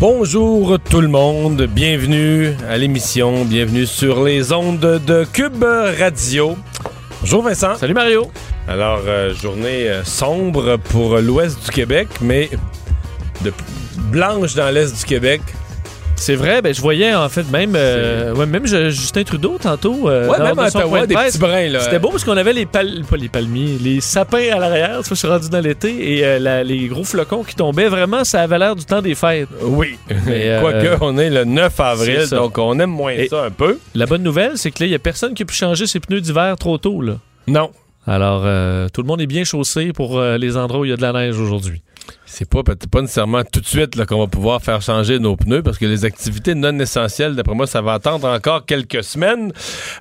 Bonjour 0.00 0.78
tout 0.78 1.00
le 1.00 1.08
monde, 1.08 1.62
bienvenue 1.62 2.54
à 2.68 2.76
l'émission, 2.76 3.44
bienvenue 3.44 3.86
sur 3.86 4.22
les 4.22 4.52
ondes 4.52 4.80
de 5.06 5.24
Cube 5.32 5.64
Radio. 5.64 6.56
Bonjour 7.20 7.42
Vincent. 7.42 7.76
Salut 7.76 7.94
Mario. 7.94 8.30
Alors, 8.68 9.00
euh, 9.06 9.34
journée 9.34 9.88
euh, 9.88 10.04
sombre 10.04 10.76
pour 10.76 11.18
l'ouest 11.18 11.64
du 11.64 11.70
Québec, 11.70 12.08
mais 12.20 12.50
de 13.44 13.52
blanche 14.10 14.54
dans 14.54 14.70
l'est 14.70 14.96
du 14.96 15.04
Québec. 15.04 15.40
C'est 16.22 16.36
vrai, 16.36 16.62
ben 16.62 16.72
je 16.72 16.80
voyais 16.80 17.12
en 17.14 17.28
fait 17.28 17.42
même 17.50 17.72
euh, 17.74 18.32
ouais, 18.34 18.46
même 18.46 18.64
Justin 18.66 19.24
Trudeau 19.24 19.58
tantôt. 19.60 20.08
euh, 20.08 20.28
Ouais, 20.28 20.38
dans- 20.38 20.44
même 20.44 20.58
à 20.60 20.68
Ottawa, 20.68 21.04
des 21.06 21.14
petits 21.16 21.38
brins, 21.38 21.68
là. 21.68 21.80
C'était 21.80 21.98
beau 21.98 22.10
parce 22.10 22.22
qu'on 22.24 22.36
avait 22.36 22.52
les 22.52 22.64
pal 22.64 23.02
pas 23.10 23.16
les 23.16 23.28
palmiers, 23.28 23.76
les 23.82 24.00
sapins 24.00 24.52
à 24.52 24.58
l'arrière, 24.60 25.00
je 25.08 25.14
suis 25.14 25.26
rendu 25.26 25.48
dans 25.48 25.60
l'été 25.60 26.18
et 26.18 26.24
euh, 26.24 26.38
la- 26.38 26.62
les 26.62 26.86
gros 26.86 27.02
flocons 27.02 27.42
qui 27.42 27.56
tombaient 27.56 27.88
vraiment, 27.88 28.22
ça 28.22 28.42
avait 28.42 28.58
l'air 28.58 28.76
du 28.76 28.84
temps 28.84 29.02
des 29.02 29.16
fêtes. 29.16 29.48
Oui, 29.62 29.98
Mais, 30.26 30.48
euh, 30.50 30.60
quoique 30.60 31.04
on 31.04 31.18
est 31.18 31.30
le 31.30 31.44
9 31.44 31.80
avril, 31.80 32.28
donc 32.30 32.56
on 32.58 32.78
aime 32.78 32.90
moins 32.90 33.12
Et- 33.14 33.26
ça 33.28 33.42
un 33.44 33.50
peu. 33.50 33.78
La 33.96 34.06
bonne 34.06 34.22
nouvelle, 34.22 34.52
c'est 34.56 34.70
que 34.70 34.80
là, 34.84 34.86
il 34.86 34.92
y 34.92 34.94
a 34.94 35.00
personne 35.00 35.34
qui 35.34 35.42
a 35.42 35.46
pu 35.46 35.54
changer 35.54 35.86
ses 35.88 35.98
pneus 35.98 36.20
d'hiver 36.20 36.54
trop 36.56 36.78
tôt 36.78 37.02
là. 37.02 37.14
Non, 37.48 37.70
Alors 38.06 38.42
tout 38.92 39.02
le 39.02 39.06
monde 39.08 39.20
est 39.20 39.26
bien 39.26 39.42
chaussé 39.44 39.92
pour 39.92 40.20
les 40.20 40.56
endroits 40.56 40.80
où 40.80 40.84
il 40.84 40.90
y 40.90 40.92
a 40.92 40.96
de 40.96 41.02
la 41.02 41.12
neige 41.12 41.38
aujourd'hui. 41.38 41.82
C'est 42.32 42.48
pas, 42.48 42.62
pas 42.62 43.00
nécessairement 43.02 43.42
tout 43.44 43.60
de 43.60 43.66
suite 43.66 44.02
qu'on 44.06 44.18
va 44.20 44.26
pouvoir 44.26 44.62
faire 44.62 44.80
changer 44.80 45.18
nos 45.18 45.36
pneus 45.36 45.62
parce 45.62 45.76
que 45.76 45.84
les 45.84 46.04
activités 46.06 46.54
non 46.54 46.78
essentielles, 46.78 47.36
d'après 47.36 47.54
moi, 47.54 47.66
ça 47.66 47.82
va 47.82 47.92
attendre 47.92 48.26
encore 48.26 48.64
quelques 48.64 49.04
semaines. 49.04 49.52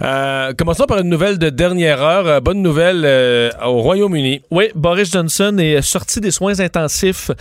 Euh, 0.02 0.54
commençons 0.58 0.86
par 0.86 1.00
une 1.00 1.10
nouvelle 1.10 1.38
de 1.38 1.50
dernière 1.50 2.02
heure. 2.02 2.28
Euh, 2.28 2.40
bonne 2.40 2.62
nouvelle 2.62 3.02
euh, 3.04 3.50
au 3.66 3.82
Royaume-Uni. 3.82 4.42
Oui, 4.50 4.70
Boris 4.76 5.12
Johnson 5.12 5.58
est 5.60 5.82
sorti 5.82 6.22
des 6.22 6.32
soins 6.32 6.60
intensifs, 6.62 7.32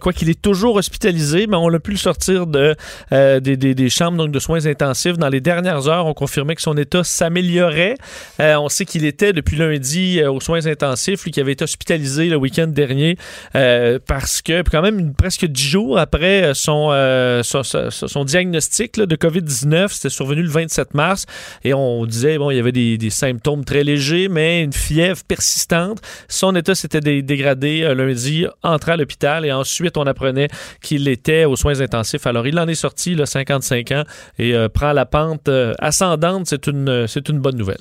quoi 0.00 0.12
qu'il 0.12 0.28
est 0.28 0.42
toujours 0.42 0.74
hospitalisé, 0.76 1.46
mais 1.46 1.56
on 1.56 1.68
l'a 1.68 1.78
pu 1.78 1.92
le 1.92 1.96
sortir 1.96 2.46
de, 2.46 2.74
des, 3.10 3.56
des- 3.56 3.74
des 3.74 3.90
chambres 3.90 4.18
donc, 4.18 4.32
de 4.32 4.38
soins 4.40 4.66
intensifs. 4.66 5.16
Dans 5.18 5.28
les 5.28 5.40
dernières 5.40 5.88
heures, 5.88 6.06
on 6.06 6.14
confirmait 6.14 6.56
que 6.56 6.62
son 6.62 6.76
état 6.76 7.04
s'améliorait. 7.04 7.94
On 8.40 8.68
sait 8.68 8.84
qu'il 8.86 9.04
était 9.04 9.32
depuis 9.32 9.56
lundi 9.56 10.22
aux 10.24 10.40
soins 10.40 10.66
intensifs, 10.66 11.24
lui 11.24 11.30
qui 11.30 11.40
avait 11.40 11.52
été 11.52 11.62
hospitalisé 11.64 12.26
le 12.26 12.36
week-end 12.36 12.66
dernier, 12.66 13.16
euh, 13.54 13.98
parce 14.32 14.40
que 14.40 14.62
quand 14.70 14.80
même 14.80 15.12
presque 15.12 15.44
dix 15.44 15.62
jours 15.68 15.98
après 15.98 16.42
euh, 16.42 16.54
son, 16.54 16.88
euh, 16.90 17.42
son, 17.42 17.62
son- 17.62 18.24
diagnostic 18.24 18.98
de 18.98 19.14
COVID-19, 19.16 19.88
c'était 19.88 20.08
survenu 20.08 20.40
le 20.42 20.48
27 20.48 20.94
mars, 20.94 21.26
et 21.64 21.74
on 21.74 22.06
disait, 22.06 22.38
bon, 22.38 22.50
il 22.50 22.56
y 22.56 22.60
avait 22.60 22.72
des, 22.72 22.96
des 22.96 23.10
symptômes 23.10 23.62
très 23.64 23.84
légers, 23.84 24.28
mais 24.28 24.62
une 24.62 24.72
fièvre 24.72 25.22
persistante. 25.28 26.00
Son 26.28 26.56
état 26.56 26.74
s'était 26.74 27.00
dé- 27.00 27.20
dégradé 27.20 27.82
euh, 27.82 27.94
lundi, 27.94 28.46
entré 28.62 28.92
à 28.92 28.96
l'hôpital 28.96 29.44
et 29.44 29.52
ensuite 29.52 29.98
on 29.98 30.04
apprenait 30.06 30.48
qu'il 30.80 31.06
était 31.08 31.44
aux 31.44 31.56
soins 31.56 31.80
intensifs. 31.82 32.26
Alors 32.26 32.46
il 32.46 32.58
en 32.58 32.66
est 32.68 32.74
sorti, 32.74 33.14
là, 33.14 33.26
55 33.26 33.90
ans, 33.92 34.04
et 34.38 34.54
prend 34.72 34.92
la 34.94 35.04
pente 35.04 35.50
ascendante. 35.78 36.46
C'est 36.46 36.66
une, 36.68 37.06
une 37.28 37.38
bonne 37.38 37.56
nouvelle. 37.56 37.80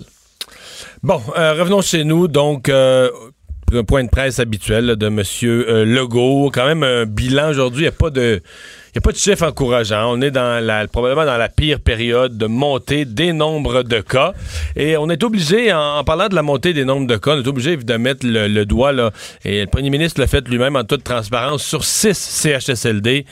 Bon, 1.03 1.17
revenons 1.17 1.81
chez 1.81 2.03
nous. 2.03 2.27
Donc, 2.27 2.69
point 3.79 4.03
de 4.03 4.09
presse 4.09 4.39
habituel 4.39 4.95
de 4.95 5.07
M. 5.07 5.21
Legault. 5.85 6.51
Quand 6.53 6.65
même 6.65 6.83
un 6.83 7.05
bilan 7.05 7.49
aujourd'hui. 7.49 7.81
Il 7.81 7.83
n'y 7.83 7.87
a 7.87 7.91
pas 7.91 8.09
de... 8.09 8.41
Il 8.93 8.99
a 8.99 9.13
chiffre 9.13 9.45
encourageant. 9.45 10.11
On 10.11 10.21
est 10.21 10.31
dans 10.31 10.61
la, 10.61 10.85
probablement 10.85 11.25
dans 11.25 11.37
la 11.37 11.47
pire 11.47 11.79
période 11.79 12.37
de 12.37 12.45
montée 12.45 13.05
des 13.05 13.31
nombres 13.31 13.83
de 13.83 14.01
cas. 14.01 14.33
Et 14.75 14.97
on 14.97 15.09
est 15.09 15.23
obligé, 15.23 15.71
en, 15.71 16.03
parlant 16.03 16.27
de 16.27 16.35
la 16.35 16.41
montée 16.41 16.73
des 16.73 16.83
nombres 16.83 17.07
de 17.07 17.15
cas, 17.15 17.35
on 17.35 17.41
est 17.41 17.47
obligé 17.47 17.77
de 17.77 17.93
mettre 17.95 18.25
le, 18.25 18.65
doigt, 18.65 18.91
et 19.45 19.61
le 19.61 19.67
premier 19.67 19.89
ministre 19.89 20.19
l'a 20.19 20.27
fait 20.27 20.45
lui-même 20.45 20.75
en 20.75 20.83
toute 20.83 21.05
transparence, 21.05 21.63
sur 21.63 21.85
six 21.85 22.17
CHSLD 22.17 23.25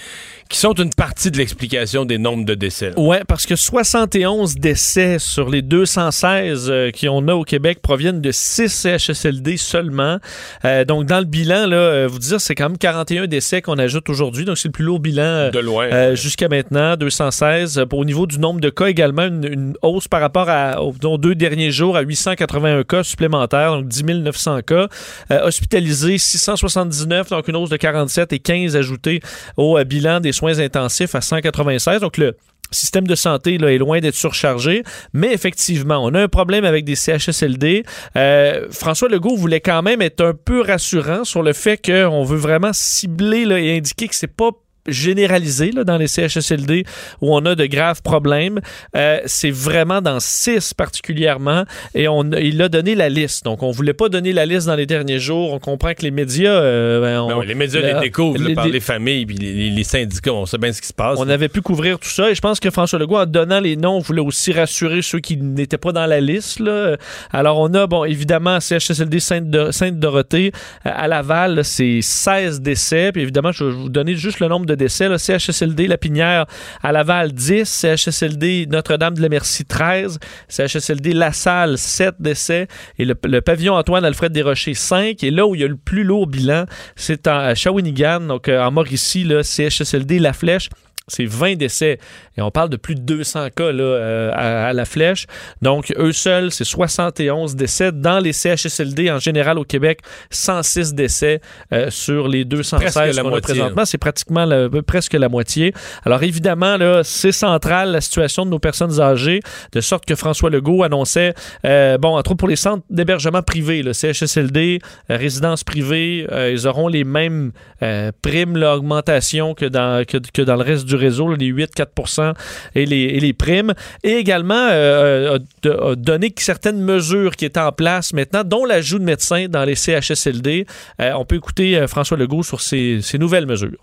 qui 0.50 0.58
sont 0.58 0.74
une 0.74 0.90
partie 0.92 1.30
de 1.30 1.38
l'explication 1.38 2.06
des 2.06 2.18
nombres 2.18 2.44
de 2.44 2.56
décès. 2.56 2.92
Ouais, 2.98 3.22
parce 3.28 3.46
que 3.46 3.56
71 3.56 4.56
décès 4.56 5.20
sur 5.20 5.48
les 5.48 5.62
216 5.62 6.70
euh, 6.72 6.90
qu'on 6.92 7.28
a 7.28 7.34
au 7.36 7.44
Québec 7.44 7.80
proviennent 7.84 8.20
de 8.20 8.32
6 8.32 8.68
CHSLD 8.68 9.58
seulement. 9.58 10.18
Euh, 10.66 10.86
donc, 10.86 11.06
dans 11.06 11.20
le 11.20 11.26
bilan, 11.26 11.68
là, 11.68 11.78
euh, 11.78 12.08
vous 12.10 12.18
dire, 12.18 12.42
c'est 12.42 12.56
quand 12.56 12.68
même 12.70 12.80
41 12.80 13.28
décès 13.28 13.62
qu'on 13.62 13.78
ajoute 13.78 14.10
aujourd'hui. 14.10 14.44
Donc, 14.44 14.58
c'est 14.58 14.70
le 14.70 14.72
plus 14.72 14.84
lourd 14.84 15.00
bilan 15.00 15.22
euh, 15.24 15.52
De 15.52 15.60
loin. 15.60 15.86
euh, 15.86 16.16
jusqu'à 16.16 16.48
maintenant, 16.48 16.96
216. 16.98 17.78
Euh, 17.78 17.86
Au 17.92 18.04
niveau 18.04 18.26
du 18.26 18.40
nombre 18.40 18.60
de 18.60 18.72
cas 18.72 18.88
également, 18.88 19.26
une, 19.26 19.46
une 19.46 19.74
hausse 19.84 20.08
par 20.08 20.20
rapport 20.20 20.50
à, 20.50 20.81
aux, 20.81 20.96
aux 21.04 21.18
deux 21.20 21.36
derniers 21.36 21.70
jours 21.70 21.96
à 21.96 22.02
881 22.02 22.84
cas 22.86 23.04
supplémentaires, 23.04 23.74
donc 23.74 23.88
10 23.88 24.04
900 24.04 24.62
cas. 24.66 24.88
Hospitalisés, 25.30 26.18
679, 26.18 27.30
donc 27.30 27.48
une 27.48 27.56
hausse 27.56 27.70
de 27.70 27.78
47 27.78 28.34
et 28.34 28.40
15 28.40 28.76
ajoutés 28.76 29.20
au 29.56 29.78
bilan 29.84 30.20
des 30.20 30.39
soins 30.40 30.60
intensifs 30.60 31.16
à 31.16 31.22
196. 31.22 32.02
Donc 32.02 32.18
le 32.18 32.36
système 32.72 33.08
de 33.08 33.16
santé 33.16 33.58
là, 33.58 33.72
est 33.72 33.78
loin 33.78 34.00
d'être 34.00 34.16
surchargé, 34.16 34.84
mais 35.14 35.34
effectivement, 35.34 36.04
on 36.04 36.14
a 36.14 36.22
un 36.22 36.28
problème 36.28 36.66
avec 36.66 36.86
des 36.86 36.96
CHSLD. 36.96 37.84
Euh, 38.16 38.68
François 38.72 39.10
Legault 39.10 39.36
voulait 39.36 39.60
quand 39.60 39.82
même 39.82 40.02
être 40.02 40.24
un 40.24 40.34
peu 40.34 40.62
rassurant 40.62 41.24
sur 41.24 41.44
le 41.44 41.54
fait 41.54 41.78
qu'on 41.84 42.24
veut 42.24 42.38
vraiment 42.38 42.72
cibler 42.74 43.46
là, 43.46 43.60
et 43.60 43.78
indiquer 43.78 44.08
que 44.08 44.16
c'est 44.16 44.28
pas 44.28 44.52
généralisé 44.92 45.72
là, 45.72 45.84
dans 45.84 45.98
les 45.98 46.08
CHSLD 46.08 46.84
où 47.22 47.34
on 47.36 47.46
a 47.46 47.56
de 47.56 47.66
graves 47.66 48.02
problèmes. 48.02 48.60
Euh, 48.96 49.20
c'est 49.26 49.52
vraiment 49.52 50.02
dans 50.02 50.20
six 50.20 50.74
particulièrement 50.74 51.64
et 51.96 52.08
on, 52.08 52.30
il 52.32 52.62
a 52.62 52.70
donné 52.70 52.96
la 52.96 53.10
liste. 53.10 53.46
Donc, 53.46 53.64
on 53.64 53.72
voulait 53.72 53.94
pas 53.94 54.10
donner 54.10 54.34
la 54.34 54.46
liste 54.46 54.68
dans 54.68 54.76
les 54.76 54.86
derniers 54.86 55.20
jours. 55.20 55.54
On 55.54 55.60
comprend 55.60 55.94
que 55.94 56.02
les 56.02 56.12
médias... 56.12 56.52
euh, 56.52 57.02
ben, 57.02 57.22
on- 57.22 57.40
Ben 57.40 57.46
les 57.48 57.56
médias 57.56 57.82
la- 57.82 57.94
les 57.96 58.00
découvrent 58.02 58.42
là, 58.42 58.54
par 58.56 58.66
les- 58.66 58.72
les 58.74 58.80
familles 58.80 59.26
puis 59.26 59.36
les, 59.38 59.84
syndicats. 59.84 60.34
On 60.34 60.46
sait 60.46 60.58
bien 60.58 60.72
ce 60.74 60.82
qui 60.82 60.88
se 60.88 60.94
passe. 60.94 61.18
on 61.20 61.28
avait 61.30 61.50
pu 61.50 61.62
couvrir 61.62 61.98
tout 62.00 62.10
ça 62.10 62.30
et 62.30 62.36
je 62.36 62.42
pense 62.42 62.60
que 62.60 62.70
François 62.70 63.00
Legault, 63.00 63.18
en 63.18 63.26
donnant 63.26 63.60
les 63.60 63.76
noms, 63.76 64.00
voulait 64.00 64.22
aussi 64.22 64.52
rassurer 64.52 65.02
ceux 65.02 65.20
qui 65.20 65.38
n'étaient 65.38 65.78
pas 65.78 65.92
dans 65.92 66.06
la 66.06 66.20
liste. 66.20 66.60
Là. 66.60 66.98
Alors, 67.32 67.58
on 67.60 67.74
a, 67.74 67.88
bon, 67.88 68.04
évidemment, 68.06 68.60
CHSLD 68.60 69.20
Sainte-Do- 69.20 69.72
Sainte-Dorothée 69.72 70.52
euh, 70.86 70.90
à 70.94 71.08
Laval, 71.08 71.56
là, 71.56 71.64
c'est 71.64 72.00
16 72.02 72.62
décès. 72.62 73.12
Puis 73.12 73.22
évidemment, 73.22 73.52
je 73.52 73.64
vais 73.66 73.72
vous 73.72 73.90
donner 73.90 74.16
juste 74.16 74.40
le 74.40 74.48
nombre 74.48 74.66
de 74.66 74.76
décès. 74.80 75.08
CHSLD 75.18 75.88
Lapinière 75.88 76.46
à 76.82 76.92
Laval, 76.92 77.32
10. 77.32 77.66
CHSLD 77.66 78.68
Notre-Dame-de-la-Merci, 78.70 79.66
13. 79.66 80.18
CHSLD 80.48 81.14
La 81.14 81.32
Salle, 81.32 81.78
7 81.78 82.16
décès. 82.20 82.68
Et 82.98 83.06
le, 83.06 83.16
le 83.26 83.42
pavillon 83.42 83.76
Antoine-Alfred 83.76 84.32
Desrochers, 84.32 84.74
5. 84.74 85.24
Et 85.24 85.30
là 85.30 85.46
où 85.46 85.54
il 85.54 85.62
y 85.62 85.64
a 85.64 85.68
le 85.68 85.78
plus 85.78 86.04
lourd 86.04 86.26
bilan, 86.26 86.66
c'est 86.96 87.28
à 87.28 87.54
Shawinigan, 87.54 88.22
donc 88.22 88.48
euh, 88.48 88.64
en 88.64 88.72
Mauricie, 88.72 89.24
là, 89.24 89.44
CHSLD 89.44 90.20
La 90.20 90.34
Flèche. 90.34 90.70
C'est 91.09 91.25
20 91.25 91.56
décès. 91.58 92.00
Et 92.38 92.42
on 92.42 92.52
parle 92.52 92.70
de 92.70 92.78
plus 92.78 92.96
de 92.96 93.02
200 93.02 93.50
cas 93.56 93.72
là, 93.72 93.84
euh, 93.84 94.31
à, 94.34 94.68
à 94.68 94.74
la 94.74 94.86
flèche. 94.86 95.25
Donc, 95.62 95.94
eux 95.97 96.14
seuls, 96.14 96.52
c'est 96.52 96.64
71 96.64 97.56
décès. 97.56 97.92
Dans 97.92 98.20
les 98.20 98.31
CHSLD, 98.34 99.12
en 99.12 99.19
général, 99.19 99.59
au 99.59 99.64
Québec, 99.66 100.00
106 100.30 100.94
décès 100.94 101.42
euh, 101.74 101.90
sur 101.90 102.28
les 102.28 102.46
216 102.46 102.80
Presque 102.94 103.16
la 103.16 103.22
qu'on 103.22 103.28
a 103.28 103.31
moitié, 103.31 103.53
présentement. 103.56 103.86
C'est 103.86 103.98
pratiquement 103.98 104.45
la- 104.45 104.69
presque 104.86 105.13
la 105.13 105.30
moitié. 105.30 105.74
Alors, 106.06 106.24
évidemment, 106.24 106.78
là, 106.78 107.01
c'est 107.04 107.31
central 107.31 107.92
la 107.92 108.01
situation 108.01 108.45
de 108.45 108.51
nos 108.51 108.60
personnes 108.60 109.00
âgées, 109.01 109.42
de 109.74 109.81
sorte 109.81 110.06
que 110.06 110.16
François 110.16 110.50
Legault 110.50 110.84
annonçait, 110.84 111.34
euh, 111.66 111.98
bon, 111.98 112.18
entre 112.18 112.31
autres 112.31 112.38
pour 112.39 112.48
les 112.48 112.56
centres 112.56 112.84
d'hébergement 112.89 113.42
privés, 113.42 113.84
le 113.84 113.94
CHSLD, 113.94 114.80
euh, 115.10 115.18
résidences 115.18 115.63
privées, 115.63 116.25
euh, 116.31 116.51
ils 116.51 116.68
auront 116.68 116.88
les 116.88 117.04
mêmes 117.04 117.51
euh, 117.84 118.12
primes, 118.22 118.57
l'augmentation 118.57 119.54
que 119.54 119.66
dans, 119.66 120.06
que, 120.06 120.18
que 120.34 120.42
dans 120.42 120.56
le 120.56 120.63
reste 120.63 120.86
du 120.86 120.95
réseau, 121.00 121.34
les 121.34 121.51
8-4 121.51 122.36
et 122.75 122.86
les, 122.86 122.98
et 122.98 123.19
les 123.19 123.34
primes. 123.34 123.74
Et 124.04 124.13
également, 124.13 124.68
euh, 124.72 125.40
que 125.63 126.42
certaines 126.42 126.81
mesures 126.81 127.36
qui 127.36 127.46
étaient 127.46 127.60
en 127.60 127.72
place 127.72 128.13
maintenant, 128.13 128.44
dont 128.44 128.66
l'ajout 128.66 129.00
de 129.00 129.04
médecins 129.04 129.48
dans 129.48 129.66
les 129.66 129.75
CHSLD. 129.75 130.66
Euh, 131.01 131.13
on 131.16 131.25
peut 131.25 131.36
écouter 131.36 131.78
euh, 131.78 131.88
François 131.88 132.18
Legault 132.18 132.44
sur 132.44 132.62
ces, 132.62 133.00
ces 133.01 133.18
nouvelles 133.18 133.46
mesures. 133.46 133.81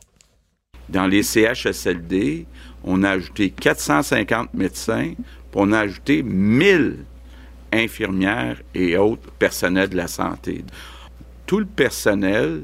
Dans 0.88 1.06
les 1.06 1.22
CHSLD, 1.22 2.46
on 2.84 3.02
a 3.02 3.10
ajouté 3.10 3.50
450 3.50 4.54
médecins, 4.54 5.12
puis 5.16 5.54
on 5.54 5.72
a 5.72 5.80
ajouté 5.80 6.22
1000 6.22 6.98
infirmières 7.72 8.56
et 8.74 8.96
autres 8.96 9.30
personnels 9.38 9.88
de 9.88 9.96
la 9.96 10.06
santé. 10.06 10.64
Tout 11.46 11.58
le 11.58 11.66
personnel, 11.66 12.62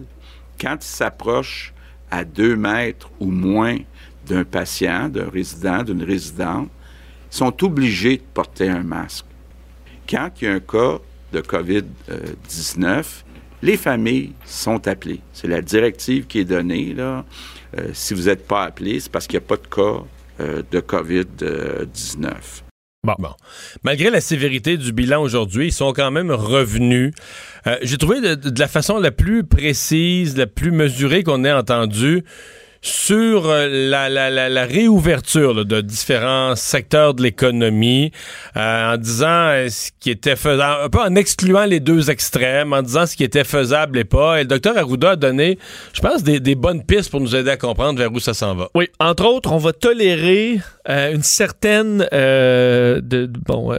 quand 0.60 0.76
il 0.80 0.86
s'approche 0.86 1.72
à 2.10 2.24
deux 2.24 2.56
mètres 2.56 3.10
ou 3.20 3.30
moins 3.30 3.78
d'un 4.32 4.44
patient, 4.44 5.08
d'un 5.08 5.28
résident, 5.28 5.82
d'une 5.82 6.02
résidente, 6.02 6.70
sont 7.28 7.64
obligés 7.64 8.16
de 8.16 8.22
porter 8.34 8.68
un 8.68 8.82
masque. 8.82 9.26
Quand 10.08 10.30
il 10.40 10.44
y 10.44 10.48
a 10.48 10.54
un 10.54 10.60
cas 10.60 10.98
de 11.32 11.40
COVID-19, 11.40 13.04
les 13.62 13.76
familles 13.76 14.32
sont 14.44 14.88
appelées. 14.88 15.20
C'est 15.32 15.48
la 15.48 15.62
directive 15.62 16.26
qui 16.26 16.40
est 16.40 16.44
donnée. 16.44 16.94
Euh, 16.98 17.22
si 17.92 18.14
vous 18.14 18.24
n'êtes 18.24 18.46
pas 18.46 18.64
appelé, 18.64 19.00
c'est 19.00 19.12
parce 19.12 19.26
qu'il 19.26 19.38
n'y 19.38 19.44
a 19.44 19.48
pas 19.48 19.56
de 19.56 19.66
cas 19.66 20.04
euh, 20.40 20.62
de 20.70 20.80
COVID-19. 20.80 22.30
Bon. 23.04 23.14
bon. 23.18 23.34
Malgré 23.82 24.10
la 24.10 24.20
sévérité 24.20 24.76
du 24.76 24.92
bilan 24.92 25.22
aujourd'hui, 25.22 25.68
ils 25.68 25.72
sont 25.72 25.92
quand 25.92 26.10
même 26.10 26.30
revenus. 26.30 27.12
Euh, 27.66 27.76
J'ai 27.82 27.98
trouvé 27.98 28.20
de, 28.20 28.34
de, 28.34 28.60
la 28.60 28.68
façon 28.68 28.98
la 28.98 29.10
plus 29.10 29.44
précise, 29.44 30.36
la 30.36 30.46
plus 30.46 30.70
mesurée 30.70 31.22
qu'on 31.22 31.44
ait 31.44 31.52
entendue 31.52 32.24
sur 32.82 33.48
euh, 33.48 33.68
la, 33.70 34.08
la, 34.08 34.28
la, 34.28 34.48
la 34.48 34.64
réouverture 34.64 35.54
là, 35.54 35.62
de 35.62 35.80
différents 35.80 36.56
secteurs 36.56 37.14
de 37.14 37.22
l'économie, 37.22 38.10
euh, 38.56 38.94
en 38.94 38.96
disant 38.96 39.26
euh, 39.28 39.68
ce 39.68 39.90
qui 40.00 40.10
était 40.10 40.34
faisable, 40.34 40.84
un 40.84 40.88
peu 40.88 41.00
en 41.00 41.14
excluant 41.14 41.64
les 41.64 41.78
deux 41.78 42.10
extrêmes, 42.10 42.72
en 42.72 42.82
disant 42.82 43.06
ce 43.06 43.16
qui 43.16 43.22
était 43.22 43.44
faisable 43.44 43.98
et 43.98 44.04
pas. 44.04 44.40
Et 44.40 44.42
le 44.42 44.48
docteur 44.48 44.76
Arruda 44.76 45.10
a 45.10 45.16
donné, 45.16 45.58
je 45.92 46.00
pense, 46.00 46.24
des, 46.24 46.40
des, 46.40 46.56
bonnes 46.56 46.84
pistes 46.84 47.10
pour 47.10 47.20
nous 47.20 47.36
aider 47.36 47.50
à 47.50 47.56
comprendre 47.56 48.00
vers 48.00 48.12
où 48.12 48.18
ça 48.18 48.34
s'en 48.34 48.56
va. 48.56 48.68
Oui, 48.74 48.88
entre 48.98 49.26
autres, 49.26 49.52
on 49.52 49.58
va 49.58 49.72
tolérer 49.72 50.58
euh, 50.88 51.14
une 51.14 51.22
certaine 51.22 51.98
de, 51.98 53.00
de, 53.00 53.30
bon 53.46 53.72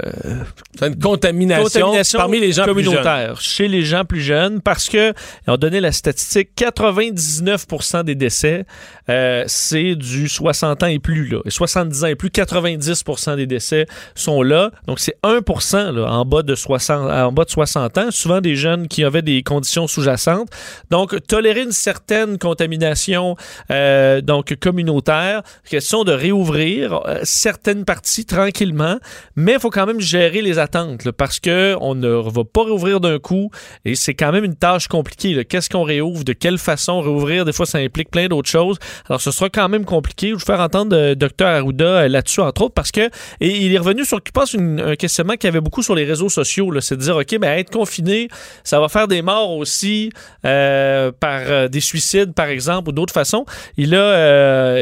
une 0.82 1.00
contamination, 1.00 1.82
contamination, 1.82 2.20
parmi 2.20 2.40
les 2.40 2.54
gens 2.54 2.66
communautaires 2.66 3.40
chez 3.42 3.68
les 3.68 3.84
gens 3.84 4.06
plus 4.06 4.22
jeunes 4.22 4.62
parce 4.62 4.90
que 4.90 5.14
on 5.48 5.58
donné 5.58 5.82
la 5.82 5.92
statistique 5.92 6.50
99% 6.58 8.04
des 8.04 8.16
décès 8.16 8.66
euh, 9.10 9.44
c'est 9.48 9.96
du 9.96 10.28
60 10.28 10.84
ans 10.84 10.88
et 10.88 11.00
plus. 11.00 11.28
Là. 11.28 11.40
70 11.48 12.04
ans 12.04 12.08
et 12.08 12.16
plus, 12.16 12.30
90% 12.30 13.36
des 13.36 13.48
décès 13.48 13.86
sont 14.16 14.42
là. 14.42 14.72
Donc, 14.88 15.00
c'est 15.00 15.18
1% 15.24 15.92
là, 15.92 16.12
en, 16.12 16.26
bas 16.26 16.42
de 16.42 16.56
60, 16.56 17.12
en 17.12 17.32
bas 17.32 17.46
de 17.46 17.50
60 17.50 17.98
ans. 17.98 18.12
Souvent 18.12 18.42
des 18.42 18.56
jeunes 18.56 18.88
qui 18.88 19.04
avaient 19.04 19.22
des 19.22 19.44
conditions 19.44 19.88
sous-jacentes. 19.88 20.50
Donc, 20.90 21.16
tolérer 21.28 21.62
une 21.62 21.72
certaine 21.72 22.38
contamination 22.38 23.36
euh, 23.72 24.22
donc 24.22 24.56
communautaire, 24.56 25.44
question 25.70 26.04
de 26.04 26.12
réouvrir 26.12 27.02
euh, 27.06 27.20
certaines 27.24 27.86
parties 27.86 28.26
tranquillement, 28.26 28.98
mais 29.36 29.54
il 29.54 29.60
faut 29.60 29.70
quand 29.70 29.86
même 29.86 30.00
gérer 30.00 30.42
les 30.42 30.60
attentes 30.60 31.06
là, 31.06 31.12
parce 31.12 31.40
que 31.40 31.76
on 31.82 31.96
ne 31.96 32.10
va 32.10 32.44
pas 32.44 32.64
réouvrir 32.64 33.00
d'un 33.00 33.20
coup 33.20 33.50
et 33.86 33.96
c'est 33.96 34.14
quand 34.14 34.32
même 34.32 34.44
une 34.44 34.56
tâche 34.56 34.88
compliquée. 34.88 35.46
Qu'est-ce 35.46 35.70
qu'on 35.70 35.84
réouvre? 35.84 36.24
De 36.24 36.34
quelle 36.34 36.58
façon 36.58 37.02
réouvrir? 37.02 37.46
Des 37.46 37.54
fois, 37.54 37.66
ça 37.66 37.80
implique 37.80 38.10
plein 38.12 38.28
d'autres 38.28 38.50
choses. 38.50 38.78
Alors, 39.08 39.22
ce 39.22 39.32
sera 39.32 39.50
quand 39.50 39.70
même 39.70 39.86
compliqué. 39.86 40.30
Je 40.30 40.36
vais 40.36 40.40
faire 40.40 40.60
entendre 40.60 40.96
euh, 40.96 41.16
Dr 41.16 41.46
Arruda 41.46 41.86
euh, 41.86 42.08
là-dessus, 42.08 42.42
entre 42.42 42.64
autres, 42.64 42.74
parce 42.74 42.92
que 42.92 43.10
il 43.40 43.74
est 43.74 43.78
revenu 43.78 44.06
sur, 44.06 44.20
je 44.26 44.32
pense, 44.32 44.54
une, 44.54 44.80
un 44.80 44.96
questionnement 44.96 45.34
qu'il 45.34 45.46
y 45.46 45.50
avait 45.50 45.62
beaucoup 45.62 45.84
sur 45.84 45.96
les 45.96 46.06
réseaux 46.06 46.30
sociaux. 46.30 46.72
C'est 46.82 46.98
de 46.98 47.02
dire, 47.02 47.18
OK, 47.18 47.38
ben, 47.40 47.58
être 47.58 47.72
confiné, 47.72 48.28
ça 48.64 48.80
va 48.80 48.90
faire 48.90 49.08
des 49.08 49.22
morts 49.22 49.52
aussi 49.52 50.12
euh, 50.46 51.12
par 51.12 51.70
des 51.70 51.82
suicides, 51.82 52.34
par 52.34 52.48
exemple, 52.48 52.90
ou 52.90 52.92
d'autres 52.92 53.14
façons. 53.14 53.46
Il 53.78 53.96
a, 53.96 54.76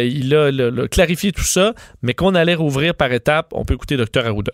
clarifié 0.89 1.31
tout 1.31 1.43
ça, 1.43 1.73
mais 2.01 2.13
qu'on 2.13 2.35
allait 2.35 2.55
rouvrir 2.55 2.95
par 2.95 3.11
étapes. 3.11 3.51
On 3.53 3.65
peut 3.65 3.73
écouter 3.73 3.97
Dr 3.97 4.25
Arruda. 4.25 4.51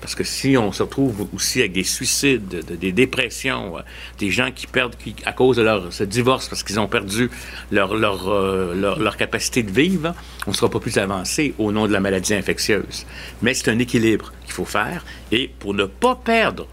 Parce 0.00 0.14
que 0.14 0.24
si 0.24 0.56
on 0.56 0.72
se 0.72 0.82
retrouve 0.82 1.28
aussi 1.34 1.60
avec 1.60 1.72
des 1.72 1.84
suicides, 1.84 2.48
de, 2.48 2.76
des 2.76 2.92
dépressions, 2.92 3.76
euh, 3.76 3.80
des 4.18 4.30
gens 4.30 4.50
qui 4.50 4.66
perdent 4.66 4.96
à 5.26 5.32
cause 5.32 5.56
de 5.56 5.62
leur 5.62 5.92
ce 5.92 6.04
divorce 6.04 6.48
parce 6.48 6.62
qu'ils 6.62 6.80
ont 6.80 6.88
perdu 6.88 7.30
leur, 7.70 7.92
euh, 7.92 9.10
capacité 9.18 9.62
de 9.62 9.70
vivre, 9.70 10.14
on 10.46 10.50
ne 10.50 10.56
sera 10.56 10.70
pas 10.70 10.80
plus 10.80 10.96
avancé 10.96 11.54
au 11.58 11.72
nom 11.72 11.86
de 11.86 11.92
la 11.92 12.00
maladie 12.00 12.34
infectieuse. 12.34 13.06
Mais 13.42 13.52
c'est 13.52 13.70
un 13.70 13.78
équilibre 13.78 14.32
qu'il 14.44 14.54
faut 14.54 14.64
faire. 14.64 15.04
Et 15.30 15.50
pour 15.58 15.74
ne 15.74 15.84
pas 15.84 16.14
perdre 16.16 16.66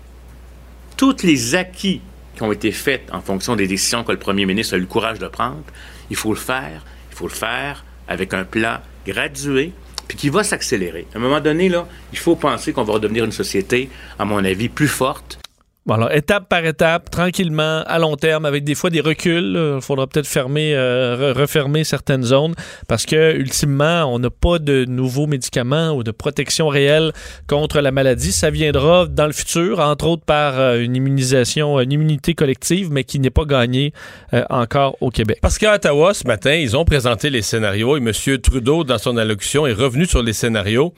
tous 0.95 1.23
les 1.23 1.55
acquis 1.55 2.01
qui 2.35 2.43
ont 2.43 2.51
été 2.51 2.71
faits 2.71 3.09
en 3.11 3.21
fonction 3.21 3.55
des 3.55 3.67
décisions 3.67 4.03
que 4.03 4.11
le 4.11 4.19
premier 4.19 4.45
ministre 4.45 4.75
a 4.75 4.77
eu 4.77 4.81
le 4.81 4.87
courage 4.87 5.19
de 5.19 5.27
prendre, 5.27 5.63
il 6.09 6.15
faut 6.15 6.33
le 6.33 6.39
faire. 6.39 6.85
Il 7.11 7.15
faut 7.15 7.27
le 7.27 7.33
faire 7.33 7.83
avec 8.07 8.33
un 8.33 8.45
plan 8.45 8.77
gradué, 9.05 9.73
puis 10.07 10.17
qui 10.17 10.29
va 10.29 10.43
s'accélérer. 10.43 11.05
À 11.13 11.17
un 11.17 11.21
moment 11.21 11.39
donné, 11.39 11.69
là, 11.69 11.87
il 12.13 12.19
faut 12.19 12.35
penser 12.35 12.73
qu'on 12.73 12.83
va 12.83 12.93
redevenir 12.93 13.25
une 13.25 13.31
société, 13.31 13.89
à 14.17 14.25
mon 14.25 14.43
avis, 14.43 14.69
plus 14.69 14.87
forte. 14.87 15.39
Bon, 15.87 16.05
étape 16.09 16.49
par 16.49 16.65
étape, 16.65 17.09
tranquillement, 17.09 17.81
à 17.87 17.97
long 17.97 18.17
terme, 18.17 18.43
avec 18.43 18.65
des 18.65 18.75
fois 18.75 18.89
des 18.89 18.99
reculs. 18.99 19.77
Il 19.77 19.81
faudra 19.81 20.05
peut-être 20.05 20.27
fermer, 20.27 20.75
euh, 20.75 21.31
refermer 21.33 21.85
certaines 21.85 22.23
zones 22.23 22.55
parce 22.89 23.05
que, 23.05 23.33
ultimement, 23.37 24.03
on 24.13 24.19
n'a 24.19 24.29
pas 24.29 24.59
de 24.59 24.83
nouveaux 24.83 25.27
médicaments 25.27 25.91
ou 25.91 26.03
de 26.03 26.11
protection 26.11 26.67
réelle 26.67 27.13
contre 27.47 27.79
la 27.79 27.91
maladie. 27.91 28.33
Ça 28.33 28.49
viendra 28.49 29.05
dans 29.05 29.27
le 29.27 29.31
futur, 29.31 29.79
entre 29.79 30.07
autres 30.07 30.25
par 30.25 30.59
euh, 30.59 30.81
une 30.81 30.93
immunisation, 30.93 31.79
une 31.79 31.93
immunité 31.93 32.33
collective, 32.33 32.91
mais 32.91 33.05
qui 33.05 33.19
n'est 33.19 33.29
pas 33.29 33.45
gagnée 33.45 33.93
euh, 34.33 34.43
encore 34.49 34.97
au 34.99 35.09
Québec. 35.09 35.39
Parce 35.41 35.57
qu'à 35.57 35.75
Ottawa, 35.75 36.13
ce 36.13 36.27
matin, 36.27 36.53
ils 36.53 36.75
ont 36.75 36.83
présenté 36.83 37.29
les 37.29 37.41
scénarios 37.41 37.95
et 37.95 38.01
M. 38.01 38.11
Trudeau, 38.39 38.83
dans 38.83 38.97
son 38.97 39.15
allocution, 39.15 39.65
est 39.65 39.71
revenu 39.71 40.05
sur 40.05 40.21
les 40.21 40.33
scénarios. 40.33 40.93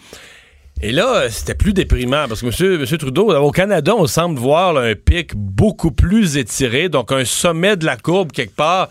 Et 0.82 0.94
là, 0.94 1.30
c'était 1.30 1.56
plus 1.56 1.74
déprimant 1.74 2.26
parce 2.30 2.40
que 2.40 2.46
monsieur, 2.46 2.78
monsieur 2.78 2.98
Trudeau, 2.98 3.34
au 3.36 3.52
Canada, 3.52 3.94
on 3.98 4.08
semble 4.08 4.40
voir 4.40 4.78
un 4.78 4.96
pic 4.96 5.36
beaucoup 5.36 5.92
plus 5.92 6.38
étiré, 6.38 6.88
donc 6.88 7.12
un 7.12 7.26
sommet 7.26 7.76
de 7.76 7.86
la 7.86 7.98
courbe 7.98 8.32
quelque 8.32 8.56
part 8.56 8.88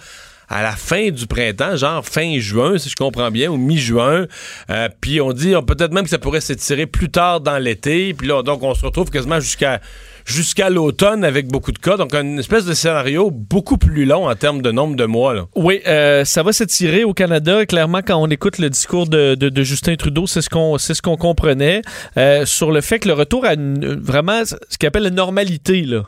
à 0.51 0.63
la 0.63 0.73
fin 0.73 1.11
du 1.11 1.27
printemps, 1.27 1.77
genre 1.77 2.05
fin 2.05 2.39
juin, 2.39 2.77
si 2.77 2.91
je 2.91 2.97
comprends 2.97 3.31
bien, 3.31 3.51
ou 3.51 3.57
mi-juin. 3.57 4.27
Euh, 4.69 4.89
puis 5.01 5.21
on 5.23 5.33
dit 5.33 5.55
peut-être 5.67 5.93
même 5.93 6.05
que 6.05 6.11
ça 6.11 6.19
pourrait 6.19 6.43
s'étirer 6.43 6.87
plus 6.87 7.11
tard 7.11 7.41
dans 7.41 7.59
l'été. 7.59 8.13
Puis 8.13 8.29
là, 8.29 8.43
donc 8.43 8.63
on 8.63 8.75
se 8.75 8.85
retrouve 8.85 9.11
quasiment 9.11 9.41
jusqu'à 9.41 9.81
jusqu'à 10.29 10.71
l'automne 10.71 11.25
avec 11.25 11.49
beaucoup 11.49 11.73
de 11.73 11.79
cas. 11.79 11.97
Donc, 11.97 12.15
une 12.15 12.39
espèce 12.39 12.65
de 12.65 12.75
scénario 12.75 13.31
beaucoup 13.31 13.79
plus 13.79 14.05
long 14.05 14.29
en 14.29 14.35
termes 14.35 14.63
de 14.63 14.71
nombre 14.71 14.95
de 14.95 15.05
mois. 15.05 15.49
Oui, 15.57 15.81
euh, 15.87 16.25
ça 16.25 16.43
va 16.43 16.53
s'étirer 16.53 17.05
au 17.05 17.15
Canada. 17.15 17.67
Clairement, 17.67 18.01
quand 18.07 18.17
on 18.17 18.29
écoute 18.29 18.59
le 18.59 18.71
discours 18.71 19.09
de, 19.09 19.37
Justin 19.63 19.97
Trudeau, 19.97 20.27
c'est 20.27 20.43
ce 20.43 20.51
qu'on 20.51 20.79
ce 20.79 21.03
qu'on 21.03 21.17
comprenait 21.17 21.83
euh, 22.17 22.45
sur 22.45 22.71
le 22.71 22.81
fait 22.81 23.01
que 23.01 23.09
le 23.09 23.15
retour 23.15 23.45
à 23.45 23.55
une, 23.55 24.01
vraiment 24.01 24.43
ce 24.45 24.79
qu'il 24.79 24.87
appelle 24.87 25.03
la 25.03 25.11
normalité, 25.11 25.83
là, 25.83 26.03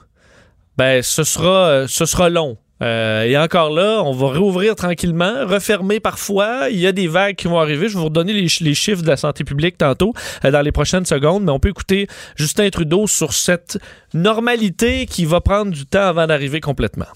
ben, 0.77 1.03
ce 1.03 1.25
sera, 1.25 1.87
ce 1.89 2.05
sera 2.07 2.31
long. 2.31 2.57
Euh, 2.83 3.23
et 3.25 3.37
encore 3.37 3.71
là, 3.71 4.03
on 4.05 4.13
va 4.13 4.29
rouvrir 4.39 4.75
tranquillement, 4.75 5.47
refermer 5.47 6.01
parfois. 6.01 6.69
Il 6.71 6.79
y 6.79 6.87
a 6.87 6.93
des 6.93 7.09
vagues 7.09 7.37
qui 7.37 7.49
vont 7.49 7.59
arriver. 7.59 7.89
Je 7.89 7.95
vais 7.95 7.99
vous 7.99 8.07
redonner 8.07 8.33
les, 8.33 8.75
chiffres 8.75 9.03
de 9.03 9.09
la 9.09 9.17
santé 9.17 9.45
publique 9.45 9.77
tantôt, 9.77 10.15
euh, 10.45 10.51
dans 10.51 10.63
les 10.63 10.73
prochaines 10.73 11.05
secondes, 11.05 11.45
mais 11.45 11.53
on 11.53 11.61
peut 11.61 11.69
écouter 11.69 12.07
Justin 12.37 12.71
Trudeau 12.71 13.07
sur 13.07 13.33
cette 13.33 13.79
normalité 14.15 15.07
qui 15.07 15.25
va 15.25 15.41
prendre 15.41 15.73
du 15.73 15.87
temps 15.87 16.07
avant 16.07 16.27
d'arriver 16.27 16.61
complètement. 16.61 17.07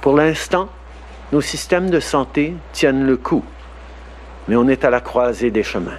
Pour 0.00 0.16
l'instant, 0.16 0.68
nos 1.32 1.40
systèmes 1.40 1.90
de 1.90 2.00
santé 2.00 2.54
tiennent 2.72 3.06
le 3.06 3.16
coup, 3.16 3.44
mais 4.48 4.56
on 4.56 4.66
est 4.66 4.84
à 4.84 4.90
la 4.90 5.00
croisée 5.00 5.50
des 5.50 5.62
chemins. 5.62 5.98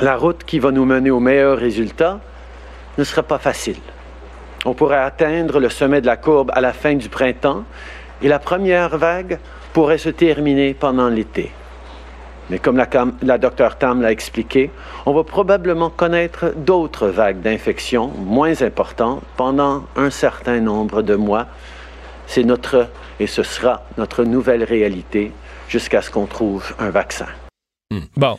La 0.00 0.16
route 0.16 0.44
qui 0.44 0.58
va 0.58 0.72
nous 0.72 0.84
mener 0.84 1.10
aux 1.10 1.20
meilleurs 1.20 1.58
résultats 1.58 2.20
ne 2.98 3.04
sera 3.04 3.22
pas 3.22 3.38
facile. 3.38 3.76
On 4.66 4.74
pourrait 4.74 4.98
atteindre 4.98 5.60
le 5.60 5.68
sommet 5.68 6.00
de 6.00 6.06
la 6.06 6.16
courbe 6.16 6.50
à 6.52 6.60
la 6.60 6.72
fin 6.72 6.96
du 6.96 7.08
printemps 7.08 7.62
et 8.20 8.26
la 8.26 8.40
première 8.40 8.98
vague 8.98 9.38
pourrait 9.72 9.96
se 9.96 10.08
terminer 10.08 10.74
pendant 10.74 11.08
l'été. 11.08 11.52
Mais 12.50 12.58
comme 12.58 12.76
la, 12.76 13.38
docteur 13.38 13.78
Tam 13.78 14.02
l'a 14.02 14.10
expliqué, 14.10 14.72
on 15.04 15.14
va 15.14 15.22
probablement 15.22 15.88
connaître 15.88 16.52
d'autres 16.56 17.06
vagues 17.06 17.40
d'infection 17.40 18.08
moins 18.08 18.60
importantes 18.62 19.22
pendant 19.36 19.84
un 19.94 20.10
certain 20.10 20.58
nombre 20.58 21.02
de 21.02 21.14
mois. 21.14 21.46
C'est 22.26 22.44
notre, 22.44 22.88
et 23.20 23.28
ce 23.28 23.44
sera 23.44 23.84
notre 23.98 24.24
nouvelle 24.24 24.64
réalité 24.64 25.30
jusqu'à 25.68 26.02
ce 26.02 26.10
qu'on 26.10 26.26
trouve 26.26 26.74
un 26.80 26.90
vaccin. 26.90 27.28
Hmm. 27.92 28.00
Bon. 28.16 28.36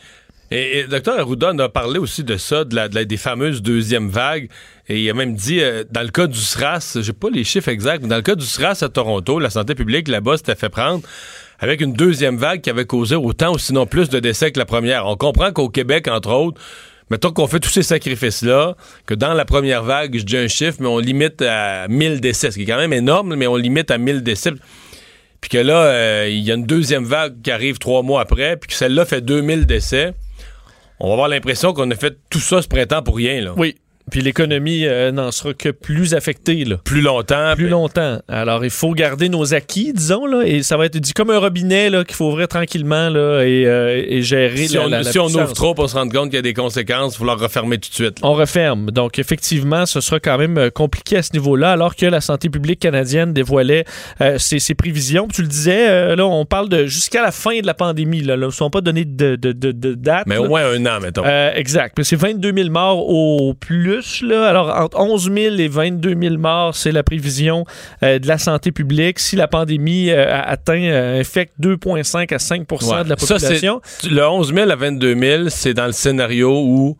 Et, 0.49 0.79
et 0.79 1.45
en 1.45 1.59
a 1.59 1.69
parlé 1.69 1.99
aussi 1.99 2.23
de 2.23 2.37
ça, 2.37 2.63
de 2.63 2.75
la, 2.75 2.87
de 2.87 2.95
la, 2.95 3.05
des 3.05 3.17
fameuses 3.17 3.61
deuxièmes 3.61 4.09
vagues. 4.09 4.49
Et 4.87 5.01
il 5.01 5.09
a 5.09 5.13
même 5.13 5.35
dit, 5.35 5.59
euh, 5.61 5.83
dans 5.91 6.01
le 6.01 6.09
cas 6.09 6.27
du 6.27 6.39
SRAS, 6.39 6.97
j'ai 7.01 7.13
pas 7.13 7.29
les 7.29 7.43
chiffres 7.43 7.69
exacts, 7.69 8.01
mais 8.03 8.09
dans 8.09 8.15
le 8.15 8.21
cas 8.21 8.35
du 8.35 8.45
SRAS 8.45 8.81
à 8.81 8.89
Toronto, 8.89 9.39
la 9.39 9.49
santé 9.49 9.75
publique 9.75 10.07
là-bas 10.07 10.37
s'était 10.37 10.55
fait 10.55 10.69
prendre 10.69 11.01
avec 11.59 11.81
une 11.81 11.93
deuxième 11.93 12.37
vague 12.37 12.61
qui 12.61 12.69
avait 12.69 12.85
causé 12.85 13.15
autant 13.15 13.53
ou 13.53 13.57
sinon 13.57 13.85
plus 13.85 14.09
de 14.09 14.19
décès 14.19 14.51
que 14.51 14.59
la 14.59 14.65
première. 14.65 15.05
On 15.07 15.15
comprend 15.15 15.51
qu'au 15.51 15.69
Québec, 15.69 16.07
entre 16.07 16.31
autres, 16.31 16.61
mettons 17.09 17.31
qu'on 17.31 17.47
fait 17.47 17.59
tous 17.59 17.69
ces 17.69 17.83
sacrifices-là, 17.83 18.75
que 19.05 19.13
dans 19.13 19.33
la 19.33 19.43
première 19.43 19.83
vague, 19.83 20.17
je 20.17 20.23
dis 20.23 20.37
un 20.37 20.47
chiffre, 20.47 20.77
mais 20.79 20.87
on 20.87 20.99
limite 20.99 21.41
à 21.41 21.87
1000 21.87 22.21
décès, 22.21 22.51
ce 22.51 22.57
qui 22.57 22.63
est 22.63 22.67
quand 22.67 22.77
même 22.77 22.93
énorme, 22.93 23.35
mais 23.35 23.47
on 23.47 23.55
limite 23.55 23.91
à 23.91 23.97
1000 23.97 24.23
décès. 24.23 24.51
Puis 25.41 25.49
que 25.49 25.57
là, 25.57 25.83
euh, 25.83 26.27
il 26.29 26.39
y 26.39 26.51
a 26.51 26.55
une 26.55 26.65
deuxième 26.65 27.05
vague 27.05 27.41
qui 27.41 27.51
arrive 27.51 27.79
trois 27.79 28.01
mois 28.01 28.21
après, 28.21 28.57
puis 28.57 28.67
que 28.67 28.73
celle-là 28.73 29.05
fait 29.05 29.21
2000 29.21 29.65
décès. 29.65 30.13
On 30.99 31.07
va 31.07 31.13
avoir 31.13 31.27
l'impression 31.27 31.73
qu'on 31.73 31.89
a 31.91 31.95
fait 31.95 32.17
tout 32.29 32.39
ça 32.39 32.61
ce 32.61 32.67
printemps 32.67 33.03
pour 33.03 33.17
rien. 33.17 33.41
Là. 33.41 33.53
Oui, 33.55 33.75
Puis 34.11 34.21
l'économie 34.21 34.85
euh, 34.85 35.11
n'en 35.11 35.31
sera 35.31 35.53
que 35.53 35.69
plus 35.69 36.13
affectée, 36.13 36.63
là. 36.65 36.77
Plus 36.83 37.01
longtemps. 37.01 37.53
Plus 37.55 37.65
puis- 37.65 37.71
longtemps. 37.71 38.19
Alors, 38.27 38.63
il 38.63 38.69
faut 38.71 38.91
garder 38.93 39.29
nos 39.29 39.53
acquis, 39.53 39.91
disons, 39.93 40.25
là, 40.25 40.43
et 40.45 40.63
ça 40.63 40.77
va 40.77 40.85
être 40.85 40.97
dit 40.97 41.13
comme 41.13 41.29
un 41.29 41.39
robinet 41.39 41.89
là, 41.89 42.03
qu'il 42.03 42.15
faut 42.15 42.27
ouvrir 42.29 42.47
tranquillement 42.47 43.09
là, 43.09 43.41
et, 43.43 43.65
euh, 43.65 44.03
et 44.07 44.21
gérer 44.21 44.67
Si, 44.67 44.75
la- 44.75 44.81
on, 44.85 44.87
la- 44.89 45.01
la 45.03 45.11
si 45.11 45.19
on 45.19 45.25
ouvre 45.27 45.53
trop 45.53 45.73
pour 45.73 45.89
se 45.89 45.95
rendre 45.95 46.11
compte 46.13 46.25
qu'il 46.29 46.35
y 46.35 46.39
a 46.39 46.41
des 46.41 46.53
conséquences, 46.53 47.15
il 47.15 47.17
faut 47.17 47.25
leur 47.25 47.39
refermer 47.39 47.77
tout 47.77 47.89
de 47.89 47.95
suite. 47.95 48.21
là. 48.21 48.27
On 48.27 48.33
referme. 48.33 48.91
Donc, 48.91 49.19
effectivement, 49.19 49.85
ce 49.85 49.99
sera 50.01 50.19
quand 50.19 50.37
même 50.37 50.57
euh, 50.57 50.69
compliqué 50.69 51.17
à 51.17 51.21
ce 51.23 51.33
niveau-là, 51.33 51.71
alors 51.71 51.95
que 51.95 52.05
la 52.05 52.21
santé 52.21 52.49
publique 52.49 52.79
canadienne 52.79 53.33
dévoilait 53.33 53.83
euh, 54.21 54.37
ses, 54.37 54.59
ses 54.59 54.73
prévisions. 54.75 55.27
Tu 55.27 55.41
le 55.41 55.47
disais, 55.47 55.89
euh, 55.89 56.15
là, 56.15 56.25
on 56.25 56.45
parle 56.45 56.69
de 56.69 56.85
jusqu'à 56.85 57.21
la 57.21 57.31
fin 57.31 57.59
de 57.59 57.65
la 57.65 57.73
pandémie. 57.73 58.21
Là, 58.21 58.35
Là, 58.37 58.45
ne 58.47 58.51
sont 58.51 58.69
pas 58.69 58.81
donné 58.81 59.03
de, 59.05 59.35
de, 59.35 59.51
de, 59.51 59.71
de 59.71 59.93
date. 59.95 60.23
Mais 60.27 60.37
au 60.37 60.47
moins 60.47 60.63
un 60.65 60.85
an, 60.85 60.99
mettons. 61.01 61.23
Euh, 61.25 61.51
exact. 61.55 61.97
C'est 62.03 62.15
22 62.15 62.53
000 62.53 62.69
morts 62.69 63.07
au 63.09 63.53
plus. 63.53 63.96
Là. 64.21 64.47
Alors, 64.47 64.69
entre 64.75 64.99
11 64.99 65.31
000 65.33 65.55
et 65.57 65.67
22 65.67 66.15
000 66.19 66.37
morts, 66.37 66.75
c'est 66.75 66.91
la 66.91 67.03
prévision 67.03 67.65
euh, 68.03 68.19
de 68.19 68.27
la 68.27 68.37
santé 68.37 68.71
publique. 68.71 69.19
Si 69.19 69.35
la 69.35 69.47
pandémie 69.47 70.09
euh, 70.09 70.31
a- 70.33 70.41
atteint, 70.49 70.81
euh, 70.81 71.19
infecte 71.19 71.53
2,5 71.61 72.33
à 72.33 72.39
5 72.39 72.59
Ouais. 72.71 73.03
de 73.03 73.09
la 73.09 73.17
Ça, 73.17 73.35
population, 73.35 73.81
Le 74.09 74.27
11 74.27 74.53
000 74.53 74.69
à 74.71 74.75
22 74.75 75.15
000, 75.19 75.49
c'est 75.49 75.73
dans 75.73 75.85
le 75.85 75.91
scénario 75.91 76.51
où 76.61 76.97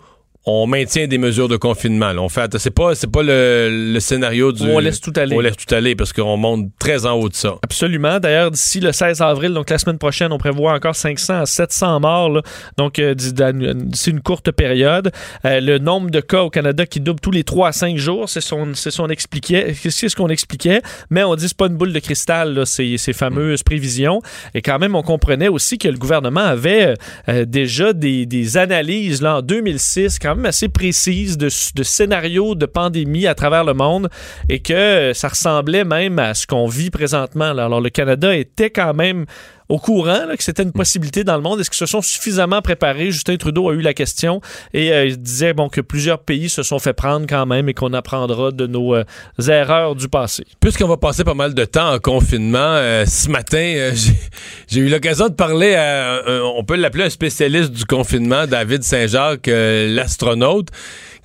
on 0.49 0.65
maintient 0.65 1.07
des 1.07 1.17
mesures 1.17 1.49
de 1.49 1.57
confinement. 1.57 2.13
là. 2.13 2.21
On 2.21 2.29
fait, 2.29 2.57
c'est 2.57 2.71
pas, 2.71 2.95
c'est 2.95 3.11
pas 3.11 3.21
le, 3.21 3.91
le 3.93 3.99
scénario 3.99 4.53
du. 4.53 4.63
On 4.63 4.79
laisse 4.79 5.01
tout 5.01 5.11
aller. 5.17 5.35
On 5.35 5.41
laisse 5.41 5.57
tout 5.57 5.75
aller 5.75 5.93
parce 5.93 6.13
qu'on 6.13 6.37
monte 6.37 6.69
très 6.79 7.05
en 7.05 7.11
haut 7.15 7.27
de 7.27 7.35
ça. 7.35 7.55
Absolument. 7.63 8.19
D'ailleurs, 8.21 8.49
d'ici 8.49 8.79
le 8.79 8.93
16 8.93 9.21
avril, 9.21 9.53
donc 9.53 9.69
la 9.69 9.77
semaine 9.77 9.97
prochaine, 9.97 10.31
on 10.31 10.37
prévoit 10.37 10.73
encore 10.73 10.95
500 10.95 11.41
à 11.41 11.45
700 11.45 11.99
morts. 11.99 12.29
là. 12.29 12.41
donc, 12.77 12.97
euh, 12.97 13.13
d'ici 13.13 14.09
une 14.09 14.21
courte 14.21 14.51
période. 14.51 15.11
Euh, 15.43 15.59
le 15.59 15.79
nombre 15.79 16.09
de 16.11 16.21
cas 16.21 16.43
au 16.43 16.49
Canada 16.49 16.85
qui 16.85 17.01
double 17.01 17.19
tous 17.19 17.31
les 17.31 17.43
3 17.43 17.67
à 17.67 17.71
5 17.73 17.97
jours, 17.97 18.29
c'est 18.29 18.39
son, 18.39 18.73
c'est 18.73 18.91
son 18.91 19.09
expliquait, 19.09 19.75
c'est 19.89 20.07
ce 20.07 20.15
qu'on 20.15 20.29
expliquait. 20.29 20.81
Mais 21.09 21.23
on 21.25 21.35
dit 21.35 21.49
c'est 21.49 21.57
pas 21.57 21.67
une 21.67 21.75
boule 21.75 21.91
de 21.91 21.99
cristal, 21.99 22.53
là, 22.53 22.65
ces, 22.65 22.97
ces 22.97 23.11
fameuses 23.11 23.63
prévisions. 23.63 24.21
Et 24.53 24.61
quand 24.61 24.79
même, 24.79 24.95
on 24.95 25.03
comprenait 25.03 25.49
aussi 25.49 25.77
que 25.77 25.89
le 25.89 25.97
gouvernement 25.97 26.39
avait 26.39 26.93
euh, 27.27 27.43
déjà 27.43 27.91
des, 27.91 28.25
des 28.25 28.55
analyses 28.55 29.21
là, 29.21 29.39
en 29.39 29.41
2006, 29.41 30.19
quand 30.19 30.36
assez 30.45 30.69
précises 30.69 31.37
de, 31.37 31.47
de 31.47 31.83
scénarios 31.83 32.55
de 32.55 32.65
pandémie 32.65 33.27
à 33.27 33.35
travers 33.35 33.63
le 33.63 33.73
monde 33.73 34.09
et 34.49 34.59
que 34.59 34.73
euh, 34.73 35.13
ça 35.13 35.29
ressemblait 35.29 35.83
même 35.83 36.19
à 36.19 36.33
ce 36.33 36.47
qu'on 36.47 36.67
vit 36.67 36.89
présentement. 36.89 37.45
Alors, 37.45 37.81
le 37.81 37.89
Canada 37.89 38.35
était 38.35 38.69
quand 38.69 38.93
même 38.93 39.25
au 39.69 39.79
courant 39.79 40.25
là, 40.25 40.37
que 40.37 40.43
c'était 40.43 40.63
une 40.63 40.71
possibilité 40.71 41.23
dans 41.23 41.35
le 41.35 41.41
monde. 41.41 41.59
Est-ce 41.59 41.69
qu'ils 41.69 41.77
se 41.77 41.85
sont 41.85 42.01
suffisamment 42.01 42.61
préparés? 42.61 43.11
Justin 43.11 43.37
Trudeau 43.37 43.69
a 43.69 43.73
eu 43.73 43.81
la 43.81 43.93
question 43.93 44.41
et 44.73 44.91
euh, 44.93 45.05
il 45.07 45.17
disait 45.21 45.53
bon, 45.53 45.67
que 45.69 45.81
plusieurs 45.81 46.19
pays 46.19 46.49
se 46.49 46.63
sont 46.63 46.79
fait 46.79 46.93
prendre 46.93 47.25
quand 47.27 47.45
même 47.45 47.67
et 47.69 47.73
qu'on 47.73 47.93
apprendra 47.93 48.51
de 48.51 48.65
nos 48.67 48.95
euh, 48.95 49.03
erreurs 49.47 49.95
du 49.95 50.07
passé. 50.07 50.45
Puisqu'on 50.59 50.87
va 50.87 50.97
passer 50.97 51.23
pas 51.23 51.33
mal 51.33 51.53
de 51.53 51.65
temps 51.65 51.93
en 51.93 51.99
confinement, 51.99 52.57
euh, 52.59 53.05
ce 53.05 53.29
matin, 53.29 53.91
j'ai- 54.67 54.79
eu 54.79 54.89
l'occasion 54.89 55.27
de 55.27 55.33
parler 55.33 55.75
à, 55.75 56.21
on 56.55 56.63
peut 56.63 56.75
l'appeler 56.75 57.05
un 57.05 57.09
spécialiste 57.09 57.71
du 57.71 57.85
confinement, 57.85 58.47
David 58.47 58.83
Saint-Jacques, 58.83 59.47
l'astronaute, 59.47 60.69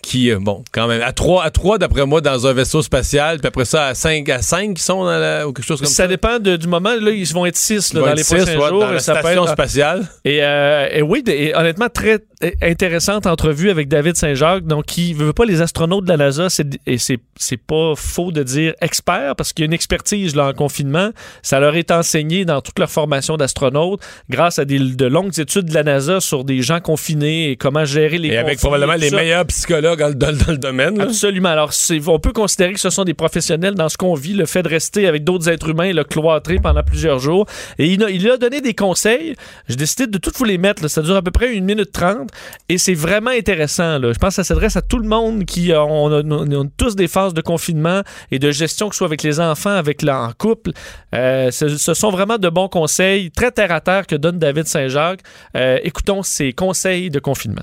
qui, 0.03 0.31
euh, 0.33 0.39
bon, 0.41 0.65
quand 0.73 0.89
même, 0.89 1.01
à 1.01 1.13
trois, 1.13 1.45
à 1.45 1.51
trois 1.51 1.79
d'après 1.79 2.05
moi, 2.05 2.21
dans 2.21 2.47
un 2.47 2.53
vaisseau 2.53 2.83
spatial, 2.83 3.39
puis 3.39 3.47
après 3.47 3.65
ça, 3.65 3.87
à 3.87 3.95
cinq, 3.95 4.29
à 4.29 4.43
cinq 4.43 4.75
qui 4.75 4.83
sont 4.83 5.05
dans 5.05 5.19
la, 5.19 5.47
ou 5.47 5.53
quelque 5.53 5.65
chose 5.65 5.79
comme 5.81 5.87
ça. 5.89 5.95
Ça 5.95 6.09
dépend 6.09 6.39
de- 6.41 6.57
du 6.57 6.67
moment. 6.67 6.91
Là, 7.01 7.11
ils 7.13 7.27
vont 7.33 7.47
être 7.47 7.57
six 7.57 7.95
là, 7.95 8.01
dans 8.01 8.13
les 8.15 8.25
six, 8.25 8.35
prochains 8.35 8.59
ouais, 8.59 8.69
jours. 8.69 8.81
dans 8.81 8.91
la 8.91 8.99
ça 8.99 9.21
station 9.21 9.45
être- 9.45 9.53
spatiale. 9.53 10.07
Et, 10.25 10.43
euh, 10.43 10.89
et 10.93 11.03
oui, 11.03 11.23
et 11.29 11.55
honnêtement, 11.55 11.89
très 11.89 12.19
euh, 12.43 12.51
intéressante 12.63 13.27
entrevue 13.27 13.71
avec 13.71 13.87
David 13.89 14.17
Saint-Jacques. 14.17 14.67
Donc, 14.67 14.87
qui 14.87 15.15
veut 15.15 15.33
pas 15.33 15.45
les 15.45 15.63
astronautes 15.63 16.05
de 16.05 16.09
la 16.09 16.17
NASA, 16.17 16.51
c'est, 16.51 16.67
et 16.87 16.99
c'est, 16.99 17.19
c'est 17.37 17.57
pas 17.57 17.93
faux 17.97 18.33
de 18.33 18.43
dire 18.43 18.75
expert, 18.81 19.37
parce 19.37 19.53
qu'il 19.53 19.63
y 19.63 19.67
a 19.67 19.67
une 19.67 19.73
expertise 19.73 20.35
là, 20.35 20.49
en 20.49 20.53
confinement. 20.53 21.11
Ça 21.43 21.61
leur 21.61 21.77
est 21.77 21.93
enseigné 21.93 22.45
dans 22.45 22.61
toute 22.61 22.79
leur 22.81 22.91
formation 22.91 23.37
d'astronautes, 23.37 24.01
grâce 24.29 24.59
à 24.59 24.65
des, 24.65 24.81
de 24.81 25.07
longues 25.07 25.39
études 25.39 25.67
de 25.67 25.75
la 25.75 25.85
NASA 25.85 26.19
sur 26.21 26.43
des 26.43 26.61
gens 26.63 26.81
confinés 26.81 27.51
et 27.53 27.57
comment 27.57 27.85
gérer 27.85 28.19
les 28.19 28.31
Et 28.31 28.37
avec 28.39 28.59
probablement 28.59 28.95
les 28.95 29.11
ça. 29.11 29.17
meilleurs 29.17 29.47
psychologues 29.47 29.92
dans, 29.97 30.09
le- 30.09 30.15
dans 30.15 30.31
le- 30.31 30.37
dans 30.37 30.53
le 30.53 30.59
domaine. 30.59 30.99
là. 30.99 31.05
Absolument. 31.05 31.49
Alors, 31.51 31.71
on 32.09 32.19
peut 32.19 32.33
considérer 32.33 32.73
que 32.73 32.81
ce 32.81 32.91
sont 32.91 33.05
des 33.05 33.15
professionnels 33.15 33.75
dans 33.75 33.89
ce 33.89 33.97
qu'on 33.97 34.15
vit, 34.15 34.35
le 34.35 34.47
fait 34.47 34.63
de 34.63 34.69
rester 34.69 35.07
avec 35.07 35.25
d'autres 35.25 35.49
êtres 35.49 35.69
humains, 35.69 35.93
le 35.93 36.05
cloîtré 36.05 36.57
pendant 36.57 36.83
plusieurs 36.83 37.19
jours. 37.19 37.47
Et 37.79 37.87
il 37.93 38.03
a, 38.05 38.11
il 38.11 38.29
a 38.31 38.37
donné 38.37 38.61
des 38.61 38.75
conseils. 38.75 39.37
J'ai 39.69 39.77
décidé 39.77 40.07
de 40.07 40.19
toutes 40.19 40.37
vous 40.37 40.45
les 40.45 40.59
mettre. 40.59 40.83
là. 40.83 40.89
Ça 40.89 41.03
dure 41.03 41.17
à 41.17 41.23
peu 41.23 41.31
près 41.31 41.53
une 41.55 41.65
minute 41.65 41.93
trente. 41.93 42.31
Et 42.69 42.79
c'est 42.79 42.95
vraiment 42.95 43.31
intéressant. 43.31 43.99
là. 43.99 44.13
Je 44.13 44.19
pense 44.19 44.31
que 44.31 44.35
ça 44.37 44.45
s'adresse 44.45 44.77
à 44.77 44.83
tout 44.83 44.99
le 44.99 45.09
monde 45.09 45.45
qui 45.45 45.73
a, 45.73 45.85
on 45.85 46.11
a, 46.13 46.23
on 46.23 46.63
a 46.63 46.65
tous 46.77 46.97
des 46.97 47.09
phases 47.09 47.35
de 47.35 47.41
confinement 47.41 48.03
et 48.31 48.39
de 48.39 48.51
gestion, 48.51 48.89
que 48.89 48.95
ce 48.95 48.99
soit 48.99 49.07
avec 49.07 49.23
les 49.23 49.41
enfants, 49.41 49.71
avec 49.71 50.03
la, 50.03 50.21
en 50.23 50.33
couple. 50.33 50.73
Euh, 51.15 51.51
ce, 51.51 51.69
ce 51.77 51.95
sont 51.95 52.11
vraiment 52.11 52.39
de 52.39 52.49
bons 52.49 52.69
conseils, 52.69 53.31
très 53.31 53.51
terre 53.51 53.73
à 53.73 53.81
terre 53.81 54.07
que 54.07 54.15
donne 54.17 54.39
David 54.39 54.67
Saint-Jacques. 54.67 55.21
Euh, 55.57 55.79
écoutons 55.83 56.23
ses 56.23 56.53
conseils 56.53 57.11
de 57.11 57.19
confinement. 57.19 57.63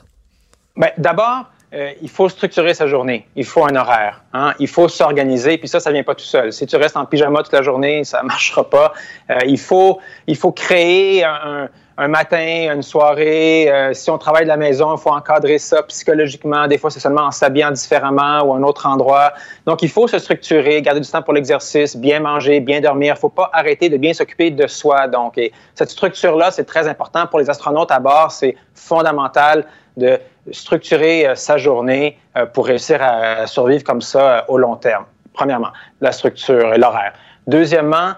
Ben, 0.77 0.89
D'abord, 0.97 1.45
euh, 1.71 1.91
il 2.01 2.09
faut 2.09 2.27
structurer 2.29 2.73
sa 2.73 2.87
journée. 2.87 3.27
Il 3.35 3.45
faut 3.45 3.63
un 3.63 3.75
horaire. 3.75 4.23
hein. 4.33 4.53
Il 4.59 4.67
faut 4.67 4.87
s'organiser. 4.87 5.59
Puis 5.59 5.67
ça, 5.67 5.79
ça 5.79 5.91
vient 5.91 6.03
pas 6.03 6.15
tout 6.15 6.25
seul. 6.25 6.51
Si 6.51 6.65
tu 6.65 6.75
restes 6.75 6.97
en 6.97 7.05
pyjama 7.05 7.43
toute 7.43 7.53
la 7.53 7.61
journée, 7.61 8.03
ça 8.03 8.23
marchera 8.23 8.67
pas. 8.67 8.93
Euh, 9.29 9.37
il, 9.45 9.59
faut, 9.59 9.99
il 10.25 10.35
faut 10.35 10.51
créer 10.51 11.23
un, 11.23 11.69
matin, 12.07 12.73
une 12.73 12.81
soirée. 12.81 13.69
Euh, 13.71 13.93
si 13.93 14.09
on 14.09 14.17
travaille 14.17 14.45
de 14.45 14.47
la 14.47 14.57
maison, 14.57 14.95
il 14.95 14.99
faut 14.99 15.11
encadrer 15.11 15.59
ça 15.59 15.83
psychologiquement. 15.83 16.65
Des 16.65 16.79
fois, 16.79 16.89
c'est 16.89 17.01
seulement 17.01 17.23
en 17.23 17.31
s'habillant 17.31 17.69
différemment 17.71 18.41
ou 18.41 18.53
un 18.53 18.63
autre 18.63 18.87
endroit. 18.87 19.33
Donc, 19.67 19.83
il 19.83 19.89
faut 19.89 20.07
se 20.07 20.17
structurer, 20.17 20.81
garder 20.81 21.01
du 21.01 21.09
temps 21.09 21.21
pour 21.21 21.33
l'exercice, 21.33 21.95
bien 21.95 22.19
manger, 22.19 22.61
bien 22.61 22.81
dormir. 22.81 23.13
Il 23.15 23.19
faut 23.19 23.29
pas 23.29 23.51
arrêter 23.53 23.89
de 23.89 23.97
bien 23.97 24.13
s'occuper 24.13 24.49
de 24.49 24.65
soi. 24.65 25.07
Donc, 25.07 25.37
et 25.37 25.51
cette 25.75 25.91
structure-là, 25.91 26.49
c'est 26.49 26.65
très 26.65 26.87
important 26.87 27.27
pour 27.27 27.37
les 27.37 27.49
astronautes 27.49 27.91
à 27.91 27.99
bord. 27.99 28.31
C'est 28.31 28.55
fondamental 28.73 29.65
de 29.99 30.19
structurer 30.51 31.27
euh, 31.27 31.35
sa 31.35 31.57
journée 31.57 32.17
euh, 32.37 32.45
pour 32.45 32.65
réussir 32.65 33.01
à 33.01 33.45
survivre 33.47 33.83
comme 33.83 34.01
ça 34.01 34.37
euh, 34.37 34.41
au 34.47 34.57
long 34.57 34.75
terme. 34.75 35.05
Premièrement, 35.33 35.69
la 36.01 36.11
structure 36.11 36.73
et 36.73 36.77
l'horaire. 36.77 37.13
Deuxièmement, 37.47 38.13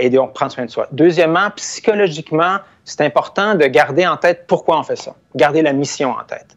et 0.00 0.10
donc 0.10 0.32
prendre 0.32 0.52
soin 0.52 0.64
de 0.64 0.70
soi. 0.70 0.86
Deuxièmement, 0.92 1.50
psychologiquement, 1.56 2.58
c'est 2.84 3.00
important 3.00 3.56
de 3.56 3.66
garder 3.66 4.06
en 4.06 4.16
tête 4.16 4.44
pourquoi 4.46 4.78
on 4.78 4.84
fait 4.84 4.96
ça, 4.96 5.12
garder 5.34 5.60
la 5.60 5.72
mission 5.72 6.12
en 6.12 6.22
tête. 6.22 6.56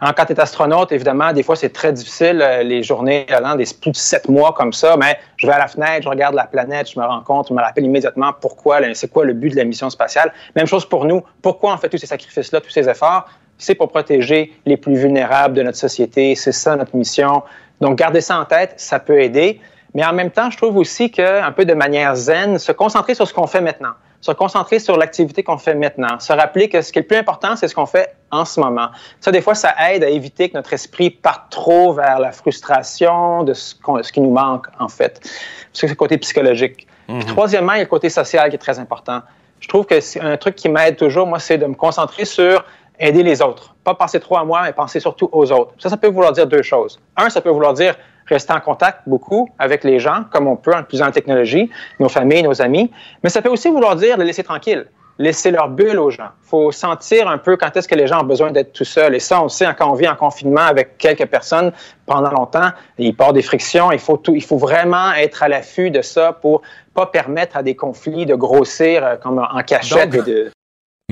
Hein, 0.00 0.12
quand 0.14 0.26
tu 0.26 0.32
es 0.32 0.40
astronaute, 0.40 0.90
évidemment, 0.90 1.32
des 1.32 1.44
fois, 1.44 1.54
c'est 1.54 1.72
très 1.72 1.92
difficile, 1.92 2.38
les 2.64 2.82
journées 2.82 3.26
allant 3.30 3.54
des 3.54 3.64
plus 3.80 3.92
de 3.92 3.96
sept 3.96 4.28
mois 4.28 4.52
comme 4.52 4.72
ça, 4.72 4.96
mais 4.96 5.18
je 5.36 5.46
vais 5.46 5.52
à 5.52 5.58
la 5.58 5.68
fenêtre, 5.68 6.02
je 6.02 6.08
regarde 6.08 6.34
la 6.34 6.46
planète, 6.46 6.90
je 6.90 6.98
me 6.98 7.04
rends 7.04 7.22
compte, 7.22 7.48
je 7.48 7.54
me 7.54 7.60
rappelle 7.60 7.84
immédiatement 7.84 8.32
pourquoi, 8.40 8.80
c'est 8.94 9.08
quoi 9.08 9.24
le 9.24 9.34
but 9.34 9.50
de 9.50 9.56
la 9.56 9.64
mission 9.64 9.88
spatiale. 9.88 10.32
Même 10.56 10.66
chose 10.66 10.84
pour 10.84 11.04
nous, 11.04 11.22
pourquoi 11.42 11.74
on 11.74 11.76
fait 11.76 11.88
tous 11.88 11.98
ces 11.98 12.06
sacrifices-là, 12.06 12.60
tous 12.60 12.70
ces 12.70 12.88
efforts? 12.88 13.28
C'est 13.58 13.74
pour 13.74 13.88
protéger 13.88 14.52
les 14.66 14.76
plus 14.76 14.96
vulnérables 14.96 15.54
de 15.54 15.62
notre 15.62 15.78
société, 15.78 16.34
c'est 16.34 16.52
ça 16.52 16.76
notre 16.76 16.96
mission. 16.96 17.42
Donc, 17.80 17.96
garder 17.98 18.20
ça 18.20 18.38
en 18.38 18.44
tête, 18.44 18.74
ça 18.76 18.98
peut 18.98 19.20
aider. 19.20 19.60
Mais 19.94 20.04
en 20.04 20.12
même 20.12 20.30
temps, 20.30 20.50
je 20.50 20.56
trouve 20.56 20.76
aussi 20.76 21.10
qu'un 21.10 21.52
peu 21.52 21.64
de 21.64 21.74
manière 21.74 22.16
zen, 22.16 22.58
se 22.58 22.72
concentrer 22.72 23.14
sur 23.14 23.28
ce 23.28 23.32
qu'on 23.32 23.46
fait 23.46 23.60
maintenant, 23.60 23.92
se 24.20 24.32
concentrer 24.32 24.80
sur 24.80 24.96
l'activité 24.96 25.42
qu'on 25.42 25.58
fait 25.58 25.74
maintenant, 25.74 26.18
se 26.18 26.32
rappeler 26.32 26.68
que 26.68 26.82
ce 26.82 26.92
qui 26.92 26.98
est 26.98 27.02
le 27.02 27.06
plus 27.06 27.16
important, 27.16 27.54
c'est 27.56 27.68
ce 27.68 27.74
qu'on 27.74 27.86
fait 27.86 28.16
en 28.30 28.44
ce 28.44 28.58
moment. 28.58 28.88
Ça, 29.20 29.30
des 29.30 29.40
fois, 29.40 29.54
ça 29.54 29.74
aide 29.90 30.02
à 30.02 30.08
éviter 30.08 30.48
que 30.48 30.54
notre 30.54 30.72
esprit 30.72 31.10
parte 31.10 31.52
trop 31.52 31.92
vers 31.92 32.18
la 32.18 32.32
frustration 32.32 33.44
de 33.44 33.54
ce, 33.54 33.74
qui 34.12 34.20
nous 34.20 34.32
manque, 34.32 34.66
en 34.80 34.88
fait. 34.88 35.20
Parce 35.20 35.32
que 35.72 35.78
c'est 35.80 35.88
le 35.88 35.94
côté 35.94 36.18
psychologique. 36.18 36.88
Puis, 37.06 37.24
troisièmement, 37.26 37.74
il 37.74 37.76
y 37.76 37.80
a 37.80 37.84
le 37.84 37.88
côté 37.88 38.08
social 38.08 38.48
qui 38.48 38.56
est 38.56 38.58
très 38.58 38.78
important. 38.78 39.20
Je 39.60 39.68
trouve 39.68 39.86
que 39.86 40.00
c'est 40.00 40.20
un 40.20 40.36
truc 40.36 40.56
qui 40.56 40.68
m'aide 40.68 40.96
toujours, 40.96 41.26
moi, 41.26 41.38
c'est 41.38 41.58
de 41.58 41.66
me 41.66 41.74
concentrer 41.74 42.24
sur 42.24 42.64
aider 42.98 43.22
les 43.22 43.42
autres. 43.42 43.74
Pas 43.84 43.94
penser 43.94 44.20
trop 44.20 44.36
à 44.36 44.44
moi, 44.44 44.62
mais 44.62 44.72
penser 44.72 45.00
surtout 45.00 45.28
aux 45.32 45.50
autres. 45.52 45.74
Ça, 45.78 45.88
ça 45.88 45.96
peut 45.96 46.08
vouloir 46.08 46.32
dire 46.32 46.46
deux 46.46 46.62
choses. 46.62 47.00
Un, 47.16 47.28
ça 47.28 47.40
peut 47.40 47.50
vouloir 47.50 47.74
dire 47.74 47.96
rester 48.26 48.52
en 48.52 48.60
contact 48.60 49.00
beaucoup 49.06 49.48
avec 49.58 49.84
les 49.84 49.98
gens, 49.98 50.24
comme 50.32 50.46
on 50.46 50.56
peut 50.56 50.72
en 50.74 50.80
utilisant 50.80 51.06
la 51.06 51.12
technologie, 51.12 51.70
nos 52.00 52.08
familles, 52.08 52.42
nos 52.42 52.62
amis. 52.62 52.90
Mais 53.22 53.30
ça 53.30 53.42
peut 53.42 53.50
aussi 53.50 53.68
vouloir 53.68 53.96
dire 53.96 54.16
les 54.16 54.24
laisser 54.24 54.42
tranquilles, 54.42 54.86
laisser 55.18 55.50
leur 55.50 55.68
bulle 55.68 55.98
aux 55.98 56.10
gens. 56.10 56.30
Il 56.44 56.48
faut 56.48 56.72
sentir 56.72 57.28
un 57.28 57.36
peu 57.36 57.56
quand 57.58 57.76
est-ce 57.76 57.86
que 57.86 57.94
les 57.94 58.06
gens 58.06 58.22
ont 58.22 58.26
besoin 58.26 58.50
d'être 58.50 58.72
tout 58.72 58.84
seuls. 58.84 59.14
Et 59.14 59.20
ça, 59.20 59.40
on 59.40 59.44
le 59.44 59.48
sait 59.50 59.66
quand 59.76 59.90
on 59.90 59.94
vit 59.94 60.08
en 60.08 60.16
confinement 60.16 60.62
avec 60.62 60.96
quelques 60.96 61.26
personnes 61.26 61.72
pendant 62.06 62.30
longtemps, 62.30 62.70
il 62.96 63.14
part 63.14 63.34
des 63.34 63.42
frictions. 63.42 63.92
Il 63.92 63.98
faut, 63.98 64.16
tout, 64.16 64.34
il 64.34 64.42
faut 64.42 64.56
vraiment 64.56 65.12
être 65.12 65.42
à 65.42 65.48
l'affût 65.48 65.90
de 65.90 66.00
ça 66.00 66.32
pour 66.32 66.62
pas 66.94 67.06
permettre 67.06 67.58
à 67.58 67.62
des 67.62 67.76
conflits 67.76 68.24
de 68.24 68.34
grossir 68.34 69.04
euh, 69.04 69.16
comme 69.16 69.38
en 69.38 69.62
cachette. 69.62 70.10
Donc- 70.10 70.26
et 70.26 70.30
de... 70.30 70.50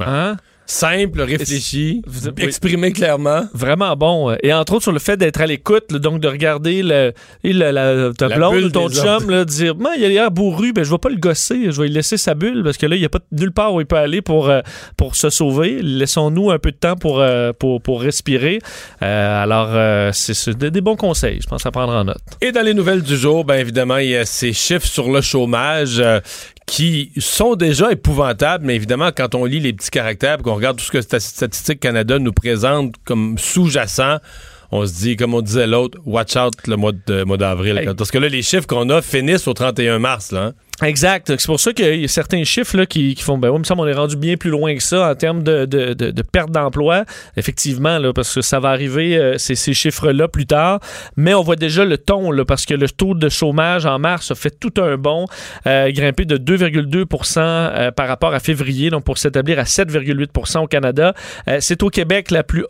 Hein? 0.01 0.37
Simple, 0.66 1.21
réfléchi, 1.23 2.02
oui. 2.07 2.31
exprimé 2.38 2.92
clairement. 2.92 3.42
Vraiment 3.52 3.95
bon. 3.97 4.35
Et 4.42 4.52
entre 4.52 4.75
autres 4.75 4.85
sur 4.85 4.92
le 4.92 4.99
fait 4.99 5.16
d'être 5.16 5.40
à 5.40 5.47
l'écoute, 5.47 5.92
donc 5.92 6.21
de 6.21 6.28
regarder 6.28 6.83
le, 6.83 7.12
la, 7.42 8.12
ta 8.12 8.28
La 8.28 8.37
blonde 8.37 8.54
bulle 8.54 8.64
ou 8.66 8.71
ton 8.71 8.88
chum, 8.88 9.28
là, 9.28 9.45
dire 9.45 9.75
il 9.99 10.04
a 10.04 10.09
l'air 10.09 10.31
bourru, 10.31 10.73
ben, 10.73 10.85
je 10.85 10.90
vais 10.90 10.99
pas 10.99 11.11
le 11.11 11.16
gosser, 11.16 11.71
je 11.71 11.81
vais 11.81 11.88
lui 11.88 11.95
laisser 11.95 12.16
sa 12.16 12.35
bulle 12.35 12.62
parce 12.64 12.76
que 12.76 12.87
là, 12.87 12.97
il 12.97 13.00
n'y 13.00 13.04
a 13.04 13.09
pas 13.11 13.19
nulle 13.33 13.52
part 13.52 13.75
où 13.75 13.81
il 13.81 13.87
peut 13.87 13.97
aller 13.97 14.23
pour, 14.23 14.49
euh, 14.49 14.61
pour 14.97 15.16
se 15.16 15.31
sauver. 15.31 15.81
Laissons-nous 15.83 16.50
un 16.50 16.59
peu 16.59 16.71
de 16.71 16.76
temps 16.76 16.97
pour, 16.97 17.21
euh, 17.21 17.52
pour, 17.52 17.83
pour 17.83 18.00
respirer. 18.00 18.61
Euh, 19.02 19.42
alors, 19.42 19.69
euh, 19.73 20.11
c'est 20.12 20.57
des, 20.57 20.71
des 20.71 20.81
bons 20.81 20.97
conseils, 20.97 21.40
je 21.42 21.49
pense 21.49 21.66
à 21.66 21.71
prendre 21.71 21.92
en 21.92 22.04
note. 22.04 22.23
Et 22.40 22.52
dans 22.52 22.62
les 22.62 22.75
nouvelles 22.75 23.02
du 23.02 23.16
jour, 23.16 23.45
bien 23.45 23.57
évidemment, 23.57 23.99
il 23.99 24.11
y 24.11 24.16
a 24.16 24.25
ces 24.25 24.52
chiffres 24.52 24.87
sur 24.87 25.11
le 25.11 25.21
chômage 25.21 25.99
euh, 25.99 26.21
qui 26.66 27.11
sont 27.19 27.57
déjà 27.57 27.90
épouvantables, 27.92 28.64
mais 28.64 28.76
évidemment, 28.76 29.11
quand 29.14 29.35
on 29.35 29.45
lit 29.45 29.61
les 29.61 29.73
petits 29.73 29.90
caractères, 29.90 30.38
qu'on 30.53 30.57
regarde 30.57 30.77
tout 30.77 30.85
ce 30.85 30.91
que 30.93 31.01
Stat- 31.01 31.19
Statistique 31.21 31.81
Canada 31.81 32.19
nous 32.19 32.33
présente 32.33 32.97
comme 33.05 33.39
sous-jacent, 33.39 34.19
on 34.73 34.85
se 34.87 34.95
dit, 34.95 35.17
comme 35.17 35.35
on 35.35 35.43
disait 35.43 35.67
l'autre, 35.67 35.99
watch 36.07 36.35
out 36.37 36.55
le 36.67 36.76
mois 36.76 36.93
de- 37.07 37.23
mois 37.25 37.37
d'avril. 37.37 37.79
Hey. 37.79 37.88
Parce 37.97 38.11
que 38.11 38.19
là, 38.19 38.29
les 38.29 38.43
chiffres 38.43 38.67
qu'on 38.67 38.88
a 38.91 39.02
finissent 39.02 39.47
au 39.47 39.52
31 39.55 39.99
mars. 39.99 40.33
Là, 40.33 40.41
hein. 40.47 40.52
Exact. 40.87 41.29
C'est 41.38 41.47
pour 41.47 41.61
ça 41.61 41.73
qu'il 41.73 42.00
y 42.00 42.05
a 42.05 42.09
certains 42.09 42.43
chiffres 42.43 42.76
là, 42.76 42.87
qui, 42.87 43.14
qui 43.14 43.23
font, 43.23 43.38
ben 43.38 43.50
oui, 43.50 43.57
il 43.57 43.59
me 43.61 43.64
semble 43.64 43.83
qu'on 43.83 43.87
est 43.87 43.93
rendu 43.93 44.17
bien 44.17 44.37
plus 44.37 44.50
loin 44.50 44.75
que 44.75 44.83
ça 44.83 45.11
en 45.11 45.14
termes 45.14 45.43
de, 45.45 45.64
de- 45.67 45.93
de- 45.93 46.11
de 46.11 46.23
perte 46.23 46.50
d'emploi. 46.50 47.05
Effectivement, 47.37 47.99
là, 47.99 48.12
parce 48.12 48.35
que 48.35 48.41
ça 48.41 48.59
va 48.59 48.71
arriver, 48.71 49.17
euh, 49.17 49.38
ces, 49.38 49.55
ces 49.55 49.75
chiffres-là 49.75 50.26
plus 50.26 50.47
tard. 50.47 50.81
Mais 51.17 51.35
on 51.35 51.43
voit 51.43 51.55
déjà 51.57 51.85
le 51.85 51.99
ton, 51.99 52.31
là, 52.33 52.45
parce 52.45 52.64
que 52.67 52.75
le 52.75 52.88
taux 52.88 53.14
de 53.14 53.29
chômage 53.29 53.87
en 53.87 53.99
mars 54.00 54.31
a 54.31 54.35
fait 54.35 54.59
tout 54.59 54.73
un 54.81 54.97
bond, 54.97 55.26
euh, 55.67 55.93
grimpé 55.93 56.25
de 56.25 56.37
2,2% 56.38 57.38
euh, 57.38 57.91
par 57.93 58.09
rapport 58.09 58.35
à 58.35 58.41
février, 58.41 58.91
donc 58.91 59.05
pour 59.05 59.19
s'établir 59.19 59.59
à 59.59 59.64
7,8% 59.64 60.61
au 60.64 60.67
Canada. 60.67 61.14
Euh, 61.49 61.59
C'est 61.61 61.83
au 61.83 61.91
Québec 61.91 62.31
la 62.31 62.43
plus 62.43 62.64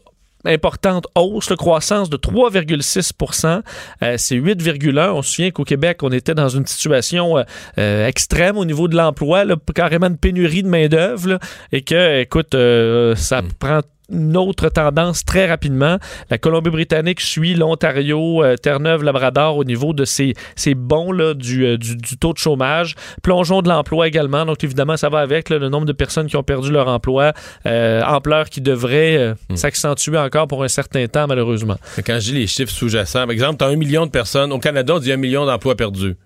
importante 0.44 1.06
hausse, 1.14 1.50
la 1.50 1.56
croissance 1.56 2.10
de 2.10 2.16
3,6% 2.16 3.62
Euh, 4.02 4.14
C'est 4.18 4.36
8,1 4.36 5.10
On 5.10 5.22
se 5.22 5.30
souvient 5.34 5.50
qu'au 5.50 5.64
Québec, 5.64 5.98
on 6.02 6.10
était 6.12 6.34
dans 6.34 6.48
une 6.48 6.66
situation 6.66 7.38
euh, 7.38 7.42
euh, 7.78 8.06
extrême 8.06 8.56
au 8.56 8.64
niveau 8.64 8.88
de 8.88 8.96
l'emploi, 8.96 9.44
carrément 9.74 10.06
une 10.06 10.18
pénurie 10.18 10.62
de 10.62 10.68
main-d'œuvre, 10.68 11.38
et 11.70 11.82
que, 11.82 12.20
écoute, 12.20 12.54
euh, 12.54 13.14
ça 13.16 13.42
prend 13.58 13.80
une 14.12 14.36
autre 14.36 14.68
tendance 14.68 15.24
très 15.24 15.46
rapidement. 15.46 15.98
La 16.30 16.38
Colombie-Britannique 16.38 17.20
suit 17.20 17.54
l'Ontario, 17.54 18.42
euh, 18.42 18.56
Terre-Neuve, 18.56 19.02
Labrador 19.02 19.56
au 19.56 19.64
niveau 19.64 19.92
de 19.92 20.04
ces, 20.04 20.34
ces 20.56 20.74
bons 20.74 21.12
là, 21.12 21.34
du, 21.34 21.64
euh, 21.64 21.78
du, 21.78 21.96
du 21.96 22.16
taux 22.16 22.32
de 22.32 22.38
chômage. 22.38 22.94
Plongeon 23.22 23.62
de 23.62 23.68
l'emploi 23.68 24.06
également. 24.08 24.44
Donc, 24.44 24.62
évidemment, 24.64 24.96
ça 24.96 25.08
va 25.08 25.20
avec 25.20 25.48
là, 25.48 25.58
le 25.58 25.68
nombre 25.68 25.86
de 25.86 25.92
personnes 25.92 26.26
qui 26.26 26.36
ont 26.36 26.42
perdu 26.42 26.70
leur 26.70 26.88
emploi. 26.88 27.32
Euh, 27.66 28.02
ampleur 28.02 28.50
qui 28.50 28.60
devrait 28.60 29.16
euh, 29.16 29.34
s'accentuer 29.54 30.18
encore 30.18 30.46
pour 30.46 30.62
un 30.62 30.68
certain 30.68 31.06
temps, 31.06 31.26
malheureusement. 31.26 31.76
Quand 32.04 32.18
je 32.20 32.30
dis 32.30 32.32
les 32.32 32.46
chiffres 32.46 32.72
sous-jacents, 32.72 33.22
par 33.22 33.30
exemple, 33.30 33.56
tu 33.58 33.64
as 33.64 33.68
un 33.68 33.76
million 33.76 34.06
de 34.06 34.10
personnes. 34.10 34.52
Au 34.52 34.58
Canada, 34.58 34.94
on 34.96 34.98
dit 34.98 35.12
un 35.12 35.16
million 35.16 35.46
d'emplois 35.46 35.76
perdus. 35.76 36.16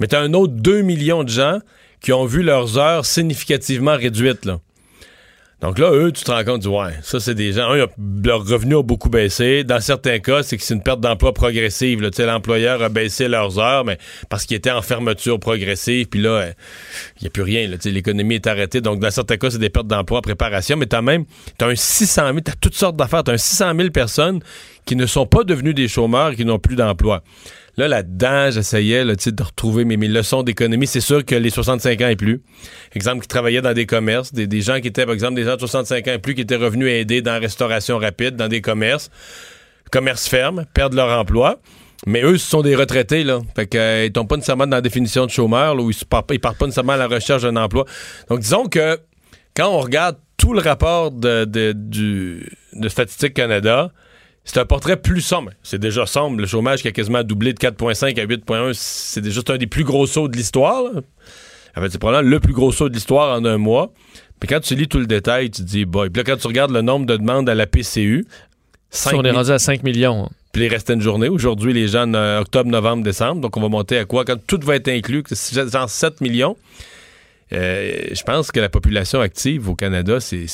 Mais 0.00 0.06
tu 0.06 0.16
as 0.16 0.20
un 0.20 0.32
autre 0.34 0.54
2 0.54 0.82
millions 0.82 1.24
de 1.24 1.28
gens 1.28 1.58
qui 2.00 2.12
ont 2.12 2.24
vu 2.24 2.42
leurs 2.42 2.78
heures 2.78 3.06
significativement 3.06 3.96
réduites. 3.96 4.44
Là. 4.44 4.60
Donc 5.66 5.80
là, 5.80 5.90
eux, 5.90 6.12
tu 6.12 6.22
te 6.22 6.30
rends 6.30 6.44
compte, 6.44 6.60
dis, 6.60 6.68
ouais, 6.68 6.92
ça, 7.02 7.18
c'est 7.18 7.34
des 7.34 7.54
gens, 7.54 7.72
un, 7.72 7.86
leurs 8.24 8.46
revenus 8.46 8.76
ont 8.76 8.84
beaucoup 8.84 9.08
baissé. 9.08 9.64
Dans 9.64 9.80
certains 9.80 10.20
cas, 10.20 10.44
c'est 10.44 10.56
que 10.56 10.62
c'est 10.62 10.74
une 10.74 10.82
perte 10.82 11.00
d'emploi 11.00 11.32
progressive. 11.32 12.00
là. 12.00 12.10
L'employeur 12.24 12.80
a 12.84 12.88
baissé 12.88 13.26
leurs 13.26 13.58
heures, 13.58 13.84
mais 13.84 13.98
parce 14.28 14.46
qu'il 14.46 14.56
était 14.56 14.70
en 14.70 14.80
fermeture 14.80 15.40
progressive, 15.40 16.06
puis 16.06 16.22
là, 16.22 16.30
euh, 16.30 16.52
il 17.16 17.24
n'y 17.24 17.26
a 17.26 17.30
plus 17.30 17.42
rien. 17.42 17.66
là. 17.66 17.78
L'économie 17.84 18.36
est 18.36 18.46
arrêtée. 18.46 18.80
Donc, 18.80 19.00
dans 19.00 19.10
certains 19.10 19.38
cas, 19.38 19.50
c'est 19.50 19.58
des 19.58 19.68
pertes 19.68 19.88
d'emploi 19.88 20.22
préparation, 20.22 20.76
mais 20.76 20.86
tu 20.86 20.94
as 20.94 21.02
même 21.02 21.24
t'as 21.58 21.66
un 21.66 21.74
600 21.74 22.26
000, 22.26 22.40
tu 22.44 22.52
as 22.52 22.54
toutes 22.60 22.76
sortes 22.76 22.94
d'affaires. 22.94 23.24
Tu 23.24 23.32
as 23.32 23.34
un 23.34 23.38
600 23.38 23.72
000 23.76 23.90
personnes 23.90 24.38
qui 24.84 24.94
ne 24.94 25.06
sont 25.06 25.26
pas 25.26 25.42
devenues 25.42 25.74
des 25.74 25.88
chômeurs 25.88 26.30
et 26.30 26.36
qui 26.36 26.44
n'ont 26.44 26.60
plus 26.60 26.76
d'emploi. 26.76 27.24
Là, 27.78 27.88
là-dedans, 27.88 28.50
j'essayais 28.50 29.04
là, 29.04 29.14
de 29.14 29.42
retrouver 29.42 29.84
mes, 29.84 29.98
mes 29.98 30.08
leçons 30.08 30.42
d'économie. 30.42 30.86
C'est 30.86 31.02
sûr 31.02 31.24
que 31.24 31.34
les 31.34 31.50
65 31.50 32.00
ans 32.00 32.08
et 32.08 32.16
plus, 32.16 32.42
exemple, 32.94 33.20
qui 33.20 33.28
travaillaient 33.28 33.60
dans 33.60 33.74
des 33.74 33.84
commerces, 33.84 34.32
des, 34.32 34.60
gens 34.62 34.80
qui 34.80 34.88
étaient, 34.88 35.04
par 35.04 35.12
exemple, 35.12 35.34
des 35.34 35.44
gens 35.44 35.56
de 35.56 35.60
65 35.60 36.08
ans 36.08 36.12
et 36.12 36.18
plus 36.18 36.34
qui 36.34 36.40
étaient 36.40 36.56
revenus 36.56 36.88
aider 36.88 37.20
dans 37.20 37.32
la 37.32 37.38
restauration 37.38 37.98
rapide, 37.98 38.34
dans 38.34 38.48
des 38.48 38.62
commerces, 38.62 39.10
commerces 39.90 40.26
fermes, 40.26 40.64
perdent 40.72 40.94
leur 40.94 41.18
emploi. 41.18 41.60
Mais 42.06 42.22
eux, 42.22 42.38
ce 42.38 42.48
sont 42.48 42.62
des 42.62 42.76
retraités, 42.76 43.24
là. 43.24 43.40
Fait 43.54 43.66
que, 43.66 43.76
euh, 43.76 44.08
tombent 44.08 44.28
pas 44.28 44.36
nécessairement 44.36 44.66
dans 44.66 44.76
la 44.76 44.82
définition 44.82 45.26
de 45.26 45.30
chômeur, 45.30 45.74
là, 45.74 45.82
où 45.82 45.90
ils, 45.90 46.06
partent, 46.06 46.38
partent 46.38 46.58
pas 46.58 46.66
nécessairement 46.66 46.94
à 46.94 46.98
la 46.98 47.08
recherche 47.08 47.42
d'un 47.42 47.56
emploi. 47.56 47.84
Donc, 48.30 48.40
disons 48.40 48.66
que 48.68 48.98
quand 49.54 49.68
on 49.68 49.80
regarde 49.80 50.16
tout 50.38 50.54
le 50.54 50.60
rapport 50.60 51.10
de, 51.10 51.44
de, 51.44 51.74
de 51.74 52.88
Statistique 52.88 53.34
Canada, 53.34 53.90
c'est 54.46 54.60
un 54.60 54.64
portrait 54.64 54.96
plus 54.96 55.20
sombre. 55.20 55.50
C'est 55.62 55.78
déjà 55.78 56.06
sombre. 56.06 56.40
Le 56.40 56.46
chômage 56.46 56.80
qui 56.80 56.88
a 56.88 56.92
quasiment 56.92 57.22
doublé 57.24 57.52
de 57.52 57.58
4,5 57.58 58.18
à 58.18 58.26
8,1, 58.26 58.72
c'est 58.74 59.20
déjà 59.20 59.40
un 59.48 59.58
des 59.58 59.66
plus 59.66 59.84
gros 59.84 60.06
sauts 60.06 60.28
de 60.28 60.36
l'histoire. 60.36 60.84
En 61.76 61.80
fait, 61.82 61.90
c'est 61.90 61.98
probablement 61.98 62.30
le 62.30 62.40
plus 62.40 62.54
gros 62.54 62.72
saut 62.72 62.88
de 62.88 62.94
l'histoire 62.94 63.36
en 63.36 63.44
un 63.44 63.58
mois. 63.58 63.92
Puis 64.38 64.48
quand 64.48 64.60
tu 64.60 64.76
lis 64.76 64.86
tout 64.86 64.98
le 64.98 65.06
détail, 65.06 65.50
tu 65.50 65.62
te 65.62 65.66
dis, 65.66 65.84
boy. 65.84 66.10
Puis 66.10 66.22
là, 66.22 66.24
quand 66.24 66.40
tu 66.40 66.46
regardes 66.46 66.70
le 66.70 66.80
nombre 66.80 67.06
de 67.06 67.16
demandes 67.16 67.48
à 67.48 67.54
la 67.54 67.66
PCU, 67.66 68.24
on 68.28 68.96
est 68.96 68.96
5 68.96 69.22
000 69.24 69.36
rendu 69.36 69.50
à 69.50 69.58
5 69.58 69.82
millions. 69.82 70.30
puis 70.52 70.64
il 70.64 70.68
restait 70.68 70.94
une 70.94 71.02
journée. 71.02 71.28
Aujourd'hui, 71.28 71.72
les 71.72 71.88
gens, 71.88 72.12
euh, 72.14 72.40
octobre, 72.40 72.70
novembre, 72.70 73.02
décembre. 73.02 73.40
Donc, 73.40 73.56
on 73.56 73.60
va 73.60 73.68
monter 73.68 73.98
à 73.98 74.04
quoi? 74.04 74.24
Quand 74.24 74.36
tout 74.46 74.60
va 74.62 74.76
être 74.76 74.88
inclus, 74.88 75.24
genre 75.72 75.90
7 75.90 76.20
millions. 76.20 76.56
Euh, 77.52 78.08
je 78.12 78.22
pense 78.24 78.50
que 78.50 78.58
la 78.58 78.68
population 78.68 79.20
active 79.20 79.68
au 79.68 79.76
Canada, 79.76 80.18
c'est, 80.18 80.46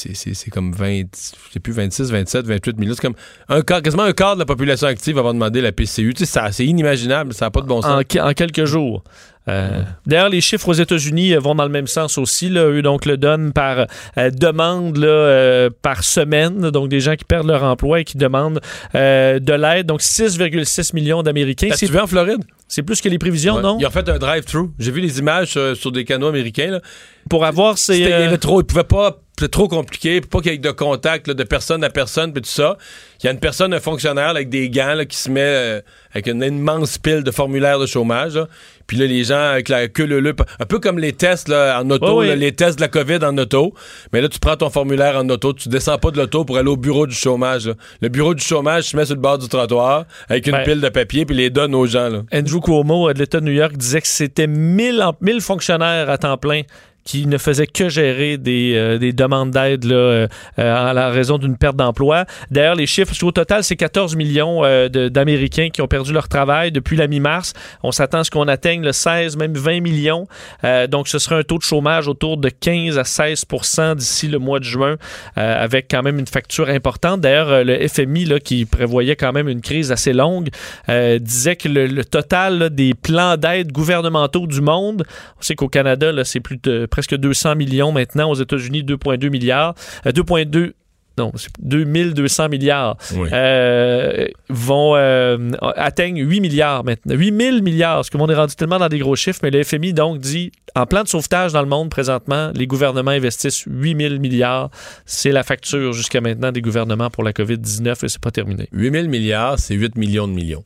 comme 0.50 0.72
20, 0.72 1.02
je 1.14 1.52
sais 1.52 1.60
plus, 1.60 1.72
26, 1.72 2.10
27, 2.10 2.46
28 2.46 2.78
millions. 2.78 2.94
C'est 2.94 3.02
comme 3.02 3.14
un 3.48 3.62
quart, 3.62 3.80
quasiment 3.80 4.02
un 4.02 4.12
quart 4.12 4.34
de 4.34 4.40
la 4.40 4.46
population 4.46 4.86
active 4.86 5.16
va 5.16 5.32
demander 5.32 5.62
la 5.62 5.72
PCU. 5.72 6.12
Tu 6.14 6.26
sais, 6.26 6.40
c'est 6.50 6.66
inimaginable. 6.66 7.32
Ça 7.32 7.46
n'a 7.46 7.50
pas 7.50 7.62
de 7.62 7.66
bon 7.66 7.80
sens. 7.80 8.02
en 8.20 8.32
quelques 8.32 8.64
jours. 8.64 9.02
Euh, 9.48 9.82
D'ailleurs, 10.06 10.28
les 10.28 10.40
chiffres 10.40 10.68
aux 10.68 10.72
États-Unis 10.74 11.34
euh, 11.34 11.40
vont 11.40 11.54
dans 11.56 11.64
le 11.64 11.68
même 11.70 11.88
sens 11.88 12.16
aussi. 12.16 12.48
Là. 12.48 12.64
Eux, 12.66 12.80
donc, 12.82 13.06
le 13.06 13.16
donnent 13.16 13.52
par 13.52 13.86
euh, 14.16 14.30
demande 14.30 14.96
là, 14.98 15.08
euh, 15.08 15.70
par 15.82 16.04
semaine. 16.04 16.70
Donc, 16.70 16.88
des 16.88 17.00
gens 17.00 17.16
qui 17.16 17.24
perdent 17.24 17.48
leur 17.48 17.64
emploi 17.64 18.00
et 18.00 18.04
qui 18.04 18.16
demandent 18.16 18.60
de 18.94 19.52
l'aide. 19.52 19.86
Donc, 19.86 20.00
6,6 20.00 20.94
millions 20.94 21.22
d'Américains. 21.22 21.70
C'est 21.74 21.90
vu 21.90 21.98
en 21.98 22.06
Floride? 22.06 22.42
c'est 22.68 22.82
plus 22.82 23.02
que 23.02 23.08
les 23.10 23.18
prévisions, 23.18 23.56
Ouais. 23.56 23.62
non? 23.62 23.76
Ils 23.78 23.86
ont 23.86 23.90
fait 23.90 24.08
un 24.08 24.16
drive-thru. 24.18 24.70
J'ai 24.78 24.90
vu 24.92 25.02
les 25.02 25.18
images 25.18 25.58
sur 25.74 25.92
des 25.92 26.06
canaux 26.06 26.28
américains. 26.28 26.70
Là. 26.70 26.80
Pour 27.28 27.44
avoir 27.44 27.76
ces... 27.76 27.96
C'était- 27.96 28.04
il 28.08 28.10
y 28.10 28.14
avait 28.14 28.38
trop, 28.38 28.62
il 28.62 28.64
pouvait 28.64 28.82
pas, 28.82 29.18
c'était 29.38 29.50
trop 29.50 29.68
compliqué, 29.68 30.22
pas 30.22 30.40
qu'il 30.40 30.52
y 30.52 30.54
ait 30.54 30.58
de 30.58 30.70
contact 30.70 31.28
là, 31.28 31.34
de 31.34 31.44
personne 31.44 31.84
à 31.84 31.90
personne, 31.90 32.32
puis 32.32 32.40
tout 32.40 32.48
ça. 32.48 32.78
Il 33.22 33.26
y 33.26 33.28
a 33.28 33.32
une 33.32 33.40
personne, 33.40 33.74
un 33.74 33.80
fonctionnaire 33.80 34.28
là, 34.28 34.36
avec 34.36 34.48
des 34.48 34.70
gants 34.70 34.94
là, 34.94 35.04
qui 35.04 35.18
se 35.18 35.28
met 35.28 35.42
euh, 35.42 35.80
avec 36.12 36.28
une 36.28 36.42
immense 36.42 36.96
pile 36.96 37.22
de 37.22 37.30
formulaires 37.30 37.78
de 37.78 37.84
chômage. 37.84 38.38
Puis 38.86 38.96
là, 38.96 39.06
les 39.06 39.24
gens 39.24 39.38
avec 39.52 39.68
la 39.68 39.88
queue 39.88 40.04
leu 40.06 40.34
un 40.60 40.64
peu 40.66 40.78
comme 40.78 40.98
les 40.98 41.12
tests 41.12 41.48
là, 41.48 41.80
en 41.82 41.90
auto, 41.90 42.22
là, 42.22 42.36
les 42.36 42.52
tests 42.52 42.76
de 42.76 42.82
la 42.82 42.88
COVID 42.88 43.18
en 43.24 43.36
auto. 43.38 43.74
Mais 44.12 44.20
là, 44.20 44.28
tu 44.28 44.38
prends 44.38 44.56
ton 44.56 44.70
formulaire 44.70 45.16
en 45.16 45.28
auto, 45.28 45.52
tu 45.52 45.68
descends 45.68 45.98
pas 45.98 46.10
de 46.10 46.18
l'auto 46.18 46.44
pour 46.44 46.56
aller 46.58 46.68
au 46.68 46.76
bureau 46.76 47.06
du 47.06 47.14
chômage. 47.14 47.66
là. 47.68 47.74
Le 48.00 48.08
bureau 48.08 48.34
du 48.34 48.42
chômage 48.44 48.84
se 48.84 48.96
met 48.96 49.04
sur 49.04 49.14
le 49.14 49.20
bord 49.20 49.38
du 49.38 49.48
trottoir 49.48 50.04
avec 50.28 50.46
une 50.46 50.52
Ben. 50.52 50.64
pile 50.64 50.80
de 50.80 50.88
papier, 50.88 51.24
puis 51.26 51.36
les 51.36 51.50
donne 51.50 51.74
aux 51.74 51.86
gens. 51.86 52.10
Andrew 52.32 52.60
Cuomo 52.60 53.12
de 53.12 53.18
l'État 53.18 53.40
de 53.40 53.46
New 53.46 53.52
York 53.52 53.76
disait 53.76 54.00
que 54.00 54.08
c'était 54.08 54.46
1000, 54.46 55.02
en- 55.02 55.14
1000 55.20 55.40
fonctionnaires 55.40 56.08
à 56.10 56.18
temps 56.18 56.36
plein 56.36 56.62
qui 57.04 57.26
ne 57.26 57.38
faisaient 57.38 57.66
que 57.66 57.88
gérer 57.88 58.38
des, 58.38 58.74
euh, 58.76 58.98
des 58.98 59.12
demandes 59.12 59.50
d'aide 59.50 59.84
euh, 59.86 60.26
euh, 60.58 60.90
à 60.90 60.92
la 60.92 61.10
raison 61.10 61.38
d'une 61.38 61.56
perte 61.56 61.76
d'emploi. 61.76 62.24
D'ailleurs, 62.50 62.74
les 62.74 62.86
chiffres, 62.86 63.12
au 63.22 63.32
total, 63.32 63.64
c'est 63.64 63.76
14 63.76 64.16
millions 64.16 64.64
euh, 64.64 64.88
d'Américains 64.88 65.68
qui 65.70 65.82
ont 65.82 65.88
perdu 65.88 66.12
leur 66.12 66.28
travail 66.28 66.72
depuis 66.72 66.96
la 66.96 67.06
mi-mars. 67.06 67.52
On 67.82 67.92
s'attend 67.92 68.18
à 68.18 68.24
ce 68.24 68.30
qu'on 68.30 68.48
atteigne 68.48 68.82
le 68.82 68.92
16, 68.92 69.36
même 69.36 69.54
20 69.54 69.80
millions. 69.80 70.26
Euh, 70.64 70.86
donc, 70.86 71.08
ce 71.08 71.18
serait 71.18 71.36
un 71.36 71.42
taux 71.42 71.58
de 71.58 71.62
chômage 71.62 72.08
autour 72.08 72.36
de 72.36 72.48
15 72.48 72.98
à 72.98 73.02
16% 73.02 73.96
d'ici 73.96 74.28
le 74.28 74.38
mois 74.38 74.58
de 74.58 74.64
juin, 74.64 74.96
euh, 75.38 75.64
avec 75.64 75.86
quand 75.90 76.02
même 76.02 76.18
une 76.18 76.26
facture 76.26 76.68
importante. 76.68 77.20
D'ailleurs, 77.20 77.48
euh, 77.48 77.64
le 77.64 77.88
FMI, 77.88 78.24
là, 78.24 78.40
qui 78.40 78.64
prévoyait 78.64 79.16
quand 79.16 79.32
même 79.32 79.48
une 79.48 79.60
crise 79.60 79.92
assez 79.92 80.12
longue, 80.12 80.48
euh, 80.88 81.18
disait 81.18 81.56
que 81.56 81.68
le, 81.68 82.04
total 82.04 82.70
des 82.70 82.94
plans 82.94 83.36
d'aide 83.36 83.72
gouvernementaux 83.72 84.46
du 84.46 84.60
monde, 84.60 85.04
on 85.38 85.42
sait 85.42 85.54
qu'au 85.54 85.68
Canada, 85.68 86.12
c'est 86.24 86.40
plus 86.40 86.58
de 86.62 86.86
presque 86.92 87.16
200 87.16 87.56
millions 87.56 87.90
maintenant, 87.90 88.30
aux 88.30 88.34
États-Unis, 88.36 88.84
2,2 88.84 89.30
milliards, 89.30 89.74
euh, 90.06 90.12
2,2 90.12 90.74
non, 91.18 91.30
c'est 91.36 91.50
2200 91.60 92.48
milliards 92.48 92.96
Oui. 93.14 93.28
euh, 93.32 94.28
vont 94.48 94.94
euh, 94.96 95.50
atteignent 95.76 96.26
8 96.26 96.40
milliards 96.40 96.84
maintenant. 96.84 97.14
8000 97.14 97.62
milliards, 97.62 97.96
parce 97.96 98.08
que 98.08 98.16
monde 98.16 98.30
est 98.30 98.34
rendu 98.34 98.54
tellement 98.54 98.78
dans 98.78 98.88
des 98.88 98.98
gros 98.98 99.14
chiffres, 99.14 99.40
mais 99.42 99.50
le 99.50 99.62
FMI 99.62 99.92
donc 99.92 100.20
dit, 100.20 100.52
en 100.74 100.86
plan 100.86 101.02
de 101.02 101.08
sauvetage 101.08 101.52
dans 101.52 101.60
le 101.60 101.68
monde 101.68 101.90
présentement, 101.90 102.50
les 102.54 102.66
gouvernements 102.66 103.10
investissent 103.10 103.64
8000 103.66 104.20
milliards. 104.20 104.70
C'est 105.04 105.32
la 105.32 105.42
facture 105.42 105.92
jusqu'à 105.92 106.22
maintenant 106.22 106.50
des 106.50 106.62
gouvernements 106.62 107.10
pour 107.10 107.24
la 107.24 107.32
COVID-19 107.32 108.04
et 108.04 108.08
c'est 108.08 108.18
pas 108.20 108.30
terminé. 108.30 108.68
8000 108.72 109.10
milliards, 109.10 109.58
c'est 109.58 109.74
8 109.74 109.96
millions 109.96 110.28
de 110.28 110.32
millions. 110.32 110.64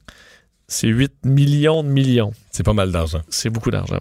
C'est 0.68 0.88
8 0.88 1.12
millions 1.24 1.82
de 1.82 1.88
millions. 1.88 2.32
C'est 2.52 2.64
pas 2.64 2.72
mal 2.72 2.92
d'argent. 2.92 3.22
C'est 3.28 3.50
beaucoup 3.50 3.72
d'argent. 3.72 3.98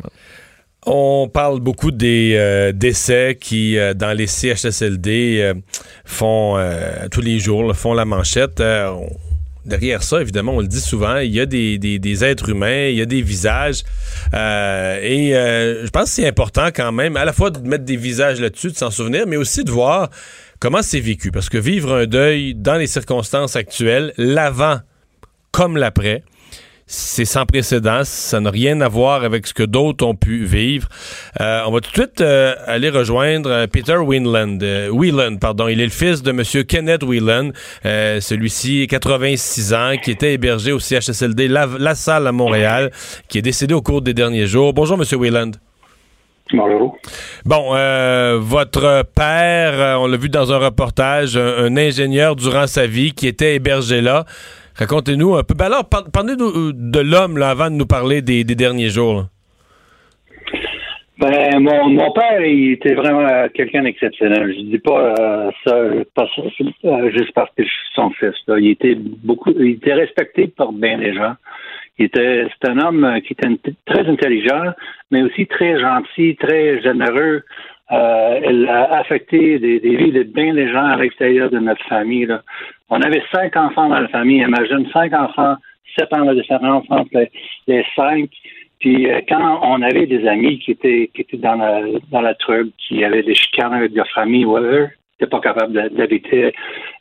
On 0.88 1.28
parle 1.34 1.62
beaucoup 1.62 1.90
des 1.90 2.36
euh, 2.36 2.72
décès 2.72 3.38
qui, 3.40 3.78
euh, 3.78 3.96
dans 3.96 4.16
les 4.16 4.28
CHSLD, 4.28 5.40
euh, 5.42 5.54
font 6.04 6.58
tous 7.12 7.22
les 7.22 7.40
jours, 7.40 7.76
font 7.76 7.94
la 7.94 8.06
manchette. 8.06 8.62
Derrière 9.66 10.04
ça, 10.04 10.22
évidemment, 10.22 10.58
on 10.58 10.60
le 10.60 10.68
dit 10.68 10.80
souvent, 10.80 11.18
il 11.18 11.32
y 11.32 11.40
a 11.40 11.48
des, 11.48 11.80
des, 11.80 11.98
des 11.98 12.24
êtres 12.24 12.50
humains, 12.50 12.86
il 12.86 12.96
y 12.98 13.02
a 13.02 13.08
des 13.08 13.24
visages. 13.24 13.84
et 14.32 15.32
je 15.34 15.90
pense 15.90 16.04
que 16.04 16.10
c'est 16.10 16.28
important 16.28 16.68
quand 16.68 16.92
même, 16.92 17.18
à 17.18 17.26
la 17.26 17.34
fois 17.34 17.50
de 17.50 17.68
mettre 17.68 17.84
des 17.84 17.98
visages 17.98 18.40
là-dessus, 18.40 18.72
de 18.72 18.78
s'en 18.78 18.92
souvenir, 18.92 19.26
mais 19.26 19.38
aussi 19.38 19.64
de 19.64 19.72
voir 19.72 20.12
comment 20.60 20.84
c'est 20.84 21.00
vécu. 21.00 21.32
Parce 21.32 21.50
que 21.50 21.58
vivre 21.58 21.96
un 21.96 22.06
deuil 22.06 22.54
dans 22.54 22.76
les 22.76 22.88
circonstances 22.88 23.56
actuelles, 23.56 24.14
l'avant 24.18 24.80
comme 25.52 25.78
l'après, 25.78 26.24
c'est 26.88 27.26
sans 27.26 27.46
précédent. 27.46 28.02
Ça 28.04 28.40
n'a 28.40 28.52
rien 28.52 28.80
à 28.82 28.88
voir 28.88 29.24
avec 29.24 29.48
ce 29.48 29.54
que 29.54 29.64
d'autres 29.64 30.06
ont 30.06 30.16
pu 30.16 30.46
vivre. 30.46 30.88
Euh, 31.42 31.64
on 31.66 31.72
va 31.72 31.80
tout 31.80 31.90
de 31.90 31.96
suite 31.96 32.22
euh, 32.22 32.54
aller 32.68 32.90
rejoindre 32.90 33.50
euh, 33.50 33.68
Peter 33.68 33.98
Whelan. 33.98 34.60
Whelan, 34.92 35.38
pardon. 35.38 35.68
Il 35.68 35.82
est 35.82 35.86
le 35.86 35.90
fils 35.90 36.22
de 36.22 36.30
M. 36.30 36.44
Kenneth 36.66 37.04
Whelan. 37.04 37.52
Celui-ci, 37.84 38.88
86 38.88 39.74
ans, 39.74 39.94
qui 40.02 40.12
était 40.12 40.34
hébergé 40.34 40.72
au 40.72 40.80
CHSLD 40.80 41.48
La, 41.48 41.96
Salle 41.96 42.28
à 42.28 42.32
Montréal, 42.32 42.92
qui 43.30 43.40
est 43.40 43.42
décédé 43.42 43.74
au 43.74 43.82
cours 43.82 44.02
des 44.02 44.14
derniers 44.14 44.48
jours. 44.48 44.74
Bonjour, 44.74 44.98
M. 45.00 45.20
Whelan. 45.20 45.52
Bonjour. 46.54 46.98
Bon, 47.46 47.72
votre 48.40 49.04
père, 49.16 50.00
on 50.00 50.08
l'a 50.08 50.18
vu 50.18 50.30
dans 50.30 50.54
un 50.54 50.60
reportage, 50.60 51.38
un 51.38 51.76
ingénieur 51.76 52.36
durant 52.36 52.68
sa 52.68 52.86
vie 52.86 53.14
qui 53.14 53.28
était 53.28 53.56
hébergé 53.56 54.02
là. 54.02 54.26
Racontez-nous 54.78 55.36
un 55.36 55.44
peu. 55.44 55.54
Ben 55.54 55.66
alors, 55.66 55.88
parlez-nous 55.88 56.50
euh, 56.50 56.72
de 56.74 57.00
l'homme 57.00 57.42
avant 57.42 57.70
de 57.70 57.76
nous 57.76 57.86
parler 57.86 58.22
des, 58.22 58.44
derniers 58.44 58.90
jours. 58.90 59.26
Ben, 61.18 61.60
mon, 61.60 61.90
mon, 61.90 62.12
père, 62.12 62.42
il 62.42 62.74
était 62.74 62.94
vraiment 62.94 63.26
quelqu'un 63.54 63.84
d'exceptionnel. 63.84 64.54
Je 64.54 64.62
dis 64.64 64.80
pas 64.80 65.16
euh, 65.18 65.52
ça, 65.66 65.76
pas 66.14 66.28
euh, 66.38 67.10
juste 67.12 67.32
parce 67.34 67.50
que 67.56 67.64
je 67.64 67.70
suis 67.70 67.94
son 67.96 68.10
fils. 68.12 68.36
Il 68.50 68.70
était 68.72 68.96
beaucoup, 68.96 69.52
il 69.58 69.76
était 69.76 69.94
respecté 69.94 70.48
par 70.48 70.74
bien 70.74 70.98
des 70.98 71.14
gens. 71.14 71.36
C'est 71.98 72.68
un 72.68 72.80
homme 72.80 73.22
qui 73.26 73.34
était 73.34 73.74
très 73.86 74.08
intelligent, 74.08 74.74
mais 75.12 75.24
aussi 75.24 75.48
très 75.48 75.80
gentil, 75.80 76.36
très 76.36 76.82
généreux. 76.82 77.44
Euh, 77.92 78.40
elle 78.44 78.68
a 78.68 78.98
affecté 78.98 79.60
des, 79.60 79.80
vies 79.80 80.12
de 80.12 80.24
bien 80.24 80.54
des 80.54 80.72
gens 80.72 80.86
à 80.86 80.98
l'extérieur 80.98 81.50
de 81.52 81.60
notre 81.60 81.86
famille. 81.86 82.26
Là. 82.26 82.42
On 82.90 83.00
avait 83.02 83.24
cinq 83.32 83.56
enfants 83.56 83.90
dans 83.90 84.00
la 84.00 84.08
famille. 84.08 84.42
Imagine 84.42 84.90
cinq 84.92 85.14
enfants, 85.14 85.56
sept 85.98 86.12
ans 86.14 86.26
de 86.26 86.34
différence 86.34 86.86
entre 86.90 87.28
les, 87.68 87.86
cinq. 87.96 88.30
Puis 88.80 89.10
euh, 89.10 89.22
quand 89.30 89.60
on 89.62 89.82
avait 89.84 90.08
des 90.08 90.28
amis 90.28 90.60
qui 90.60 90.72
étaient 90.72 91.10
qui 91.14 91.22
étaient 91.22 91.38
dans 91.38 91.56
la 91.56 91.82
dans 92.12 92.22
la 92.22 92.34
troupe, 92.34 92.74
qui 92.78 93.04
avaient 93.06 93.24
des 93.24 93.36
chicanes 93.36 93.74
avec 93.74 93.94
leur 93.94 94.08
famille, 94.10 94.46
whatever, 94.46 94.88
n'étaient 95.20 95.30
pas 95.30 95.40
capables 95.40 95.90
d'habiter 95.92 96.54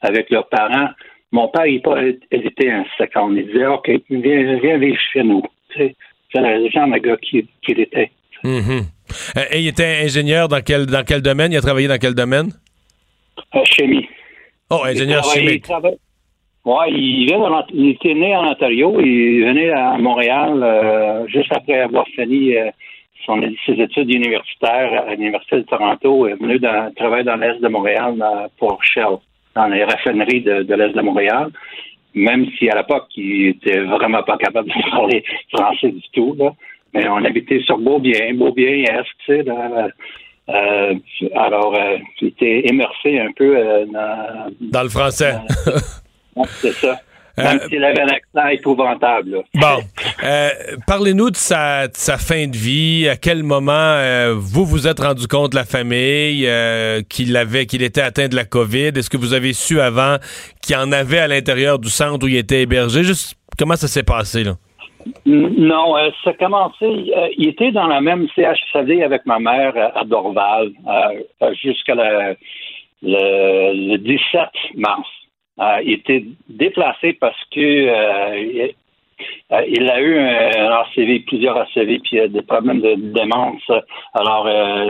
avec 0.02 0.30
leurs 0.30 0.48
parents. 0.48 0.90
Mon 1.34 1.48
père, 1.48 1.66
il, 1.66 1.82
il 2.30 2.46
était 2.46 2.70
un 2.70 2.84
second. 2.96 3.34
Il 3.34 3.46
disait, 3.46 3.66
OK, 3.66 3.90
viens, 4.08 4.58
viens 4.62 4.78
vivre 4.78 5.00
chez 5.12 5.24
nous. 5.24 5.42
C'est 5.76 5.96
le 6.36 6.70
genre 6.70 6.86
de 6.86 6.98
gars 6.98 7.16
qu'il 7.16 7.46
qui 7.60 7.72
était. 7.72 8.12
Mm-hmm. 8.44 8.82
Euh, 9.36 9.42
et 9.50 9.58
il 9.58 9.68
était 9.68 10.02
ingénieur 10.04 10.46
dans 10.46 10.60
quel, 10.60 10.86
dans 10.86 11.02
quel 11.04 11.22
domaine? 11.22 11.50
Il 11.50 11.56
a 11.56 11.60
travaillé 11.60 11.88
dans 11.88 11.98
quel 11.98 12.14
domaine? 12.14 12.50
Euh, 13.52 13.64
chimie. 13.64 14.08
Oh, 14.70 14.82
ingénieur 14.84 15.24
chimique. 15.24 15.66
Oui, 16.64 16.86
il, 16.90 17.32
il 17.74 17.90
était 17.90 18.14
né 18.14 18.36
en 18.36 18.52
Ontario. 18.52 19.00
Il 19.00 19.44
venait 19.44 19.70
à 19.70 19.98
Montréal 19.98 20.62
euh, 20.62 21.26
juste 21.26 21.52
après 21.52 21.80
avoir 21.80 22.06
fini 22.14 22.54
son, 23.26 23.40
ses 23.66 23.72
études 23.72 24.14
universitaires 24.14 25.04
à 25.08 25.14
l'Université 25.14 25.56
de 25.56 25.62
Toronto. 25.62 26.28
Il 26.28 26.32
est 26.32 26.36
venu 26.36 26.60
travailler 26.94 27.24
dans 27.24 27.36
l'Est 27.36 27.60
de 27.60 27.68
Montréal 27.68 28.14
pour 28.56 28.82
Shell, 28.84 29.16
dans 29.54 29.66
les 29.66 29.84
raffineries 29.84 30.42
de, 30.42 30.62
de 30.62 30.74
l'Est 30.74 30.94
de 30.94 31.00
Montréal. 31.00 31.50
Même 32.14 32.46
si 32.58 32.68
à 32.68 32.76
l'époque, 32.76 33.08
il 33.16 33.48
était 33.48 33.80
vraiment 33.80 34.22
pas 34.22 34.36
capable 34.36 34.68
de 34.68 34.90
parler 34.90 35.24
français 35.52 35.90
du 35.90 36.02
tout. 36.12 36.34
Là. 36.38 36.52
Mais 36.92 37.08
on 37.08 37.24
habitait 37.24 37.60
sur 37.60 37.78
Beaubien, 37.78 38.34
Beaubien-Est, 38.34 39.06
tu 39.26 39.42
sais, 39.42 39.44
euh, 40.50 40.94
alors, 41.34 41.74
euh, 41.74 41.96
j'étais 42.20 42.60
immersé 42.68 43.18
un 43.18 43.32
peu 43.32 43.56
euh, 43.56 43.86
dans, 43.86 44.52
dans 44.60 44.82
le 44.82 44.90
français. 44.90 45.36
c'est 46.60 46.72
ça. 46.72 47.00
Même 47.36 47.60
s'il 47.68 47.82
avait 47.84 48.00
un 48.00 48.08
accent 48.08 48.48
épouvantable. 48.48 49.42
Bon. 49.54 49.78
Parlez-nous 50.86 51.30
de 51.30 51.36
sa, 51.36 51.88
de 51.88 51.96
sa, 51.96 52.16
fin 52.16 52.46
de 52.46 52.56
vie. 52.56 53.08
À 53.08 53.16
quel 53.16 53.42
moment 53.42 53.96
vous 54.36 54.64
vous 54.64 54.86
êtes 54.86 55.00
rendu 55.00 55.26
compte, 55.26 55.54
la 55.54 55.64
famille, 55.64 56.48
qu'il 57.08 57.36
avait, 57.36 57.66
qu'il 57.66 57.82
était 57.82 58.02
atteint 58.02 58.28
de 58.28 58.36
la 58.36 58.44
COVID? 58.44 58.92
Est-ce 58.96 59.10
que 59.10 59.16
vous 59.16 59.34
avez 59.34 59.52
su 59.52 59.80
avant 59.80 60.16
qu'il 60.62 60.76
y 60.76 60.78
en 60.78 60.92
avait 60.92 61.18
à 61.18 61.28
l'intérieur 61.28 61.78
du 61.78 61.88
centre 61.88 62.24
où 62.24 62.28
il 62.28 62.36
était 62.36 62.62
hébergé? 62.62 63.02
Juste 63.02 63.36
comment 63.58 63.76
ça 63.76 63.88
s'est 63.88 64.04
passé, 64.04 64.44
là? 64.44 64.54
Non, 65.26 65.96
euh, 65.96 66.10
ça 66.22 66.30
a 66.30 66.32
commencé. 66.34 66.84
Euh, 66.84 67.28
il 67.36 67.48
était 67.48 67.72
dans 67.72 67.86
la 67.86 68.00
même 68.00 68.26
CHSLD 68.34 69.02
avec 69.02 69.26
ma 69.26 69.38
mère 69.38 69.74
euh, 69.76 69.88
à 69.94 70.04
Dorval 70.04 70.72
jusqu'à 71.62 71.94
le, 71.94 72.36
le, 73.02 73.96
17 73.98 74.40
mars. 74.76 75.08
Il 75.58 75.92
était 75.92 76.24
déplacé 76.48 77.12
parce 77.14 77.38
que 77.52 78.70
il 79.68 79.88
a 79.88 80.00
eu 80.00 80.18
un 80.18 80.70
ACV, 80.70 81.20
plusieurs 81.20 81.56
ACV, 81.56 82.00
puis 82.00 82.28
des 82.28 82.42
problèmes 82.42 82.80
de 82.80 82.94
démence. 82.96 83.70
Alors, 84.14 84.48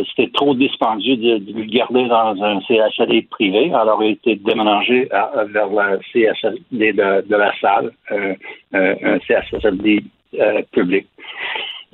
c'était 0.09 0.31
trop 0.33 0.55
dispendieux 0.55 1.17
de, 1.17 1.53
le 1.53 1.65
garder 1.65 2.07
dans 2.07 2.43
un 2.43 2.61
CHSLD 2.63 3.27
privé. 3.31 3.73
Alors, 3.75 4.03
il 4.03 4.09
a 4.09 4.13
été 4.13 4.37
déménagé 4.37 5.09
vers 5.11 5.69
le 5.69 6.01
CHSLD 6.13 6.95
de, 6.95 7.37
la 7.37 7.53
salle, 7.61 7.93
un 8.11 8.35
euh, 10.41 10.63
public 10.73 11.07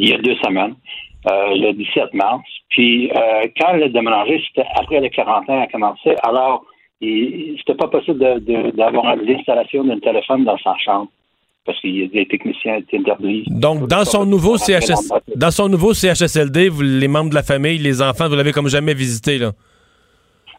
il 0.01 0.09
y 0.09 0.15
a 0.15 0.19
deux 0.19 0.35
semaines, 0.37 0.75
euh, 1.31 1.55
le 1.55 1.73
17 1.73 2.15
mars. 2.15 2.43
Puis 2.71 3.11
euh, 3.11 3.47
quand 3.61 3.75
le 3.75 3.91
déménagé, 3.91 4.43
c'était 4.49 4.67
après 4.75 5.01
les 5.01 5.11
quarantaine 5.11 5.61
a 5.61 5.67
commencé, 5.67 6.15
alors 6.23 6.65
c'était 7.01 7.75
pas 7.75 7.89
possible 7.89 8.19
d'avoir 8.75 9.17
l'installation 9.17 9.85
d'un 9.85 9.99
téléphone 9.99 10.45
dans 10.45 10.59
sa 10.59 10.77
chambre 10.77 11.09
parce 11.65 11.79
qu'il 11.81 11.97
y 11.97 12.05
a 12.05 12.09
des 12.09 12.27
techniciens 12.27 12.77
étaient 12.77 12.99
interdits. 12.99 13.45
Donc, 13.49 13.87
dans 13.87 14.05
son, 14.05 14.25
nouveau 14.25 14.57
CHS... 14.57 15.13
dans 15.37 15.51
son 15.51 15.69
nouveau 15.69 15.93
CHSLD, 15.93 16.69
vous, 16.69 16.83
les 16.83 17.09
membres 17.09 17.31
de 17.31 17.35
la 17.35 17.43
famille, 17.43 17.79
les 17.79 18.03
enfants, 18.03 18.29
vous 18.29 18.35
l'avez 18.35 18.53
comme 18.53 18.69
jamais 18.69 18.95
visité, 18.95 19.39
là? 19.39 19.53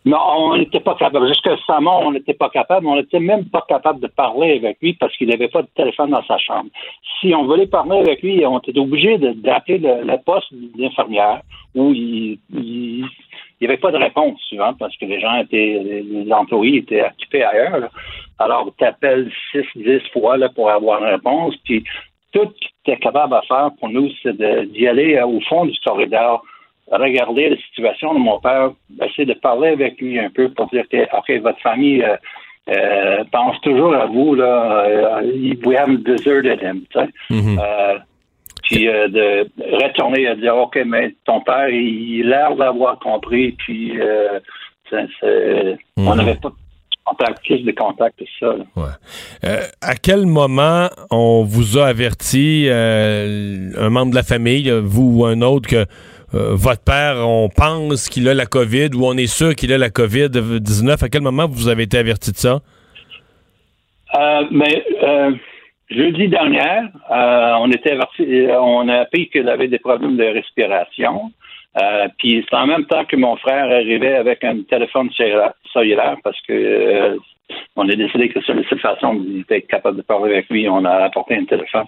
Non, 0.04 0.18
on 0.18 0.58
n'était 0.58 0.80
pas 0.80 0.96
capable. 0.96 1.28
Jusqu'à 1.28 1.56
sa 1.68 1.80
mort, 1.80 2.02
on 2.04 2.12
n'était 2.12 2.34
pas 2.34 2.50
capable. 2.50 2.88
On 2.88 2.96
n'était 2.96 3.20
même 3.20 3.46
pas 3.46 3.64
capable 3.68 4.00
de 4.00 4.08
parler 4.08 4.58
avec 4.58 4.78
lui 4.82 4.94
parce 4.94 5.16
qu'il 5.16 5.30
n'avait 5.30 5.48
pas 5.48 5.62
de 5.62 5.68
téléphone 5.76 6.10
dans 6.10 6.24
sa 6.24 6.40
chambre. 6.40 6.70
Si 7.20 7.36
on 7.36 7.46
voulait 7.46 7.68
parler 7.68 8.00
avec 8.00 8.24
lui, 8.24 8.44
on 8.44 8.58
était 8.60 8.80
obligé 8.80 9.20
d'appeler 9.20 9.78
le, 9.78 10.18
poste 10.26 10.52
d'infirmière 10.52 11.42
où 11.76 11.94
il 11.94 12.40
n'y 13.62 13.68
avait 13.68 13.82
pas 13.82 13.92
de 13.92 13.98
réponse 13.98 14.40
souvent 14.50 14.74
parce 14.74 14.96
que 14.98 15.06
les 15.06 15.20
gens 15.20 15.38
étaient, 15.38 16.04
les 16.04 16.32
employés 16.32 16.78
étaient 16.80 17.04
occupés 17.04 17.44
ailleurs. 17.44 17.90
Alors, 18.40 18.72
tu 18.78 18.84
appelles 18.84 19.32
6, 19.52 19.64
10 19.76 20.02
fois 20.14 20.38
là, 20.38 20.50
pour 20.50 20.70
avoir 20.70 21.04
une 21.04 21.10
réponse. 21.10 21.56
Puis, 21.64 21.84
tout 22.32 22.52
ce 22.60 22.66
que 22.66 22.72
tu 22.86 22.92
es 22.92 22.98
capable 22.98 23.36
de 23.36 23.46
faire 23.48 23.70
pour 23.80 23.90
nous, 23.90 24.10
c'est 24.24 24.36
d'y 24.72 24.88
aller 24.88 25.22
au 25.22 25.40
fond 25.42 25.66
du 25.66 25.78
corridor 25.84 26.44
regarder 26.92 27.50
la 27.50 27.58
situation 27.58 28.14
de 28.14 28.20
mon 28.20 28.40
père, 28.40 28.72
essayer 29.02 29.26
de 29.26 29.34
parler 29.34 29.70
avec 29.70 30.00
lui 30.02 30.20
un 30.20 30.30
peu 30.30 30.50
pour 30.50 30.68
dire 30.68 30.84
que, 30.90 31.04
OK, 31.18 31.42
votre 31.42 31.60
famille 31.62 32.04
euh, 32.04 32.18
euh, 32.70 33.24
pense 33.32 33.60
toujours 33.62 33.96
à 33.96 34.06
vous, 34.06 34.36
là. 34.36 34.86
Euh, 34.86 35.54
we 35.66 35.76
haven't 35.76 36.04
deserted 36.04 36.62
him. 36.62 36.86
Puis 38.72 38.86
de 38.86 39.48
retourner 39.84 40.28
à 40.28 40.36
dire, 40.36 40.56
OK, 40.56 40.80
mais 40.86 41.14
ton 41.26 41.42
père, 41.42 41.70
il, 41.70 42.24
a 42.34 42.50
l'air 42.50 42.56
d'avoir 42.56 43.00
compris, 43.00 43.52
puis 43.52 43.94
mm-hmm. 44.92 45.68
on 45.98 46.16
n'avait 46.16 46.36
pas 46.36 46.52
contact, 47.04 47.44
plus 47.44 47.64
de 47.64 47.72
contact 47.72 48.20
que 48.20 48.26
ça. 48.40 48.56
Ouais. 48.78 49.60
à 49.82 49.96
quel 49.96 50.26
moment 50.26 50.88
on 51.10 51.44
vous 51.44 51.78
a 51.78 51.88
averti, 51.88 52.68
un 52.70 53.90
membre 53.90 54.12
de 54.12 54.16
la 54.16 54.24
famille, 54.24 54.72
vous 54.72 55.20
ou 55.20 55.26
un 55.26 55.42
autre, 55.42 55.68
que 55.68 55.86
euh, 56.34 56.56
votre 56.56 56.82
père, 56.84 57.28
on 57.28 57.50
pense 57.50 58.08
qu'il 58.08 58.28
a 58.30 58.34
la 58.34 58.46
COVID 58.46 58.90
ou 58.96 59.06
on 59.06 59.18
est 59.18 59.28
sûr 59.28 59.54
qu'il 59.54 59.74
a 59.74 59.78
la 59.78 59.90
COVID-19. 59.90 61.04
À 61.04 61.10
quel 61.10 61.22
moment 61.22 61.48
vous 61.48 61.68
avez 61.68 61.84
été 61.84 61.98
averti 61.98 62.32
de 62.32 62.38
ça? 62.38 62.62
Euh, 64.16 64.44
mais 64.52 64.84
euh, 65.04 65.32
jeudi 65.92 66.28
dernier, 66.28 66.88
on 67.10 67.70
était 67.72 67.92
averti, 67.92 68.48
on 68.52 68.88
a 68.90 69.02
appris 69.02 69.30
qu'il 69.30 69.48
avait 69.50 69.68
des 69.68 69.80
problèmes 69.80 70.18
de 70.18 70.24
respiration. 70.24 71.32
puis 72.18 72.46
c'est 72.50 72.56
en 72.56 72.68
même 72.68 72.86
temps 72.86 73.06
que 73.06 73.16
mon 73.16 73.36
frère 73.38 73.66
arrivait 73.66 74.16
avec 74.16 74.44
un 74.44 74.62
téléphone 74.64 75.10
cellulaire 75.74 76.18
parce 76.24 76.40
que 76.48 77.18
on 77.76 77.88
a 77.90 77.96
décidé 77.96 78.30
que 78.30 78.40
c'est 78.46 78.54
la 78.54 78.64
seule 78.70 78.80
façon 78.80 79.26
d'être 79.50 79.68
capable 79.68 79.98
de 79.98 80.02
parler 80.02 80.34
avec 80.34 80.50
lui. 80.50 80.68
On 80.70 80.86
a 80.86 81.06
apporté 81.06 81.36
un 81.36 81.46
téléphone. 81.46 81.86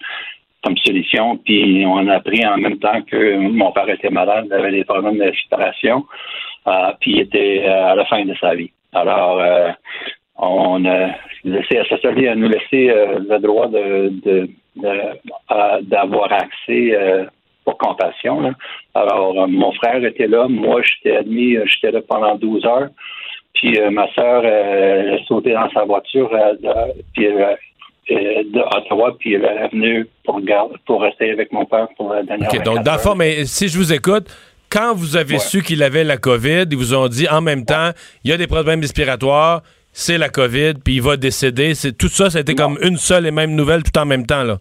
comme 0.63 0.77
solution. 0.77 1.37
Puis 1.37 1.83
on 1.85 2.07
a 2.07 2.15
appris 2.15 2.45
en 2.45 2.57
même 2.57 2.79
temps 2.79 3.01
que 3.03 3.37
mon 3.37 3.71
père 3.71 3.89
était 3.89 4.09
malade, 4.09 4.45
il 4.47 4.53
avait 4.53 4.71
des 4.71 4.85
problèmes 4.85 5.17
de 5.17 5.25
respiration, 5.25 6.05
euh, 6.67 6.91
puis 6.99 7.11
il 7.11 7.19
était 7.21 7.63
euh, 7.65 7.91
à 7.91 7.95
la 7.95 8.05
fin 8.05 8.23
de 8.25 8.33
sa 8.39 8.55
vie. 8.55 8.71
Alors, 8.93 9.39
euh, 9.39 9.71
on 10.37 10.85
a 10.85 11.09
le 11.45 11.61
CSSD 11.63 12.27
a 12.27 12.35
nous 12.35 12.49
laissé 12.49 12.89
euh, 12.89 13.19
le 13.29 13.39
droit 13.39 13.67
de, 13.67 14.11
euh, 14.83 15.81
d'avoir 15.83 16.31
accès 16.31 16.95
euh, 16.95 17.25
pour 17.65 17.77
compassion. 17.77 18.41
là. 18.41 18.51
Alors, 18.95 19.43
euh, 19.43 19.47
mon 19.47 19.71
frère 19.73 20.03
était 20.03 20.27
là, 20.27 20.47
moi 20.47 20.81
j'étais 20.81 21.17
admis, 21.17 21.55
euh, 21.57 21.65
j'étais 21.65 21.91
là 21.91 22.01
pendant 22.07 22.35
12 22.35 22.65
heures. 22.65 22.89
Puis 23.53 23.79
euh, 23.79 23.89
ma 23.91 24.07
euh, 24.17 24.41
elle 24.43 25.13
a 25.19 25.25
sauté 25.25 25.53
dans 25.53 25.69
sa 25.71 25.83
voiture 25.85 26.29
euh, 26.33 26.55
puis, 27.13 27.27
euh, 27.27 27.55
euh, 28.11 28.43
de 28.51 28.59
Ottawa, 28.77 29.15
puis 29.19 29.35
elle 29.35 29.45
est 29.45 29.67
venue 29.71 30.07
pour, 30.25 30.41
pour 30.85 31.01
rester 31.03 31.31
avec 31.31 31.51
mon 31.51 31.65
père 31.65 31.87
pour 31.95 32.13
la 32.13 32.23
dernière 32.23 32.49
OK, 32.49 32.63
donc, 32.63 32.77
24 32.77 32.83
dans 32.83 32.97
fond, 32.97 33.15
mais 33.15 33.45
si 33.45 33.67
je 33.69 33.77
vous 33.77 33.93
écoute, 33.93 34.25
quand 34.69 34.93
vous 34.95 35.15
avez 35.15 35.33
Ouais. 35.35 35.39
su 35.39 35.61
qu'il 35.61 35.83
avait 35.83 36.03
la 36.03 36.17
COVID, 36.17 36.65
ils 36.71 36.75
vous 36.77 36.93
ont 36.95 37.07
dit 37.07 37.27
en 37.29 37.41
même 37.41 37.63
temps, 37.63 37.91
il 38.23 38.31
y 38.31 38.33
a 38.33 38.37
des 38.37 38.47
problèmes 38.47 38.81
respiratoires, 38.81 39.61
c'est 39.93 40.17
la 40.17 40.27
COVID, 40.29 40.73
puis 40.83 40.95
il 40.95 41.01
va 41.01 41.15
décéder. 41.17 41.75
C'est 41.75 41.97
tout 41.97 42.09
ça, 42.09 42.29
ça 42.29 42.39
a 42.39 42.41
été 42.41 42.53
Non. 42.55 42.63
comme 42.75 42.79
une 42.83 42.97
seule 42.97 43.25
et 43.27 43.31
même 43.31 43.55
nouvelle 43.55 43.83
tout 43.83 43.97
en 43.97 44.05
même 44.05 44.25
temps, 44.25 44.43
là. 44.43 44.57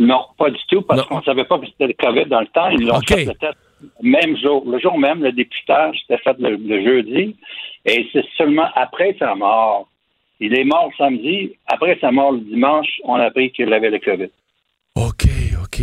Non, 0.00 0.22
pas 0.38 0.50
du 0.50 0.58
tout, 0.70 0.82
parce 0.82 1.00
Non. 1.00 1.06
qu'on 1.06 1.18
ne 1.18 1.22
savait 1.24 1.44
pas 1.44 1.58
que 1.58 1.66
c'était 1.66 1.88
le 1.88 1.94
COVID 1.94 2.26
dans 2.26 2.40
le 2.40 2.46
temps. 2.46 2.68
Ils 2.70 2.86
l'ont 2.86 3.00
fait 3.00 3.24
le 3.26 3.34
test 3.34 3.56
même 4.02 4.36
jour. 4.38 4.64
Le 4.68 4.78
jour 4.80 4.98
même, 4.98 5.22
le 5.22 5.30
dépistage, 5.32 5.98
c'était 6.00 6.20
fait 6.22 6.36
le, 6.40 6.56
le 6.56 6.84
jeudi. 6.84 7.36
Et 7.84 8.08
c'est 8.12 8.24
seulement 8.36 8.68
après 8.74 9.14
sa 9.18 9.34
mort. 9.34 9.88
Il 10.40 10.56
est 10.56 10.64
mort 10.64 10.90
samedi. 10.96 11.52
Après 11.66 11.98
sa 12.00 12.10
mort 12.12 12.32
le 12.32 12.38
dimanche, 12.40 12.88
on 13.04 13.14
a 13.14 13.24
appris 13.24 13.50
qu'il 13.52 13.72
avait 13.72 13.90
le 13.90 13.98
COVID. 13.98 14.28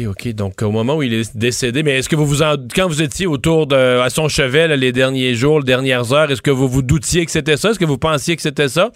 OK. 0.06 0.34
Donc, 0.34 0.62
au 0.62 0.72
moment 0.72 0.98
où 0.98 1.04
il 1.04 1.14
est 1.14 1.38
décédé, 1.38 1.84
mais 1.84 1.98
est-ce 1.98 2.10
que 2.10 2.16
vous 2.16 2.26
vous 2.26 2.44
en... 2.44 2.56
Quand 2.76 2.88
vous 2.88 3.02
étiez 3.02 3.28
autour 3.28 3.68
de... 3.68 3.76
à 3.76 4.10
son 4.10 4.28
chevet, 4.28 4.68
là, 4.68 4.76
les 4.76 4.92
derniers 4.92 5.34
jours, 5.34 5.60
les 5.60 5.66
dernières 5.66 6.12
heures, 6.14 6.30
est-ce 6.30 6.42
que 6.42 6.52
vous 6.52 6.68
vous 6.68 6.82
doutiez 6.82 7.26
que 7.26 7.32
c'était 7.32 7.58
ça? 7.58 7.70
Est-ce 7.70 7.80
que 7.80 7.86
vous 7.86 7.98
pensiez 7.98 8.36
que 8.36 8.42
c'était 8.42 8.68
ça? 8.68 8.92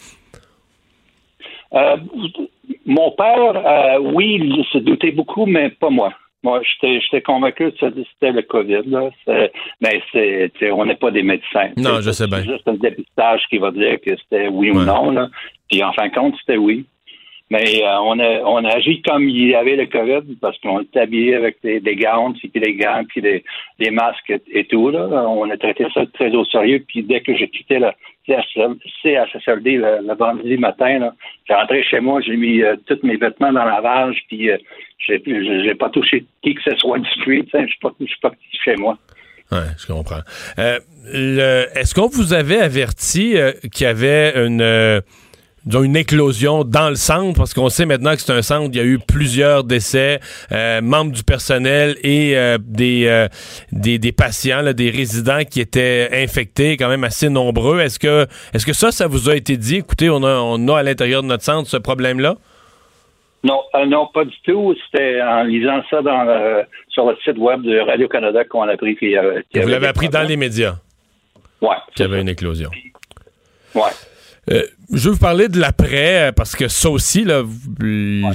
Euh, 1.73 1.97
mon 2.85 3.12
père, 3.12 3.55
euh, 3.55 3.99
oui, 4.13 4.39
il 4.41 4.65
se 4.71 4.79
doutait 4.79 5.12
beaucoup, 5.12 5.45
mais 5.45 5.69
pas 5.69 5.89
moi. 5.89 6.13
Moi, 6.41 6.62
j'étais 6.81 7.21
convaincu 7.21 7.71
que 7.71 7.77
c'était 7.79 8.31
le 8.31 8.41
COVID. 8.43 8.83
Là. 8.85 9.09
Mais 9.81 10.01
c'est, 10.12 10.71
on 10.71 10.85
n'est 10.85 10.95
pas 10.95 11.12
des 11.12 11.21
médecins. 11.21 11.69
Non, 11.75 11.99
je 11.99 12.12
sais 12.12 12.27
bien. 12.27 12.39
C'est 12.39 12.53
juste 12.53 12.67
un 12.67 12.75
dépistage 12.75 13.41
qui 13.49 13.57
va 13.57 13.71
dire 13.71 13.97
que 14.05 14.15
c'était 14.15 14.47
oui 14.47 14.71
ou 14.71 14.81
non. 14.81 15.12
Là. 15.12 15.27
Puis 15.69 15.83
en 15.83 15.91
fin 15.91 16.07
de 16.07 16.13
compte, 16.13 16.35
c'était 16.39 16.57
oui. 16.57 16.85
Mais 17.49 17.83
euh, 17.83 17.99
on, 18.01 18.19
a, 18.19 18.41
on 18.45 18.63
a 18.63 18.75
agi 18.75 19.01
comme 19.01 19.27
il 19.27 19.47
y 19.49 19.55
avait 19.55 19.75
le 19.75 19.88
COVID 19.88 20.35
parce 20.39 20.57
qu'on 20.59 20.81
était 20.81 20.99
habillé 20.99 21.35
avec 21.35 21.57
des, 21.63 21.79
des 21.79 21.95
gants, 21.95 22.33
puis 22.33 22.51
des 22.53 22.75
gants, 22.75 23.03
puis 23.07 23.21
des, 23.21 23.43
des 23.79 23.89
masques 23.89 24.33
et, 24.51 24.65
tout. 24.65 24.89
Là. 24.89 25.07
On 25.27 25.49
a 25.49 25.57
traité 25.57 25.85
ça 25.93 26.05
très 26.13 26.29
au 26.35 26.45
sérieux. 26.45 26.83
Puis 26.88 27.03
dès 27.03 27.21
que 27.21 27.35
j'ai 27.35 27.49
quitté 27.49 27.79
le 27.79 27.89
CHSLD 28.27 29.77
le, 29.77 30.07
le 30.07 30.15
vendredi 30.15 30.57
matin, 30.57 31.12
j'ai 31.47 31.53
rentré 31.55 31.83
chez 31.83 31.99
moi, 31.99 32.21
j'ai 32.21 32.38
mis 32.38 32.62
euh, 32.62 32.75
tous 32.85 32.99
mes 33.01 33.17
vêtements 33.17 33.51
dans 33.51 33.65
la 33.65 33.75
lavage, 33.75 34.23
puis 34.27 34.51
euh, 34.51 34.57
j'ai, 35.07 35.75
pas 35.75 35.89
touché 35.89 36.25
qui 36.43 36.53
que 36.53 36.62
ce 36.62 36.75
soit 36.77 36.99
du 36.99 37.09
street. 37.09 37.45
Je 37.53 37.65
suis 37.65 37.79
pas, 37.81 37.91
je 37.99 38.05
suis 38.05 38.19
pas 38.21 38.31
chez 38.63 38.75
moi. 38.75 38.97
Oui, 39.51 39.57
je 39.77 39.88
comprends. 39.88 40.21
Euh, 40.59 41.65
Est-ce 41.73 41.95
qu'on 41.95 42.07
vous 42.07 42.33
avait 42.33 42.59
averti 42.59 43.35
euh, 43.35 43.51
qu'il 43.73 43.85
y 43.85 43.89
avait 43.89 44.45
une, 44.45 44.62
euh, 44.62 45.01
disons, 45.65 45.84
une 45.84 45.95
éclosion 45.95 46.63
dans 46.63 46.89
le 46.89 46.95
centre? 46.95 47.38
Parce 47.38 47.54
qu'on 47.54 47.69
sait 47.69 47.86
maintenant 47.86 48.13
que 48.15 48.22
c'est 48.22 48.32
un 48.34 48.41
centre, 48.41 48.69
il 48.74 48.78
y 48.78 48.80
a 48.80 48.84
eu 48.86 49.00
plusieurs 49.00 49.63
décès, 49.63 50.19
euh, 50.52 50.82
membres 50.82 51.12
du 51.12 51.24
personnel 51.24 51.95
et 52.04 52.38
euh, 52.38 52.58
des, 52.62 53.06
euh, 53.08 53.28
des, 53.72 54.00
des 54.00 54.12
patients, 54.12 54.62
là, 54.62 54.74
des 54.74 54.89
résidents 54.89 55.43
qui 55.50 55.62
étaient 55.62 56.10
infectés, 56.13 56.78
quand 56.78 56.89
même 56.89 57.04
assez 57.04 57.30
nombreux. 57.30 57.80
Est-ce 57.80 58.00
que, 58.00 58.26
est-ce 58.54 58.65
que 58.65 58.74
ça, 58.74 58.91
ça 58.91 59.08
vous 59.08 59.30
a 59.30 59.36
été 59.36 59.58
dit? 59.58 59.78
Écoutez, 59.78 60.10
on 60.10 60.24
a, 60.24 60.36
on 60.38 60.67
a 60.69 60.80
à 60.80 60.84
l'intérieur 60.84 61.22
de 61.24 61.28
notre 61.28 61.43
centre 61.43 61.69
ce 61.69 61.78
problème-là? 61.78 62.36
Non, 63.41 63.62
non, 63.88 64.08
pas 64.13 64.26
du 64.26 64.36
tout. 64.43 64.76
C'était 64.86 65.22
en 65.22 65.43
lisant 65.43 65.82
ça 65.89 66.02
dans 66.02 66.24
le- 66.24 66.63
sur 66.89 67.06
le 67.10 67.15
site 67.24 67.38
web 67.38 67.62
de 67.62 67.80
Radio-Canada 67.80 68.43
qu'on 68.43 68.63
a 68.63 68.74
appris 68.74 68.98
qu'il 68.98 69.12
y 69.12 69.17
avait. 69.17 69.43
qu'il 69.50 69.62
y 69.62 69.63
Vous 69.63 69.69
l'avez 69.69 69.88
appris 69.88 70.10
dans 70.10 70.24
les 70.28 70.36
médias 70.36 70.76
Ouais. 71.62 71.76
qu'il 71.95 72.06
y 72.06 72.10
avait 72.10 72.19
une 72.22 72.28
éclosion. 72.28 72.69
Ouais. 73.76 74.62
Je 74.91 75.04
veux 75.08 75.12
vous 75.12 75.19
parler 75.19 75.49
de 75.49 75.60
l'après, 75.60 76.30
euh, 76.30 76.32
parce 76.32 76.56
que 76.56 76.67
ça 76.67 76.89
aussi, 76.89 77.23
là, 77.23 77.43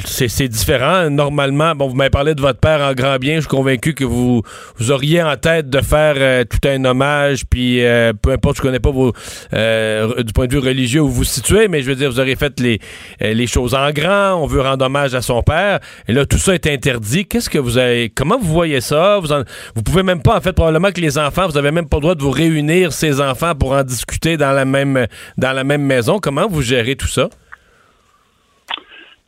c'est, 0.05 0.47
différent. 0.47 1.11
Normalement, 1.11 1.75
bon, 1.75 1.89
vous 1.89 1.97
m'avez 1.97 2.11
parlé 2.11 2.37
de 2.37 2.41
votre 2.41 2.61
père 2.61 2.81
en 2.81 2.93
grand 2.93 3.17
bien. 3.19 3.37
Je 3.37 3.41
suis 3.41 3.49
convaincu 3.49 3.93
que 3.93 4.05
vous, 4.05 4.43
vous 4.77 4.91
auriez 4.93 5.21
en 5.21 5.37
tête 5.37 5.69
de 5.69 5.81
faire 5.81 6.15
euh, 6.17 6.45
tout 6.45 6.69
un 6.69 6.85
hommage, 6.85 7.45
puis 7.45 7.85
euh, 7.85 8.13
peu 8.13 8.31
importe, 8.31 8.59
je 8.59 8.63
connais 8.63 8.79
pas 8.79 8.93
vos, 8.93 9.13
euh, 9.53 10.23
du 10.23 10.33
point 10.33 10.47
de 10.47 10.53
vue 10.53 10.61
religieux 10.61 11.01
où 11.01 11.09
vous 11.09 11.15
vous 11.15 11.25
situez, 11.25 11.67
mais 11.67 11.83
je 11.83 11.89
veux 11.89 11.97
dire, 11.97 12.09
vous 12.09 12.21
auriez 12.21 12.37
fait 12.37 12.61
les, 12.61 12.79
euh, 13.23 13.35
les 13.35 13.49
choses 13.49 13.75
en 13.75 13.91
grand. 13.91 14.35
On 14.35 14.47
veut 14.47 14.61
rendre 14.61 14.85
hommage 14.85 15.13
à 15.17 15.23
son 15.23 15.43
père. 15.43 15.81
Et 16.07 16.13
là, 16.13 16.25
tout 16.25 16.39
ça 16.39 16.55
est 16.55 16.69
interdit. 16.69 17.25
Qu'est-ce 17.27 17.51
que 17.51 17.59
vous 17.59 17.79
avez, 17.79 18.11
comment 18.15 18.39
vous 18.39 18.53
voyez 18.53 18.81
ça? 18.81 19.19
Vous, 19.19 19.33
en- 19.33 19.43
vous 19.75 19.83
pouvez 19.83 20.05
même 20.05 20.23
pas, 20.23 20.37
en 20.37 20.41
fait, 20.41 20.53
probablement 20.53 20.93
que 20.93 21.01
les 21.01 21.19
enfants, 21.19 21.49
vous 21.49 21.59
avez 21.59 21.73
même 21.73 21.89
pas 21.89 21.97
le 21.97 22.03
droit 22.03 22.15
de 22.15 22.23
vous 22.23 22.31
réunir, 22.31 22.93
ces 22.93 23.21
enfants, 23.21 23.57
pour 23.57 23.73
en 23.73 23.83
discuter 23.83 24.37
dans 24.37 24.53
la 24.53 24.65
même, 24.65 25.09
dans 25.37 25.53
la 25.53 25.65
même 25.65 25.83
maison. 25.83 26.21
Comment 26.21 26.44
vous 26.49 26.63
gérez 26.63 26.97
tout 26.97 27.07
ça? 27.07 27.29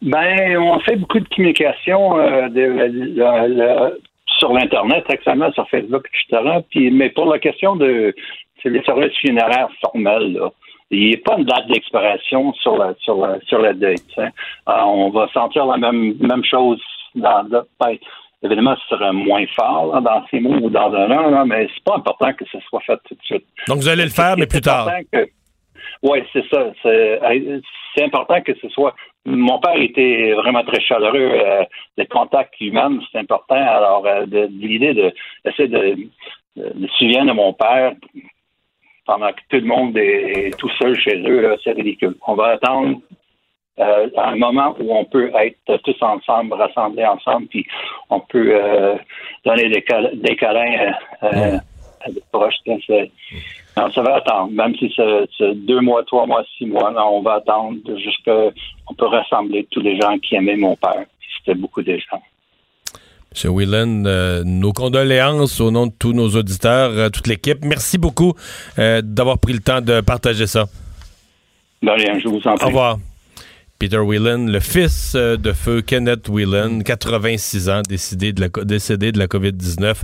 Ben, 0.03 0.57
on 0.59 0.79
fait 0.81 0.97
beaucoup 0.97 1.21
de 1.21 1.29
communication 1.35 2.19
euh, 2.19 2.49
de- 2.49 2.61
le- 2.61 3.55
le- 3.55 4.01
sur 4.39 4.53
l'Internet, 4.53 5.05
actuellement, 5.09 5.51
sur 5.53 5.69
Facebook, 5.71 6.07
etc. 6.13 6.61
Puis, 6.71 6.91
mais 6.91 7.09
pour 7.11 7.27
la 7.27 7.39
question 7.39 7.77
de 7.77 8.15
c'est 8.63 8.69
les 8.69 8.83
services 8.83 9.17
funéraires 9.19 9.69
formels, 9.81 10.33
là, 10.35 10.51
il 10.91 11.09
n'y 11.09 11.15
a 11.15 11.19
pas 11.25 11.37
une 11.39 11.45
date 11.45 11.67
d'expiration 11.69 12.53
sur 12.55 12.77
la 12.77 12.95
sur 13.01 13.17
la 13.17 13.41
sur 13.47 13.59
la 13.59 13.73
date. 13.73 14.01
hein. 14.19 14.29
On 14.67 15.11
va 15.11 15.29
sentir 15.33 15.65
la 15.67 15.79
même 15.79 16.15
même 16.21 16.45
chose 16.45 16.81
dans 17.15 17.43
d'autres 17.45 17.69
ben, 17.81 17.97
Évidemment, 18.43 18.77
ce 18.77 18.95
sera 18.97 19.13
moins 19.13 19.45
fort 19.57 19.95
là, 19.95 20.01
dans 20.03 20.25
six 20.29 20.39
mois 20.41 20.57
ou 20.59 20.69
dans 20.69 20.93
un 20.93 21.11
an, 21.11 21.31
là, 21.31 21.45
mais 21.47 21.67
c'est 21.75 21.83
pas 21.83 21.97
important 21.97 22.33
que 22.35 22.45
ce 22.53 22.59
soit 22.69 22.81
fait 22.81 22.99
tout 23.09 23.15
de 23.15 23.23
suite. 23.25 23.45
Donc, 23.67 23.79
vous 23.79 23.89
allez 23.89 24.05
le 24.05 24.11
faire, 24.11 24.37
mais 24.37 24.47
plus 24.47 24.61
tard. 24.61 24.89
Oui, 26.03 26.19
c'est 26.33 26.45
ça. 26.49 26.73
C'est 26.83 28.05
important 28.05 28.41
que 28.43 28.55
ce 28.61 28.69
soit. 28.69 28.95
Mon 29.25 29.59
père 29.59 29.81
était 29.81 30.33
vraiment 30.35 30.62
très 30.65 30.81
chaleureux. 30.81 31.33
Euh, 31.35 31.65
le 31.97 32.05
contact 32.05 32.61
humain, 32.61 32.99
c'est 33.11 33.19
important. 33.19 33.57
Alors, 33.57 34.07
euh, 34.07 34.27
de, 34.27 34.49
l'idée 34.51 34.95
de 34.95 35.12
essayer 35.45 35.69
de, 35.69 35.97
de, 36.57 36.73
de 36.75 36.87
se 36.87 36.95
souvenir 36.97 37.25
de 37.25 37.33
mon 37.33 37.53
père 37.53 37.95
pendant 39.07 39.33
que 39.33 39.41
tout 39.49 39.57
le 39.57 39.67
monde 39.67 39.97
est, 39.97 40.49
est 40.49 40.59
tout 40.59 40.71
seul 40.79 40.99
chez 40.99 41.17
eux, 41.27 41.57
c'est 41.62 41.73
ridicule. 41.73 42.15
On 42.27 42.35
va 42.35 42.49
attendre 42.49 43.01
euh, 43.79 44.09
un 44.17 44.37
moment 44.37 44.75
où 44.81 44.95
on 44.97 45.05
peut 45.05 45.31
être 45.35 45.77
tous 45.83 46.03
ensemble, 46.03 46.55
rassemblés 46.55 47.05
ensemble, 47.05 47.47
puis 47.49 47.67
on 48.11 48.21
peut 48.21 48.51
euh, 48.53 48.97
donner 49.45 49.69
des, 49.69 49.85
des 50.15 50.37
câlins 50.37 50.93
à 51.21 52.11
des 52.11 52.23
proches. 52.33 52.57
Non, 53.77 53.93
ça 53.93 54.03
va 54.03 54.17
attendre. 54.17 54.53
Même 54.53 54.75
si 54.77 54.93
c'est 54.97 55.55
deux 55.55 55.81
mois, 55.81 56.03
trois 56.05 56.27
mois, 56.27 56.43
six 56.57 56.67
mois, 56.67 56.91
non, 56.93 57.19
on 57.19 57.23
va 57.23 57.35
attendre 57.35 57.77
jusqu'à 57.99 58.51
on 58.89 58.95
peut 58.95 59.07
rassembler 59.07 59.67
tous 59.71 59.81
les 59.81 60.01
gens 60.01 60.17
qui 60.19 60.35
aimaient 60.37 60.57
mon 60.57 60.77
père. 60.77 61.05
C'était 61.39 61.59
beaucoup 61.59 61.83
de 61.83 61.97
gens. 61.97 62.23
M. 63.45 63.51
Whelan, 63.53 64.05
euh, 64.07 64.43
nos 64.45 64.73
condoléances 64.73 65.61
au 65.61 65.71
nom 65.71 65.89
de 65.89 65.93
tous 65.99 66.15
nos 66.15 66.29
auditeurs, 66.29 66.91
euh, 66.93 67.09
toute 67.11 67.27
l'équipe. 67.27 67.59
Merci 67.62 67.99
beaucoup 67.99 68.33
euh, 68.79 69.03
d'avoir 69.05 69.39
pris 69.39 69.53
le 69.53 69.59
temps 69.59 69.83
de 69.83 70.01
partager 70.01 70.47
ça. 70.47 70.67
De 71.83 71.91
rien, 71.91 72.19
je 72.19 72.29
vous 72.29 72.41
en 72.47 72.55
prie. 72.55 72.65
Au 72.65 72.69
revoir. 72.69 72.97
Peter 73.79 73.99
Whelan, 73.99 74.47
le 74.47 74.61
fils 74.61 75.12
euh, 75.15 75.37
de 75.37 75.53
feu 75.53 75.83
Kenneth 75.83 76.29
Whelan, 76.31 76.81
86 76.81 77.69
ans, 77.69 77.83
décédé 77.87 78.33
de 78.33 78.41
la, 78.41 78.49
décédé 78.65 79.12
de 79.12 79.19
la 79.19 79.27
COVID-19 79.27 79.95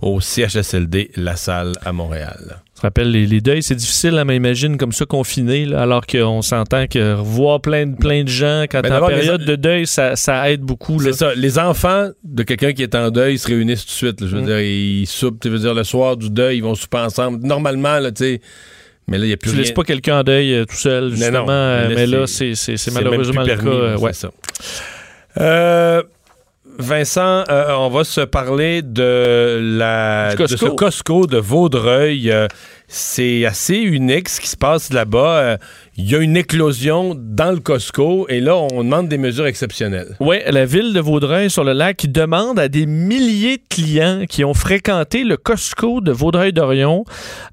au 0.00 0.18
CHSLD 0.20 1.10
La 1.16 1.36
Salle 1.36 1.72
à 1.84 1.92
Montréal. 1.92 2.62
Je 2.76 2.82
rappelle, 2.82 3.10
les, 3.10 3.26
les 3.26 3.40
deuils, 3.40 3.62
c'est 3.62 3.74
difficile, 3.74 4.16
à 4.18 4.24
m'imaginer, 4.24 4.76
comme 4.78 4.92
ça, 4.92 5.04
confiné, 5.04 5.66
là, 5.66 5.82
alors 5.82 6.06
qu'on 6.06 6.42
s'entend 6.42 6.86
que 6.86 7.14
voir 7.16 7.60
plein, 7.60 7.86
de- 7.86 7.96
plein 7.96 8.22
de 8.22 8.28
gens 8.28 8.62
quand 8.70 8.82
t'es 8.82 8.92
en 8.92 9.08
les- 9.08 9.14
période 9.16 9.44
de 9.44 9.56
deuil, 9.56 9.86
ça, 9.86 10.14
ça 10.16 10.48
aide 10.50 10.60
beaucoup. 10.62 10.98
C'est 11.02 11.12
ça. 11.12 11.34
Les 11.34 11.58
enfants 11.58 12.08
de 12.24 12.42
quelqu'un 12.44 12.72
qui 12.72 12.82
est 12.84 12.94
en 12.94 13.10
deuil 13.10 13.36
se 13.36 13.48
réunissent 13.48 13.84
tout 13.84 13.90
de 13.90 13.94
suite. 13.96 14.20
là. 14.20 14.26
Je 14.28 14.36
veux 14.36 14.42
Mm. 14.42 14.46
dire, 14.46 14.60
ils 14.60 15.06
soupent, 15.06 15.40
tu 15.40 15.48
veux 15.50 15.58
dire, 15.58 15.74
le 15.74 15.82
soir 15.84 16.16
du 16.16 16.30
deuil, 16.30 16.58
ils 16.58 16.62
vont 16.62 16.76
souper 16.76 16.98
ensemble. 16.98 17.44
Normalement, 17.44 17.98
là, 17.98 18.10
tu 18.12 18.24
sais. 18.24 18.40
Mais 19.08 19.18
là, 19.18 19.24
il 19.24 19.28
n'y 19.28 19.32
a 19.34 19.36
plus 19.38 19.48
Tu 19.50 19.54
rien. 19.56 19.62
laisses 19.64 19.72
pas 19.72 19.84
quelqu'un 19.84 20.20
en 20.20 20.22
deuil 20.22 20.52
euh, 20.54 20.64
tout 20.66 20.76
seul, 20.76 21.10
justement. 21.10 21.46
non. 21.46 21.50
euh, 21.50 21.88
Mais 21.94 22.06
là, 22.06 22.26
c'est- 22.26 22.54
malheureusement 22.92 23.42
le 23.42 23.56
cas. 23.56 23.66
euh, 23.66 23.96
ouais. 23.98 24.12
ça. 24.12 24.30
Euh, 25.40 26.02
Vincent, 26.80 27.42
euh, 27.50 27.72
on 27.76 27.88
va 27.88 28.04
se 28.04 28.20
parler 28.20 28.82
de 28.82 29.58
la 29.78 30.34
Costco. 30.36 30.54
de 30.66 30.70
ce 30.70 30.74
Costco 30.76 31.26
de 31.26 31.38
Vaudreuil 31.38 32.30
euh, 32.30 32.46
c'est 32.86 33.44
assez 33.46 33.74
unique 33.78 34.28
ce 34.28 34.40
qui 34.40 34.46
se 34.48 34.56
passe 34.56 34.92
là-bas. 34.92 35.58
Il 36.00 36.08
y 36.08 36.14
a 36.14 36.20
une 36.20 36.36
éclosion 36.36 37.16
dans 37.18 37.50
le 37.50 37.58
Costco 37.58 38.28
et 38.28 38.38
là, 38.38 38.54
on 38.54 38.84
demande 38.84 39.08
des 39.08 39.18
mesures 39.18 39.48
exceptionnelles. 39.48 40.14
Oui, 40.20 40.36
la 40.46 40.64
ville 40.64 40.92
de 40.92 41.00
Vaudreuil 41.00 41.50
sur 41.50 41.64
le 41.64 41.72
lac 41.72 42.06
demande 42.06 42.60
à 42.60 42.68
des 42.68 42.86
milliers 42.86 43.56
de 43.56 43.64
clients 43.68 44.22
qui 44.28 44.44
ont 44.44 44.54
fréquenté 44.54 45.24
le 45.24 45.36
Costco 45.36 46.00
de 46.00 46.12
Vaudreuil-Dorion 46.12 47.04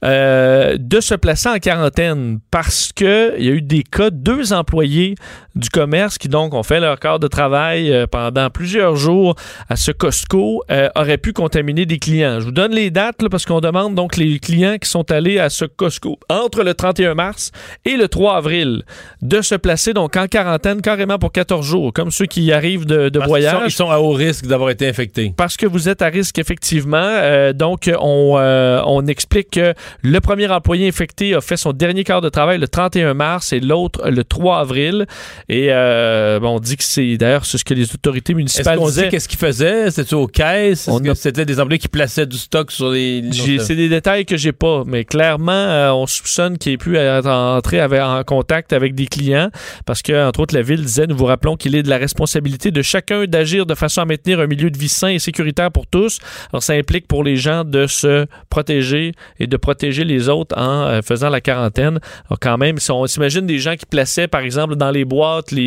euh, 0.03 0.77
de 0.79 0.99
se 0.99 1.15
placer 1.15 1.49
en 1.49 1.57
quarantaine 1.57 2.37
parce 2.51 2.93
qu'il 2.93 3.33
y 3.39 3.49
a 3.49 3.51
eu 3.51 3.63
des 3.63 3.81
cas, 3.81 4.11
deux 4.11 4.53
employés 4.53 5.15
du 5.55 5.69
commerce 5.69 6.17
qui 6.17 6.27
donc 6.27 6.53
ont 6.53 6.63
fait 6.63 6.79
leur 6.79 6.99
quart 6.99 7.19
de 7.19 7.27
travail 7.27 7.91
euh, 7.91 8.07
pendant 8.07 8.49
plusieurs 8.49 8.95
jours 8.95 9.35
à 9.69 9.75
ce 9.75 9.91
Costco 9.91 10.63
euh, 10.69 10.89
auraient 10.95 11.17
pu 11.17 11.33
contaminer 11.33 11.85
des 11.85 11.99
clients. 11.99 12.39
Je 12.39 12.45
vous 12.45 12.51
donne 12.51 12.73
les 12.73 12.91
dates 12.91 13.21
là, 13.21 13.29
parce 13.29 13.45
qu'on 13.45 13.61
demande 13.61 13.95
donc 13.95 14.17
les 14.17 14.39
clients 14.39 14.77
qui 14.77 14.89
sont 14.89 15.11
allés 15.11 15.39
à 15.39 15.49
ce 15.49 15.65
Costco 15.65 16.19
entre 16.29 16.63
le 16.63 16.73
31 16.73 17.13
mars 17.15 17.51
et 17.85 17.95
le 17.97 18.07
3 18.07 18.35
avril 18.37 18.83
de 19.21 19.41
se 19.41 19.55
placer 19.55 19.93
donc 19.93 20.15
en 20.17 20.27
quarantaine 20.27 20.81
carrément 20.81 21.17
pour 21.17 21.31
14 21.31 21.65
jours, 21.65 21.93
comme 21.93 22.11
ceux 22.11 22.25
qui 22.25 22.51
arrivent 22.51 22.85
de, 22.85 23.09
de 23.09 23.19
voyage. 23.19 23.53
Ils 23.53 23.59
sont, 23.59 23.65
ils 23.65 23.71
sont, 23.71 23.91
à 23.91 23.99
haut 23.99 24.11
risque 24.11 24.45
d'avoir 24.45 24.69
été 24.69 24.87
infectés. 24.87 25.33
Parce 25.35 25.57
que 25.57 25.65
vous 25.65 25.89
êtes 25.89 26.01
à 26.01 26.07
risque, 26.07 26.37
effectivement. 26.39 26.97
Euh, 26.97 27.53
donc, 27.53 27.89
on, 27.99 28.35
euh, 28.37 28.81
on 28.85 29.05
explique 29.07 29.51
que 29.51 29.73
le 30.01 30.19
premier 30.19 30.47
employé 30.47 30.87
infecté 30.87 31.35
a 31.35 31.41
fait 31.41 31.57
son 31.57 31.71
dernier 31.71 32.03
quart 32.03 32.21
de 32.21 32.29
travail 32.29 32.57
le 32.57 32.67
31 32.67 33.13
mars 33.13 33.53
et 33.53 33.59
l'autre 33.59 34.09
le 34.09 34.23
3 34.23 34.59
avril. 34.59 35.05
Et 35.47 35.67
euh, 35.69 36.39
bon, 36.39 36.55
on 36.55 36.59
dit 36.59 36.75
que 36.75 36.83
c'est 36.83 37.17
d'ailleurs 37.17 37.45
ce 37.45 37.63
que 37.63 37.73
les 37.73 37.93
autorités 37.93 38.33
municipales 38.33 38.79
Est-ce 38.79 38.87
disaient. 38.87 39.09
qu'est-ce 39.09 39.27
qu'ils 39.27 39.39
faisaient? 39.39 39.91
C'était 39.91 40.13
aux 40.15 40.27
caisses? 40.27 40.89
Que 41.03 41.13
c'était 41.13 41.45
des 41.45 41.59
employés 41.59 41.79
qui 41.79 41.87
plaçaient 41.87 42.25
du 42.25 42.37
stock 42.37 42.71
sur 42.71 42.89
les... 42.89 43.23
C'est 43.59 43.75
des 43.75 43.89
détails 43.89 44.25
que 44.25 44.37
j'ai 44.37 44.51
pas, 44.51 44.83
mais 44.85 45.05
clairement, 45.05 45.51
euh, 45.51 45.91
on 45.91 46.07
soupçonne 46.07 46.57
qu'il 46.57 46.71
ait 46.73 46.77
pu 46.77 46.97
être 46.97 47.27
entré 47.27 47.79
avec, 47.79 48.01
en 48.01 48.23
contact 48.23 48.73
avec 48.73 48.95
des 48.95 49.05
clients 49.05 49.49
parce 49.85 50.01
que, 50.01 50.27
entre 50.27 50.39
autres, 50.39 50.55
la 50.55 50.61
ville 50.61 50.83
disait, 50.83 51.07
nous 51.07 51.15
vous 51.15 51.25
rappelons 51.25 51.55
qu'il 51.55 51.75
est 51.75 51.83
de 51.83 51.89
la 51.89 51.97
responsabilité 51.97 52.71
de 52.71 52.81
chacun 52.81 53.25
d'agir 53.25 53.65
de 53.65 53.75
façon 53.75 54.01
à 54.01 54.05
maintenir 54.05 54.39
un 54.39 54.47
milieu 54.47 54.69
de 54.71 54.77
vie 54.77 54.89
sain 54.89 55.09
et 55.09 55.19
sécuritaire 55.19 55.71
pour 55.71 55.85
tous. 55.87 56.19
Alors, 56.51 56.63
ça 56.63 56.73
implique 56.73 57.07
pour 57.07 57.23
les 57.23 57.35
gens 57.35 57.63
de 57.63 57.87
se 57.87 58.25
protéger 58.49 59.11
et 59.39 59.47
de 59.47 59.57
protéger 59.57 60.03
les 60.03 60.29
autres 60.29 60.57
en 60.57 60.87
euh, 60.87 61.01
faisant 61.01 61.29
la 61.29 61.41
quarantaine. 61.41 61.99
Alors, 62.29 62.39
quand 62.39 62.57
même, 62.57 62.77
si 62.79 62.91
on 62.91 63.05
s'imagine 63.05 63.45
des 63.45 63.59
gens 63.59 63.75
qui 63.75 63.85
plaçaient, 63.85 64.27
par 64.27 64.41
exemple, 64.41 64.75
dans 64.75 64.91
les 64.91 65.05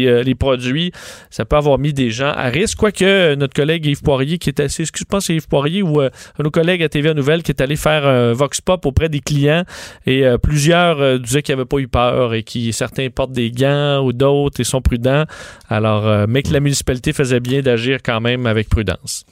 euh, 0.06 0.22
les 0.22 0.34
produits, 0.34 0.92
ça 1.30 1.44
peut 1.44 1.56
avoir 1.56 1.78
mis 1.78 1.92
des 1.92 2.10
gens 2.10 2.32
à 2.32 2.48
risque. 2.48 2.78
Quoique, 2.78 3.04
euh, 3.04 3.36
notre 3.36 3.54
collègue 3.54 3.86
Yves 3.86 4.02
Poirier, 4.02 4.38
qui 4.38 4.50
est 4.50 4.60
assez, 4.60 4.84
je 4.84 5.04
pense 5.04 5.26
c'est 5.26 5.34
Yves 5.34 5.48
Poirier 5.48 5.82
ou 5.82 6.00
euh, 6.00 6.10
nos 6.38 6.50
collègues 6.50 6.82
à 6.82 6.88
TVA 6.88 7.14
Nouvelle 7.14 7.42
qui 7.42 7.52
est 7.52 7.60
allé 7.60 7.76
faire 7.76 8.06
un 8.06 8.32
Vox 8.32 8.60
Pop 8.60 8.86
auprès 8.86 9.08
des 9.08 9.20
clients 9.20 9.64
et 10.06 10.26
euh, 10.26 10.38
plusieurs 10.38 11.00
euh, 11.00 11.18
disaient 11.18 11.42
qu'ils 11.42 11.54
n'avaient 11.54 11.66
pas 11.66 11.78
eu 11.78 11.88
peur 11.88 12.34
et 12.34 12.42
qui 12.42 12.72
certains 12.72 13.10
portent 13.10 13.32
des 13.32 13.50
gants 13.50 14.00
ou 14.04 14.12
d'autres 14.12 14.60
et 14.60 14.64
sont 14.64 14.80
prudents. 14.80 15.24
Alors, 15.68 16.06
euh, 16.06 16.26
mais 16.28 16.42
que 16.42 16.52
la 16.52 16.60
municipalité 16.60 17.12
faisait 17.12 17.40
bien 17.40 17.60
d'agir 17.60 17.98
quand 18.02 18.20
même 18.20 18.46
avec 18.46 18.68
prudence. 18.68 19.24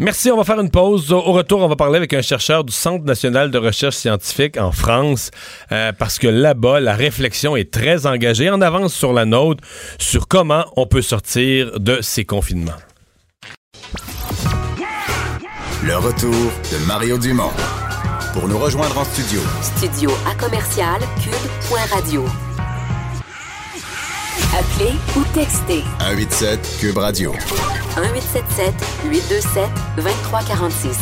Merci, 0.00 0.32
on 0.32 0.36
va 0.36 0.44
faire 0.44 0.60
une 0.60 0.70
pause. 0.70 1.12
Au 1.12 1.20
retour, 1.20 1.60
on 1.60 1.68
va 1.68 1.76
parler 1.76 1.98
avec 1.98 2.12
un 2.14 2.22
chercheur 2.22 2.64
du 2.64 2.72
Centre 2.72 3.04
national 3.04 3.52
de 3.52 3.58
recherche 3.58 3.94
scientifique 3.94 4.56
en 4.56 4.72
France, 4.72 5.30
euh, 5.70 5.92
parce 5.96 6.18
que 6.18 6.26
là-bas, 6.26 6.80
la 6.80 6.94
réflexion 6.94 7.54
est 7.54 7.72
très 7.72 8.06
engagée, 8.06 8.50
en 8.50 8.60
avance 8.60 8.92
sur 8.92 9.12
la 9.12 9.24
nôtre, 9.24 9.62
sur 9.98 10.26
comment 10.26 10.64
on 10.76 10.86
peut 10.86 11.02
sortir 11.02 11.78
de 11.78 12.00
ces 12.00 12.24
confinements. 12.24 12.72
Le 15.84 15.96
retour 15.96 16.32
de 16.32 16.86
Mario 16.86 17.16
Dumont. 17.16 17.52
Pour 18.32 18.48
nous 18.48 18.58
rejoindre 18.58 18.98
en 18.98 19.04
studio, 19.04 19.40
Studio 19.62 20.10
à 20.28 20.34
commercial 20.34 20.98
cube.radio. 21.22 22.24
Appelez 24.52 24.94
ou 25.16 25.22
textez 25.32 25.82
187 26.00 26.78
Cube 26.80 26.98
Radio. 26.98 27.32
1877 27.32 28.74
827 29.10 29.68
2346. 29.96 30.98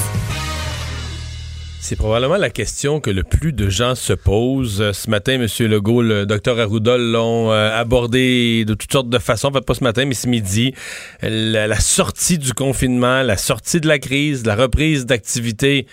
C'est 1.81 1.97
probablement 1.97 2.37
la 2.37 2.51
question 2.51 3.01
que 3.01 3.11
le 3.11 3.23
plus 3.23 3.53
de 3.53 3.69
gens 3.69 3.95
se 3.95 4.13
posent. 4.13 4.93
Ce 4.93 5.11
matin, 5.11 5.33
M. 5.33 5.47
Legault, 5.61 6.03
le 6.03 6.27
Dr 6.27 6.61
Arruda 6.61 6.97
l'ont 6.97 7.51
euh, 7.51 7.71
abordé 7.75 8.65
de 8.65 8.75
toutes 8.75 8.93
sortes 8.93 9.09
de 9.09 9.19
façons. 9.19 9.49
Enfin, 9.49 9.61
pas 9.61 9.75
ce 9.75 9.83
matin, 9.83 10.05
mais 10.05 10.15
ce 10.15 10.29
midi. 10.29 10.75
La, 11.23 11.67
la 11.67 11.81
sortie 11.81 12.39
du 12.39 12.53
confinement, 12.53 13.23
la 13.23 13.37
sortie 13.37 13.81
de 13.81 13.89
la 13.89 13.99
crise, 13.99 14.47
la 14.47 14.55
reprise 14.55 15.07
d'activité 15.07 15.87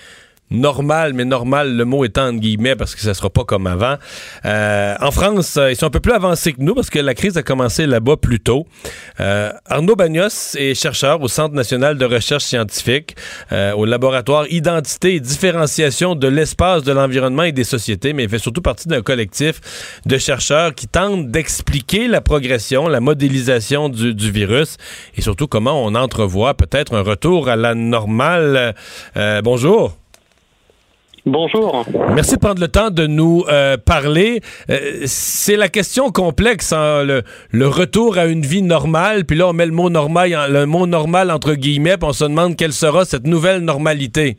normal, 0.52 1.14
mais 1.14 1.26
normal, 1.26 1.76
le 1.76 1.86
mot 1.86 2.06
étant 2.06 2.28
entre 2.28 2.40
guillemets 2.40 2.76
parce 2.76 2.96
que 2.96 3.02
ça 3.02 3.14
sera 3.14 3.30
pas 3.30 3.44
comme 3.44 3.68
avant. 3.68 3.96
Euh, 4.46 4.96
en 5.00 5.12
France, 5.12 5.58
euh, 5.58 5.72
ils 5.72 5.76
sont 5.76 5.86
un 5.86 5.92
peu 5.92 6.00
plus 6.00 6.14
avancés 6.14 6.54
que 6.54 6.62
nous 6.62 6.76
parce 6.76 6.90
que 6.90 7.00
la 7.00 7.14
crise 7.14 7.38
a 7.38 7.44
commencé 7.44 7.86
là-bas 7.86 8.18
plus 8.18 8.40
tôt. 8.40 8.66
Euh, 9.20 9.52
Arnaud 9.66 9.96
Bagnos 9.96 10.56
est 10.56 10.74
chercheur 10.74 11.22
au 11.22 11.28
Centre 11.28 11.54
national 11.54 11.98
de 11.98 12.06
recherche 12.06 12.44
scientifique, 12.44 13.16
euh, 13.52 13.74
au 13.74 13.86
laboratoire 13.86 14.46
Identité 14.50 15.16
et 15.16 15.20
différenciation 15.20 16.16
de 16.16 16.28
l'espace, 16.28 16.84
de 16.84 16.92
l'environnement 16.92 17.44
et 17.44 17.52
des 17.52 17.64
sociétés, 17.64 18.14
mais 18.14 18.24
il 18.24 18.30
fait 18.30 18.40
surtout 18.40 18.62
partie 18.62 18.88
d'un 18.88 19.02
collectif 19.02 19.62
de 20.06 20.18
chercheurs 20.18 20.74
qui 20.74 20.88
tentent 20.88 21.30
d'expliquer 21.30 22.08
la 22.08 22.22
progression, 22.22 22.88
la 22.88 23.00
modélisation 23.00 23.90
du, 23.90 24.14
du, 24.16 24.32
virus 24.32 24.78
et 25.16 25.22
surtout 25.22 25.48
comment 25.48 25.84
on 25.84 25.96
entrevoit 25.96 26.54
peut-être 26.54 26.96
un 26.96 27.02
retour 27.02 27.50
à 27.50 27.56
la 27.56 27.76
normale. 27.76 28.76
Euh, 29.18 29.42
bonjour. 29.42 29.99
Bonjour. 31.32 31.86
Merci 32.16 32.38
de 32.38 32.40
prendre 32.40 32.60
le 32.60 32.68
temps 32.68 32.90
de 32.90 33.06
nous 33.06 33.44
euh, 33.50 33.78
parler. 33.78 34.42
Euh, 34.72 35.02
c'est 35.06 35.58
la 35.58 35.68
question 35.68 36.10
complexe, 36.10 36.74
hein, 36.74 37.04
le, 37.04 37.22
le, 37.52 37.68
retour 37.68 38.18
à 38.18 38.26
une 38.26 38.42
vie 38.42 38.64
normale. 38.64 39.26
Puis 39.26 39.38
là, 39.38 39.48
on 39.50 39.54
met 39.54 39.68
le 39.68 39.72
mot 39.72 39.92
normal, 39.92 40.32
le 40.50 40.66
mot 40.66 40.88
normal 40.88 41.30
entre 41.30 41.54
guillemets, 41.54 41.98
puis 41.98 42.08
on 42.10 42.14
se 42.14 42.24
demande 42.24 42.56
quelle 42.56 42.72
sera 42.72 43.06
cette 43.06 43.28
nouvelle 43.28 43.62
normalité. 43.62 44.38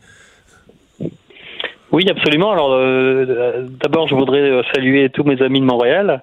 Oui, 1.93 2.09
absolument. 2.11 2.51
Alors, 2.51 2.73
euh, 2.73 3.67
d'abord, 3.81 4.09
je 4.09 4.17
voudrais 4.17 4.61
saluer 4.75 5.11
tous 5.11 5.23
mes 5.23 5.41
amis 5.43 5.61
de 5.61 5.67
Montréal, 5.67 6.21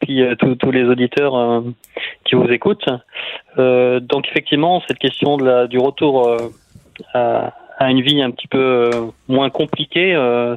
puis 0.00 0.22
tous 0.38 0.70
les 0.70 0.84
auditeurs 0.84 1.62
qui 2.24 2.36
vous 2.36 2.48
écoutent. 2.48 2.88
donc, 3.58 4.28
effectivement, 4.30 4.82
cette 4.88 4.98
question 4.98 5.36
de 5.36 5.44
la, 5.44 5.66
du 5.66 5.78
retour 5.78 6.34
à 7.12 7.52
à 7.78 7.90
une 7.90 8.02
vie 8.02 8.22
un 8.22 8.30
petit 8.30 8.48
peu 8.48 8.58
euh, 8.58 8.90
moins 9.28 9.50
compliquée. 9.50 10.14
Euh, 10.14 10.56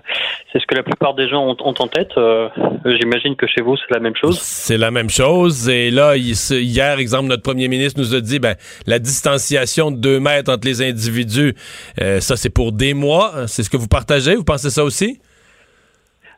c'est 0.51 0.59
ce 0.59 0.65
que 0.65 0.75
la 0.75 0.83
plupart 0.83 1.15
des 1.15 1.27
gens 1.27 1.45
ont, 1.45 1.57
ont 1.59 1.73
en 1.77 1.87
tête. 1.87 2.11
Euh, 2.17 2.47
J'imagine 2.85 3.35
que 3.35 3.45
chez 3.47 3.61
vous, 3.61 3.75
c'est 3.77 3.93
la 3.93 3.99
même 3.99 4.15
chose. 4.15 4.39
C'est 4.39 4.77
la 4.77 4.91
même 4.91 5.09
chose. 5.09 5.67
Et 5.69 5.91
là, 5.91 6.15
hier, 6.15 6.99
exemple, 6.99 7.27
notre 7.27 7.43
premier 7.43 7.67
ministre 7.67 7.99
nous 7.99 8.15
a 8.15 8.21
dit, 8.21 8.39
ben, 8.39 8.55
la 8.87 8.99
distanciation 8.99 9.91
de 9.91 9.97
deux 9.97 10.19
mètres 10.19 10.51
entre 10.51 10.65
les 10.65 10.81
individus, 10.81 11.55
ça, 11.97 12.37
c'est 12.37 12.49
pour 12.49 12.71
des 12.71 12.93
mois. 12.93 13.47
C'est 13.47 13.63
ce 13.63 13.69
que 13.69 13.77
vous 13.77 13.87
partagez? 13.87 14.35
Vous 14.35 14.43
pensez 14.43 14.69
ça 14.69 14.83
aussi? 14.83 15.19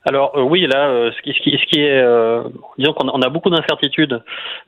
Alors 0.04 0.36
euh, 0.36 0.42
oui, 0.42 0.66
là, 0.66 0.90
euh, 0.90 1.12
ce, 1.12 1.22
qui, 1.22 1.34
ce, 1.34 1.40
qui, 1.42 1.52
ce 1.52 1.66
qui 1.68 1.80
est, 1.80 2.02
euh, 2.02 2.44
disons 2.78 2.94
qu'on 2.94 3.08
on 3.10 3.22
a 3.22 3.30
beaucoup 3.30 3.52
d'incertitudes 3.52 4.22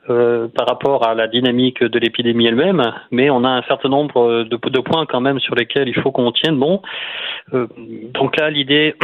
euh, 0.08 0.46
par 0.48 0.68
rapport 0.68 1.06
à 1.06 1.14
la 1.14 1.26
dynamique 1.26 1.82
de 1.82 1.98
l'épidémie 1.98 2.46
elle-même, 2.46 2.82
mais 3.10 3.30
on 3.30 3.42
a 3.42 3.48
un 3.48 3.62
certain 3.62 3.88
nombre 3.88 4.44
de, 4.44 4.56
de, 4.56 4.80
points 4.80 5.06
quand 5.06 5.20
même 5.20 5.40
sur 5.40 5.56
lesquels 5.56 5.88
il 5.88 5.94
faut 5.94 6.12
qu'on 6.12 6.30
tienne 6.30 6.58
bon. 6.58 6.82
donc 7.52 8.36
là, 8.36 8.48
l'idée 8.48 8.94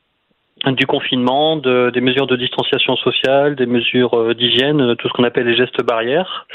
du 0.66 0.86
confinement, 0.86 1.56
de, 1.56 1.90
des 1.90 2.00
mesures 2.00 2.26
de 2.26 2.36
distanciation 2.36 2.96
sociale, 2.96 3.54
des 3.54 3.66
mesures 3.66 4.34
d'hygiène, 4.34 4.96
tout 4.96 5.08
ce 5.08 5.12
qu'on 5.12 5.24
appelle 5.24 5.46
les 5.46 5.56
gestes 5.56 5.82
barrières 5.82 6.46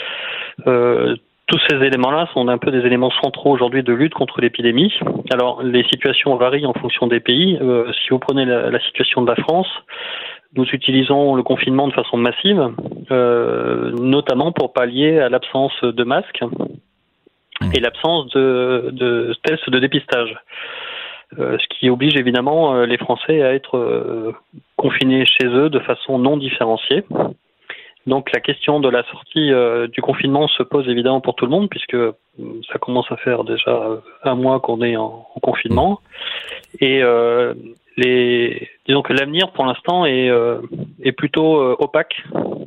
tous 1.48 1.60
ces 1.68 1.76
éléments-là 1.76 2.30
sont 2.34 2.48
un 2.48 2.58
peu 2.58 2.72
des 2.72 2.86
éléments 2.86 3.12
centraux 3.22 3.52
aujourd'hui 3.52 3.84
de 3.84 3.94
lutte 3.94 4.14
contre 4.14 4.40
l'épidémie. 4.40 4.94
Alors, 5.32 5.62
les 5.62 5.84
situations 5.84 6.36
varient 6.38 6.66
en 6.66 6.74
fonction 6.74 7.08
des 7.08 7.20
pays. 7.20 7.58
Euh, 7.62 7.92
si 7.94 8.10
vous 8.10 8.20
prenez 8.20 8.46
la, 8.46 8.80
situation 8.80 9.22
de 9.22 9.28
la 9.28 9.36
France, 9.36 9.68
nous 10.56 10.66
utilisons 10.66 11.36
le 11.36 11.44
confinement 11.44 11.88
de 11.88 11.94
façon 11.94 12.16
massive, 12.16 12.70
euh, 13.12 13.92
notamment 13.92 14.52
pour 14.54 14.72
pallier 14.72 15.20
à 15.20 15.28
l'absence 15.28 15.74
de 15.84 16.04
masques 16.04 16.44
et 17.74 17.80
l'absence 17.80 18.30
de, 18.30 18.90
de 18.94 19.36
tests 19.44 19.70
de 19.70 19.80
dépistage. 19.80 20.38
Euh, 21.40 21.58
ce 21.58 21.68
qui 21.68 21.90
oblige 21.90 22.16
évidemment 22.16 22.84
les 22.84 22.98
Français 22.98 23.42
à 23.42 23.54
être 23.54 24.34
confinés 24.78 25.26
chez 25.26 25.48
eux 25.48 25.70
de 25.70 25.80
façon 25.80 26.20
non 26.20 26.38
différenciée. 26.38 27.04
Donc 28.06 28.32
la 28.34 28.42
question 28.42 28.80
de 28.80 28.90
la 28.90 29.04
sortie 29.12 29.52
euh, 29.52 29.88
du 29.88 30.02
confinement 30.02 30.48
se 30.48 30.64
pose 30.64 30.88
évidemment 30.90 31.22
pour 31.22 31.36
tout 31.36 31.46
le 31.46 31.52
monde 31.52 31.70
puisque 31.70 31.98
ça 32.72 32.80
commence 32.80 33.10
à 33.12 33.18
faire 33.18 33.44
déjà 33.44 34.02
un 34.24 34.36
mois 34.36 34.60
qu'on 34.60 34.82
est 34.82 34.98
en, 34.98 35.26
en, 35.34 35.40
confinement 35.40 36.02
et 36.80 37.02
euh, 37.02 37.54
les 37.96 38.68
disons 38.88 39.04
que 39.04 39.14
l'avenir 39.14 39.52
pour 39.54 39.66
l'instant 39.66 40.06
est 40.06 40.30
euh, 40.30 40.60
est 41.02 41.14
plutôt 41.14 41.62
opaque. 41.80 42.16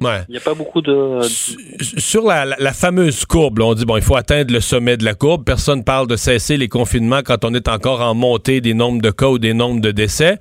Ouais. 0.01 0.21
Il 0.29 0.33
n'y 0.33 0.39
a 0.39 0.41
pas 0.41 0.55
beaucoup 0.55 0.81
de 0.81 1.21
sur 1.23 2.23
la, 2.23 2.45
la, 2.45 2.57
la 2.59 2.73
fameuse 2.73 3.25
courbe. 3.27 3.59
Là, 3.59 3.67
on 3.67 3.75
dit 3.75 3.85
bon, 3.85 3.97
il 3.97 4.03
faut 4.03 4.17
atteindre 4.17 4.55
le 4.55 4.61
sommet 4.61 4.97
de 4.97 5.05
la 5.05 5.15
courbe. 5.15 5.45
Personne 5.45 5.85
parle 5.85 6.07
de 6.07 6.17
cesser 6.17 6.57
les 6.57 6.69
confinements 6.69 7.21
quand 7.25 7.45
on 7.45 7.53
est 7.53 7.69
encore 7.69 8.01
en 8.01 8.15
montée 8.15 8.61
des 8.61 8.73
nombres 8.73 9.03
de 9.03 9.11
cas 9.11 9.29
ou 9.29 9.39
des 9.39 9.53
nombres 9.53 9.81
de 9.81 9.91
décès. 9.91 10.39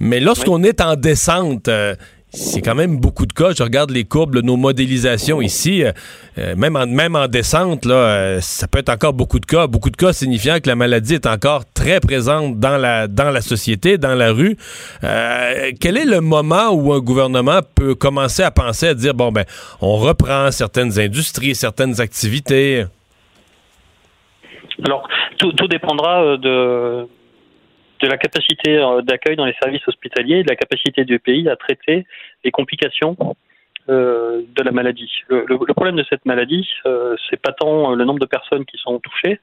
Mais 0.00 0.18
lorsqu'on 0.18 0.62
est 0.62 0.80
en 0.80 0.96
descente, 0.96 1.68
euh, 1.68 1.94
c'est 2.32 2.60
quand 2.60 2.74
même 2.74 2.98
beaucoup 2.98 3.26
de 3.26 3.32
cas. 3.32 3.52
Je 3.56 3.62
regarde 3.62 3.90
les 3.90 4.04
courbes, 4.04 4.34
là, 4.34 4.42
nos 4.42 4.56
modélisations 4.56 5.42
ici, 5.42 5.82
euh, 5.82 5.92
euh, 6.38 6.54
même, 6.56 6.76
en, 6.76 6.86
même 6.86 7.16
en 7.16 7.26
descente, 7.26 7.84
là, 7.84 7.94
euh, 7.94 8.40
ça 8.40 8.68
peut 8.68 8.78
être 8.78 8.88
encore 8.88 9.12
beaucoup 9.12 9.40
de 9.40 9.46
cas. 9.46 9.66
Beaucoup 9.66 9.90
de 9.90 9.96
cas 9.96 10.12
signifiant 10.12 10.58
que 10.60 10.68
la 10.68 10.76
maladie 10.76 11.14
est 11.14 11.26
encore 11.26 11.64
très 11.74 11.98
présente 12.00 12.58
dans 12.60 12.76
la, 12.76 13.08
dans 13.08 13.30
la 13.30 13.40
société, 13.40 13.98
dans 13.98 14.14
la 14.14 14.32
rue. 14.32 14.56
Quel 15.00 15.96
est 15.96 16.04
le 16.04 16.20
moment 16.20 16.70
où 16.70 16.92
un 16.92 17.00
gouvernement 17.00 17.60
peut 17.74 17.94
commencer 17.94 18.42
à 18.42 18.50
penser 18.50 18.88
à 18.88 18.94
dire, 18.94 19.14
bon, 19.14 19.32
ben, 19.32 19.44
on 19.80 19.96
reprend 19.96 20.50
certaines 20.50 20.98
industries, 20.98 21.54
certaines 21.54 22.00
activités? 22.00 22.84
Alors, 24.84 25.06
tout, 25.38 25.52
tout 25.52 25.66
dépendra 25.66 26.36
de, 26.36 27.06
de 28.00 28.06
la 28.08 28.16
capacité 28.16 28.78
euh, 28.78 29.02
d'accueil 29.02 29.36
dans 29.36 29.44
les 29.44 29.54
services 29.62 29.86
hospitaliers 29.86 30.38
et 30.38 30.42
de 30.42 30.48
la 30.48 30.56
capacité 30.56 31.04
du 31.04 31.18
pays 31.18 31.48
à 31.48 31.56
traiter 31.56 32.06
les 32.44 32.50
complications 32.50 33.16
euh, 33.90 34.42
de 34.54 34.62
la 34.62 34.70
maladie. 34.72 35.10
Le, 35.30 35.56
problème 35.74 35.96
de 35.96 36.04
cette 36.08 36.24
maladie, 36.24 36.68
euh, 36.86 37.16
c'est 37.28 37.40
pas 37.40 37.50
tant 37.50 37.90
euh, 37.90 37.96
le 37.96 38.04
nombre 38.04 38.20
de 38.20 38.26
personnes 38.26 38.64
qui 38.64 38.76
sont 38.76 39.00
touchées 39.00 39.40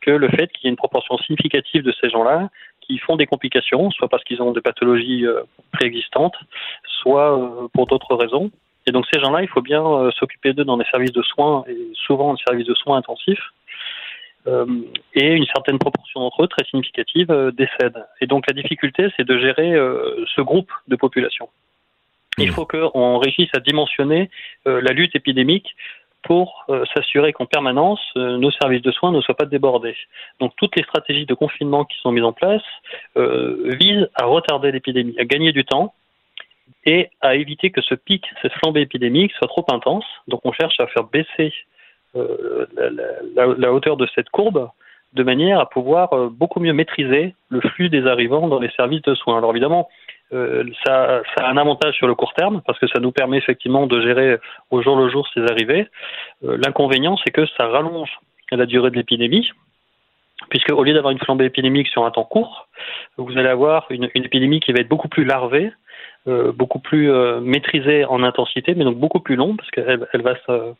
que 0.00 0.10
le 0.10 0.28
fait 0.30 0.50
qu'il 0.52 0.64
y 0.64 0.66
ait 0.66 0.70
une 0.70 0.76
proportion 0.76 1.16
significative 1.18 1.82
de 1.82 1.92
ces 2.00 2.08
gens-là 2.10 2.48
qui 2.80 2.98
font 2.98 3.14
des 3.16 3.26
complications, 3.26 3.90
soit 3.90 4.08
parce 4.08 4.24
qu'ils 4.24 4.42
ont 4.42 4.52
des 4.52 4.62
pathologies 4.62 5.24
préexistantes, 5.72 6.34
soit 7.02 7.68
pour 7.72 7.86
d'autres 7.86 8.14
raisons. 8.14 8.50
Et 8.86 8.92
donc 8.92 9.06
ces 9.12 9.20
gens-là, 9.20 9.42
il 9.42 9.48
faut 9.48 9.62
bien 9.62 10.10
s'occuper 10.18 10.52
d'eux 10.52 10.64
dans 10.64 10.76
des 10.76 10.84
services 10.90 11.12
de 11.12 11.22
soins 11.22 11.64
et 11.68 11.78
souvent 11.94 12.34
des 12.34 12.42
services 12.46 12.66
de 12.66 12.74
soins 12.74 12.98
intensifs. 12.98 13.52
Euh, 14.46 14.66
et 15.14 15.32
une 15.32 15.46
certaine 15.46 15.78
proportion 15.78 16.20
d'entre 16.20 16.44
eux, 16.44 16.48
très 16.48 16.64
significative, 16.66 17.30
euh, 17.30 17.50
décèdent. 17.50 18.04
Et 18.20 18.26
donc 18.26 18.46
la 18.46 18.54
difficulté, 18.54 19.08
c'est 19.16 19.26
de 19.26 19.38
gérer 19.38 19.72
euh, 19.72 20.24
ce 20.34 20.40
groupe 20.42 20.70
de 20.88 20.96
population. 20.96 21.48
Il 22.36 22.50
faut 22.50 22.66
qu'on 22.66 23.18
réussisse 23.18 23.50
à 23.56 23.60
dimensionner 23.60 24.28
la 24.66 24.92
lutte 24.92 25.14
épidémique 25.14 25.72
pour 26.24 26.64
euh, 26.68 26.84
s'assurer 26.94 27.32
qu'en 27.32 27.46
permanence, 27.46 28.00
euh, 28.16 28.36
nos 28.38 28.50
services 28.50 28.82
de 28.82 28.90
soins 28.90 29.12
ne 29.12 29.20
soient 29.20 29.36
pas 29.36 29.44
débordés. 29.44 29.96
Donc 30.40 30.52
toutes 30.56 30.74
les 30.76 30.82
stratégies 30.82 31.26
de 31.26 31.34
confinement 31.34 31.84
qui 31.84 31.98
sont 31.98 32.12
mises 32.12 32.24
en 32.24 32.32
place 32.32 32.62
euh, 33.16 33.76
visent 33.78 34.08
à 34.14 34.24
retarder 34.24 34.72
l'épidémie, 34.72 35.14
à 35.18 35.24
gagner 35.24 35.52
du 35.52 35.64
temps 35.64 35.94
et 36.86 37.10
à 37.20 37.34
éviter 37.36 37.70
que 37.70 37.82
ce 37.82 37.94
pic, 37.94 38.24
cette 38.42 38.52
flambée 38.54 38.82
épidémique 38.82 39.32
soit 39.32 39.48
trop 39.48 39.64
intense. 39.68 40.04
Donc 40.28 40.40
on 40.44 40.52
cherche 40.52 40.80
à 40.80 40.86
faire 40.86 41.04
baisser 41.04 41.52
la, 42.14 43.46
la- 43.58 43.72
hauteur 43.72 43.96
de 43.96 44.06
cette 44.14 44.30
courbe 44.30 44.68
de 45.14 45.22
manière 45.22 45.60
à 45.60 45.68
pouvoir 45.68 46.12
euh, 46.12 46.28
beaucoup 46.28 46.60
mieux 46.60 46.72
maîtriser 46.72 47.34
le 47.48 47.60
flux 47.60 47.88
des 47.88 48.06
arrivants 48.06 48.48
dans 48.48 48.58
les 48.58 48.70
services 48.70 49.02
de 49.02 49.14
soins. 49.14 49.38
Alors 49.38 49.50
évidemment, 49.52 49.88
euh, 50.32 50.64
ça, 50.84 51.22
a 51.36 51.48
un 51.48 51.56
avantage 51.56 51.94
sur 51.94 52.08
le 52.08 52.14
court 52.16 52.34
terme 52.34 52.62
parce 52.66 52.78
que 52.80 52.88
ça 52.88 52.98
nous 52.98 53.12
permet 53.12 53.38
effectivement 53.38 53.86
de 53.86 54.00
gérer 54.00 54.38
au 54.70 54.82
jour 54.82 54.96
le 54.96 55.08
jour 55.08 55.28
ces 55.32 55.42
arrivées. 55.42 55.86
Euh, 56.44 56.58
L'inconvénient, 56.64 57.16
c'est 57.24 57.30
que 57.30 57.46
ça 57.56 57.68
rallonge 57.68 58.10
la 58.50 58.66
durée 58.66 58.90
de 58.90 58.96
l'épidémie, 58.96 59.50
puisque 60.48 60.70
au 60.70 60.82
lieu 60.84 60.94
d'avoir 60.94 61.12
une 61.12 61.18
flambée 61.18 61.44
épidémique 61.46 61.88
sur 61.88 62.04
un 62.04 62.10
temps 62.10 62.24
court, 62.24 62.68
vous 63.16 63.36
allez 63.38 63.48
avoir 63.48 63.86
une, 63.90 64.04
épidémie 64.14 64.60
qui 64.60 64.72
va 64.72 64.80
être 64.80 64.88
beaucoup 64.88 65.08
plus 65.08 65.24
larvée, 65.24 65.72
euh, 66.28 66.52
beaucoup 66.52 66.78
plus 66.78 67.10
euh, 67.10 67.40
maîtrisée 67.40 68.04
en 68.04 68.22
intensité, 68.22 68.74
mais 68.74 68.84
donc 68.84 68.96
beaucoup 68.96 69.20
plus 69.20 69.36
longue 69.36 69.56
parce 69.56 69.70
qu'elle 69.70 70.06
elle 70.12 70.22
va 70.22 70.34
se- 70.46 70.72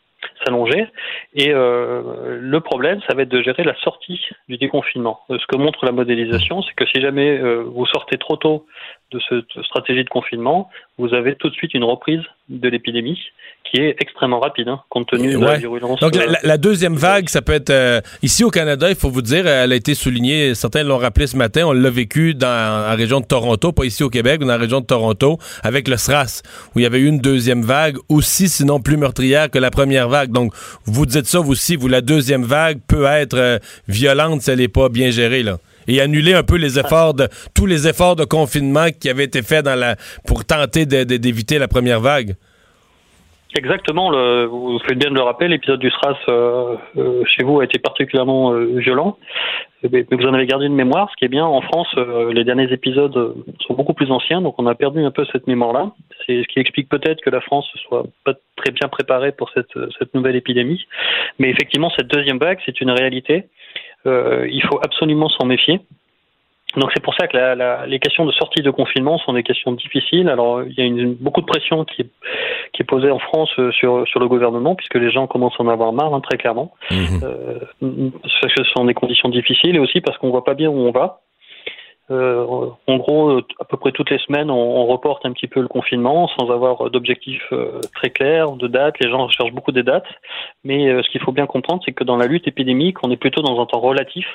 s'allonger. 0.44 0.86
Et 1.34 1.50
euh, 1.52 2.38
le 2.40 2.60
problème, 2.60 3.00
ça 3.08 3.14
va 3.14 3.22
être 3.22 3.28
de 3.28 3.42
gérer 3.42 3.64
la 3.64 3.74
sortie 3.76 4.20
du 4.48 4.56
déconfinement. 4.56 5.20
Euh, 5.30 5.38
Ce 5.38 5.46
que 5.46 5.56
montre 5.56 5.84
la 5.84 5.92
modélisation, 5.92 6.62
c'est 6.62 6.74
que 6.74 6.86
si 6.86 7.00
jamais 7.00 7.38
euh, 7.38 7.62
vous 7.64 7.86
sortez 7.86 8.18
trop 8.18 8.36
tôt 8.36 8.66
de 9.10 9.20
cette 9.28 9.62
stratégie 9.64 10.04
de 10.04 10.08
confinement, 10.08 10.70
vous 10.98 11.12
avez 11.12 11.34
tout 11.34 11.48
de 11.50 11.54
suite 11.54 11.74
une 11.74 11.82
reprise 11.84 12.20
de 12.48 12.68
l'épidémie 12.68 13.18
qui 13.64 13.80
est 13.80 13.96
extrêmement 13.98 14.38
rapide, 14.38 14.68
hein, 14.68 14.80
compte 14.90 15.08
tenu 15.08 15.32
de 15.32 15.38
la 15.44 15.56
virulence. 15.58 15.98
Donc, 15.98 16.14
la, 16.14 16.22
euh, 16.22 16.26
la- 16.26 16.38
la 16.44 16.56
deuxième 16.58 16.94
vague, 16.94 17.28
ça 17.28 17.42
peut 17.42 17.54
être. 17.54 17.70
euh, 17.70 18.00
ici 18.22 18.44
au 18.44 18.50
Canada, 18.50 18.88
il 18.90 18.94
faut 18.94 19.10
vous 19.10 19.22
dire, 19.22 19.46
elle 19.48 19.72
a 19.72 19.74
été 19.74 19.94
soulignée, 19.94 20.54
certains 20.54 20.84
l'ont 20.84 20.98
rappelé 20.98 21.26
ce 21.26 21.36
matin, 21.36 21.64
on 21.66 21.72
l'a 21.72 21.90
vécu 21.90 22.34
dans 22.34 22.46
la 22.86 22.94
région 22.94 23.20
de 23.20 23.26
Toronto, 23.26 23.72
pas 23.72 23.84
ici 23.84 24.04
au 24.04 24.10
Québec, 24.10 24.36
mais 24.40 24.46
dans 24.46 24.52
la 24.52 24.58
région 24.58 24.80
de 24.80 24.86
Toronto, 24.86 25.38
avec 25.64 25.88
le 25.88 25.96
SRAS, 25.96 26.42
où 26.74 26.78
il 26.78 26.82
y 26.82 26.86
avait 26.86 27.00
eu 27.00 27.06
une 27.08 27.18
deuxième 27.18 27.62
vague, 27.62 27.96
aussi, 28.08 28.48
sinon 28.48 28.78
plus 28.80 28.96
meurtrière 28.96 29.50
que 29.50 29.58
la 29.58 29.70
première 29.72 30.08
vague. 30.08 30.30
Donc, 30.30 30.52
vous 30.84 31.06
dites 31.06 31.26
ça, 31.26 31.40
vous 31.40 31.52
aussi, 31.52 31.74
vous, 31.74 31.88
la 31.88 32.02
deuxième 32.02 32.44
vague 32.44 32.78
peut 32.86 33.06
être 33.06 33.36
euh, 33.36 33.58
violente 33.88 34.42
si 34.42 34.50
elle 34.50 34.58
n'est 34.58 34.68
pas 34.68 34.88
bien 34.90 35.10
gérée, 35.10 35.42
là. 35.42 35.58
Et 35.88 36.00
annuler 36.00 36.34
un 36.34 36.42
peu 36.42 36.58
tous 37.54 37.66
les 37.66 37.88
efforts 37.88 38.16
de 38.16 38.24
confinement 38.24 38.86
qui 38.98 39.08
avaient 39.08 39.24
été 39.24 39.42
faits 39.42 39.66
pour 40.26 40.44
tenter 40.44 40.86
d'éviter 40.86 41.58
la 41.58 41.68
première 41.68 42.00
vague? 42.00 42.34
Exactement, 43.56 44.10
vous 44.48 44.80
faites 44.80 44.98
bien 44.98 45.10
de 45.10 45.14
le 45.14 45.20
rappeler, 45.20 45.46
l'épisode 45.46 45.78
du 45.78 45.88
SRAS 45.88 46.16
euh, 46.28 46.76
euh, 46.96 47.22
chez 47.24 47.44
vous 47.44 47.60
a 47.60 47.64
été 47.64 47.78
particulièrement 47.78 48.52
euh, 48.52 48.80
violent, 48.80 49.16
mais, 49.84 50.04
mais 50.10 50.16
vous 50.16 50.26
en 50.26 50.34
avez 50.34 50.46
gardé 50.46 50.66
une 50.66 50.74
mémoire. 50.74 51.08
Ce 51.12 51.16
qui 51.16 51.24
est 51.24 51.28
bien, 51.28 51.44
en 51.44 51.60
France, 51.60 51.94
les 52.32 52.42
derniers 52.42 52.72
épisodes 52.72 53.34
sont 53.64 53.74
beaucoup 53.74 53.94
plus 53.94 54.10
anciens, 54.10 54.42
donc 54.42 54.56
on 54.58 54.66
a 54.66 54.74
perdu 54.74 55.04
un 55.04 55.12
peu 55.12 55.24
cette 55.30 55.46
mémoire-là. 55.46 55.92
C'est 56.26 56.42
ce 56.42 56.48
qui 56.48 56.58
explique 56.58 56.88
peut-être 56.88 57.20
que 57.20 57.30
la 57.30 57.40
France 57.40 57.70
ne 57.76 57.80
soit 57.82 58.02
pas 58.24 58.34
très 58.56 58.72
bien 58.72 58.88
préparée 58.88 59.30
pour 59.30 59.52
cette 59.52 60.14
nouvelle 60.14 60.34
épidémie. 60.34 60.84
Mais 61.38 61.50
effectivement, 61.50 61.92
cette 61.96 62.08
deuxième 62.08 62.38
vague, 62.38 62.58
c'est 62.66 62.80
une 62.80 62.90
réalité. 62.90 63.44
Euh, 64.06 64.46
il 64.50 64.62
faut 64.62 64.78
absolument 64.84 65.28
s'en 65.28 65.46
méfier. 65.46 65.80
Donc 66.76 66.90
c'est 66.92 67.02
pour 67.02 67.14
ça 67.14 67.28
que 67.28 67.36
la, 67.36 67.54
la- 67.54 67.86
les 67.86 68.00
questions 68.00 68.26
de 68.26 68.32
sortie 68.32 68.60
de 68.60 68.70
confinement 68.70 69.16
sont 69.18 69.32
des 69.32 69.44
questions 69.44 69.72
difficiles. 69.72 70.28
Alors 70.28 70.62
il 70.64 70.74
y 70.76 70.80
a 70.80 70.84
une, 70.84 71.14
beaucoup 71.14 71.40
de 71.40 71.46
pression 71.46 71.84
qui 71.84 72.02
est, 72.02 72.10
qui 72.72 72.82
est 72.82 72.84
posée 72.84 73.10
en 73.12 73.20
France 73.20 73.50
euh, 73.60 73.70
sur, 73.70 74.06
sur 74.08 74.18
le 74.18 74.26
gouvernement 74.26 74.74
puisque 74.74 74.96
les 74.96 75.10
gens 75.12 75.26
commencent 75.28 75.54
à 75.60 75.62
en 75.62 75.68
avoir 75.68 75.92
marre, 75.92 76.12
hein, 76.14 76.20
très 76.20 76.36
clairement. 76.36 76.72
Euh, 77.22 77.60
parce 77.80 78.40
que 78.40 78.48
ce 78.56 78.64
sont 78.76 78.84
des 78.86 78.94
conditions 78.94 79.28
difficiles 79.28 79.76
et 79.76 79.78
aussi 79.78 80.00
parce 80.00 80.18
qu'on 80.18 80.30
voit 80.30 80.44
pas 80.44 80.54
bien 80.54 80.68
où 80.68 80.78
on 80.78 80.90
va. 80.90 81.20
Euh, 82.10 82.68
en 82.86 82.96
gros, 82.98 83.30
euh, 83.30 83.46
à 83.60 83.64
peu 83.64 83.78
près 83.78 83.90
toutes 83.90 84.10
les 84.10 84.18
semaines, 84.18 84.50
on, 84.50 84.86
reporte 84.86 85.24
un 85.24 85.32
petit 85.32 85.48
peu 85.48 85.60
le 85.60 85.68
confinement 85.68 86.28
sans 86.28 86.50
avoir 86.50 86.90
d'objectif 86.90 87.42
euh, 87.52 87.80
très 87.94 88.10
clair, 88.10 88.52
de 88.52 88.68
date. 88.68 88.96
Les 89.00 89.10
gens 89.10 89.24
recherchent 89.24 89.52
beaucoup 89.52 89.72
des 89.72 89.82
dates, 89.82 90.06
mais 90.64 91.02
ce 91.02 91.08
qu'il 91.08 91.22
faut 91.22 91.32
bien 91.32 91.46
comprendre, 91.46 91.82
c'est 91.84 91.92
que 91.92 92.04
dans 92.04 92.16
la 92.16 92.26
lutte 92.26 92.46
épidémique, 92.46 92.98
on 93.02 93.10
est 93.10 93.16
plutôt 93.16 93.40
dans 93.40 93.60
un 93.60 93.66
temps 93.66 93.80
relatif 93.80 94.26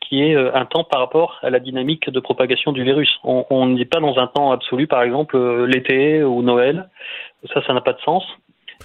qui 0.00 0.22
est 0.22 0.36
un 0.36 0.66
temps 0.66 0.84
par 0.84 1.00
rapport 1.00 1.38
à 1.42 1.48
la 1.48 1.58
dynamique 1.58 2.10
de 2.10 2.20
propagation 2.20 2.72
du 2.72 2.82
virus. 2.84 3.18
On 3.24 3.66
n'est 3.68 3.86
pas 3.86 4.00
dans 4.00 4.18
un 4.18 4.26
temps 4.26 4.52
absolu, 4.52 4.86
par 4.86 5.02
exemple 5.02 5.38
l'été 5.64 6.22
ou 6.22 6.42
Noël. 6.42 6.90
Ça, 7.54 7.62
ça 7.66 7.72
n'a 7.72 7.80
pas 7.80 7.94
de 7.94 8.00
sens. 8.00 8.24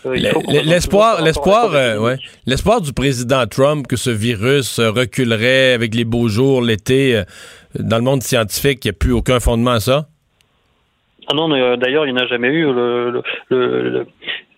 Euh, 0.05 0.15
L'espoir, 0.63 1.21
l'espoir, 1.21 1.73
euh, 1.73 1.97
ouais. 1.99 2.17
l'espoir 2.45 2.81
du 2.81 2.93
président 2.93 3.45
Trump 3.47 3.87
que 3.87 3.95
ce 3.95 4.09
virus 4.09 4.79
euh, 4.79 4.91
reculerait 4.91 5.73
avec 5.73 5.95
les 5.95 6.05
beaux 6.05 6.27
jours 6.27 6.61
l'été 6.61 7.21
dans 7.77 7.97
le 7.97 8.03
monde 8.03 8.23
scientifique, 8.23 8.85
il 8.85 8.87
n'y 8.87 8.95
a 8.95 8.97
plus 8.97 9.11
aucun 9.11 9.39
fondement 9.39 9.71
à 9.71 9.79
ça? 9.79 10.07
Ah 11.29 11.33
non, 11.35 11.47
mais, 11.49 11.61
euh, 11.61 11.75
d'ailleurs, 11.75 12.05
il 12.05 12.13
n'y 12.13 12.19
en 12.19 12.23
a 12.23 12.27
jamais 12.27 12.47
eu. 12.47 12.63
Le, 12.73 13.11
le- 13.11 13.21
le- 13.49 13.89
le- 13.89 14.07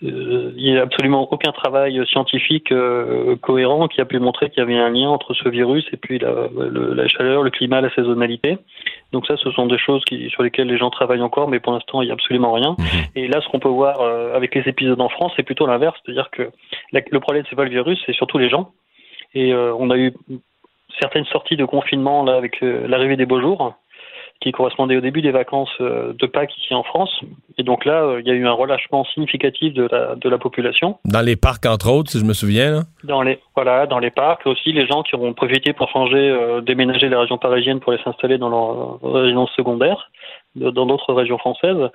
il 0.02 0.54
n'y 0.56 0.78
a 0.78 0.82
absolument 0.84 1.28
aucun 1.32 1.52
travail 1.52 2.02
scientifique 2.08 2.72
euh, 2.72 3.36
cohérent 3.36 3.88
qui 3.90 4.00
a 4.00 4.06
pu 4.06 4.18
montrer 4.20 4.50
qu'il 4.50 4.60
y 4.60 4.62
avait 4.62 4.78
un 4.78 4.90
lien 4.90 5.10
entre 5.10 5.34
ce 5.34 5.50
virus 5.50 5.86
et 5.92 5.98
puis 5.98 6.20
la, 6.20 6.48
le- 6.58 6.94
la 6.94 7.08
chaleur, 7.10 7.44
le 7.44 7.50
climat, 7.50 7.82
la 7.82 7.94
saisonnalité. 7.94 8.58
Donc 9.12 9.26
ça, 9.28 9.36
ce 9.38 9.52
sont 9.52 9.66
des 9.66 9.78
choses 9.78 10.04
qui, 10.06 10.30
sur 10.30 10.42
lesquelles 10.44 10.68
les 10.68 10.78
gens 10.78 10.90
travaillent 10.90 11.22
encore, 11.22 11.50
mais 11.50 11.60
pour 11.60 11.74
l'instant, 11.74 12.02
il 12.02 12.06
n'y 12.06 12.12
a 12.12 12.14
absolument 12.14 12.54
rien. 12.54 12.76
Et 13.16 13.28
là, 13.28 13.42
ce 13.42 13.50
qu'on 13.50 13.60
peut 13.60 13.68
voir 13.68 14.00
euh, 14.02 14.36
avec 14.36 14.56
les 14.56 14.62
épisodes 14.68 15.02
en 15.02 15.10
France, 15.10 15.34
c'est 15.36 15.44
plutôt 15.44 15.68
l'inverse, 15.68 15.98
c'est-à-dire 16.06 16.30
que 16.32 16.50
la- 16.94 17.02
le 17.12 17.20
problème, 17.20 17.44
c'est 17.50 17.56
pas 17.58 17.66
le 17.66 17.70
virus, 17.72 18.00
c'est 18.06 18.14
surtout 18.14 18.38
les 18.38 18.50
gens. 18.50 18.72
Et 19.34 19.54
euh, 19.54 19.74
on 19.78 19.90
a 19.90 19.98
eu 19.98 20.14
certaines 21.00 21.26
sorties 21.26 21.56
de 21.58 21.66
confinement 21.66 22.24
là 22.24 22.36
avec 22.36 22.64
euh, 22.64 22.88
l'arrivée 22.88 23.16
des 23.18 23.26
beaux 23.26 23.42
jours 23.42 23.76
qui 24.42 24.52
correspondait 24.54 24.96
au 24.96 25.02
début 25.02 25.22
des 25.22 25.32
vacances 25.32 25.70
euh, 25.82 26.14
de 26.14 26.26
Pâques 26.26 26.58
ici 26.58 26.74
en 26.74 26.84
France. 26.84 27.14
Et 27.58 27.64
donc 27.64 27.84
là, 27.84 28.04
euh, 28.04 28.22
il 28.22 28.28
y 28.28 28.32
a 28.32 28.34
eu 28.34 28.48
un 28.48 28.54
relâchement 28.54 29.04
significatif 29.14 29.74
de 29.74 29.88
la, 29.92 30.16
de 30.16 30.30
la 30.30 30.38
population. 30.38 30.98
Dans 31.06 31.20
les 31.22 31.36
parcs, 31.36 31.66
entre 31.66 31.92
autres, 31.92 32.10
si 32.12 32.20
je 32.20 32.26
me 32.26 32.34
souviens. 32.34 32.72
là. 32.72 32.82
Dans 33.04 33.22
les, 33.22 33.40
voilà, 33.56 33.86
dans 33.86 34.00
les 34.00 34.12
parcs, 34.12 34.48
aussi 34.48 34.72
les 34.72 34.88
gens 34.88 35.04
qui 35.04 35.16
auront 35.16 35.34
profité 35.34 35.74
pour 35.74 35.90
changer, 35.90 36.18
euh, 36.30 36.62
déménager 36.62 37.10
les 37.10 37.18
régions 37.18 37.38
parisiennes 37.38 37.82
pour 37.82 37.92
les 37.92 38.02
s'installer 38.04 38.38
dans 38.38 38.50
leur 38.50 39.02
résidence 39.14 39.52
secondaire, 39.58 40.10
dans 40.56 40.86
d'autres 40.86 41.14
régions 41.14 41.38
françaises. 41.38 41.90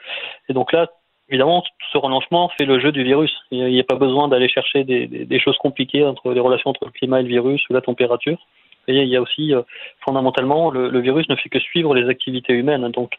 Et 0.51 0.53
donc 0.53 0.73
là, 0.73 0.89
évidemment, 1.31 1.63
tout 1.63 1.69
ce 1.95 1.97
relâchement 1.99 2.51
fait 2.59 2.67
le 2.67 2.79
jeu 2.79 2.93
du 2.93 3.05
virus. 3.05 3.35
Il 3.53 3.65
n'y 3.65 3.81
a, 3.81 3.85
pas 3.85 3.95
besoin 3.97 4.29
d'aller 4.29 4.51
chercher 4.51 4.85
des, 4.85 5.07
des- 5.07 5.25
des 5.25 5.41
choses 5.41 5.57
compliquées 5.57 6.05
entre 6.05 6.31
les 6.35 6.41
relations 6.41 6.69
entre 6.71 6.85
le 6.85 6.91
climat 6.91 7.21
et 7.21 7.23
le 7.23 7.29
virus 7.31 7.63
ou 7.71 7.73
la 7.73 7.81
température. 7.81 8.37
Et 8.89 9.03
il 9.03 9.09
y 9.09 9.16
a 9.16 9.20
aussi, 9.20 9.55
euh, 9.55 9.62
fondamentalement, 10.05 10.70
le, 10.70 10.91
le 10.91 11.01
virus 11.01 11.28
ne 11.28 11.37
fait 11.37 11.49
que 11.49 11.59
suivre 11.59 11.95
les 11.95 12.09
activités 12.09 12.53
humaines. 12.53 12.89
Donc, 12.91 13.12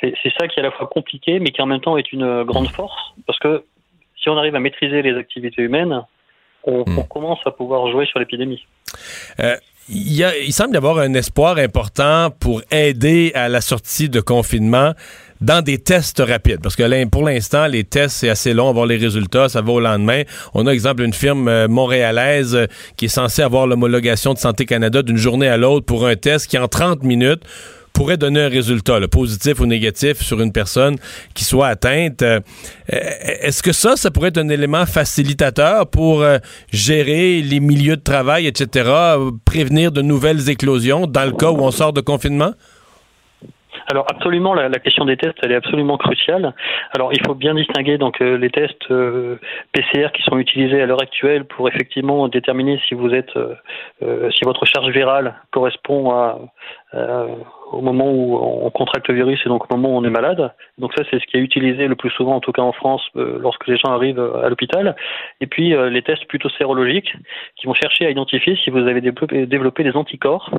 c'est 0.00 0.32
ça 0.38 0.48
qui 0.48 0.58
est 0.58 0.62
à 0.62 0.64
la 0.64 0.70
fois 0.70 0.86
compliqué, 0.86 1.40
mais 1.40 1.50
qui 1.50 1.62
en 1.62 1.66
même 1.66 1.80
temps 1.80 1.96
est 1.96 2.12
une 2.12 2.24
euh, 2.24 2.44
grande 2.44 2.68
force, 2.68 3.14
parce 3.26 3.38
que 3.38 3.64
si 4.20 4.28
on 4.28 4.36
arrive 4.36 4.54
à 4.54 4.60
maîtriser 4.60 5.02
les 5.02 5.16
activités 5.16 5.62
humaines, 5.62 6.02
on, 6.64 6.84
on 6.86 7.02
commence 7.02 7.40
à 7.46 7.50
pouvoir 7.50 7.90
jouer 7.90 8.06
sur 8.06 8.18
l'épidémie. 8.18 8.66
Euh, 9.40 9.56
il 9.88 10.52
semble 10.52 10.74
y 10.74 10.76
avoir 10.78 10.98
un 10.98 11.12
espoir 11.12 11.58
important 11.58 12.30
pour 12.30 12.62
aider 12.70 13.32
à 13.34 13.48
la 13.50 13.60
sortie 13.60 14.08
de 14.08 14.20
confinement 14.20 14.92
dans 15.44 15.62
des 15.62 15.78
tests 15.78 16.22
rapides. 16.26 16.60
Parce 16.62 16.74
que 16.74 17.04
pour 17.08 17.24
l'instant, 17.24 17.66
les 17.66 17.84
tests, 17.84 18.16
c'est 18.16 18.30
assez 18.30 18.54
long, 18.54 18.70
avoir 18.70 18.86
les 18.86 18.96
résultats, 18.96 19.48
ça 19.48 19.60
va 19.60 19.72
au 19.72 19.80
lendemain. 19.80 20.22
On 20.54 20.66
a, 20.66 20.72
exemple, 20.72 21.02
une 21.02 21.12
firme 21.12 21.48
euh, 21.48 21.68
montréalaise 21.68 22.54
euh, 22.54 22.66
qui 22.96 23.04
est 23.06 23.08
censée 23.08 23.42
avoir 23.42 23.66
l'homologation 23.66 24.32
de 24.32 24.38
Santé 24.38 24.64
Canada 24.64 25.02
d'une 25.02 25.18
journée 25.18 25.48
à 25.48 25.58
l'autre 25.58 25.84
pour 25.84 26.06
un 26.06 26.16
test 26.16 26.46
qui, 26.46 26.56
en 26.56 26.66
30 26.66 27.02
minutes, 27.02 27.42
pourrait 27.92 28.16
donner 28.16 28.42
un 28.42 28.48
résultat, 28.48 28.98
positif 29.06 29.60
ou 29.60 29.66
négatif, 29.66 30.22
sur 30.22 30.40
une 30.40 30.50
personne 30.50 30.96
qui 31.34 31.44
soit 31.44 31.68
atteinte. 31.68 32.22
Euh, 32.22 32.40
est-ce 32.88 33.62
que 33.62 33.72
ça, 33.72 33.96
ça 33.96 34.10
pourrait 34.10 34.30
être 34.30 34.38
un 34.38 34.48
élément 34.48 34.86
facilitateur 34.86 35.86
pour 35.88 36.24
gérer 36.72 37.42
les 37.42 37.60
milieux 37.60 37.96
de 37.96 38.02
travail, 38.02 38.46
etc., 38.46 38.90
prévenir 39.44 39.92
de 39.92 40.02
nouvelles 40.02 40.48
éclosions 40.48 41.06
dans 41.06 41.24
le 41.24 41.32
cas 41.32 41.50
où 41.50 41.58
on 41.60 41.70
sort 41.70 41.92
de 41.92 42.00
confinement? 42.00 42.54
Alors 43.90 44.06
absolument, 44.08 44.54
la, 44.54 44.70
question 44.78 45.04
des 45.04 45.16
tests, 45.16 45.36
elle 45.42 45.52
est 45.52 45.56
absolument 45.56 45.98
cruciale. 45.98 46.54
Alors 46.94 47.12
il 47.12 47.20
faut 47.24 47.34
bien 47.34 47.54
distinguer 47.54 47.98
donc 47.98 48.20
euh, 48.20 48.38
les 48.38 48.50
tests 48.50 48.90
euh, 48.90 49.38
PCR 49.72 50.08
qui 50.12 50.22
sont 50.22 50.38
utilisés 50.38 50.80
à 50.80 50.86
l'heure 50.86 51.02
actuelle 51.02 51.44
pour 51.44 51.68
effectivement 51.68 52.28
déterminer 52.28 52.80
si 52.88 52.94
vous 52.94 53.10
êtes, 53.10 53.36
euh, 53.36 54.30
si 54.30 54.44
votre 54.44 54.64
charge 54.64 54.90
virale 54.90 55.34
correspond 55.50 56.10
à, 56.12 56.38
au 57.72 57.80
moment 57.80 58.10
où 58.10 58.36
on 58.36 58.70
contracte 58.70 59.08
le 59.08 59.14
virus 59.16 59.40
et 59.44 59.48
donc 59.48 59.64
au 59.70 59.76
moment 59.76 59.94
où 59.94 59.98
on 59.98 60.04
est 60.04 60.10
malade. 60.10 60.52
Donc 60.78 60.92
ça, 60.96 61.02
c'est 61.10 61.18
ce 61.18 61.26
qui 61.26 61.36
est 61.36 61.40
utilisé 61.40 61.88
le 61.88 61.96
plus 61.96 62.10
souvent, 62.10 62.36
en 62.36 62.40
tout 62.40 62.52
cas 62.52 62.62
en 62.62 62.72
France, 62.72 63.02
lorsque 63.14 63.66
les 63.66 63.76
gens 63.76 63.90
arrivent 63.90 64.24
à 64.42 64.48
l'hôpital. 64.48 64.94
Et 65.40 65.48
puis 65.48 65.74
les 65.90 66.02
tests 66.02 66.24
plutôt 66.26 66.48
sérologiques 66.50 67.12
qui 67.56 67.66
vont 67.66 67.74
chercher 67.74 68.06
à 68.06 68.10
identifier 68.10 68.56
si 68.62 68.70
vous 68.70 68.78
avez 68.78 69.00
développé 69.00 69.82
des 69.82 69.96
anticorps 69.96 70.50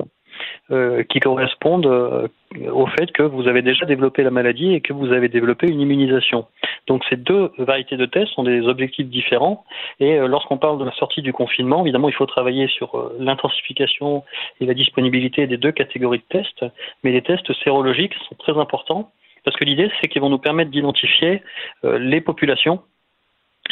euh, 0.72 1.04
qui 1.04 1.20
correspondent 1.20 1.86
euh, 1.86 2.26
au 2.72 2.88
fait 2.88 3.12
que 3.12 3.22
vous 3.22 3.46
avez 3.46 3.62
déjà 3.62 3.86
développé 3.86 4.24
la 4.24 4.32
maladie 4.32 4.74
et 4.74 4.80
que 4.80 4.92
vous 4.92 5.12
avez 5.12 5.28
développé 5.28 5.68
une 5.68 5.80
immunisation. 5.80 6.46
Donc 6.88 7.04
ces 7.08 7.14
deux 7.14 7.52
variétés 7.56 7.96
de 7.96 8.04
tests 8.04 8.32
sont 8.32 8.42
des 8.42 8.66
objectifs 8.66 9.06
différents 9.06 9.64
et 10.00 10.18
euh, 10.18 10.26
lorsqu'on 10.26 10.58
parle 10.58 10.80
de 10.80 10.84
la 10.84 10.90
sortie 10.94 11.22
du 11.22 11.32
confinement, 11.32 11.82
évidemment, 11.82 12.08
il 12.08 12.16
faut 12.16 12.26
travailler 12.26 12.66
sur 12.66 13.12
l'intensification 13.20 14.24
et 14.60 14.66
la 14.66 14.74
disponibilité 14.74 15.46
des 15.46 15.56
deux 15.56 15.70
catégories 15.70 16.18
de 16.18 16.40
tests, 16.40 16.64
mais 17.04 17.12
les 17.12 17.22
tests 17.22 17.52
sérologiques 17.62 18.14
sont 18.28 18.34
très 18.34 18.58
importants 18.58 19.12
parce 19.44 19.56
que 19.56 19.64
l'idée, 19.64 19.88
c'est 20.00 20.08
qu'ils 20.08 20.20
vont 20.20 20.30
nous 20.30 20.38
permettre 20.38 20.72
d'identifier 20.72 21.42
les 21.84 22.20
populations 22.20 22.80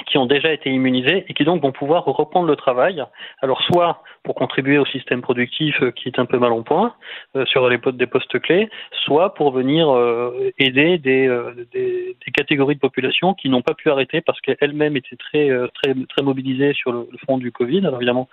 qui 0.07 0.19
ont 0.19 0.27
déjà 0.27 0.53
été 0.53 0.71
immunisés 0.71 1.25
et 1.29 1.35
qui 1.35 1.45
donc 1.45 1.63
vont 1.63 1.73
pouvoir 1.73 2.05
reprendre 2.05 2.47
le 2.47 2.57
travail. 2.57 3.05
Alors 3.41 3.63
soit 3.63 4.03
pour 4.23 4.35
contribuer 4.35 4.79
au 4.79 4.87
système 4.87 5.23
productif 5.23 5.77
euh, 5.83 5.91
qui 5.91 6.09
est 6.09 6.19
un 6.19 6.25
peu 6.25 6.39
mal 6.39 6.53
en 6.53 6.63
point 6.63 6.95
euh, 7.37 7.45
sur 7.47 7.69
les 7.69 7.79
des 7.93 8.07
postes 8.07 8.39
clés, 8.41 8.69
soit 9.05 9.35
pour 9.35 9.53
venir 9.53 9.91
euh, 9.91 10.51
aider 10.59 10.99
des, 10.99 11.29
des, 11.73 12.17
catégories 12.33 12.75
de 12.75 12.81
population 12.81 13.35
qui 13.35 13.49
n'ont 13.49 13.63
pas 13.63 13.75
pu 13.75 13.91
arrêter 13.91 14.21
parce 14.21 14.41
qu'elles-mêmes 14.41 14.97
étaient 14.97 15.17
très, 15.17 15.49
très, 15.75 15.95
très 16.09 16.23
mobilisées 16.23 16.73
sur 16.73 16.91
le, 16.93 17.07
front 17.23 17.39
du 17.39 17.53
Covid. 17.53 17.79
Alors 17.87 17.97
évidemment, 17.97 18.29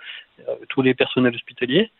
tous 0.68 0.82
les 0.82 0.94
personnels 0.94 1.34
hospitaliers. 1.34 1.90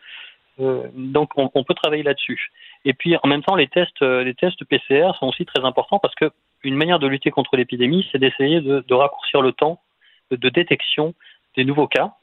donc 0.59 1.29
on, 1.37 1.49
on, 1.53 1.63
peut 1.63 1.73
travailler 1.73 2.03
là-dessus. 2.03 2.51
Et 2.83 2.93
puis 2.93 3.15
en 3.23 3.27
même 3.27 3.41
temps, 3.41 3.55
les 3.55 3.67
tests, 3.67 4.01
les 4.01 4.33
tests 4.33 4.63
PCR 4.65 5.11
sont 5.17 5.27
aussi 5.27 5.45
très 5.45 5.63
importants 5.63 5.99
parce 5.99 6.15
que 6.15 6.29
une 6.63 6.75
manière 6.75 6.99
de 6.99 7.07
lutter 7.07 7.31
contre 7.31 7.55
l'épidémie, 7.55 8.07
c'est 8.11 8.19
d'essayer 8.19 8.61
de, 8.61 8.93
raccourcir 8.93 9.41
le 9.41 9.51
temps 9.51 9.79
de 10.31 10.49
détection 10.49 11.13
des 11.55 11.65
nouveaux 11.65 11.87
cas. 11.87 12.13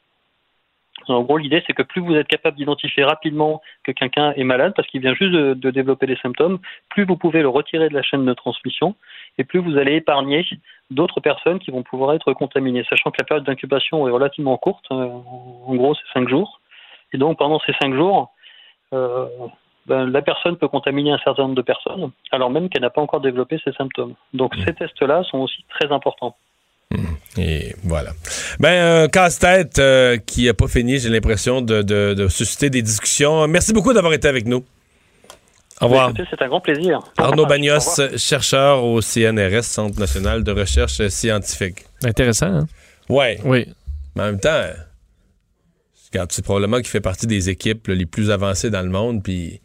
En 1.08 1.22
gros, 1.22 1.38
l'idée, 1.38 1.62
c'est 1.66 1.72
que 1.72 1.82
plus 1.82 2.00
vous 2.00 2.14
êtes 2.14 2.28
capable 2.28 2.56
d'identifier 2.56 3.04
rapidement 3.04 3.62
que 3.84 3.92
quelqu'un 3.92 4.32
est 4.32 4.44
malade 4.44 4.74
parce 4.76 4.86
qu'il 4.88 5.00
vient 5.00 5.14
juste 5.14 5.32
de, 5.32 5.70
développer 5.70 6.06
des 6.06 6.16
symptômes, 6.16 6.58
plus 6.90 7.04
vous 7.04 7.16
pouvez 7.16 7.40
le 7.40 7.48
retirer 7.48 7.88
de 7.88 7.94
la 7.94 8.02
chaîne 8.02 8.24
de 8.24 8.34
transmission 8.34 8.94
et 9.38 9.44
plus 9.44 9.60
vous 9.60 9.78
allez 9.78 9.94
épargner 9.96 10.44
d'autres 10.90 11.20
personnes 11.20 11.58
qui 11.58 11.70
vont 11.70 11.82
pouvoir 11.82 12.14
être 12.14 12.32
contaminées, 12.32 12.84
sachant 12.88 13.10
que 13.10 13.16
la 13.18 13.24
période 13.24 13.44
d'incubation 13.44 14.06
est 14.08 14.10
relativement 14.10 14.56
courte, 14.58 14.84
euh, 14.90 15.08
en 15.66 15.74
gros, 15.74 15.94
c'est 15.94 16.12
cinq 16.12 16.28
jours. 16.28 16.60
Et 17.12 17.18
donc, 17.18 17.38
pendant 17.38 17.60
ces 17.60 17.72
cinq 17.80 17.94
jours, 17.94 18.32
euh, 18.92 19.26
ben, 19.86 20.06
la 20.06 20.22
personne 20.22 20.56
peut 20.56 20.68
contaminer 20.68 21.12
un 21.12 21.18
certain 21.18 21.42
nombre 21.42 21.54
de 21.54 21.62
personnes, 21.62 22.10
alors 22.30 22.50
même 22.50 22.68
qu'elle 22.68 22.82
n'a 22.82 22.90
pas 22.90 23.00
encore 23.00 23.20
développé 23.20 23.58
ces 23.64 23.72
symptômes. 23.72 24.14
Donc 24.34 24.54
ces 24.64 24.74
tests-là 24.74 25.22
sont 25.30 25.38
aussi 25.38 25.64
très 25.68 25.90
importants. 25.92 26.36
Mmh. 26.90 26.96
Et 27.38 27.74
voilà. 27.84 28.10
Ben, 28.58 29.04
un 29.04 29.08
casse-tête 29.08 29.78
euh, 29.78 30.16
qui 30.16 30.46
n'a 30.46 30.54
pas 30.54 30.66
fini, 30.66 30.98
j'ai 30.98 31.08
l'impression, 31.08 31.62
de, 31.62 32.26
susciter 32.28 32.70
des 32.70 32.82
discussions. 32.82 33.46
Merci 33.46 33.72
beaucoup 33.72 33.92
d'avoir 33.92 34.12
été 34.12 34.28
avec 34.28 34.46
nous. 34.46 34.64
Au 35.80 35.86
revoir. 35.86 36.12
C'est 36.28 36.42
un 36.42 36.48
grand 36.48 36.60
plaisir. 36.60 37.00
Arnaud 37.16 37.46
Bagnos, 37.46 38.00
chercheur 38.16 38.84
au 38.84 39.00
CNRS, 39.00 39.62
Centre 39.62 39.98
national 39.98 40.44
de 40.44 40.52
recherche 40.52 41.06
scientifique. 41.08 41.84
Intéressant, 42.04 42.46
hein? 42.46 42.66
Ouais. 43.08 43.38
Oui. 43.44 43.66
Mais 44.14 44.22
en 44.22 44.26
même 44.26 44.40
temps, 44.40 44.62
c'est 46.28 46.44
probablement 46.44 46.78
qu'il 46.78 46.88
fait 46.88 47.00
partie 47.00 47.26
des 47.26 47.48
équipes 47.48 47.88
les 47.88 48.06
plus 48.06 48.30
avancées 48.30 48.70
dans 48.70 48.82
le 48.82 48.90
monde, 48.90 49.22
puis 49.22 49.60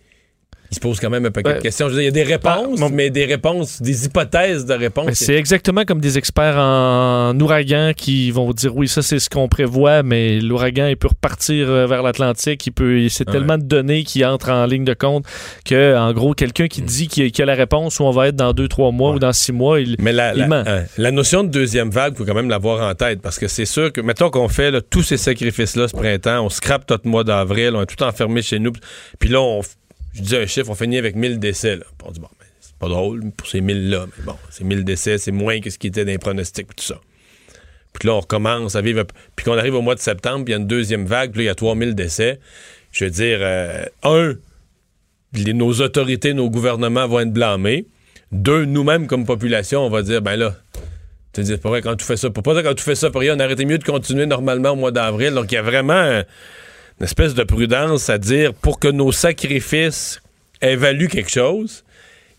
il 0.71 0.75
se 0.75 0.79
pose 0.79 0.99
quand 0.99 1.09
même 1.09 1.25
un 1.25 1.31
paquet 1.31 1.55
de 1.55 1.59
questions. 1.59 1.89
il 1.89 2.03
y 2.03 2.07
a 2.07 2.11
des 2.11 2.23
réponses, 2.23 2.79
bah, 2.79 2.87
mais 2.91 3.09
des 3.09 3.25
réponses, 3.25 3.81
des 3.81 4.05
hypothèses 4.05 4.65
de 4.65 4.73
réponses. 4.73 5.13
C'est 5.13 5.35
exactement 5.35 5.85
comme 5.85 6.01
des 6.01 6.17
experts 6.17 6.57
en 6.57 7.39
ouragan 7.39 7.93
qui 7.95 8.31
vont 8.31 8.51
dire 8.51 8.75
oui, 8.75 8.87
ça 8.87 9.01
c'est 9.01 9.19
ce 9.19 9.29
qu'on 9.29 9.47
prévoit, 9.47 10.03
mais 10.03 10.39
l'ouragan 10.39 10.87
il 10.87 10.97
peut 10.97 11.07
repartir 11.07 11.69
euh, 11.69 11.85
vers 11.85 12.01
l'Atlantique, 12.01 12.65
il 12.65 12.71
peut, 12.71 13.07
c'est 13.09 13.25
tellement 13.25 13.57
de 13.57 13.63
données 13.63 14.03
qui 14.03 14.25
entrent 14.25 14.49
en 14.49 14.65
ligne 14.65 14.85
de 14.85 14.93
compte 14.93 15.25
que 15.65 15.95
en 15.95 16.13
gros 16.13 16.33
quelqu'un 16.33 16.67
qui 16.67 16.81
mm. 16.81 16.85
dit 16.85 17.07
qu'il 17.07 17.41
a, 17.41 17.45
la 17.45 17.55
réponse 17.55 17.99
où 17.99 18.03
on 18.03 18.11
va 18.11 18.27
être 18.27 18.35
dans 18.35 18.53
deux 18.53 18.67
trois 18.67 18.91
mois 18.91 19.11
ou 19.11 19.19
dans 19.19 19.33
six 19.33 19.51
mois, 19.51 19.79
il, 19.79 19.95
mais 19.99 20.13
la, 20.13 20.33
euh, 20.33 20.83
la, 20.97 21.11
notion 21.11 21.43
de 21.43 21.49
deuxième 21.49 21.89
vague, 21.89 22.15
faut 22.15 22.25
quand 22.25 22.33
même 22.33 22.49
l'avoir 22.49 22.89
en 22.89 22.95
tête 22.95 23.21
parce 23.21 23.37
que 23.37 23.47
c'est 23.47 23.65
sûr 23.65 23.93
que 23.93 24.01
mettons 24.01 24.29
qu'on 24.29 24.49
fait 24.49 24.71
tous 24.89 25.03
ces 25.03 25.17
sacrifices 25.17 25.75
là 25.75 25.87
ce 25.87 25.95
printemps, 25.95 26.45
on 26.45 26.49
scrape 26.49 26.85
tout 26.85 26.99
le 27.03 27.09
mois 27.09 27.23
d'avril, 27.23 27.71
on 27.75 27.81
est 27.81 27.85
tout 27.85 28.03
enfermé 28.03 28.41
chez 28.41 28.59
nous, 28.59 28.71
puis 29.19 29.29
là 29.29 29.41
on 29.41 29.61
je 30.15 30.21
dis 30.21 30.35
un 30.35 30.45
chiffre, 30.45 30.69
on 30.69 30.75
finit 30.75 30.97
avec 30.97 31.15
1000 31.15 31.39
décès. 31.39 31.75
Là. 31.75 31.85
on 32.03 32.11
dit, 32.11 32.19
bon, 32.19 32.29
c'est 32.61 32.75
pas 32.75 32.87
drôle 32.87 33.31
pour 33.35 33.47
ces 33.47 33.61
1000-là, 33.61 34.05
mais 34.17 34.23
bon, 34.23 34.35
ces 34.49 34.63
1000 34.63 34.85
décès, 34.85 35.17
c'est 35.17 35.31
moins 35.31 35.59
que 35.59 35.69
ce 35.69 35.77
qui 35.77 35.87
était 35.87 36.05
dans 36.05 36.11
les 36.11 36.17
pronostics, 36.17 36.73
tout 36.75 36.83
ça. 36.83 37.01
Puis 37.93 38.07
là, 38.07 38.15
on 38.15 38.19
recommence 38.21 38.75
à 38.75 38.81
vivre. 38.81 39.03
Puis 39.35 39.45
qu'on 39.45 39.57
arrive 39.57 39.75
au 39.75 39.81
mois 39.81 39.95
de 39.95 39.99
septembre, 39.99 40.45
il 40.47 40.51
y 40.51 40.53
a 40.53 40.57
une 40.57 40.67
deuxième 40.67 41.05
vague, 41.05 41.31
puis 41.31 41.39
là, 41.39 41.43
il 41.43 41.47
y 41.47 41.49
a 41.49 41.55
3000 41.55 41.95
décès. 41.95 42.39
Je 42.91 43.05
veux 43.05 43.11
dire, 43.11 43.39
euh, 43.41 43.85
un, 44.03 44.33
nos 45.53 45.81
autorités, 45.81 46.33
nos 46.33 46.49
gouvernements 46.49 47.07
vont 47.07 47.19
être 47.19 47.33
blâmés. 47.33 47.85
Deux, 48.31 48.65
nous-mêmes, 48.65 49.07
comme 49.07 49.25
population, 49.25 49.81
on 49.81 49.89
va 49.89 50.01
dire, 50.01 50.21
ben 50.21 50.35
là, 50.35 50.55
tu 51.33 51.41
dis, 51.41 51.57
pas 51.57 51.69
vrai, 51.69 51.81
quand 51.81 51.95
tu 51.95 52.05
fais 52.05 52.17
ça, 52.17 52.29
pour 52.29 52.43
pas 52.43 52.53
dire 52.53 52.63
quand 52.63 52.75
tu 52.75 52.83
fais 52.83 52.95
ça 52.95 53.09
pour 53.09 53.21
rien, 53.21 53.37
on 53.37 53.43
aurait 53.43 53.55
mieux 53.65 53.77
de 53.77 53.83
continuer 53.83 54.25
normalement 54.25 54.71
au 54.71 54.75
mois 54.75 54.91
d'avril. 54.91 55.33
Donc, 55.33 55.51
il 55.51 55.55
y 55.55 55.57
a 55.57 55.61
vraiment 55.61 56.21
une 56.99 57.05
espèce 57.05 57.33
de 57.33 57.43
prudence 57.43 58.09
à 58.09 58.17
dire 58.17 58.53
pour 58.53 58.79
que 58.79 58.87
nos 58.87 59.11
sacrifices 59.11 60.21
évaluent 60.61 61.09
quelque 61.09 61.31
chose, 61.31 61.83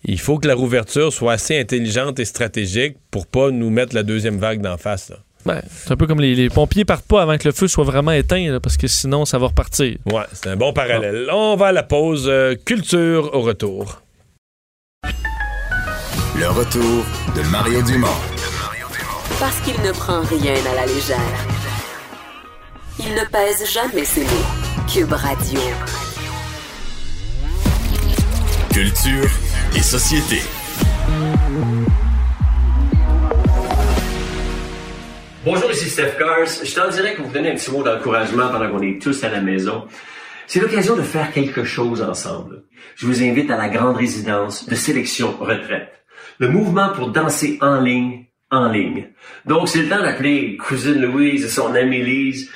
il 0.05 0.21
faut 0.21 0.39
que 0.39 0.49
la 0.49 0.55
rouverture 0.55 1.13
soit 1.13 1.35
assez 1.35 1.59
intelligente 1.59 2.19
et 2.19 2.25
stratégique 2.25 2.97
pour 3.11 3.27
pas 3.27 3.51
nous 3.51 3.71
mettre 3.71 3.95
la 3.95 4.03
deuxième 4.03 4.39
vague 4.39 4.61
d'en 4.61 4.77
face. 4.77 5.13
Ben, 5.45 5.61
c'est 5.69 5.93
un 5.93 5.97
peu 5.97 6.07
comme 6.07 6.21
les, 6.21 6.51
pompiers 6.51 6.85
partent 6.85 7.07
pas 7.07 7.23
avant 7.23 7.39
que 7.39 7.47
le 7.47 7.53
feu 7.53 7.69
soit 7.69 7.85
vraiment 7.85 8.11
éteint, 8.11 8.59
parce 8.61 8.77
que 8.77 8.89
sinon, 8.89 9.25
ça 9.25 9.39
va 9.39 9.47
repartir. 9.47 9.97
Ouais, 10.07 10.25
c'est 10.33 10.49
un 10.49 10.57
bon 10.57 10.73
parallèle. 10.73 11.29
On 11.33 11.55
va 11.55 11.67
à 11.67 11.73
la 11.73 11.85
pause. 11.85 12.27
Euh, 12.29 12.57
culture 12.57 13.33
au 13.33 13.43
retour. 13.43 14.03
Le 16.37 16.49
retour 16.49 17.05
de 17.37 17.49
Mario 17.51 17.81
Dumont. 17.83 18.09
Parce 19.39 19.61
qu'il 19.61 19.81
ne 19.83 19.93
prend 19.93 20.21
rien 20.23 20.55
à 20.73 20.75
la 20.75 20.87
légère. 20.87 21.56
Il 22.99 23.15
ne 23.15 23.25
pèse 23.31 23.71
jamais 23.71 24.05
ses 24.05 24.23
mots. 24.23 24.87
Cube 24.91 25.13
Radio. 25.13 25.61
Culture 28.73 29.29
et 29.77 29.81
société. 29.81 30.41
Bonjour, 35.45 35.71
ici 35.71 35.91
Steph 35.91 36.17
Cars. 36.19 36.47
Je 36.65 36.75
t'en 36.75 36.89
dirais 36.89 37.15
que 37.15 37.23
vous 37.23 37.31
donner 37.31 37.51
un 37.51 37.55
petit 37.55 37.71
mot 37.71 37.83
d'encouragement 37.83 38.49
pendant 38.49 38.71
qu'on 38.71 38.81
est 38.81 39.01
tous 39.01 39.23
à 39.25 39.29
la 39.29 39.43
maison. 39.43 39.87
C'est 40.47 40.61
l'occasion 40.61 40.97
de 40.97 41.03
faire 41.03 41.33
quelque 41.33 41.65
chose 41.65 42.01
ensemble. 42.01 42.63
Je 42.95 43.07
vous 43.07 43.23
invite 43.23 43.51
à 43.51 43.59
la 43.59 43.69
grande 43.69 43.97
résidence 43.97 44.67
de 44.67 44.75
sélection 44.75 45.37
retraite. 45.39 45.93
Le 46.39 46.49
mouvement 46.49 46.89
pour 46.95 47.09
danser 47.09 47.59
en 47.61 47.79
ligne, 47.79 48.25
en 48.51 48.71
ligne. 48.71 49.09
Donc, 49.45 49.69
c'est 49.69 49.83
le 49.83 49.89
temps 49.89 50.01
d'appeler 50.01 50.57
cousine 50.57 51.03
Louise 51.03 51.45
et 51.45 51.49
son 51.49 51.75
amie 51.75 52.03
Lise 52.03 52.51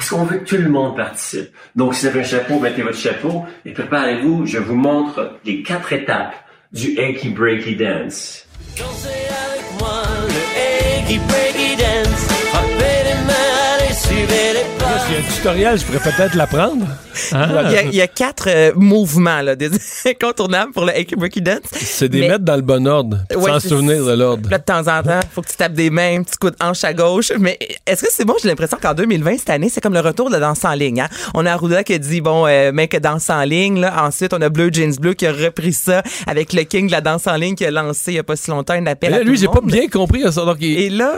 parce 0.00 0.08
qu'on 0.08 0.24
veut 0.24 0.38
que 0.38 0.48
tout 0.48 0.56
le 0.56 0.70
monde 0.70 0.96
participe. 0.96 1.50
Donc, 1.76 1.94
si 1.94 2.06
vous 2.06 2.12
avez 2.12 2.20
un 2.20 2.24
chapeau, 2.24 2.58
mettez 2.58 2.80
votre 2.80 2.96
chapeau 2.96 3.44
et 3.66 3.72
préparez-vous. 3.72 4.46
Je 4.46 4.56
vous 4.56 4.74
montre 4.74 5.38
les 5.44 5.62
quatre 5.62 5.92
étapes 5.92 6.32
du 6.72 6.98
Achy 6.98 7.28
Breaky 7.28 7.76
Dance. 7.76 8.46
Y 15.12 15.16
a 15.16 15.18
un 15.18 15.22
tutoriel, 15.36 15.78
je 15.78 15.84
pourrais 15.84 15.98
peut-être 16.12 16.34
l'apprendre. 16.34 16.86
Ah. 17.32 17.48
Il, 17.66 17.72
y 17.72 17.76
a, 17.76 17.82
il 17.82 17.94
y 17.94 18.00
a 18.00 18.06
quatre 18.06 18.44
euh, 18.48 18.72
mouvements 18.76 19.40
là, 19.42 19.56
des 19.56 19.68
incontournables 20.06 20.72
pour 20.72 20.84
le 20.84 20.92
Breaky 21.16 21.42
Dance. 21.42 21.58
C'est 21.72 22.08
des 22.08 22.20
Mais- 22.20 22.28
mettre 22.28 22.44
dans 22.44 22.56
le 22.56 22.62
bon 22.62 22.86
ordre, 22.86 23.18
Ouais, 23.34 23.50
sans 23.50 23.60
souvenir 23.60 24.04
de 24.04 24.12
l'ordre. 24.12 24.48
De 24.48 24.56
temps 24.56 24.80
en 24.80 25.02
temps, 25.02 25.20
faut 25.32 25.42
que 25.42 25.48
tu 25.48 25.56
tapes 25.56 25.72
des 25.72 25.90
mains, 25.90 26.18
un 26.18 26.22
petit 26.22 26.36
coup 26.36 26.50
de 26.50 26.56
hanche 26.60 26.84
à 26.84 26.92
gauche. 26.94 27.32
Mais 27.38 27.58
est-ce 27.86 28.02
que 28.02 28.08
c'est 28.10 28.24
bon? 28.24 28.34
J'ai 28.42 28.48
l'impression 28.48 28.78
qu'en 28.80 28.94
2020, 28.94 29.38
cette 29.38 29.50
année, 29.50 29.68
c'est 29.68 29.80
comme 29.80 29.94
le 29.94 30.00
retour 30.00 30.28
de 30.28 30.34
la 30.34 30.40
danse 30.40 30.64
en 30.64 30.72
ligne. 30.72 31.00
hein. 31.00 31.08
On 31.34 31.44
a 31.46 31.52
Arruda 31.52 31.82
qui 31.84 31.94
a 31.94 31.98
dit, 31.98 32.20
bon, 32.20 32.46
euh, 32.46 32.70
mec, 32.72 32.96
danse 33.00 33.28
en 33.30 33.42
ligne. 33.42 33.80
Là. 33.80 34.04
Ensuite, 34.04 34.32
on 34.32 34.40
a 34.40 34.48
Bleu 34.48 34.70
Jeans 34.72 34.94
Bleu 35.00 35.14
qui 35.14 35.26
a 35.26 35.32
repris 35.32 35.72
ça 35.72 36.02
avec 36.26 36.52
le 36.52 36.62
king 36.62 36.86
de 36.86 36.92
la 36.92 37.00
danse 37.00 37.26
en 37.26 37.36
ligne 37.36 37.54
qui 37.54 37.64
a 37.64 37.70
lancé 37.70 38.12
il 38.12 38.14
n'y 38.14 38.20
a 38.20 38.24
pas 38.24 38.36
si 38.36 38.50
longtemps 38.50 38.74
un 38.74 38.86
appel 38.86 39.10
Mais 39.10 39.16
là, 39.18 39.22
à 39.22 39.24
lui, 39.24 39.36
j'ai 39.36 39.48
pas 39.48 39.60
bien 39.62 39.88
compris 39.88 40.22
Et 40.62 40.90
là, 40.90 41.14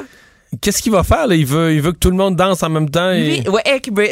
qu'est-ce 0.61 0.83
qu'il 0.83 0.93
va 0.93 1.03
faire? 1.03 1.27
Là? 1.27 1.35
Il, 1.35 1.47
veut, 1.47 1.73
il 1.75 1.81
veut 1.81 1.93
que 1.93 1.99
tout 1.99 2.11
le 2.11 2.17
monde 2.17 2.37
danse 2.37 2.63
en 2.63 2.69
même 2.69 2.91
temps. 2.91 3.11
et- 3.13 3.41
Lui, 3.41 3.49
ouais, 3.49 3.63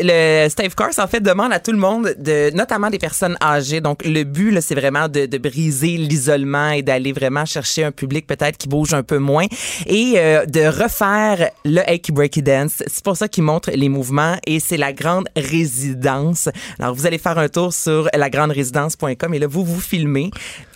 le 0.02 0.48
Steve 0.48 0.74
Cars, 0.74 0.90
en 0.98 1.06
fait, 1.06 1.20
demande 1.20 1.52
à 1.52 1.60
tout 1.60 1.72
le 1.72 1.78
monde, 1.78 2.14
de, 2.18 2.50
notamment 2.56 2.90
des 2.90 2.98
personnes 2.98 3.36
âgées. 3.42 3.80
Donc, 3.80 4.04
le 4.04 4.24
but, 4.24 4.60
c'est 4.60 4.74
vraiment 4.74 5.08
de, 5.08 5.26
de 5.26 5.38
briser 5.38 5.96
l'isolement 5.96 6.70
et 6.70 6.82
d'aller 6.82 7.12
vraiment 7.12 7.44
chercher 7.44 7.84
un 7.84 7.92
public 7.92 8.26
peut-être 8.26 8.56
qui 8.56 8.68
bouge 8.68 8.94
un 8.94 9.02
peu 9.02 9.18
moins 9.18 9.46
et 9.86 10.14
euh, 10.16 10.46
de 10.46 10.60
refaire 10.66 11.50
le 11.64 11.80
Achy 11.88 12.12
Breaky 12.12 12.42
Dance. 12.42 12.82
C'est 12.86 13.04
pour 13.04 13.16
ça 13.16 13.28
qu'il 13.28 13.44
montre 13.44 13.70
les 13.72 13.88
mouvements 13.88 14.36
et 14.46 14.60
c'est 14.60 14.76
la 14.76 14.92
grande 14.92 15.28
résidence. 15.36 16.48
Alors, 16.78 16.94
vous 16.94 17.06
allez 17.06 17.18
faire 17.18 17.38
un 17.38 17.48
tour 17.48 17.72
sur 17.72 18.08
lagranderésidence.com 18.16 19.34
et 19.34 19.38
là, 19.38 19.46
vous 19.46 19.64
vous 19.64 19.80
filmez. 19.80 20.30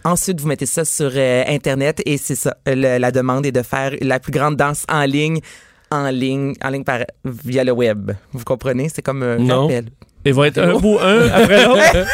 Ensuite, 0.06 0.38
vous 0.40 0.48
mettez 0.48 0.66
ça 0.66 0.84
sur 0.84 1.10
euh, 1.14 1.44
Internet 1.48 2.02
et 2.04 2.18
c'est 2.18 2.34
ça. 2.34 2.56
Le- 2.66 2.98
la 2.98 3.10
demande 3.10 3.46
est 3.46 3.52
de 3.52 3.62
faire 3.62 3.92
la 4.02 4.20
plus 4.20 4.32
grande 4.32 4.56
danse 4.56 4.84
en 4.88 5.04
ligne 5.04 5.40
en 5.94 6.10
ligne, 6.10 6.54
en 6.62 6.68
ligne 6.70 6.84
par, 6.84 7.00
via 7.24 7.64
le 7.64 7.72
web. 7.72 8.12
Vous 8.32 8.44
comprenez? 8.44 8.88
C'est 8.94 9.02
comme 9.02 9.22
un 9.22 9.36
Non. 9.38 9.66
appel. 9.66 9.86
Ils 10.26 10.34
vont 10.34 10.44
être 10.44 10.58
un 10.58 10.74
bout 10.78 10.98
un 11.00 11.28
après 11.32 11.64
l'autre. 11.64 11.82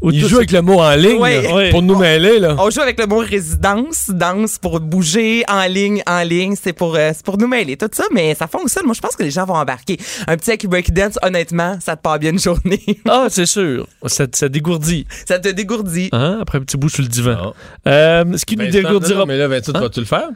Ou 0.00 0.12
Il 0.12 0.24
joue 0.28 0.36
avec 0.36 0.52
le 0.52 0.62
mot 0.62 0.78
en 0.80 0.94
ligne 0.94 1.18
Ouais. 1.20 1.42
là, 1.42 1.52
Ouais. 1.56 1.70
pour 1.70 1.82
nous 1.82 1.96
mêler. 1.98 2.38
Là. 2.38 2.54
On 2.60 2.70
joue 2.70 2.80
avec 2.80 3.00
le 3.00 3.06
mot 3.06 3.18
résidence, 3.18 4.10
danse 4.10 4.56
pour 4.58 4.78
bouger 4.78 5.42
en 5.48 5.64
ligne, 5.66 6.04
en 6.06 6.22
ligne, 6.22 6.54
c'est 6.54 6.72
pour 6.72 6.94
euh, 6.94 7.10
c'est 7.12 7.24
pour 7.26 7.36
nous 7.36 7.48
mêler 7.48 7.76
tout 7.76 7.88
ça, 7.90 8.04
mais 8.12 8.36
ça 8.36 8.46
fonctionne. 8.46 8.84
Moi, 8.86 8.94
je 8.94 9.00
pense 9.00 9.16
que 9.16 9.24
les 9.24 9.32
gens 9.32 9.44
vont 9.44 9.54
embarquer. 9.56 9.96
Un 10.28 10.36
petit 10.36 10.52
Aki 10.52 10.68
Break 10.68 10.92
Dance, 10.92 11.18
honnêtement, 11.20 11.78
ça 11.80 11.96
te 11.96 12.02
part 12.02 12.20
bien 12.20 12.30
une 12.30 12.38
journée. 12.38 12.80
Ah, 13.08 13.26
c'est 13.28 13.46
sûr. 13.46 13.88
Ça, 14.06 14.26
ça 14.32 14.48
dégourdit. 14.48 15.04
ça 15.26 15.40
te 15.40 15.48
dégourdit. 15.48 16.10
Hein? 16.12 16.38
Après 16.42 16.58
un 16.58 16.62
petit 16.62 16.76
bout 16.76 16.88
sur 16.90 17.02
le 17.02 17.08
divan. 17.08 17.32
Non. 17.36 17.54
Euh, 17.88 18.24
ce 18.36 18.44
qui 18.44 18.56
nous 18.56 18.66
Vincent, 18.66 18.78
dégourdira. 18.78 19.14
non, 19.14 19.20
non, 19.20 19.26
mais 19.26 19.36
là, 19.36 19.48
Vincent, 19.48 19.72
Hein? 19.74 19.80
vas-tu 19.80 19.98
le 19.98 20.06
faire? 20.06 20.28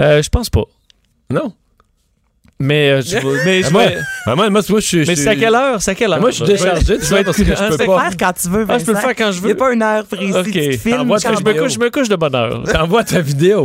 Euh, 0.00 0.22
je 0.22 0.28
pense 0.30 0.48
pas. 0.48 0.64
Non? 1.30 1.52
Mais, 2.60 2.90
euh, 2.90 3.02
je 3.04 3.16
vais- 3.16 3.44
mais, 3.44 3.62
je 3.62 3.66
Ah, 3.68 3.70
moi, 3.70 3.82
ah, 4.26 4.36
moi, 4.36 4.50
moi, 4.50 4.60
moi, 4.68 4.80
je 4.80 4.86
suis. 4.86 5.04
mais 5.06 5.16
c'est 5.16 5.28
à 5.28 5.34
quelle 5.36 5.54
heure? 5.54 5.80
C'est 5.80 5.92
à 5.92 5.94
quelle 5.94 6.12
heure? 6.12 6.20
Moi, 6.20 6.30
je 6.30 6.36
suis 6.36 6.44
déchargé 6.44 6.84
vais 6.84 6.94
être- 7.20 7.24
parce 7.24 7.36
que 7.38 7.44
je 7.44 7.52
hein, 7.52 7.68
peux 7.70 7.78
Tu 7.78 7.86
pas. 7.86 7.96
le 7.96 8.00
faire 8.10 8.16
quand 8.18 8.32
tu 8.40 8.48
veux, 8.48 8.66
Ah, 8.68 8.78
je 8.78 8.84
peux 8.84 8.92
le 8.92 8.98
faire 8.98 9.14
quand 9.16 9.32
je 9.32 9.38
Il 9.38 9.42
n'y 9.44 9.48
veux. 9.48 9.52
a 9.52 9.58
pas 9.58 9.72
une 9.72 9.82
heure 9.82 10.04
précise. 10.04 10.36
Ok. 10.36 10.50
Tu 10.52 10.78
filmes 10.78 10.98
je 11.00 11.28
me 11.28 11.36
tu 11.36 11.42
veux. 11.44 11.54
couche, 11.62 11.72
je 11.72 11.78
me 11.78 11.90
couche 11.90 12.08
de 12.08 12.16
bonne 12.16 12.34
heure. 12.34 12.62
T'envoies 12.72 13.04
ta 13.04 13.20
vidéo. 13.20 13.64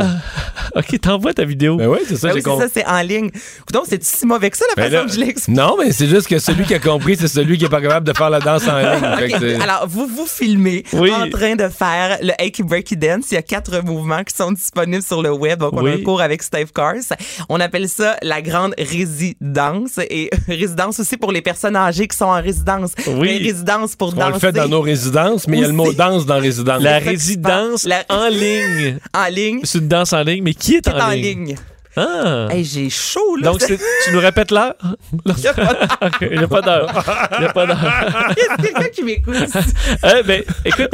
OK, 0.74 1.00
t'envoies 1.00 1.34
ta 1.34 1.44
vidéo. 1.44 1.76
Ben 1.76 1.88
oui, 1.88 1.98
c'est 2.08 2.16
ça, 2.16 2.28
Ben 2.28 2.34
j'ai 2.36 2.42
compris. 2.42 2.66
ça, 2.66 2.72
c'est 2.74 2.86
en 2.86 3.00
ligne. 3.02 3.30
Donc, 3.72 3.84
c'est 3.88 4.02
si 4.02 4.26
mauvais 4.26 4.50
que 4.50 4.56
ça, 4.56 4.64
la 4.76 4.82
Ben 4.82 4.90
façon 4.90 5.02
là- 5.04 5.08
que 5.08 5.14
je 5.14 5.20
l'explique. 5.20 5.56
Non, 5.56 5.76
mais 5.78 5.92
c'est 5.92 6.06
juste 6.06 6.26
que 6.28 6.38
celui 6.38 6.64
qui 6.64 6.74
a 6.74 6.78
compris, 6.78 7.16
c'est 7.16 7.28
celui 7.28 7.58
qui 7.58 7.64
est 7.66 7.68
pas 7.68 7.80
capable 7.80 8.06
de 8.06 8.12
faire 8.16 8.30
la 8.30 8.40
danse 8.40 8.66
en 8.68 8.78
ligne. 8.78 9.60
Alors, 9.62 9.86
vous 9.88 10.06
vous 10.06 10.26
filmez 10.26 10.84
Oui. 10.94 11.10
en 11.12 11.28
train 11.30 11.54
de 11.56 11.68
faire 11.68 12.18
le 12.22 12.32
Achy 12.42 12.62
Breaky 12.62 12.96
Dance. 12.96 13.26
Il 13.30 13.34
y 13.34 13.38
a 13.38 13.42
quatre 13.42 13.82
mouvements 13.84 14.24
qui 14.24 14.34
sont 14.34 14.52
disponibles 14.52 15.02
sur 15.02 15.22
le 15.22 15.30
web. 15.32 15.58
Donc, 15.60 15.72
on 15.74 15.84
a 15.86 15.90
un 15.90 15.98
cours 16.02 16.20
avec 16.20 16.42
Steve 16.42 16.72
Cars. 16.74 16.94
On 17.48 17.60
appelle 17.60 17.88
ça 17.88 18.16
la 18.22 18.40
grande 18.42 18.74
résidence. 18.88 19.98
Et 20.10 20.30
résidence 20.48 21.00
aussi 21.00 21.16
pour 21.16 21.32
les 21.32 21.42
personnes 21.42 21.76
âgées 21.76 22.06
qui 22.08 22.16
sont 22.16 22.26
en 22.26 22.40
résidence. 22.40 22.92
Oui. 23.06 23.14
Mais 23.20 23.36
résidence 23.38 23.96
pour 23.96 24.08
on 24.08 24.16
danser 24.16 24.32
le 24.32 24.38
fait 24.38 24.52
dans 24.52 24.68
nos 24.68 24.80
résidences, 24.80 25.46
mais 25.48 25.58
il 25.58 25.60
y 25.60 25.64
a 25.64 25.68
le 25.68 25.72
mot 25.74 25.92
danse 25.92 26.26
dans 26.26 26.38
résidence. 26.40 26.82
La 26.82 26.98
résidence 26.98 27.86
en 28.08 28.28
ligne. 28.28 28.98
en 29.14 29.28
ligne. 29.30 29.60
C'est 29.64 29.78
une 29.78 29.88
danse 29.88 30.12
en 30.12 30.22
ligne, 30.22 30.42
mais 30.42 30.54
qui 30.54 30.76
est, 30.76 30.80
Qui 30.82 30.90
est 30.90 30.92
en, 30.94 31.08
en 31.08 31.10
ligne? 31.10 31.46
ligne? 31.46 31.56
Ah. 31.96 32.48
Hey, 32.50 32.64
j'ai 32.64 32.90
chaud, 32.90 33.36
là. 33.36 33.50
Donc, 33.50 33.60
c'est- 33.62 33.78
tu 34.04 34.12
nous 34.12 34.20
répètes 34.20 34.50
l'heure? 34.50 34.74
Il 35.26 35.34
n'y 35.40 35.46
a 35.48 35.54
pas 36.48 36.60
d'heure. 36.60 37.04
Il 37.32 37.40
n'y 37.40 37.46
a 37.46 37.52
pas 37.52 37.66
d'heure. 37.66 37.78
Il 38.36 38.42
y 38.42 38.46
a 38.46 38.56
quelqu'un 38.62 38.88
qui 38.90 39.02
m'écoute? 39.02 39.34
Eh 40.04 40.22
ben, 40.22 40.42
écoute, 40.64 40.90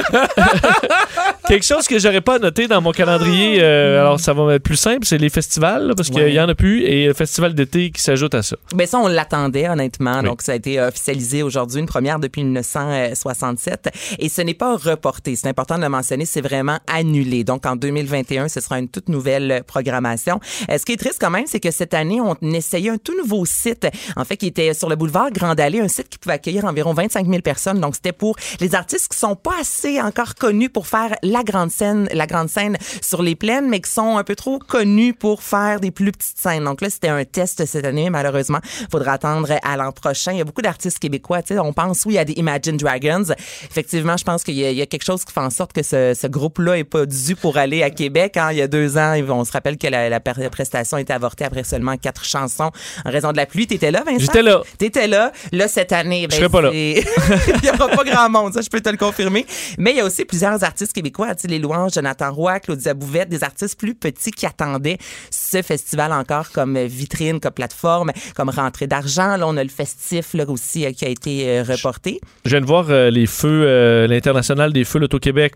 quelque 1.48 1.64
chose 1.66 1.86
que 1.88 1.98
j'aurais 1.98 2.20
pas 2.20 2.38
noté 2.38 2.68
dans 2.68 2.80
mon 2.80 2.92
calendrier, 2.92 3.58
euh, 3.60 4.00
alors 4.00 4.20
ça 4.20 4.32
va 4.32 4.54
être 4.54 4.62
plus 4.62 4.76
simple, 4.76 5.04
c'est 5.06 5.18
les 5.18 5.30
festivals, 5.30 5.86
là, 5.88 5.94
parce 5.94 6.08
qu'il 6.08 6.20
Ouais. 6.22 6.32
y 6.32 6.40
en 6.40 6.48
a 6.48 6.54
plus, 6.54 6.82
et 6.84 7.06
le 7.06 7.14
festival 7.14 7.54
d'été 7.54 7.90
qui 7.90 8.00
s'ajoute 8.00 8.34
à 8.34 8.42
ça. 8.42 8.56
Mais 8.74 8.86
ça, 8.86 8.98
on 8.98 9.08
l'attendait, 9.08 9.68
honnêtement. 9.68 10.22
Donc, 10.22 10.42
ça 10.42 10.52
a 10.52 10.54
été 10.54 10.80
officialisé 10.80 11.42
aujourd'hui, 11.42 11.80
une 11.80 11.86
première 11.86 12.18
depuis 12.20 12.44
1967. 12.44 13.90
Et 14.18 14.28
ce 14.28 14.42
n'est 14.42 14.54
pas 14.54 14.76
reporté. 14.76 15.36
C'est 15.36 15.48
important 15.48 15.76
de 15.76 15.82
le 15.82 15.88
mentionner. 15.88 16.24
C'est 16.26 16.40
vraiment 16.40 16.78
annulé. 16.86 17.44
Donc, 17.44 17.66
en 17.66 17.76
2021, 17.76 18.48
ce 18.48 18.60
sera 18.60 18.78
une 18.78 18.88
toute 18.88 19.08
nouvelle 19.08 19.62
programmation. 19.66 20.40
Euh, 20.70 20.78
ce 20.78 20.84
qui 20.92 20.96
triste 20.98 21.18
quand 21.20 21.30
même, 21.30 21.46
c'est 21.46 21.60
que 21.60 21.70
cette 21.70 21.94
année, 21.94 22.20
on 22.20 22.36
essayait 22.52 22.90
un 22.90 22.98
tout 22.98 23.16
nouveau 23.16 23.44
site, 23.46 23.86
en 24.16 24.24
fait, 24.24 24.36
qui 24.36 24.46
était 24.46 24.74
sur 24.74 24.88
le 24.88 24.96
boulevard 24.96 25.30
Grande 25.30 25.58
Allée, 25.60 25.80
un 25.80 25.88
site 25.88 26.08
qui 26.08 26.18
pouvait 26.18 26.34
accueillir 26.34 26.64
environ 26.64 26.92
25 26.92 27.26
000 27.26 27.40
personnes. 27.40 27.80
Donc, 27.80 27.94
c'était 27.94 28.12
pour 28.12 28.36
les 28.60 28.74
artistes 28.74 29.08
qui 29.12 29.18
sont 29.18 29.34
pas 29.36 29.54
assez 29.60 30.00
encore 30.00 30.34
connus 30.34 30.68
pour 30.68 30.86
faire 30.86 31.14
la 31.22 31.42
grande 31.42 31.70
scène, 31.70 32.08
la 32.12 32.26
grande 32.26 32.48
scène 32.48 32.76
sur 33.02 33.22
les 33.22 33.34
plaines, 33.34 33.68
mais 33.68 33.80
qui 33.80 33.90
sont 33.90 34.16
un 34.18 34.24
peu 34.24 34.34
trop 34.36 34.58
connus 34.58 35.14
pour 35.14 35.42
faire 35.42 35.80
des 35.80 35.90
plus 35.90 36.12
petites 36.12 36.38
scènes. 36.38 36.64
Donc 36.64 36.80
là, 36.80 36.90
c'était 36.90 37.08
un 37.08 37.24
test 37.24 37.64
cette 37.64 37.84
année, 37.84 38.10
malheureusement. 38.10 38.58
Faudra 38.90 39.12
attendre 39.14 39.48
à 39.62 39.76
l'an 39.76 39.92
prochain. 39.92 40.32
Il 40.32 40.38
y 40.38 40.40
a 40.40 40.44
beaucoup 40.44 40.62
d'artistes 40.62 40.98
québécois. 40.98 41.42
Tu 41.42 41.54
sais, 41.54 41.58
on 41.60 41.72
pense, 41.72 42.04
oui, 42.04 42.18
à 42.18 42.24
des 42.24 42.34
Imagine 42.34 42.76
Dragons. 42.76 43.24
Effectivement, 43.70 44.16
je 44.16 44.24
pense 44.24 44.42
qu'il 44.44 44.54
y, 44.54 44.80
a- 44.82 44.86
quelque 44.86 45.04
chose 45.04 45.24
qui 45.24 45.32
fait 45.32 45.40
en 45.40 45.50
sorte 45.50 45.72
que 45.72 45.82
ce, 45.82 46.26
groupe-là 46.26 46.76
est 46.78 46.84
pas 46.84 47.06
dû 47.06 47.34
pour 47.36 47.56
aller 47.56 47.82
à 47.82 47.90
Québec. 47.90 48.36
hein. 48.36 48.48
Il 48.52 48.58
y 48.58 48.62
a 48.62 48.68
deux 48.68 48.98
ans, 48.98 49.14
on 49.28 49.44
se 49.44 49.52
rappelle 49.52 49.78
que 49.78 49.86
la, 49.86 50.08
la 50.08 50.20
per- 50.20 50.48
prestation 50.82 50.98
était 50.98 51.12
avortée 51.12 51.44
après 51.44 51.64
seulement 51.64 51.96
quatre 51.96 52.24
chansons 52.24 52.70
en 53.04 53.10
raison 53.10 53.32
de 53.32 53.36
la 53.36 53.46
pluie. 53.46 53.66
T'étais 53.66 53.90
là, 53.90 54.02
Vincent? 54.04 54.18
J'étais 54.18 54.42
là. 54.42 54.62
T'étais 54.78 55.06
là. 55.06 55.32
Là, 55.52 55.68
cette 55.68 55.92
année, 55.92 56.26
ben, 56.26 56.32
Je 56.32 56.36
serai 56.36 56.48
pas 56.48 56.60
là. 56.60 56.70
il 56.74 57.64
y 57.64 57.70
aura 57.70 57.88
pas 57.88 58.04
grand 58.04 58.28
monde, 58.28 58.52
ça, 58.52 58.60
je 58.60 58.68
peux 58.68 58.80
te 58.80 58.88
le 58.88 58.96
confirmer. 58.96 59.46
Mais 59.78 59.92
il 59.92 59.96
y 59.98 60.00
a 60.00 60.04
aussi 60.04 60.24
plusieurs 60.24 60.62
artistes 60.64 60.92
québécois, 60.92 61.34
tu 61.34 61.42
sais, 61.42 61.48
les 61.48 61.58
louanges, 61.58 61.92
Jonathan 61.94 62.32
Roy, 62.32 62.60
Claudia 62.60 62.94
Bouvette, 62.94 63.28
des 63.28 63.44
artistes 63.44 63.78
plus 63.78 63.94
petits 63.94 64.30
qui 64.30 64.46
attendaient 64.46 64.98
ce 65.30 65.62
festival 65.62 66.12
encore 66.12 66.50
comme 66.50 66.78
vitrine, 66.78 67.38
comme 67.40 67.52
plateforme, 67.52 68.12
comme 68.34 68.50
rentrée 68.50 68.86
d'argent. 68.86 69.36
Là, 69.36 69.46
on 69.46 69.56
a 69.56 69.62
le 69.62 69.70
festif, 69.70 70.34
là, 70.34 70.44
aussi, 70.48 70.84
euh, 70.84 70.92
qui 70.92 71.04
a 71.04 71.08
été 71.08 71.48
euh, 71.48 71.62
reporté. 71.62 72.20
Je 72.44 72.50
viens 72.50 72.60
de 72.60 72.66
voir 72.66 72.86
euh, 72.90 73.10
les 73.10 73.26
feux, 73.26 73.64
euh, 73.66 74.06
l'international 74.06 74.72
des 74.72 74.84
feux 74.84 74.98
l'Auto-Québec, 74.98 75.54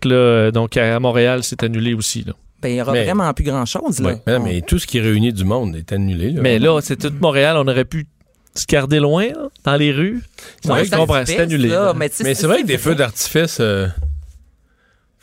donc 0.53 0.77
à 0.77 0.99
Montréal, 0.99 1.43
c'est 1.43 1.63
annulé 1.63 1.93
aussi. 1.93 2.23
Là. 2.25 2.33
Ben, 2.61 2.69
il 2.69 2.75
y 2.77 2.81
aura 2.81 2.91
Mais- 2.93 3.03
vraiment 3.05 3.31
plus 3.33 3.43
grand-chose, 3.45 3.99
là. 3.99 4.15
Ouais. 4.25 4.39
Mais, 4.39 4.61
tout 4.61 4.79
ce 4.79 4.87
qui 4.87 4.99
réunit 4.99 5.31
du 5.33 5.45
monde 5.45 5.75
est 5.75 5.91
annulé. 5.91 6.31
Là. 6.31 6.41
Mais 6.41 6.57
là, 6.59 6.79
c'est 6.81 6.95
tout 6.97 7.13
Montréal, 7.21 7.55
on 7.57 7.67
aurait 7.67 7.85
pu 7.85 8.07
se 8.55 8.65
garder 8.65 8.99
loin, 8.99 9.27
là, 9.27 9.49
dans 9.63 9.75
les 9.75 9.91
rues. 9.91 10.23
C'est 10.61 10.69
vrai 10.69 10.85
je 10.85 10.89
que- 10.91 10.95
comprends, 10.95 11.23
c'est 11.25 11.39
annulé. 11.39 11.69
là, 11.69 11.93
mais 11.95 12.09
Mais 12.23 12.33
c'est 12.33 12.47
vrai 12.47 12.61
que 12.63 12.67
des 12.67 12.79
feux 12.79 12.95
d'artifice, 12.95 13.59
euh, 13.59 13.87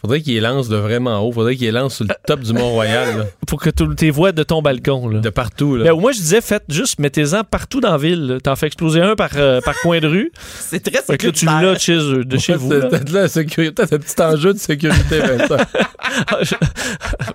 faudrait 0.05 0.21
qu'ils 0.21 0.35
les 0.35 0.41
lancent 0.41 0.69
de 0.69 0.77
vraiment 0.77 1.21
haut. 1.27 1.33
Faudrait 1.33 1.57
qu'ils 1.57 1.67
les 1.67 1.73
lancent 1.73 1.97
sur 1.97 2.05
le 2.05 2.15
top 2.27 2.41
du 2.41 2.53
Mont-Royal. 2.53 3.27
Pour 3.47 3.61
que 3.61 3.71
tu 3.71 3.85
tes 3.95 4.11
voix 4.11 4.33
de 4.33 4.43
ton 4.43 4.61
balcon. 4.61 5.09
Là. 5.09 5.21
De 5.21 5.31
partout. 5.31 5.77
Là. 5.77 5.85
Ben, 5.85 5.99
moi, 5.99 6.13
je 6.13 6.19
disais, 6.19 6.41
faites 6.41 6.65
juste, 6.69 6.99
mettez-en 6.99 7.43
partout 7.45 7.81
dans 7.81 7.93
la 7.93 7.99
ville. 7.99 8.39
T'en 8.43 8.55
fais 8.57 8.67
exploser 8.67 9.01
un 9.01 9.15
par, 9.17 9.31
euh, 9.37 9.61
par 9.63 9.75
coin 9.81 10.01
de 10.01 10.07
rue. 10.07 10.31
C'est 10.61 10.81
très 10.83 11.03
Fait 11.03 11.17
que 11.17 11.27
là, 11.27 11.33
tu 11.33 11.47
l'as 11.47 11.75
de 11.75 11.79
chez, 11.79 11.95
eux- 11.97 12.25
de 12.25 12.37
chez 12.39 12.53
Ouais, 12.53 12.59
vous. 12.59 12.69
Peut-être 12.69 13.11
là, 13.13 13.29
sécurité, 13.29 13.73
peut-être 13.73 13.93
un 13.95 13.99
petit 13.99 14.23
enjeu 14.23 14.53
de 14.53 14.59
sécurité, 14.59 15.19
Vincent. 15.39 15.57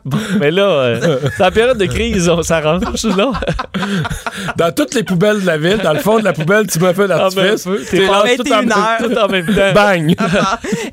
Bon, 0.06 0.18
mais 0.40 0.52
là, 0.52 0.64
euh, 0.70 1.20
dans 1.38 1.46
la 1.46 1.52
période 1.52 1.78
de 1.78 1.86
crise, 1.86 2.30
on 2.30 2.42
s'arrange. 2.44 2.82
là. 3.16 3.32
Dans 4.58 4.72
toutes 4.74 4.94
les 4.94 5.04
poubelles 5.04 5.42
de 5.42 5.46
la 5.46 5.58
ville, 5.58 5.78
dans 5.84 5.94
le 5.94 6.00
fond 6.00 6.20
de 6.20 6.24
la 6.24 6.34
poubelle, 6.34 6.68
tu 6.68 6.80
mets 6.80 6.88
un 7.00 7.08
d'artifice. 7.08 7.66
Ah, 7.68 7.72
ben, 7.72 7.80
tu 7.90 7.96
les 7.98 8.08
pas 8.08 8.24
lances 8.24 8.36
tout 8.38 8.54
en, 8.54 8.62
21 8.62 8.72
heures. 8.72 8.98
Tout 9.00 9.18
en 9.18 9.28
même 9.28 9.46
temps. 9.46 9.74
Bang! 9.74 10.16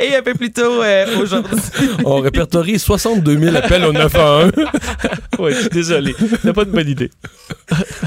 Et 0.00 0.16
un 0.16 0.22
peu 0.22 0.34
plus 0.34 0.52
tôt 0.52 0.82
euh, 0.82 1.06
aujourd'hui. 1.20 1.58
On 2.04 2.20
répertorie 2.20 2.78
62 2.78 3.38
000 3.38 3.56
appels 3.56 3.84
au 3.84 3.92
911. 3.92 4.52
Oui, 5.38 5.52
je 5.54 5.60
suis 5.60 5.68
désolé. 5.70 6.14
C'est 6.42 6.52
pas 6.52 6.62
une 6.64 6.70
bonne 6.70 6.88
idée. 6.88 7.10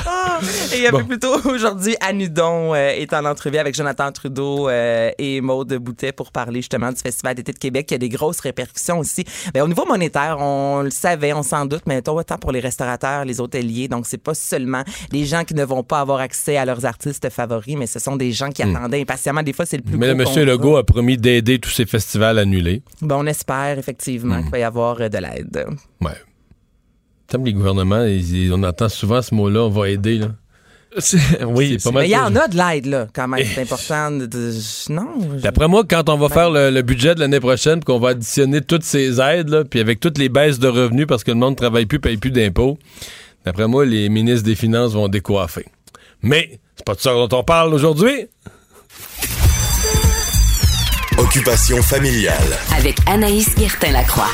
Ah! 0.05 0.39
Et 0.75 0.87
un 0.87 0.91
peu 0.91 1.03
plus 1.03 1.19
tôt 1.19 1.35
aujourd'hui, 1.45 1.95
Anudon 2.01 2.73
euh, 2.73 2.89
est 2.91 3.13
en 3.13 3.25
entrevue 3.25 3.57
avec 3.57 3.75
Jonathan 3.75 4.11
Trudeau 4.11 4.69
euh, 4.69 5.11
et 5.17 5.41
Maude 5.41 5.73
Boutet 5.75 6.11
pour 6.13 6.31
parler 6.31 6.59
justement 6.61 6.91
du 6.91 6.99
Festival 6.99 7.35
d'été 7.35 7.51
de 7.51 7.57
Québec 7.57 7.87
qui 7.87 7.93
a 7.95 7.97
des 7.97 8.09
grosses 8.09 8.39
répercussions 8.39 8.99
aussi. 8.99 9.25
Ben, 9.53 9.61
au 9.63 9.67
niveau 9.67 9.85
monétaire, 9.85 10.37
on 10.39 10.81
le 10.83 10.91
savait, 10.91 11.33
on 11.33 11.43
s'en 11.43 11.65
doute, 11.65 11.83
mais 11.87 12.01
autant 12.09 12.37
pour 12.37 12.51
les 12.51 12.59
restaurateurs, 12.61 13.25
les 13.25 13.41
hôteliers. 13.41 13.87
Donc, 13.87 14.05
c'est 14.07 14.17
pas 14.21 14.33
seulement 14.33 14.83
les 15.11 15.25
gens 15.25 15.43
qui 15.43 15.53
ne 15.55 15.63
vont 15.65 15.83
pas 15.83 15.99
avoir 15.99 16.19
accès 16.19 16.55
à 16.57 16.65
leurs 16.65 16.85
artistes 16.85 17.29
favoris, 17.29 17.75
mais 17.77 17.87
ce 17.87 17.99
sont 17.99 18.15
des 18.15 18.31
gens 18.31 18.49
qui 18.49 18.63
attendaient 18.63 19.01
impatiemment. 19.01 19.43
Des 19.43 19.53
fois, 19.53 19.65
c'est 19.65 19.77
le 19.77 19.83
plus 19.83 19.95
Hmm. 19.95 19.99
Mais 19.99 20.07
le 20.07 20.13
gros 20.13 20.19
monsieur 20.23 20.41
contrat. 20.45 20.51
Legault 20.53 20.77
a 20.77 20.83
promis 20.85 21.17
d'aider 21.17 21.59
tous 21.59 21.69
ces 21.71 21.85
festivals 21.85 22.37
annulés. 22.39 22.81
Ben, 23.01 23.17
on 23.17 23.25
espère 23.25 23.77
effectivement 23.77 24.37
Hmm. 24.37 24.43
qu'il 24.43 24.51
va 24.51 24.59
y 24.59 24.63
avoir 24.63 25.01
euh, 25.01 25.09
de 25.09 25.17
l'aide. 25.17 25.65
Ouais. 26.01 26.11
Comme 27.31 27.45
les 27.45 27.53
gouvernements, 27.53 28.03
ils- 28.05 28.45
ils- 28.45 28.53
on 28.53 28.63
entend 28.63 28.89
souvent 28.89 29.21
ce 29.21 29.33
mot-là, 29.35 29.61
on 29.61 29.69
va 29.69 29.89
aider. 29.89 30.17
Là. 30.19 30.27
oui, 31.45 31.77
c'est 31.79 31.83
pas 31.83 31.91
mal. 31.93 32.01
Mais 32.03 32.09
il 32.09 32.11
y 32.13 32.17
en 32.17 32.35
a 32.35 32.47
de 32.47 32.57
l'aide, 32.57 32.87
là, 32.87 33.07
quand 33.13 33.27
même. 33.27 33.45
C'est 33.53 33.61
important 33.61 34.09
de. 34.09 34.25
de- 34.25 34.53
non. 34.89 35.07
je- 35.35 35.41
D'après 35.41 35.67
moi, 35.67 35.83
quand 35.87 36.09
on 36.09 36.17
va 36.17 36.29
faire 36.29 36.49
le, 36.49 36.71
le 36.71 36.81
budget 36.81 37.13
de 37.13 37.19
l'année 37.19 37.39
prochaine, 37.39 37.75
puis 37.79 37.85
qu'on 37.85 37.99
va 37.99 38.09
additionner 38.09 38.61
toutes 38.61 38.83
ces 38.83 39.21
aides, 39.21 39.49
là, 39.49 39.63
puis 39.63 39.79
avec 39.79 39.99
toutes 39.99 40.17
les 40.17 40.29
baisses 40.29 40.57
de 40.57 40.67
revenus 40.67 41.05
parce 41.05 41.23
que 41.23 41.29
le 41.29 41.37
monde 41.37 41.51
ne 41.51 41.57
travaille 41.57 41.85
plus, 41.85 41.99
paye 41.99 42.17
plus 42.17 42.31
d'impôts, 42.31 42.79
d'après 43.45 43.67
moi, 43.67 43.85
les 43.85 44.09
ministres 44.09 44.43
des 44.45 44.55
Finances 44.55 44.93
vont 44.93 45.07
décoiffer. 45.07 45.65
Mais 46.23 46.59
c'est 46.75 46.85
pas 46.85 46.95
de 46.95 46.99
ça 47.01 47.13
dont 47.13 47.29
on 47.37 47.43
parle 47.43 47.71
aujourd'hui. 47.75 48.25
Occupation 51.19 51.81
familiale. 51.83 52.57
Avec 52.75 52.97
Anaïs 53.05 53.53
Guertin-Lacroix. 53.55 54.29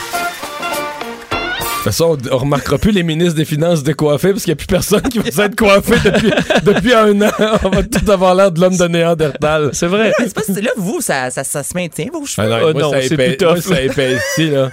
De 1.85 1.89
toute 1.91 1.97
façon, 1.99 2.17
on, 2.31 2.35
on 2.35 2.37
remarquera 2.39 2.79
plus 2.79 2.89
les 2.91 3.03
ministres 3.03 3.35
des 3.35 3.45
Finances 3.45 3.83
décoiffés 3.83 4.31
parce 4.31 4.43
qu'il 4.43 4.49
n'y 4.51 4.53
a 4.53 4.55
plus 4.55 4.65
personne 4.65 5.03
qui 5.03 5.19
va 5.19 5.29
s'être 5.29 5.55
coiffé 5.55 5.93
depuis, 6.03 6.31
depuis 6.63 6.93
un 6.95 7.21
an. 7.21 7.29
On 7.63 7.69
va 7.69 7.83
tout 7.83 8.09
avoir 8.11 8.33
l'air 8.33 8.51
de 8.51 8.59
l'homme 8.59 8.75
de 8.75 8.87
Néandertal. 8.87 9.69
C'est 9.73 9.85
vrai. 9.85 10.11
Pas 10.33 10.41
si 10.41 10.61
là, 10.61 10.71
vous, 10.77 10.99
ça, 11.01 11.29
ça, 11.29 11.43
ça 11.43 11.61
se 11.61 11.75
maintient, 11.75 12.07
vos 12.11 12.25
cheveux. 12.25 12.47
Ah 12.51 12.59
non, 12.59 12.67
Ah 12.69 12.73
moi, 12.73 12.81
non, 12.81 12.91
ça 12.91 13.01
c'est 13.03 13.15
plus 13.15 13.37
moi, 13.45 13.61
ça 13.61 13.69
là. 13.75 13.81
épaissit, 13.83 14.49
là. 14.49 14.71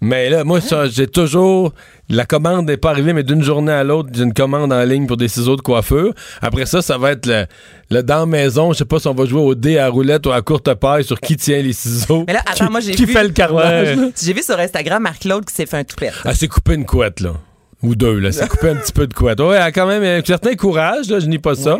Mais 0.00 0.30
là, 0.30 0.42
moi, 0.44 0.60
ça, 0.60 0.86
j'ai 0.86 1.06
toujours. 1.06 1.72
La 2.08 2.24
commande 2.24 2.66
n'est 2.66 2.76
pas 2.76 2.90
arrivée, 2.90 3.12
mais 3.12 3.22
d'une 3.24 3.42
journée 3.42 3.72
à 3.72 3.82
l'autre, 3.84 4.08
j'ai 4.12 4.22
une 4.22 4.32
commande 4.32 4.72
en 4.72 4.82
ligne 4.84 5.06
pour 5.06 5.16
des 5.16 5.28
ciseaux 5.28 5.56
de 5.56 5.60
coiffure. 5.60 6.12
Après 6.40 6.64
ça, 6.66 6.80
ça 6.82 6.96
va 6.98 7.12
être 7.12 7.26
le, 7.26 7.46
le 7.90 8.02
dans 8.02 8.26
maison. 8.26 8.72
Je 8.72 8.78
sais 8.78 8.84
pas 8.84 8.98
si 9.00 9.08
on 9.08 9.14
va 9.14 9.24
jouer 9.26 9.40
au 9.40 9.54
dé 9.54 9.78
à 9.78 9.88
roulette 9.88 10.26
ou 10.26 10.32
à 10.32 10.40
courte 10.40 10.72
paille 10.74 11.04
sur 11.04 11.20
qui 11.20 11.36
tient 11.36 11.60
les 11.60 11.72
ciseaux. 11.72 12.24
Mais 12.26 12.32
là, 12.32 12.42
attends, 12.46 12.66
qui, 12.66 12.70
moi, 12.70 12.80
j'ai 12.80 12.92
qui 12.92 13.04
vu- 13.06 13.12
fait 13.12 13.24
le 13.24 13.32
là. 13.36 13.96
J'ai 14.22 14.32
vu 14.32 14.42
sur 14.42 14.58
Instagram 14.58 15.02
Marc-Claude 15.02 15.44
qui 15.44 15.54
s'est 15.54 15.66
fait 15.66 15.78
un 15.78 15.84
toupette. 15.84 16.14
Elle 16.24 16.36
s'est 16.36 16.48
coupé 16.48 16.74
une 16.74 16.86
couette, 16.86 17.20
là. 17.20 17.34
Ou 17.82 17.94
deux, 17.94 18.18
là. 18.18 18.32
S'est 18.32 18.48
coupé 18.48 18.70
un 18.70 18.76
petit 18.76 18.92
peu 18.92 19.06
de 19.06 19.12
couette. 19.12 19.38
Ouais, 19.38 19.56
elle 19.56 19.62
a 19.62 19.70
quand 19.70 19.86
même 19.86 20.02
un 20.02 20.24
certain 20.24 20.54
courage, 20.54 21.10
là. 21.10 21.20
Je 21.20 21.26
nie 21.26 21.38
pas 21.38 21.54
ça. 21.54 21.76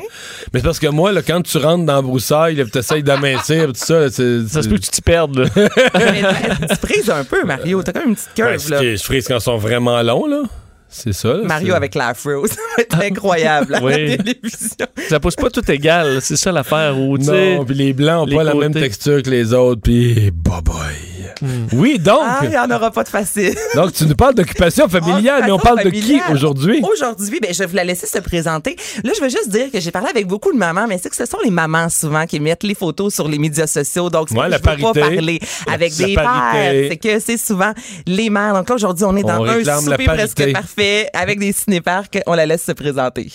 Mais 0.52 0.60
c'est 0.60 0.64
parce 0.66 0.78
que 0.78 0.88
moi, 0.88 1.10
là, 1.10 1.22
quand 1.22 1.40
tu 1.42 1.56
rentres 1.56 1.86
dans 1.86 1.96
la 1.96 2.02
broussaille, 2.02 2.62
tu 2.70 2.78
essayes 2.78 3.02
d'amincir, 3.02 3.66
tout 3.68 3.72
ça, 3.76 4.00
là, 4.00 4.10
c'est. 4.10 4.46
Ça 4.46 4.62
se 4.62 4.68
peut 4.68 4.76
que 4.76 4.82
tu 4.82 4.90
t'y 4.90 5.00
perdes, 5.02 5.38
là. 5.38 5.46
Mais 5.94 6.22
tu 6.68 6.76
frises 6.86 7.08
un 7.10 7.24
peu, 7.24 7.44
Mario. 7.44 7.82
T'as 7.82 7.92
quand 7.92 8.00
même 8.00 8.10
une 8.10 8.14
petite 8.14 8.28
Ben, 8.36 8.56
curve, 8.58 8.70
là. 8.70 8.82
je 8.96 9.02
frise 9.02 9.26
quand 9.26 9.36
ils 9.36 9.40
sont 9.40 9.56
vraiment 9.56 10.02
longs, 10.02 10.26
là. 10.26 10.42
C'est 10.88 11.12
ça, 11.14 11.28
là. 11.28 11.40
Mario 11.44 11.68
c'est- 11.68 11.74
avec 11.74 11.94
l'afro, 11.94 12.46
ça 12.46 12.54
va 12.76 12.82
être 12.82 13.00
incroyable 13.02 13.74
à 13.74 13.82
Oui. 13.82 13.92
la 13.92 14.16
télévision. 14.18 14.86
ça 15.08 15.18
pousse 15.18 15.34
pas 15.34 15.50
tout 15.50 15.68
égal. 15.70 16.18
C'est 16.20 16.36
ça 16.36 16.52
l'affaire. 16.52 16.96
Où, 16.98 17.16
Non, 17.18 17.64
puis 17.64 17.74
les 17.74 17.92
blancs 17.94 18.22
ont 18.22 18.26
les 18.26 18.36
pas 18.36 18.44
la 18.44 18.54
même 18.54 18.72
texture 18.74 19.22
que 19.22 19.30
les 19.30 19.52
autres, 19.54 19.80
puis 19.82 20.30
bye 20.30 20.60
bye. 20.62 20.74
Oui, 21.72 21.98
donc, 21.98 22.20
Ah, 22.22 22.40
il 22.42 22.50
n'y 22.50 22.58
en 22.58 22.70
aura 22.70 22.90
pas 22.90 23.04
de 23.04 23.08
facile. 23.08 23.54
donc 23.74 23.92
tu 23.92 24.06
nous 24.06 24.14
parles 24.14 24.34
d'occupation 24.34 24.88
familiale, 24.88 25.42
mais 25.44 25.52
on 25.52 25.58
parle 25.58 25.82
de 25.84 25.90
qui 25.90 26.20
aujourd'hui? 26.32 26.82
Aujourd'hui, 26.92 27.40
ben, 27.40 27.52
je 27.52 27.58
vais 27.60 27.66
vous 27.66 27.76
la 27.76 27.84
laisser 27.84 28.06
se 28.06 28.18
présenter. 28.18 28.76
Là, 29.04 29.12
je 29.16 29.20
veux 29.22 29.28
juste 29.28 29.48
dire 29.48 29.70
que 29.72 29.80
j'ai 29.80 29.90
parlé 29.90 30.08
avec 30.08 30.26
beaucoup 30.26 30.52
de 30.52 30.58
mamans, 30.58 30.86
mais 30.88 30.98
c'est 31.02 31.08
que 31.10 31.16
ce 31.16 31.26
sont 31.26 31.38
les 31.44 31.50
mamans 31.50 31.88
souvent 31.88 32.26
qui 32.26 32.40
mettent 32.40 32.62
les 32.64 32.74
photos 32.74 33.14
sur 33.14 33.28
les 33.28 33.38
médias 33.38 33.66
sociaux. 33.66 34.10
Donc, 34.10 34.28
c'est 34.30 34.38
Ouais, 34.38 34.48
la 34.48 34.56
je 34.58 34.62
veux 34.62 34.64
pas 34.64 34.76
parité. 34.92 35.00
parler 35.00 35.40
avec 35.72 35.92
La 35.98 36.06
des 36.06 36.14
parité. 36.14 36.52
pères. 36.52 36.86
C'est 36.90 36.96
que 36.96 37.20
c'est 37.20 37.36
souvent 37.38 37.72
les 38.06 38.30
mères. 38.30 38.54
Donc 38.54 38.68
là, 38.68 38.74
aujourd'hui, 38.74 39.04
on 39.04 39.16
est 39.16 39.22
dans 39.22 39.40
On 39.40 39.46
un 39.46 39.62
souper 39.80 40.04
parité. 40.04 40.24
presque 40.34 40.52
parfait 40.52 41.08
avec 41.12 41.38
des 41.38 41.52
cinéparcs. 41.52 42.18
On 42.26 42.34
la 42.34 42.46
laisse 42.46 42.64
se 42.64 42.72
présenter. 42.72 43.30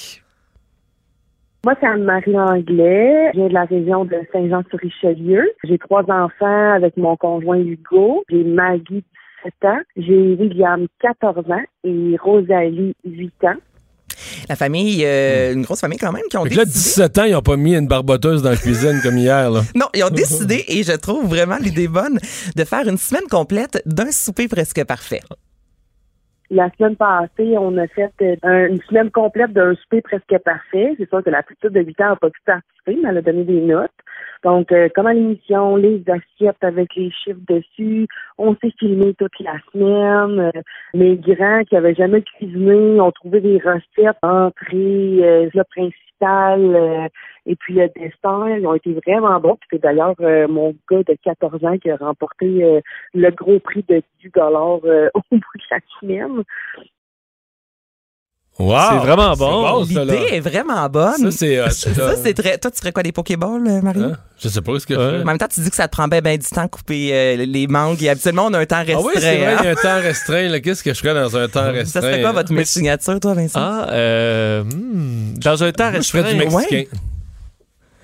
Moi, 1.63 1.75
c'est 1.79 1.85
Anne-Marie 1.85 2.35
Anglais. 2.35 3.29
Je 3.33 3.37
viens 3.37 3.47
de 3.47 3.53
la 3.53 3.65
région 3.65 4.03
de 4.03 4.15
Saint-Jean-sur-Richelieu. 4.33 5.47
J'ai 5.63 5.77
trois 5.77 6.01
enfants 6.09 6.73
avec 6.73 6.97
mon 6.97 7.15
conjoint 7.15 7.59
Hugo. 7.59 8.23
J'ai 8.31 8.43
Maggie, 8.43 9.03
17 9.45 9.53
ans. 9.65 9.79
J'ai 9.95 10.35
William, 10.39 10.87
14 11.01 11.51
ans. 11.51 11.63
Et 11.83 12.17
Rosalie, 12.19 12.95
8 13.05 13.33
ans. 13.43 13.59
La 14.49 14.55
famille, 14.55 15.05
euh, 15.05 15.53
une 15.53 15.61
grosse 15.61 15.81
famille 15.81 15.99
quand 15.99 16.11
même, 16.11 16.23
qui 16.31 16.37
ont 16.37 16.45
Fait 16.45 16.49
que 16.49 16.57
là, 16.57 16.65
décidé. 16.65 17.03
17 17.05 17.17
ans, 17.19 17.23
ils 17.25 17.35
ont 17.35 17.41
pas 17.43 17.57
mis 17.57 17.75
une 17.75 17.87
barboteuse 17.87 18.41
dans 18.41 18.49
la 18.49 18.57
cuisine 18.57 18.99
comme 19.03 19.17
hier, 19.19 19.51
là. 19.51 19.61
Non, 19.75 19.85
ils 19.93 20.03
ont 20.03 20.09
décidé, 20.09 20.65
et 20.67 20.81
je 20.81 20.93
trouve 20.93 21.27
vraiment 21.27 21.57
l'idée 21.59 21.87
bonne, 21.87 22.19
de 22.55 22.63
faire 22.63 22.87
une 22.87 22.97
semaine 22.97 23.27
complète 23.29 23.81
d'un 23.85 24.11
souper 24.11 24.47
presque 24.47 24.83
parfait. 24.85 25.21
La 26.53 26.69
semaine 26.77 26.97
passée, 26.97 27.55
on 27.57 27.77
a 27.77 27.87
fait 27.87 28.11
euh, 28.21 28.35
un- 28.43 28.67
une 28.67 28.81
semaine 28.81 29.09
complète 29.09 29.53
d'un 29.53 29.73
souper 29.75 30.01
presque 30.01 30.37
parfait. 30.43 30.93
C'est 30.97 31.07
sûr 31.07 31.23
que 31.23 31.29
la 31.29 31.43
petite 31.43 31.71
de 31.71 31.79
8 31.81 32.01
ans 32.01 32.09
n'a 32.09 32.15
pas 32.17 32.29
pu 32.29 32.41
participer, 32.45 32.97
mais 33.01 33.09
elle 33.09 33.17
a 33.19 33.21
donné 33.21 33.45
des 33.45 33.61
notes. 33.61 33.89
Donc, 34.43 34.69
euh, 34.73 34.89
comment 34.93 35.11
l'émission, 35.11 35.77
les 35.77 36.03
assiettes 36.09 36.61
avec 36.61 36.93
les 36.95 37.09
chiffres 37.09 37.39
dessus. 37.47 38.05
On 38.37 38.53
s'est 38.55 38.73
filmé 38.77 39.13
toute 39.13 39.39
la 39.39 39.53
semaine. 39.71 40.51
Euh, 40.53 40.61
mes 40.93 41.15
grands 41.15 41.63
qui 41.63 41.77
avaient 41.77 41.95
jamais 41.95 42.21
cuisiné 42.21 42.99
ont 42.99 43.11
trouvé 43.11 43.39
des 43.39 43.57
recettes, 43.59 44.17
entrées, 44.21 45.19
euh, 45.23 45.49
plat 45.51 45.63
euh, 46.23 47.07
et 47.45 47.55
puis 47.55 47.75
le 47.75 47.87
dessert. 47.89 48.57
Ils 48.57 48.65
ont 48.65 48.73
été 48.73 48.93
vraiment 48.93 49.39
bons. 49.39 49.57
Puis 49.67 49.79
d'ailleurs 49.79 50.15
euh, 50.21 50.47
mon 50.47 50.75
gars 50.89 51.03
de 51.03 51.15
14 51.23 51.63
ans 51.65 51.77
qui 51.77 51.89
a 51.89 51.97
remporté 51.97 52.63
euh, 52.63 52.81
le 53.13 53.29
gros 53.31 53.59
prix 53.59 53.83
de 53.87 54.01
10 54.21 54.29
dollars 54.35 54.83
au 55.13 55.21
bout 55.31 55.37
de 55.37 55.63
la 55.71 55.79
semaine. 55.99 56.43
Wow! 58.59 58.77
C'est 58.91 58.97
vraiment 59.07 59.33
bon. 59.35 59.83
L'idée 59.85 60.25
est 60.33 60.39
vraiment 60.39 60.87
bonne. 60.89 61.31
Ça, 61.31 61.31
c'est 61.31 61.59
c'est 62.23 62.33
très. 62.33 62.57
Toi, 62.57 62.69
tu 62.69 62.77
ferais 62.79 62.91
quoi 62.91 63.01
des 63.01 63.11
Pokéballs, 63.11 63.65
euh, 63.67 63.81
Marie? 63.81 64.03
Hein? 64.03 64.17
Je 64.39 64.49
sais 64.49 64.61
pas 64.61 64.77
ce 64.79 64.85
que 64.85 64.93
Ouais. 64.93 65.17
fais. 65.17 65.21
En 65.23 65.25
même 65.25 65.37
temps, 65.37 65.47
tu 65.51 65.61
dis 65.61 65.69
que 65.69 65.75
ça 65.75 65.87
te 65.87 65.91
prend 65.95 66.07
bien, 66.07 66.19
ben 66.21 66.37
du 66.37 66.45
temps 66.45 66.61
à 66.61 66.67
couper 66.67 67.09
euh, 67.13 67.45
les 67.45 67.67
mangues. 67.67 68.03
Et 68.03 68.09
habituellement, 68.09 68.45
on 68.47 68.53
a 68.53 68.59
un 68.59 68.65
temps 68.65 68.83
restreint. 68.83 68.99
Ah 68.99 69.07
oui, 69.07 69.13
c'est 69.15 69.37
vrai, 69.37 69.45
hein? 69.53 69.57
il 69.61 69.65
y 69.65 69.67
a 69.67 69.71
un 69.71 69.75
temps 69.75 70.01
restreint. 70.01 70.59
Qu'est-ce 70.59 70.83
que 70.83 70.93
je 70.93 70.99
ferais 70.99 71.13
dans 71.13 71.35
un 71.37 71.47
temps 71.47 71.71
restreint? 71.71 72.01
Ça 72.01 72.07
serait 72.07 72.21
quoi 72.21 72.31
votre 72.33 72.63
signature, 72.65 73.19
toi, 73.19 73.33
Vincent? 73.33 73.59
Ah, 73.59 73.87
euh, 73.91 74.63
hmm, 74.63 75.37
dans 75.39 75.63
un 75.63 75.71
temps 75.71 75.91
Moi, 75.91 76.01
je 76.01 76.09
ferais 76.09 76.21
restreint. 76.31 76.45
du 76.49 76.55
mexicain. 76.55 76.83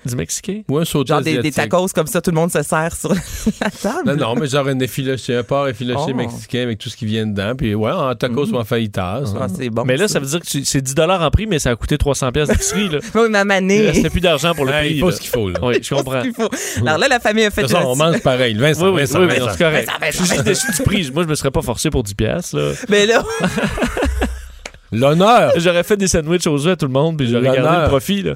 Du 0.08 0.16
mexicain? 0.16 0.62
Ou 0.68 0.78
un 0.78 0.84
saut 0.84 1.04
Genre 1.06 1.20
des, 1.22 1.38
des 1.38 1.52
tacos 1.52 1.86
comme 1.94 2.06
ça, 2.06 2.20
tout 2.20 2.30
le 2.30 2.36
monde 2.36 2.50
se 2.50 2.62
sert 2.62 2.94
sur 2.94 3.10
la 3.60 3.70
table? 3.70 4.02
Non, 4.06 4.16
non, 4.16 4.34
mais 4.34 4.46
genre 4.48 4.66
un 4.68 4.78
effiloché, 4.80 5.36
un 5.36 5.42
porc 5.42 5.68
effiloché 5.68 6.12
Oh. 6.12 6.14
mexicain 6.14 6.62
avec 6.62 6.78
tout 6.78 6.88
ce 6.88 6.96
qui 6.96 7.06
vient 7.06 7.26
dedans. 7.26 7.54
Puis 7.56 7.74
ouais, 7.74 7.90
en 7.92 8.14
tacos 8.14 8.46
ou 8.50 8.56
en 8.56 8.64
fajitas. 8.64 9.24
Ah, 9.40 9.46
c'est 9.54 9.70
bon. 9.70 9.84
mais 9.84 9.96
là, 9.96 10.08
ça 10.08 10.18
veut 10.20 10.26
dire 10.26 10.40
que 10.40 10.46
tu- 10.46 10.64
c'est 10.64 10.80
10 10.80 10.94
en 10.98 11.30
prix, 11.30 11.46
mais 11.46 11.58
ça 11.58 11.70
a 11.70 11.76
coûté 11.76 11.98
300 11.98 12.32
pièces 12.32 12.48
d'épicerie. 12.48 12.88
là. 12.88 12.98
Oui, 13.14 13.28
ma 13.30 13.40
Il 13.40 13.44
manée. 13.46 13.86
restait 13.90 14.10
plus 14.10 14.20
d'argent 14.20 14.54
pour 14.54 14.64
le 14.64 14.70
Ouais, 14.72 14.80
prix. 14.80 14.94
il 14.94 15.00
faut 15.00 15.10
là. 15.10 15.16
ce 15.16 15.20
qu'il 15.20 15.30
faut. 15.30 15.48
Là. 15.50 15.58
Oui, 15.62 15.74
je 15.82 15.94
comprends. 15.94 16.22
Il 16.22 16.32
faut. 16.32 16.48
Alors 16.82 16.98
là, 16.98 17.08
la 17.08 17.20
famille 17.20 17.44
a 17.44 17.50
fait 17.50 17.62
De 17.62 17.66
toute 17.66 17.76
façon, 17.76 17.88
on 17.90 17.96
mange 17.96 18.20
pareil. 18.20 18.54
Vincent, 18.54 18.84
Oui, 18.84 18.90
oui, 18.94 19.00
Vincent, 19.00 19.20
oui, 19.20 19.26
mais 19.26 19.34
c'est 19.34 19.58
correct. 19.58 19.86
Vincent, 19.88 19.98
Vincent, 20.00 20.10
Je 20.10 20.24
suis 20.24 20.34
juste 20.34 20.44
déçu 20.44 20.72
du 20.72 20.82
prix. 20.82 21.10
Moi, 21.12 21.24
je 21.24 21.28
me 21.28 21.34
serais 21.34 21.50
pas 21.50 21.62
forcé 21.62 21.90
pour 21.90 22.02
10 22.02 22.14
pièces. 22.14 22.52
là. 22.52 22.72
Mais 22.88 23.06
là, 23.06 23.24
L'honneur. 24.92 25.52
J'aurais 25.56 25.82
fait 25.82 25.96
des 25.96 26.08
sandwichs 26.08 26.46
aux 26.46 26.66
œufs 26.66 26.72
à 26.72 26.76
tout 26.76 26.86
le 26.86 26.92
monde, 26.92 27.16
puis 27.18 27.26
j'aurais 27.26 27.54
gardé 27.56 27.82
le 27.82 27.88
profit. 27.88 28.22
Là. 28.22 28.34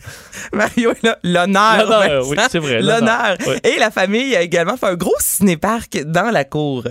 Mario. 0.53 0.92
L'honneur. 1.24 1.86
L'honneur, 1.88 2.28
oui, 2.28 2.36
c'est 2.48 2.59
vrai, 2.59 2.80
L'honneur. 2.80 3.36
oui. 3.46 3.55
Et 3.64 3.78
la 3.78 3.90
famille 3.90 4.36
a 4.36 4.42
également 4.42 4.76
fait 4.76 4.86
un 4.86 4.94
gros 4.96 5.14
cinéparc 5.18 6.03
dans 6.05 6.30
la 6.30 6.44
cour. 6.44 6.84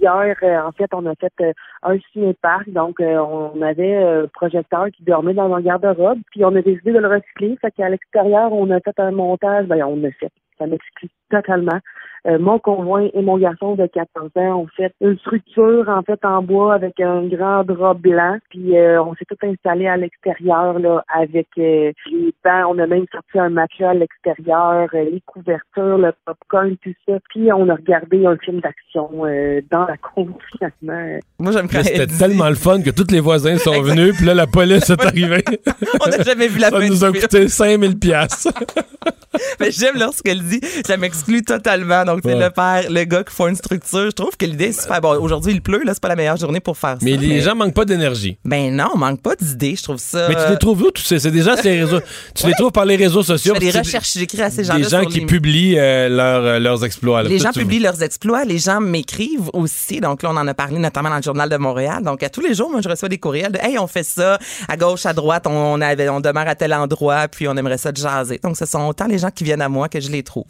Hier, 0.00 0.36
euh, 0.42 0.60
en 0.62 0.72
fait, 0.72 0.88
on 0.94 1.04
a 1.06 1.14
fait 1.16 1.32
euh, 1.40 1.52
un 1.82 1.96
ciné-parc. 2.12 2.70
Donc, 2.70 3.00
euh, 3.00 3.16
on 3.18 3.60
avait 3.62 3.96
euh, 3.96 4.24
un 4.24 4.28
projecteur 4.28 4.86
qui 4.96 5.02
dormait 5.02 5.34
dans 5.34 5.52
un 5.52 5.60
garde-robe. 5.60 6.18
Puis, 6.30 6.44
on 6.44 6.54
a 6.54 6.62
décidé 6.62 6.92
de 6.92 6.98
le 6.98 7.08
recycler. 7.08 7.56
Fait 7.60 7.72
qu'à 7.72 7.88
l'extérieur, 7.88 8.52
on 8.52 8.70
a 8.70 8.80
fait 8.80 8.98
un 8.98 9.10
montage. 9.10 9.66
Ben, 9.66 9.82
on 9.84 10.02
a 10.04 10.10
fait. 10.12 10.30
Ça 10.58 10.66
m'exclut 10.66 11.08
totalement. 11.30 11.78
Euh, 12.26 12.38
mon 12.38 12.58
conjoint 12.58 13.08
et 13.14 13.22
mon 13.22 13.36
garçon 13.36 13.74
de 13.74 13.86
14 13.86 14.30
ans 14.36 14.60
ont 14.60 14.68
fait 14.76 14.94
une 15.00 15.18
structure, 15.18 15.88
en 15.88 16.02
fait, 16.02 16.24
en 16.24 16.42
bois 16.42 16.74
avec 16.74 17.00
un 17.00 17.26
grand 17.26 17.64
drap 17.64 17.94
blanc. 17.94 18.38
Puis, 18.50 18.76
euh, 18.76 19.02
on 19.02 19.14
s'est 19.14 19.24
tout 19.28 19.36
installé 19.42 19.88
à 19.88 19.96
l'extérieur, 19.96 20.78
là, 20.78 21.04
avec 21.12 21.48
euh, 21.58 21.92
les 22.10 22.34
bancs. 22.44 22.66
On 22.68 22.78
a 22.78 22.86
même 22.86 23.06
sorti 23.10 23.38
un 23.38 23.50
matelas 23.50 23.90
à 23.90 23.94
l'extérieur, 23.94 24.88
euh, 24.94 25.04
les 25.04 25.22
couvertures, 25.26 25.98
le 25.98 26.12
popcorn, 26.24 26.76
tout 26.82 26.94
ça. 27.08 27.14
Puis, 27.30 27.52
on 27.52 27.68
a 27.68 27.74
regardé 27.74 28.24
un 28.24 28.36
film 28.36 28.60
d'action 28.60 29.10
euh, 29.24 29.60
dans 29.70 29.86
la 29.86 29.96
cour, 29.96 30.28
finalement. 30.52 31.18
Moi, 31.40 31.52
j'aime 31.52 31.68
quand 31.68 31.82
C'était 31.82 32.06
tellement 32.06 32.48
le 32.48 32.54
fun 32.54 32.82
que 32.82 32.90
tous 32.90 33.10
les 33.10 33.20
voisins 33.20 33.56
sont 33.56 33.82
venus, 33.82 34.16
puis 34.16 34.26
là, 34.26 34.34
la 34.34 34.46
police 34.46 34.88
est 34.90 35.04
arrivée. 35.04 35.44
On 36.06 36.08
n'a 36.08 36.22
jamais 36.22 36.46
vu 36.46 36.60
la 36.60 36.70
Ça 36.70 36.78
fin 36.78 36.86
nous 36.86 37.04
a 37.04 37.10
coûté 37.12 37.48
5000 37.48 37.98
pièces. 37.98 38.48
Mais 39.60 39.70
j'aime 39.70 39.96
lorsqu'elle 39.98 40.42
dit 40.42 40.60
ça 40.84 40.96
m'exclut 40.96 41.42
totalement. 41.42 42.04
Donc, 42.04 42.11
c'est 42.22 42.34
Ouais. 42.34 42.40
le 42.44 42.50
père, 42.50 42.90
le 42.90 43.04
gars 43.04 43.22
qui 43.24 43.34
font 43.34 43.48
une 43.48 43.56
structure. 43.56 44.06
Je 44.06 44.10
trouve 44.10 44.36
que 44.36 44.44
l'idée 44.46 44.66
est 44.66 44.80
super. 44.80 45.00
Bon, 45.00 45.14
aujourd'hui, 45.20 45.52
il 45.52 45.62
pleut, 45.62 45.82
là, 45.84 45.92
c'est 45.94 46.02
pas 46.02 46.08
la 46.08 46.16
meilleure 46.16 46.36
journée 46.36 46.60
pour 46.60 46.76
faire 46.76 46.92
ça. 46.92 46.98
Mais 47.02 47.16
les 47.16 47.40
gens 47.40 47.54
manquent 47.54 47.74
pas 47.74 47.84
d'énergie. 47.84 48.36
Ben 48.44 48.74
non, 48.74 48.88
on 48.94 48.98
manque 48.98 49.20
pas 49.22 49.34
d'idées. 49.36 49.74
Je 49.76 49.82
trouve 49.82 49.98
ça. 49.98 50.28
Mais 50.28 50.34
tu 50.34 50.50
les 50.50 50.58
trouves 50.58 50.82
où, 50.82 50.90
tous 50.90 51.02
ces? 51.02 51.18
Gens 51.18 51.54
sur 51.56 51.64
les 51.64 51.82
réseaux. 51.84 52.00
Tu 52.34 52.46
les 52.46 52.54
trouves 52.54 52.72
par 52.72 52.84
les 52.84 52.96
réseaux 52.96 53.22
Je 53.22 53.26
sociaux. 53.28 53.54
fais 53.54 53.60
des 53.60 53.70
recherches, 53.78 54.12
j'écris 54.14 54.42
à 54.42 54.50
ces 54.50 54.64
gens-là. 54.64 54.78
Des 54.80 54.88
gens 54.88 55.04
qui 55.04 55.20
les- 55.20 55.26
publient 55.26 55.78
euh, 55.78 56.08
leurs, 56.08 56.44
euh, 56.44 56.58
leurs 56.58 56.84
exploits. 56.84 57.22
là. 57.22 57.28
Les 57.28 57.38
gens 57.38 57.52
publient 57.52 57.78
leurs 57.80 58.02
exploits, 58.02 58.44
les 58.44 58.58
gens 58.58 58.80
m'écrivent 58.80 59.50
aussi. 59.52 60.00
Donc 60.00 60.22
là, 60.22 60.30
on 60.32 60.36
en 60.36 60.46
a 60.46 60.54
parlé 60.54 60.78
notamment 60.78 61.10
dans 61.10 61.16
le 61.16 61.22
Journal 61.22 61.48
de 61.48 61.56
Montréal. 61.56 62.02
Donc 62.02 62.22
à 62.22 62.28
tous 62.28 62.40
les 62.40 62.54
jours, 62.54 62.70
moi, 62.70 62.80
je 62.82 62.88
reçois 62.88 63.08
des 63.08 63.18
courriels 63.18 63.52
de 63.52 63.58
Hey, 63.58 63.78
on 63.78 63.86
fait 63.86 64.02
ça 64.02 64.38
à 64.68 64.76
gauche, 64.76 65.06
à 65.06 65.12
droite, 65.12 65.46
on, 65.46 65.50
on 65.52 65.80
avait, 65.80 66.08
on 66.08 66.20
demeure 66.20 66.48
à 66.48 66.54
tel 66.54 66.72
endroit, 66.74 67.28
puis 67.28 67.46
on 67.48 67.56
aimerait 67.56 67.78
ça 67.78 67.92
de 67.92 67.96
jaser. 67.96 68.40
Donc 68.42 68.56
ce 68.56 68.66
sont 68.66 68.86
autant 68.86 69.06
les 69.06 69.18
gens 69.18 69.30
qui 69.30 69.44
viennent 69.44 69.62
à 69.62 69.68
moi 69.68 69.88
que 69.88 70.00
je 70.00 70.10
les 70.10 70.22
trouve. 70.22 70.44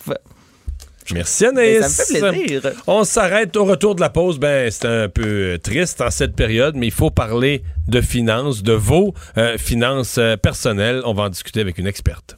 Merci 1.12 1.46
Anaïs. 1.46 1.80
Ben, 1.80 1.88
ça 1.88 2.03
me 2.28 2.32
fait 2.32 2.46
plaisir. 2.46 2.72
On 2.86 3.05
s'arrête 3.05 3.57
au 3.57 3.64
retour 3.64 3.94
de 3.94 4.00
la 4.00 4.11
pause. 4.11 4.38
Ben, 4.38 4.70
c'est 4.70 4.86
un 4.86 5.09
peu 5.09 5.55
euh, 5.55 5.59
triste 5.59 6.00
en 6.00 6.11
cette 6.11 6.34
période, 6.34 6.76
mais 6.76 6.86
il 6.86 6.92
faut 6.92 7.11
parler 7.11 7.62
de 7.88 8.00
finances, 8.00 8.62
de 8.62 8.72
vos 8.72 9.14
euh, 9.36 9.59
finances 9.59 10.16
euh, 10.18 10.36
personnelles. 10.36 11.03
On 11.05 11.14
va 11.14 11.24
en 11.24 11.28
discuter 11.28 11.61
avec 11.61 11.78
une 11.78 11.86
experte. 11.86 12.36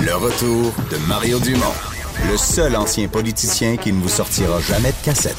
Le 0.00 0.14
retour 0.14 0.74
de 0.90 0.96
Mario 1.08 1.38
Dumont, 1.40 1.74
le 2.30 2.36
seul 2.36 2.76
ancien 2.76 3.08
politicien 3.08 3.76
qui 3.76 3.92
ne 3.92 4.00
vous 4.00 4.08
sortira 4.08 4.60
jamais 4.60 4.90
de 4.90 5.04
cassette. 5.04 5.36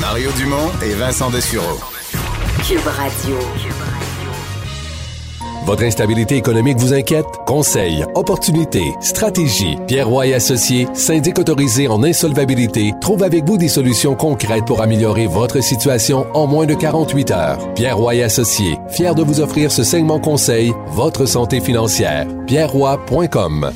Mario 0.00 0.30
Dumont 0.36 0.70
et 0.84 0.94
Vincent 0.94 1.30
Dessureau. 1.30 1.80
Cube 2.66 2.86
Radio. 2.86 3.38
Votre 5.66 5.82
instabilité 5.82 6.36
économique 6.36 6.78
vous 6.78 6.94
inquiète? 6.94 7.26
Conseils, 7.44 8.04
opportunités, 8.14 8.94
stratégies. 9.00 9.76
Pierre 9.88 10.08
Roy 10.08 10.26
Associés, 10.32 10.86
syndic 10.94 11.40
autorisé 11.40 11.88
en 11.88 12.04
insolvabilité, 12.04 12.92
trouve 13.00 13.24
avec 13.24 13.44
vous 13.44 13.58
des 13.58 13.66
solutions 13.66 14.14
concrètes 14.14 14.64
pour 14.64 14.80
améliorer 14.80 15.26
votre 15.26 15.60
situation 15.60 16.24
en 16.34 16.46
moins 16.46 16.66
de 16.66 16.74
48 16.74 17.30
heures. 17.32 17.74
Pierre 17.74 17.96
Roy 17.96 18.22
Associés, 18.22 18.78
fier 18.90 19.16
de 19.16 19.24
vous 19.24 19.40
offrir 19.40 19.72
ce 19.72 19.82
segment 19.82 20.20
conseil, 20.20 20.72
votre 20.86 21.26
santé 21.26 21.58
financière. 21.58 22.28
pierreroy.com. 22.46 23.72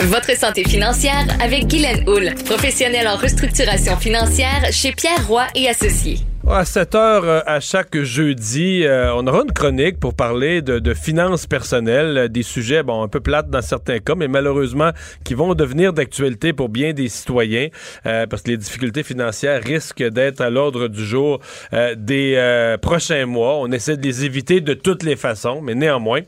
Votre 0.00 0.36
santé 0.36 0.64
financière 0.64 1.26
avec 1.42 1.68
Guylaine 1.68 2.06
Houle, 2.06 2.34
professionnelle 2.44 3.08
en 3.08 3.16
restructuration 3.16 3.96
financière 3.96 4.68
chez 4.72 4.92
Pierre 4.92 5.26
Roy 5.26 5.46
et 5.54 5.70
Associés. 5.70 6.18
À 6.46 6.64
7 6.66 6.94
heures 6.94 7.24
euh, 7.24 7.40
à 7.46 7.58
chaque 7.58 7.96
jeudi, 8.02 8.84
euh, 8.84 9.14
on 9.14 9.26
aura 9.26 9.42
une 9.42 9.52
chronique 9.52 9.98
pour 9.98 10.14
parler 10.14 10.60
de, 10.60 10.78
de 10.78 10.94
finances 10.94 11.46
personnelles, 11.46 12.18
euh, 12.18 12.28
des 12.28 12.42
sujets 12.42 12.82
bon 12.82 13.02
un 13.02 13.08
peu 13.08 13.20
plates 13.20 13.48
dans 13.48 13.62
certains 13.62 13.98
cas, 13.98 14.14
mais 14.14 14.28
malheureusement 14.28 14.90
qui 15.24 15.32
vont 15.32 15.54
devenir 15.54 15.94
d'actualité 15.94 16.52
pour 16.52 16.68
bien 16.68 16.92
des 16.92 17.08
citoyens, 17.08 17.68
euh, 18.06 18.26
parce 18.26 18.42
que 18.42 18.50
les 18.50 18.56
difficultés 18.58 19.02
financières 19.02 19.62
risquent 19.64 20.06
d'être 20.06 20.42
à 20.42 20.50
l'ordre 20.50 20.88
du 20.88 21.04
jour 21.04 21.40
euh, 21.72 21.94
des 21.96 22.34
euh, 22.36 22.76
prochains 22.76 23.24
mois. 23.24 23.56
On 23.58 23.72
essaie 23.72 23.96
de 23.96 24.02
les 24.02 24.24
éviter 24.26 24.60
de 24.60 24.74
toutes 24.74 25.02
les 25.02 25.16
façons, 25.16 25.60
mais 25.62 25.74
néanmoins. 25.74 26.20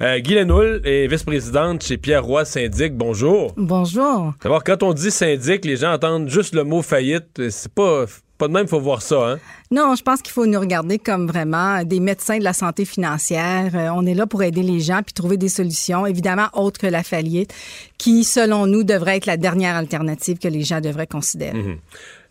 Euh, 0.00 0.18
Guy 0.20 0.34
Lenoul 0.34 0.82
est 0.84 1.08
vice-présidente 1.08 1.82
chez 1.82 1.98
Pierre 1.98 2.24
Roy 2.24 2.44
Syndic. 2.44 2.94
Bonjour. 2.94 3.52
Bonjour. 3.56 4.34
D'abord, 4.42 4.62
quand 4.62 4.84
on 4.84 4.92
dit 4.92 5.10
syndic, 5.10 5.64
les 5.64 5.76
gens 5.76 5.92
entendent 5.92 6.28
juste 6.28 6.54
le 6.54 6.62
mot 6.62 6.80
faillite. 6.80 7.50
C'est 7.50 7.72
pas 7.72 8.06
pas 8.38 8.48
de 8.48 8.52
même, 8.52 8.66
faut 8.66 8.80
voir 8.80 9.00
ça, 9.00 9.30
hein? 9.30 9.38
Non, 9.70 9.94
je 9.94 10.02
pense 10.02 10.20
qu'il 10.22 10.32
faut 10.32 10.46
nous 10.46 10.58
regarder 10.58 10.98
comme 10.98 11.26
vraiment 11.26 11.84
des 11.84 12.00
médecins 12.00 12.38
de 12.38 12.44
la 12.44 12.52
santé 12.52 12.84
financière. 12.84 13.70
Euh, 13.74 13.88
on 13.94 14.04
est 14.06 14.14
là 14.14 14.26
pour 14.26 14.42
aider 14.42 14.62
les 14.62 14.80
gens 14.80 15.02
puis 15.04 15.12
trouver 15.12 15.36
des 15.36 15.48
solutions, 15.48 16.04
évidemment 16.06 16.48
autres 16.52 16.80
que 16.80 16.86
la 16.86 17.02
faillite, 17.02 17.54
qui, 17.96 18.24
selon 18.24 18.66
nous, 18.66 18.82
devrait 18.82 19.16
être 19.16 19.26
la 19.26 19.36
dernière 19.36 19.76
alternative 19.76 20.38
que 20.38 20.48
les 20.48 20.62
gens 20.62 20.80
devraient 20.80 21.06
considérer. 21.06 21.54
Mhm. 21.54 21.78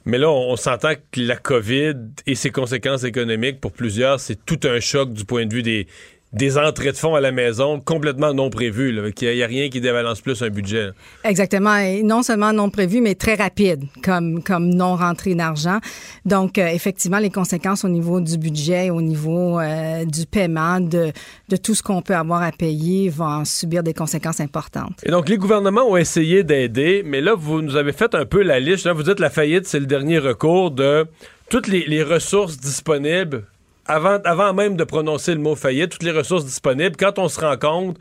Mais 0.06 0.18
là, 0.18 0.30
on, 0.30 0.52
on 0.52 0.56
s'entend 0.58 0.94
que 1.12 1.22
la 1.22 1.38
COVID 1.38 1.94
et 2.28 2.36
ses 2.36 2.50
conséquences 2.50 3.06
économiques, 3.06 3.62
pour 3.62 3.72
plusieurs, 3.72 4.20
c'est 4.20 4.44
tout 4.46 4.60
un 4.66 4.82
choc 4.82 5.14
du 5.14 5.24
point 5.24 5.46
de 5.46 5.54
vue 5.54 5.64
des, 5.64 5.88
des 6.34 6.58
entrées 6.58 6.92
de 6.92 6.98
fonds 6.98 7.16
à 7.16 7.22
la 7.22 7.32
maison 7.32 7.80
complètement 7.80 8.34
non 8.34 8.50
prévues. 8.50 8.90
Il 9.22 9.36
n'y 9.36 9.44
a 9.44 9.48
rien 9.48 9.70
qui 9.70 9.80
débalance 9.80 10.22
plus 10.22 10.42
un 10.42 10.50
budget. 10.50 10.90
Exactement. 11.24 11.78
Et 11.78 12.02
non 12.02 12.24
seulement 12.24 12.52
non 12.52 12.70
prévu, 12.70 13.02
mais 13.02 13.16
très 13.16 13.36
rapide 13.36 13.84
comme, 14.04 14.44
comme 14.44 14.70
non 14.70 14.96
rentrée 14.96 15.36
d'argent. 15.36 15.78
Donc, 16.26 16.58
euh, 16.58 16.68
effectivement, 16.68 17.20
les 17.20 17.30
conséquences 17.30 17.86
au 17.86 17.90
niveau 17.90 18.20
du 18.20 18.38
budget, 18.38 18.90
au 18.90 19.02
niveau 19.02 19.60
euh, 19.60 20.06
du 20.06 20.26
paiement, 20.26 20.80
de, 20.80 21.12
de 21.50 21.56
tout 21.56 21.76
ce 21.76 21.84
qu'on 21.84 22.02
peut 22.02 22.16
avoir 22.16 22.42
à 22.42 22.52
payer 22.52 23.10
vont 23.10 23.46
subir 23.46 23.84
des 23.84 23.94
conséquences 23.94 24.40
importantes. 24.40 25.00
Et 25.04 25.12
donc, 25.12 25.30
les 25.30 25.38
gouvernements 25.38 25.88
ont 25.88 25.98
essayé 25.98 26.44
d'aider, 26.44 27.04
mais 27.06 27.22
là, 27.22 27.36
vous 27.36 27.62
nous 27.62 27.76
avez 27.76 27.94
fait 27.94 28.16
un 28.16 28.26
peu 28.26 28.42
la 28.42 28.60
liste. 28.60 28.86
Là, 28.86 28.94
vous 28.94 29.04
dites 29.04 29.20
la 29.20 29.30
faillite, 29.30 29.68
c'est 29.68 29.80
le 29.80 29.86
dernier 29.86 30.18
recours 30.18 30.72
de 30.72 31.06
toutes 31.50 31.68
les, 31.68 31.86
les 31.86 32.02
ressources 32.02 32.58
disponibles. 32.58 33.46
Avant, 33.86 34.54
même 34.54 34.78
de 34.78 34.84
prononcer 34.86 35.34
le 35.34 35.42
mot 35.42 35.56
faillite, 35.56 35.92
toutes 35.92 36.04
les 36.04 36.12
ressources 36.12 36.46
disponibles, 36.46 36.96
quand 36.96 37.20
on 37.20 37.28
se 37.28 37.42
rend 37.42 37.58
compte, 37.58 37.98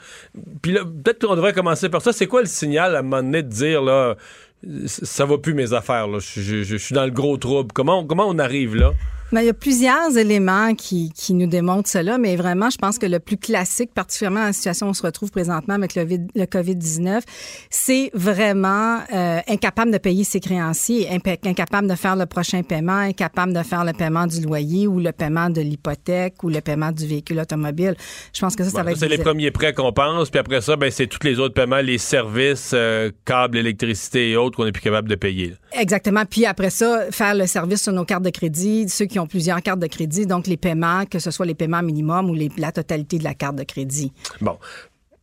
puis 0.63 0.75
peut-être 0.75 1.27
qu'on 1.27 1.35
devrait 1.35 1.53
commencer 1.53 1.89
par 1.89 2.03
ça. 2.03 2.13
C'est 2.13 2.29
quoi 2.29 2.41
le 2.41 2.47
signal 2.47 2.95
à 2.95 3.01
un 3.01 3.03
moment 3.03 3.23
donné 3.23 3.43
de 3.43 3.49
dire, 3.49 3.83
là, 3.83 4.15
ça 4.87 5.25
va 5.25 5.39
plus 5.39 5.55
mes 5.55 5.73
affaires, 5.73 6.07
là, 6.07 6.19
je 6.21 6.77
suis 6.77 6.95
dans 6.95 7.05
le 7.05 7.11
gros 7.11 7.37
trouble. 7.37 7.73
Comment, 7.73 8.07
comment 8.07 8.29
on 8.29 8.39
arrive 8.39 8.77
là? 8.77 8.93
Mais 9.33 9.43
il 9.43 9.47
y 9.47 9.51
a 9.51 9.55
plusieurs 9.55 10.17
éléments 10.17 10.75
qui, 10.75 11.11
qui 11.15 11.33
nous 11.35 11.47
démontrent 11.47 11.89
cela, 11.89 12.19
mais 12.19 12.37
vraiment, 12.37 12.69
je 12.71 12.77
pense 12.77 12.99
que 12.99 13.07
le 13.07 13.19
plus 13.19 13.39
classique, 13.39 13.93
particulièrement 13.95 14.41
dans 14.41 14.47
la 14.47 14.53
situation 14.53 14.87
où 14.87 14.91
on 14.91 14.95
se 14.95 15.03
retrouve 15.03 15.31
présentement 15.31 15.75
avec 15.75 15.95
le, 15.95 16.05
vid- 16.05 16.29
le 16.35 16.45
COVID-19, 16.45 17.23
c'est 17.71 18.11
vraiment 18.15 18.99
euh, 19.13 19.41
incapable 19.49 19.91
de 19.91 19.99
payer 19.99 20.25
ses 20.25 20.41
créanciers, 20.41 21.09
incapable 21.45 21.89
de 21.89 21.95
faire 21.95 22.17
le 22.17 22.27
prochain 22.27 22.63
paiement, 22.63 22.93
incapable 22.99 23.53
de 23.53 23.63
faire 23.63 23.85
le 23.85 23.93
paiement 23.93 24.27
du 24.27 24.41
loyer 24.43 24.87
ou 24.87 25.01
le 25.01 25.13
paiement 25.13 25.49
de 25.51 25.61
l'hypothèque 25.61 26.43
ou 26.43 26.49
le 26.49 26.61
paiement 26.61 26.93
du 26.93 27.07
véhicule 27.07 27.39
automobile. 27.41 27.95
Je 28.35 28.41
pense 28.41 28.55
que 28.55 28.65
ça, 28.65 28.71
ça 28.71 28.79
Bon, 28.79 28.85
va 28.85 28.91
être... 28.93 28.99
c'est 28.99 29.09
les 29.09 29.19
premiers 29.19 29.51
prêts 29.51 29.73
qu'on 29.73 29.93
pense, 29.93 30.31
puis 30.31 30.41
après 30.41 30.61
ça, 30.61 30.77
ben, 30.77 30.91
c'est 30.91 31.07
tous 31.07 31.25
les 31.27 31.39
autres 31.39 31.55
paiements, 31.55 31.81
les 31.81 31.99
services, 31.99 32.73
euh, 32.75 33.11
câbles, 33.25 33.57
électricité 33.57 34.31
et 34.31 34.37
autres 34.37 34.57
qu'on 34.57 34.65
n'est 34.65 34.73
plus 34.73 34.83
capable 34.83 35.09
de 35.09 35.15
payer. 35.15 35.55
Exactement. 35.73 36.25
Puis 36.29 36.45
après 36.47 36.71
ça, 36.71 37.07
faire 37.11 37.35
le 37.35 37.47
service 37.47 37.83
sur 37.83 37.93
nos 37.93 38.05
cartes 38.05 38.23
de 38.25 38.31
crédit, 38.31 38.89
ceux 38.89 39.07
qui 39.07 39.19
ont 39.19 39.22
plusieurs 39.27 39.63
cartes 39.63 39.81
de 39.81 39.87
crédit, 39.87 40.27
donc 40.27 40.47
les 40.47 40.57
paiements, 40.57 41.05
que 41.07 41.19
ce 41.19 41.31
soit 41.31 41.47
les 41.47 41.55
paiements 41.55 41.83
minimums 41.83 42.29
ou 42.31 42.35
les, 42.35 42.51
la 42.59 42.73
totalité 42.73 43.19
de 43.19 43.25
la 43.25 43.35
carte 43.35 43.57
de 43.57 43.65
crédit. 43.65 44.13
Bon. 44.41 44.59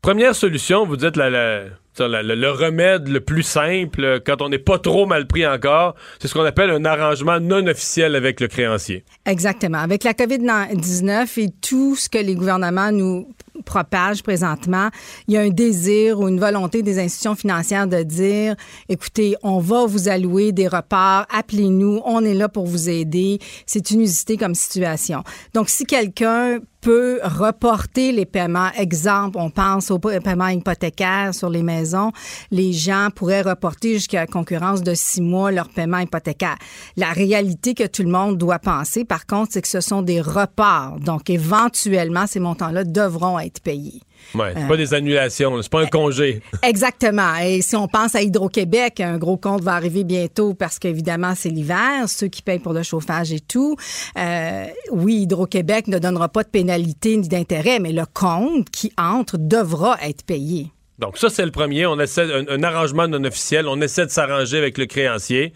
Première 0.01 0.33
solution, 0.35 0.85
vous 0.85 0.95
dites 0.95 1.17
la- 1.17 1.29
la- 1.29 1.63
ça, 1.93 2.07
la- 2.07 2.23
le, 2.23 2.33
le 2.35 2.49
remède 2.51 3.09
le 3.09 3.19
plus 3.19 3.43
simple, 3.43 4.01
euh, 4.03 4.19
quand 4.25 4.41
on 4.41 4.47
n'est 4.47 4.57
pas 4.57 4.79
trop 4.79 5.05
mal 5.05 5.27
pris 5.27 5.45
encore, 5.45 5.95
c'est 6.19 6.29
ce 6.29 6.33
qu'on 6.33 6.45
appelle 6.45 6.69
un 6.69 6.85
arrangement 6.85 7.39
non 7.41 7.67
officiel 7.67 8.15
avec 8.15 8.39
le 8.39 8.47
créancier. 8.47 9.03
Exactement. 9.25 9.79
Avec 9.79 10.05
la 10.05 10.13
COVID-19 10.13 11.37
et 11.41 11.49
tout 11.61 11.95
ce 11.97 12.07
que 12.09 12.17
les 12.17 12.35
gouvernements 12.35 12.91
nous 12.93 13.27
propagent 13.63 14.23
présentement, 14.23 14.89
il 15.27 15.33
y 15.33 15.37
a 15.37 15.41
un 15.41 15.49
désir 15.49 16.19
ou 16.19 16.27
une 16.27 16.39
volonté 16.39 16.81
des 16.81 16.99
institutions 16.99 17.35
financières 17.35 17.87
de 17.87 18.03
dire, 18.03 18.55
écoutez, 18.87 19.35
on 19.43 19.59
va 19.59 19.85
vous 19.85 20.09
allouer 20.09 20.51
des 20.51 20.67
reparts, 20.67 21.27
appelez-nous, 21.29 22.01
on 22.05 22.23
est 22.23 22.33
là 22.33 22.49
pour 22.49 22.65
vous 22.65 22.89
aider. 22.89 23.39
C'est 23.65 23.91
une 23.91 24.01
usité 24.01 24.37
comme 24.37 24.55
situation. 24.55 25.23
Donc, 25.53 25.69
si 25.69 25.85
quelqu'un 25.85 26.59
peut 26.81 27.19
reporter 27.23 28.11
les 28.11 28.25
paiements. 28.25 28.69
Exemple, 28.77 29.37
on 29.39 29.49
pense 29.49 29.91
aux 29.91 29.99
paiements 29.99 30.47
hypothécaires 30.47 31.33
sur 31.33 31.49
les 31.49 31.63
maisons. 31.63 32.11
Les 32.51 32.73
gens 32.73 33.09
pourraient 33.13 33.41
reporter 33.41 33.93
jusqu'à 33.93 34.21
la 34.21 34.27
concurrence 34.27 34.81
de 34.81 34.93
six 34.93 35.21
mois 35.21 35.51
leur 35.51 35.69
paiement 35.69 35.99
hypothécaire. 35.99 36.57
La 36.95 37.11
réalité 37.11 37.73
que 37.73 37.87
tout 37.87 38.03
le 38.03 38.09
monde 38.09 38.37
doit 38.37 38.59
penser, 38.59 39.05
par 39.05 39.25
contre, 39.25 39.53
c'est 39.53 39.61
que 39.61 39.67
ce 39.67 39.81
sont 39.81 40.01
des 40.01 40.21
reports. 40.21 40.99
Donc, 40.99 41.29
éventuellement, 41.29 42.27
ces 42.27 42.39
montants-là 42.39 42.83
devront 42.83 43.39
être 43.39 43.61
payés. 43.61 44.01
Ouais, 44.35 44.51
c'est 44.55 44.63
Euh, 44.63 44.67
pas 44.67 44.77
des 44.77 44.93
annulations, 44.93 45.61
c'est 45.61 45.71
pas 45.71 45.81
un 45.81 45.87
congé. 45.87 46.41
Exactement. 46.63 47.35
Et 47.43 47.61
si 47.61 47.75
on 47.75 47.87
pense 47.87 48.15
à 48.15 48.21
Hydro-Québec, 48.21 48.99
un 48.99 49.17
gros 49.17 49.37
compte 49.37 49.61
va 49.63 49.73
arriver 49.73 50.03
bientôt 50.03 50.53
parce 50.53 50.77
qu'évidemment, 50.79 51.33
c'est 51.35 51.49
l'hiver, 51.49 52.07
ceux 52.07 52.27
qui 52.27 52.41
payent 52.41 52.59
pour 52.59 52.73
le 52.73 52.83
chauffage 52.83 53.31
et 53.31 53.39
tout. 53.39 53.75
Euh, 54.17 54.65
oui, 54.91 55.21
Hydro-Québec 55.21 55.87
ne 55.87 55.97
donnera 55.99 56.29
pas 56.29 56.43
de 56.43 56.49
pénalité 56.49 57.17
ni 57.17 57.27
d'intérêt, 57.27 57.79
mais 57.79 57.91
le 57.91 58.05
compte 58.13 58.69
qui 58.69 58.91
entre 58.97 59.37
devra 59.37 59.97
être 60.03 60.23
payé. 60.23 60.67
Donc 60.99 61.17
ça, 61.17 61.29
c'est 61.29 61.45
le 61.45 61.51
premier. 61.51 61.85
On 61.85 61.99
essaie 61.99 62.31
un, 62.31 62.45
un 62.49 62.63
arrangement 62.63 63.07
non 63.07 63.23
officiel. 63.23 63.67
On 63.67 63.79
essaie 63.81 64.05
de 64.05 64.11
s'arranger 64.11 64.57
avec 64.57 64.77
le 64.77 64.85
créancier. 64.85 65.53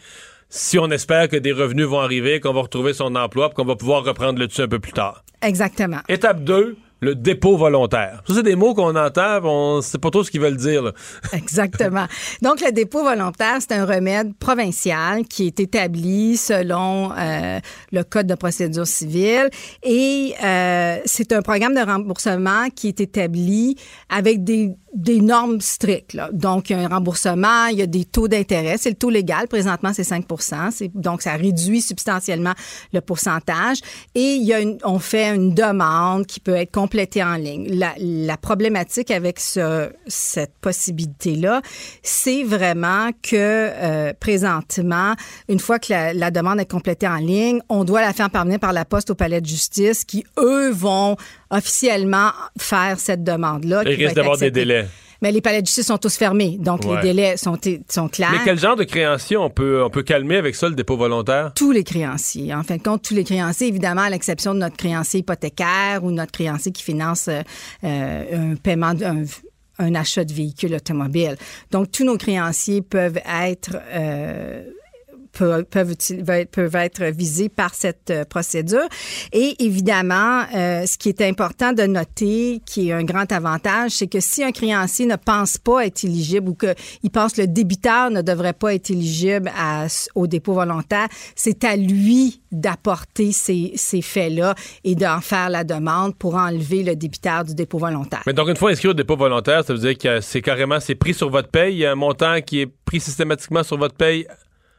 Si 0.50 0.78
on 0.80 0.90
espère 0.92 1.28
que 1.30 1.36
des 1.36 1.52
revenus 1.52 1.86
vont 1.88 2.00
arriver, 2.00 2.40
qu'on 2.40 2.54
va 2.54 2.62
retrouver 2.62 2.94
son 2.94 3.16
emploi, 3.16 3.50
qu'on 3.50 3.66
va 3.66 3.76
pouvoir 3.76 4.04
reprendre 4.04 4.40
le 4.40 4.48
dessus 4.48 4.62
un 4.62 4.68
peu 4.68 4.80
plus 4.80 4.94
tard. 4.94 5.24
Exactement. 5.42 5.98
Étape 6.08 6.44
2, 6.44 6.78
le 7.04 7.16
dépôt 7.16 7.58
volontaire. 7.58 8.24
Ça, 8.28 8.36
c'est 8.36 8.44
des 8.44 8.56
mots 8.56 8.74
qu'on 8.74 8.96
entend, 8.96 9.44
on 9.44 9.82
sait 9.82 9.98
pas 9.98 10.10
trop 10.10 10.24
ce 10.24 10.32
qu'ils 10.32 10.42
veulent 10.42 10.58
dire. 10.58 10.94
Exactement. 11.34 12.06
Donc, 12.42 12.62
le 12.62 12.72
dépôt 12.72 13.04
volontaire, 13.04 13.58
c'est 13.60 13.74
un 13.74 13.86
remède 13.86 14.34
provincial 14.36 15.26
qui 15.26 15.48
est 15.48 15.60
établi 15.60 16.38
selon 16.38 17.12
euh, 17.12 17.60
le 17.92 18.04
Code 18.04 18.28
de 18.28 18.36
procédure 18.36 18.88
civile 18.88 19.50
et 19.84 20.34
euh, 20.44 20.98
c'est 21.06 21.32
un 21.34 21.42
programme 21.42 21.76
de 21.76 21.82
remboursement 21.82 22.70
qui 22.74 22.88
est 22.88 23.02
établi 23.02 23.76
avec 24.10 24.44
des 24.44 24.76
des 24.94 25.22
normes 25.22 25.60
strictes. 25.60 26.18
Donc, 26.32 26.70
il 26.70 26.74
y 26.74 26.80
a 26.80 26.84
un 26.84 26.88
remboursement, 26.88 27.66
il 27.68 27.78
y 27.80 27.82
a 27.82 27.88
des 27.88 28.06
taux 28.06 28.28
d'intérêt. 28.28 28.78
C'est 28.78 28.90
le 28.90 28.96
taux 28.96 29.10
légal. 29.10 29.48
Présentement, 29.48 29.92
c'est 29.94 30.04
5 30.04 30.26
C'est- 30.72 30.92
Donc, 30.96 31.22
ça 31.24 31.34
réduit 31.34 31.82
substantiellement 31.82 32.54
le 32.94 33.02
pourcentage. 33.02 33.80
Et 34.16 34.34
il 34.36 34.44
y 34.44 34.54
a 34.54 34.60
une, 34.60 34.78
on 34.84 35.00
fait 35.00 35.34
une 35.34 35.54
demande 35.54 36.26
qui 36.28 36.40
peut 36.40 36.56
être 36.56 36.72
complétée 36.72 37.24
en 37.24 37.36
ligne. 37.36 37.68
La, 37.76 37.94
la 37.98 38.38
problématique 38.38 39.10
avec 39.12 39.40
ce, 39.40 39.90
cette 40.08 40.54
possibilité-là, 40.62 41.62
c'est 42.04 42.44
vraiment 42.44 43.10
que 43.22 43.36
euh, 43.36 44.14
présentement, 44.20 45.14
une 45.50 45.60
fois 45.60 45.80
que 45.80 45.92
la, 45.92 46.14
la 46.14 46.30
demande 46.32 46.60
est 46.60 46.70
complétée 46.70 47.08
en 47.08 47.16
ligne, 47.18 47.62
on 47.70 47.84
doit 47.84 48.02
la 48.02 48.14
faire 48.14 48.30
parvenir 48.30 48.60
par 48.60 48.74
la 48.74 48.86
poste 48.86 49.10
au 49.10 49.16
palais 49.16 49.42
de 49.42 49.46
justice 49.48 50.04
qui, 50.06 50.24
eux, 50.38 50.70
vont 50.72 51.16
officiellement 51.50 52.32
faire 52.58 53.00
cette 53.00 53.24
demande-là. 53.24 53.84
Il 53.86 53.96
risque 53.96 54.16
d'avoir 54.16 54.38
des 54.38 54.52
délais. 54.52 54.88
Mais 55.22 55.32
les 55.32 55.40
palais 55.40 55.62
de 55.62 55.66
justice 55.68 55.88
sont 55.88 55.98
tous 55.98 56.18
fermés, 56.18 56.58
donc 56.60 56.84
Ouais. 56.84 56.98
les 56.98 57.02
délais 57.02 57.38
sont, 57.38 57.58
sont 57.88 58.10
clairs. 58.10 58.32
Mais 58.34 58.40
quel 58.44 58.60
genre 58.60 58.76
de 58.76 58.84
créancier 58.84 59.38
on 59.38 59.50
peut, 59.50 59.82
on 59.82 59.90
peut 59.90 60.04
calmer 60.04 60.36
avec 60.36 60.54
ça, 60.54 60.68
le 60.68 60.76
dépôt 60.76 60.98
volontaire? 60.98 61.54
Tous 61.56 61.72
les 61.72 61.86
créanciers. 61.86 62.54
En 62.54 62.64
fin 62.64 62.76
de 62.76 62.84
compte, 62.84 63.04
tous 63.04 63.14
les 63.14 63.24
créanciers, 63.24 63.68
évidemment, 63.70 64.02
à 64.02 64.10
l'exception 64.10 64.54
de 64.54 64.60
notre 64.60 64.76
créancier 64.76 65.22
hypothécaire 65.22 66.04
ou 66.04 66.12
notre 66.12 66.34
créancier 66.34 66.74
qui 66.74 66.84
finance 66.84 67.30
euh, 67.30 67.42
euh, 67.86 68.52
un 68.52 68.56
paiement, 68.58 68.88
un, 69.02 69.24
un 69.80 69.96
achat 69.96 70.26
de 70.26 70.34
véhicule 70.34 70.74
automobile. 70.76 71.38
Donc, 71.72 71.90
tous 71.90 72.04
nos 72.04 72.18
créanciers 72.18 72.82
peuvent 72.82 73.20
être 73.26 73.78
euh, 73.94 74.62
peuvent, 75.34 75.66
peuvent, 75.66 76.76
être 76.76 77.04
visés 77.06 77.50
par 77.50 77.74
cette 77.74 78.10
euh, 78.10 78.24
procédure. 78.26 78.88
Et 79.32 79.56
évidemment, 79.64 80.44
euh, 80.56 80.86
ce 80.86 80.98
qui 80.98 81.10
est 81.10 81.22
important 81.22 81.74
de 81.74 81.84
noter, 81.84 82.62
qui 82.66 82.90
est 82.90 82.94
un 82.94 83.04
grand 83.04 83.32
avantage, 83.32 83.92
c'est 83.92 84.08
que 84.08 84.20
si 84.20 84.44
un 84.44 84.52
créancier 84.52 85.06
ne 85.06 85.16
pense 85.16 85.58
pas 85.58 85.86
être 85.86 86.04
éligible 86.04 86.50
ou 86.50 86.56
qu'il 86.56 87.12
pense 87.12 87.34
que 87.34 87.42
le 87.42 87.48
débiteur 87.48 88.12
ne 88.12 88.22
devrait 88.22 88.54
pas 88.54 88.74
être 88.74 88.90
éligible 88.92 89.52
au 90.16 90.28
dépôt 90.28 90.54
volontaire, 90.54 91.08
c'est 91.36 91.64
à 91.64 91.76
lui 91.76 92.42
d'apporter 92.52 93.32
ces, 93.32 93.74
ces 93.76 94.02
faits-là 94.02 94.56
et 94.84 94.96
d'en 94.96 95.20
faire 95.22 95.50
la 95.50 95.64
demande 95.64 96.16
pour 96.16 96.36
enlever 96.36 96.84
le 96.84 96.96
débiteur 96.96 97.44
du 97.44 97.56
dépôt 97.56 97.80
volontaire. 97.80 98.22
Mais 98.26 98.34
donc, 98.34 98.50
une 98.50 98.56
fois 98.56 98.72
inscrit 98.72 98.90
au 98.90 98.94
dépôt 98.94 99.16
volontaire, 99.16 99.64
ça 99.66 99.74
veut 99.74 99.80
dire 99.80 99.98
que 99.98 100.22
c'est 100.22 100.42
carrément, 100.42 100.80
c'est 100.80 100.96
pris 100.96 101.14
sur 101.14 101.30
votre 101.30 101.50
paye. 101.50 101.74
Il 101.74 101.80
y 101.80 101.86
a 101.86 101.92
un 101.92 101.96
montant 101.96 102.42
qui 102.42 102.62
est 102.62 102.68
pris 102.68 103.00
systématiquement 103.00 103.64
sur 103.64 103.78
votre 103.78 103.96
paye. 103.96 104.28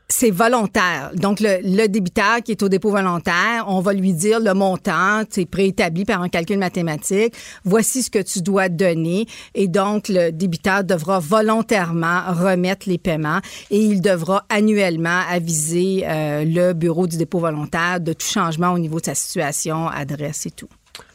C'est 0.08 0.30
volontaire. 0.30 1.12
Donc, 1.14 1.40
le, 1.40 1.86
débiteur 1.86 2.42
qui 2.44 2.52
est 2.52 2.62
au 2.62 2.68
dépôt 2.68 2.90
volontaire, 2.90 3.64
on 3.68 3.80
va 3.80 3.94
lui 3.94 4.12
dire 4.12 4.38
le 4.38 4.52
montant, 4.52 5.22
c'est 5.30 5.46
préétabli 5.46 6.04
par 6.04 6.20
un 6.20 6.28
calcul 6.28 6.58
mathématique. 6.58 7.34
Voici 7.64 8.02
ce 8.02 8.10
que 8.10 8.18
tu 8.18 8.42
dois 8.42 8.68
donner. 8.68 9.26
Et 9.54 9.66
donc, 9.66 10.08
le 10.08 10.30
débiteur 10.30 10.84
devra 10.84 11.20
volontairement 11.20 12.20
remettre 12.28 12.88
les 12.88 12.98
paiements 12.98 13.40
et 13.70 13.78
il 13.78 14.02
devra 14.02 14.44
annuellement 14.50 15.22
aviser 15.28 16.04
euh, 16.06 16.44
le 16.44 16.74
bureau 16.74 17.06
du 17.06 17.16
dépôt 17.16 17.38
volontaire 17.38 17.98
de 18.00 18.12
tout 18.12 18.26
changement 18.26 18.72
au 18.72 18.78
niveau 18.78 19.00
de 19.00 19.06
sa 19.06 19.14
situation, 19.14 19.88
adresse 19.88 20.44
et 20.46 20.50
tout. 20.50 20.68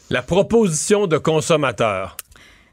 La 0.10 0.24
proposition 0.24 1.06
de 1.06 1.20
consommateur. 1.20 2.18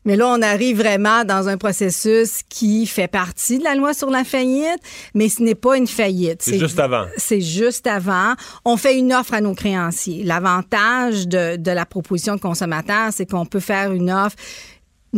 Mais 0.07 0.17
là, 0.17 0.29
on 0.29 0.41
arrive 0.41 0.79
vraiment 0.79 1.25
dans 1.25 1.49
un 1.49 1.59
processus 1.59 2.43
qui 2.49 2.87
fait 2.87 3.09
partie 3.09 3.59
de 3.59 3.65
la 3.65 3.75
loi 3.75 3.93
sur 3.93 4.09
la 4.09 4.25
faillite, 4.25 4.81
mais 5.15 5.29
ce 5.29 5.43
n'est 5.43 5.57
pas 5.57 5.77
une 5.77 5.89
faillite. 5.89 6.43
C'est 6.43 6.59
juste 6.59 6.79
avant. 6.79 7.07
C'est 7.17 7.41
juste 7.41 7.87
avant. 7.87 8.35
On 8.65 8.77
fait 8.77 8.97
une 8.97 9.13
offre 9.13 9.35
à 9.35 9.41
nos 9.41 9.55
créanciers. 9.55 10.23
L'avantage 10.23 11.27
de, 11.27 11.57
de 11.57 11.71
la 11.73 11.85
proposition 11.85 12.37
de 12.37 12.41
consommateur, 12.41 13.13
c'est 13.13 13.27
qu'on 13.27 13.47
peut 13.47 13.61
faire 13.61 13.93
une 13.93 14.11
offre 14.11 14.37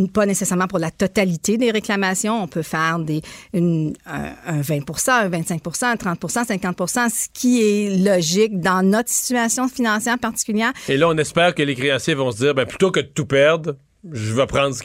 pas 0.07 0.25
nécessairement 0.25 0.67
pour 0.67 0.79
la 0.79 0.91
totalité 0.91 1.57
des 1.57 1.71
réclamations. 1.71 2.41
On 2.41 2.47
peut 2.47 2.61
faire 2.61 2.99
des, 2.99 3.21
une, 3.53 3.93
un, 4.05 4.31
un 4.45 4.61
20 4.61 4.75
un 5.09 5.29
25% 5.29 5.85
un 5.85 5.95
30% 5.95 6.47
50% 6.47 7.09
ce 7.09 7.27
qui 7.33 7.61
est 7.61 7.97
logique 7.97 8.59
dans 8.59 8.81
notre 8.85 9.09
situation 9.09 9.67
financière 9.67 10.17
particulière. 10.17 10.71
Et 10.87 10.97
là, 10.97 11.09
on 11.09 11.17
espère 11.17 11.53
que 11.53 11.63
les 11.63 11.75
créanciers 11.75 12.13
vont 12.13 12.31
se 12.31 12.37
dire, 12.37 12.55
ben, 12.55 12.65
plutôt 12.65 12.91
que 12.91 13.01
de 13.01 13.07
tout 13.07 13.25
perdre, 13.25 13.75
je 14.11 14.33
vais 14.33 14.45
prendre 14.45 14.75
ce 14.75 14.83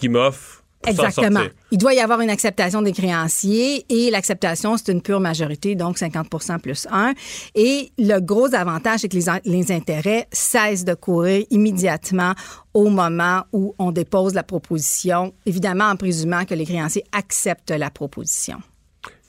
pour 0.85 0.95
s'en 0.95 1.05
Exactement. 1.07 1.41
Il 1.71 1.79
doit 1.79 1.95
y 1.95 2.01
avoir 2.01 2.21
une 2.21 2.31
acceptation 2.31 2.83
des 2.83 2.93
créanciers 2.93 3.85
et 3.89 4.11
l'acceptation, 4.11 4.77
c'est 4.77 4.93
une 4.93 5.03
pure 5.03 5.21
majorité, 5.21 5.75
donc 5.75 5.99
50% 5.99 6.61
plus 6.61 6.87
1. 6.91 7.15
Et 7.55 7.91
le 7.99 8.21
gros 8.21 8.55
avantage, 8.55 9.01
c'est 9.01 9.09
que 9.09 9.17
les, 9.17 9.27
les 9.45 9.73
intérêts 9.73 10.27
cessent 10.33 10.85
de 10.85 10.95
courir 10.95 11.45
immédiatement 11.51 12.35
au 12.75 12.91
moment 12.91 13.45
où 13.53 13.75
on 13.79 13.93
dépose 13.93 14.35
la 14.35 14.43
proposition, 14.43 15.33
évidemment 15.47 15.85
en 15.85 15.97
présumant 15.97 16.45
que 16.45 16.55
les 16.55 16.65
créanciers 16.65 17.05
acceptent 17.13 17.71
la 17.71 17.91
proposition. 17.91 18.59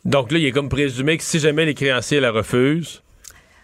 Donc 0.04 0.32
là, 0.32 0.38
il 0.38 0.46
est 0.46 0.52
comme 0.52 0.70
présumé 0.70 1.18
que 1.18 1.24
si 1.24 1.40
jamais 1.40 1.66
les 1.66 1.74
créanciers 1.74 2.20
la 2.20 2.32
refusent, 2.32 3.02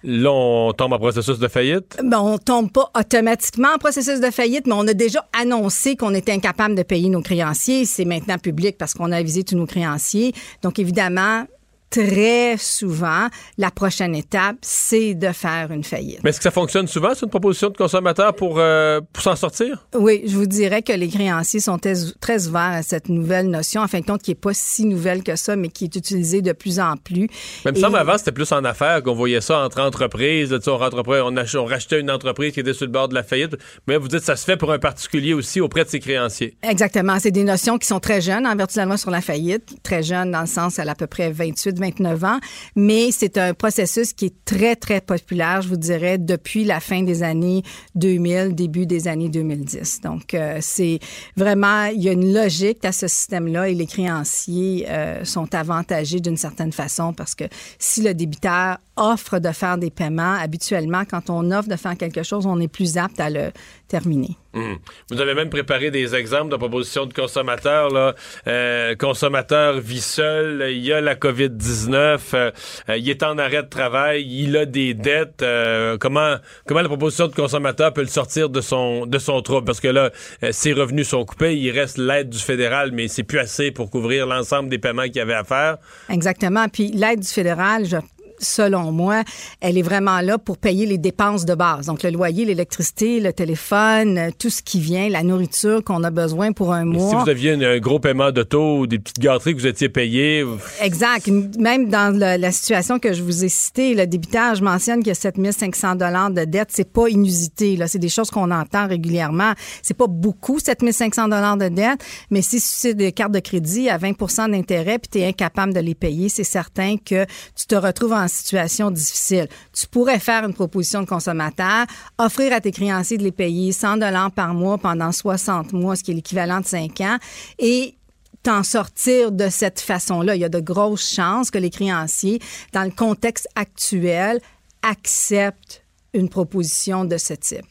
là, 0.04 0.32
on 0.32 0.74
tombe 0.74 0.94
en 0.94 1.00
processus 1.00 1.40
de 1.40 1.48
faillite? 1.48 1.98
Ben, 2.04 2.20
on 2.20 2.38
tombe 2.38 2.72
pas 2.72 2.92
automatiquement 2.98 3.70
en 3.76 3.78
processus 3.78 4.20
de 4.20 4.32
faillite, 4.32 4.68
mais 4.68 4.74
on 4.74 4.88
a 4.88 4.94
déjà 4.94 5.28
annoncé 5.40 5.96
qu'on 5.96 6.14
était 6.14 6.32
incapable 6.32 6.76
de 6.76 6.84
payer 6.84 7.10
nos 7.10 7.22
créanciers. 7.22 7.86
C'est 7.86 8.06
maintenant 8.06 8.38
public 8.38 8.78
parce 8.78 8.94
qu'on 8.94 9.12
a 9.12 9.18
avisé 9.18 9.44
tous 9.44 9.56
nos 9.56 9.66
créanciers. 9.66 10.34
Donc, 10.62 10.80
évidemment, 10.80 11.46
très 11.92 12.56
souvent, 12.58 13.28
la 13.58 13.70
prochaine 13.70 14.16
étape, 14.16 14.56
c'est 14.62 15.14
de 15.14 15.32
faire 15.32 15.72
une 15.72 15.84
faillite. 15.84 16.20
Mais 16.24 16.32
est-ce 16.32 16.38
que 16.40 16.44
ça 16.44 16.52
fonctionne 16.52 16.88
souvent, 16.88 17.10
c'est 17.14 17.24
une 17.26 17.30
proposition 17.30 17.70
de 17.70 17.78
consommateur 17.78 18.34
pour, 18.34 18.56
euh, 18.60 19.02
pour 19.14 19.22
s'en 19.22 19.36
sortir? 19.36 19.86
Oui, 19.94 20.24
je 20.26 20.36
vous 20.36 20.46
dirais 20.48 20.82
que 20.82 20.94
les 20.94 21.10
créanciers 21.10 21.60
sont 21.60 21.78
très, 21.78 22.48
ouverts 22.48 22.62
à 22.62 22.82
cette 22.82 23.10
nouvelle 23.10 23.50
notion, 23.50 23.82
en 23.82 23.88
fin 23.88 24.00
de 24.00 24.06
compte, 24.06 24.22
qui 24.24 24.32
n'est 24.32 24.36
pas 24.36 24.54
si 24.54 24.86
nouvelle 24.86 25.22
que 25.22 25.36
ça, 25.36 25.56
mais 25.56 25.68
qui 25.68 25.84
est 25.84 25.96
utilisée 25.96 26.42
de 26.42 26.54
plus 26.54 26.80
en 26.80 26.96
plus. 26.98 27.28
Même 27.66 27.76
ça, 27.76 27.88
avant, 27.94 28.18
c'était 28.18 28.32
plus 28.32 28.52
en 28.54 28.64
affaires 28.64 29.04
qu'on 29.04 29.14
voyait 29.14 29.42
ça 29.42 29.60
entre 29.60 29.82
entreprises. 29.82 30.52
Là, 30.52 30.60
tu 30.60 30.66
sais, 30.66 30.72
on, 30.72 30.78
rentreprend- 30.78 31.22
on, 31.26 31.36
ach- 31.38 31.56
on 31.56 31.66
rachetait 31.66 32.00
une 32.00 32.10
entreprise 32.10 32.54
qui 32.54 32.62
était 32.62 32.74
sur 32.74 32.86
le 32.86 32.92
bord 32.92 33.10
de 33.10 33.14
la 33.16 33.24
faillite. 33.24 33.58
Mais 33.88 33.98
vous 33.98 34.08
dites 34.08 34.22
ça 34.24 34.38
se 34.38 34.46
fait 34.46 34.56
pour 34.58 34.72
un 34.72 34.80
particulier 34.80 35.34
aussi 35.34 35.60
auprès 35.60 35.84
de 35.84 35.90
ses 35.90 36.00
créanciers. 36.00 36.56
Exactement. 36.64 37.20
C'est 37.20 37.32
des 37.32 37.44
notions 37.44 37.78
qui 37.78 37.88
sont 37.88 38.00
très 38.00 38.22
jeunes 38.22 38.48
en 38.48 38.56
vertu 38.56 38.76
de 38.76 38.80
la 38.80 38.86
loi 38.86 38.98
sur 38.98 39.12
la 39.12 39.22
faillite. 39.22 39.76
Très 39.84 40.04
jeunes 40.04 40.32
dans 40.32 40.42
le 40.42 40.48
sens, 40.48 40.80
elle 40.80 40.88
a 40.88 40.94
à 40.94 40.96
peu 40.96 41.08
près 41.08 41.32
28, 41.32 41.81
29 41.82 42.24
ans. 42.24 42.40
Mais 42.76 43.12
c'est 43.12 43.38
un 43.38 43.54
processus 43.54 44.14
qui 44.14 44.28
est 44.28 44.46
très, 44.46 44.76
très 44.76 45.02
populaire, 45.02 45.62
je 45.62 45.68
vous 45.68 45.78
dirais, 45.78 46.18
depuis 46.18 46.64
la 46.64 46.80
fin 46.80 47.04
des 47.04 47.24
années 47.24 47.64
2000, 47.96 48.56
début 48.56 48.86
des 48.86 49.08
années 49.08 49.30
2010. 49.30 50.02
Donc, 50.02 50.34
euh, 50.34 50.60
c'est 50.62 51.00
vraiment, 51.36 51.86
il 51.86 52.02
y 52.02 52.10
a 52.10 52.14
une 52.14 52.34
logique 52.34 52.86
à 52.86 52.92
ce 52.92 53.08
système-là 53.08 53.70
et 53.70 53.74
les 53.74 53.88
créanciers 53.88 54.86
euh, 54.90 55.26
sont 55.26 55.54
avantagés 55.54 56.20
d'une 56.20 56.38
certaine 56.38 56.72
façon 56.72 57.14
parce 57.14 57.36
que 57.36 57.46
si 57.80 58.02
le 58.02 58.14
débiteur 58.14 58.78
offre 58.96 59.40
de 59.40 59.50
faire 59.50 59.78
des 59.78 59.90
paiements, 59.90 60.34
habituellement, 60.34 61.04
quand 61.10 61.30
on 61.30 61.52
offre 61.52 61.68
de 61.68 61.76
faire 61.76 61.98
quelque 61.98 62.24
chose, 62.24 62.46
on 62.46 62.60
est 62.60 62.68
plus 62.68 62.98
apte 62.98 63.20
à 63.20 63.30
le 63.30 63.52
terminer. 63.88 64.38
Hum. 64.54 64.78
Vous 65.10 65.22
avez 65.22 65.34
même 65.34 65.50
préparé 65.50 65.92
des 65.92 66.14
exemples 66.14 66.52
de 66.52 66.58
propositions 66.58 67.06
de 67.06 67.14
consommateurs. 67.14 67.90
Là. 67.90 68.16
Euh, 68.48 68.96
consommateur 68.96 69.80
vit 69.80 70.02
seul, 70.02 70.72
il 70.72 70.92
a 70.92 71.00
la 71.00 71.16
COVID-19, 71.16 72.20
euh, 72.34 72.52
il 72.98 73.10
est 73.10 73.24
en 73.24 73.38
arrêt 73.38 73.64
de 73.64 73.70
travail, 73.70 74.26
il 74.28 74.58
a 74.58 74.66
des 74.66 74.94
dettes. 74.94 75.42
euh, 75.42 75.98
comment, 75.98 76.36
comment 76.68 76.82
la 76.82 76.90
proposition 76.90 77.28
de 77.28 77.34
consommateur 77.34 77.94
peut 77.94 78.02
le 78.02 78.08
sortir 78.08 78.50
de 78.50 78.62
son, 78.62 79.06
de 79.06 79.20
son 79.20 79.42
trouble? 79.42 79.66
Parce 79.66 79.80
que 79.80 79.88
là, 79.88 80.12
euh, 80.44 80.52
ses 80.52 80.74
revenus 80.74 81.08
sont 81.08 81.24
coupés, 81.24 81.58
il 81.58 81.72
reste 81.72 81.98
l'aide 81.98 82.30
du 82.30 82.40
fédéral, 82.40 82.92
mais 82.92 83.08
c'est 83.08 83.24
plus 83.24 83.40
assez 83.40 83.72
pour 83.72 83.90
couvrir 83.90 84.28
l'ensemble 84.28 84.70
des 84.70 84.80
paiements 84.80 85.08
qu'il 85.08 85.22
avait 85.22 85.34
à 85.34 85.44
faire. 85.44 85.78
Exactement. 86.10 86.68
Puis 86.68 86.90
l'aide 86.90 87.22
du 87.22 87.28
fédéral, 87.28 87.86
je 87.86 87.98
selon 88.42 88.92
moi, 88.92 89.24
elle 89.62 89.78
est 89.78 89.82
vraiment 89.82 90.22
là 90.22 90.38
pour 90.38 90.58
payer 90.58 90.86
les 90.86 90.98
dépenses 90.98 91.46
de 91.46 91.56
base. 91.56 91.86
Donc, 91.88 92.04
le 92.04 92.10
loyer, 92.10 92.46
l'électricité, 92.46 93.20
le 93.20 93.32
téléphone, 93.34 94.18
euh, 94.18 94.30
tout 94.38 94.50
ce 94.50 94.62
qui 94.62 94.80
vient, 94.80 95.10
la 95.10 95.24
nourriture 95.24 95.84
qu'on 95.84 96.04
a 96.04 96.10
besoin 96.10 96.52
pour 96.52 96.74
un 96.74 96.86
Mais 96.86 96.98
mois. 96.98 97.10
Si 97.10 97.16
vous 97.16 97.30
aviez 97.30 97.52
un, 97.52 97.62
un 97.62 97.80
gros 97.80 98.00
paiement 98.00 98.32
d'auto 98.32 98.80
ou 98.80 98.88
des 98.88 99.00
petites 99.00 99.20
gâteries 99.20 99.56
que 99.56 99.60
vous 99.62 99.68
étiez 99.68 99.90
payées, 99.90 100.44
vous- 100.44 100.58
Exact. 100.82 101.28
Même 101.58 101.90
dans 101.90 102.14
le- 102.14 102.40
la 102.42 102.52
situation 102.52 103.00
que 103.00 103.14
je 103.14 103.22
vous 103.24 103.44
ai 103.44 103.50
citée, 103.50 103.94
le 103.94 104.08
débiteur, 104.08 104.56
je 104.56 104.64
mentionne 104.64 105.04
que 105.04 105.14
7500 105.14 105.96
dollars 105.96 106.32
de 106.32 106.44
dette, 106.46 106.70
c'est 106.72 106.92
pas 106.92 107.08
inusité. 107.08 107.76
Là, 107.76 107.88
c'est 107.88 108.00
des 108.00 108.10
choses 108.10 108.30
qu'on 108.32 108.52
entend 108.52 108.88
régulièrement. 108.88 109.54
C'est 109.82 109.94
pas 109.98 110.08
beaucoup 110.08 110.60
7500 110.60 111.26
dollars 111.28 111.58
de 111.58 111.68
dette, 111.68 112.00
mais 112.30 112.42
si 112.42 112.60
c'est 112.60 112.94
des 112.94 113.12
cartes 113.12 113.32
de 113.32 113.40
crédit 113.40 113.90
à 113.90 113.98
20% 113.98 114.50
d'intérêt 114.50 114.98
puis 115.00 115.10
tu 115.12 115.20
es 115.20 115.26
incapable 115.28 115.74
de 115.74 115.80
les 115.80 115.96
payer, 115.96 116.30
c'est 116.30 116.44
certain 116.44 116.96
que 116.98 117.26
tu 117.56 117.66
te 117.68 117.76
retrouves 117.76 118.14
en 118.14 118.28
situation 118.32 118.92
difficile. 118.92 119.48
Tu 119.74 119.88
pourrais 119.88 120.20
faire 120.20 120.44
une 120.46 120.54
proposition 120.54 121.02
de 121.02 121.08
consommateur, 121.08 121.86
offrir 122.18 122.54
à 122.54 122.62
tes 122.62 122.72
créanciers 122.72 123.18
de 123.18 123.24
les 123.24 123.32
payer 123.32 123.72
100 123.72 123.98
dollars 123.98 124.32
par 124.32 124.54
mois 124.54 124.78
pendant 124.78 125.12
60 125.12 125.74
mois, 125.74 125.96
ce 125.96 126.04
qui 126.04 126.12
est 126.12 126.16
l'équivalent 126.16 126.60
de 126.60 126.66
5 126.66 127.02
ans, 127.02 127.18
et 127.60 127.96
t'en 128.44 128.64
sortir 128.64 129.32
de 129.32 129.50
cette 129.50 129.80
façon-là. 129.80 130.36
Il 130.36 130.42
y 130.42 130.46
a 130.46 130.50
de 130.50 130.60
grosses 130.60 131.14
chances 131.14 131.52
que 131.52 131.58
les 131.58 131.70
créanciers, 131.70 132.40
dans 132.74 132.84
le 132.84 132.92
contexte 132.92 133.48
actuel, 133.56 134.40
acceptent 134.82 135.84
une 136.14 136.30
proposition 136.30 137.06
de 137.06 137.18
ce 137.18 137.34
type. 137.34 137.66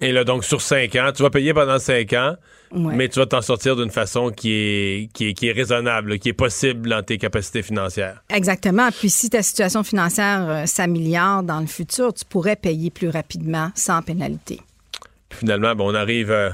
Et 0.00 0.12
là, 0.12 0.24
donc, 0.24 0.44
sur 0.44 0.60
cinq 0.60 0.96
ans, 0.96 1.12
tu 1.14 1.22
vas 1.22 1.30
payer 1.30 1.54
pendant 1.54 1.78
cinq 1.78 2.12
ans, 2.12 2.34
Ouais. 2.72 2.94
mais 2.96 3.08
tu 3.08 3.18
vas 3.18 3.26
t'en 3.26 3.40
sortir 3.40 3.76
d'une 3.76 3.90
façon 3.90 4.30
qui 4.30 4.52
est, 4.52 5.12
qui, 5.12 5.28
est, 5.28 5.34
qui 5.34 5.48
est 5.48 5.52
raisonnable, 5.52 6.18
qui 6.18 6.30
est 6.30 6.32
possible 6.32 6.88
dans 6.88 7.02
tes 7.02 7.18
capacités 7.18 7.62
financières. 7.62 8.22
Exactement. 8.30 8.90
Puis 8.90 9.10
si 9.10 9.30
ta 9.30 9.42
situation 9.42 9.82
financière 9.84 10.48
euh, 10.48 10.66
s'améliore 10.66 11.42
dans 11.42 11.60
le 11.60 11.66
futur, 11.66 12.12
tu 12.12 12.24
pourrais 12.24 12.56
payer 12.56 12.90
plus 12.90 13.08
rapidement 13.08 13.70
sans 13.74 14.02
pénalité. 14.02 14.60
Puis 15.28 15.40
finalement, 15.40 15.74
ben, 15.74 15.84
on 15.84 15.94
arrive 15.94 16.30
euh, 16.30 16.50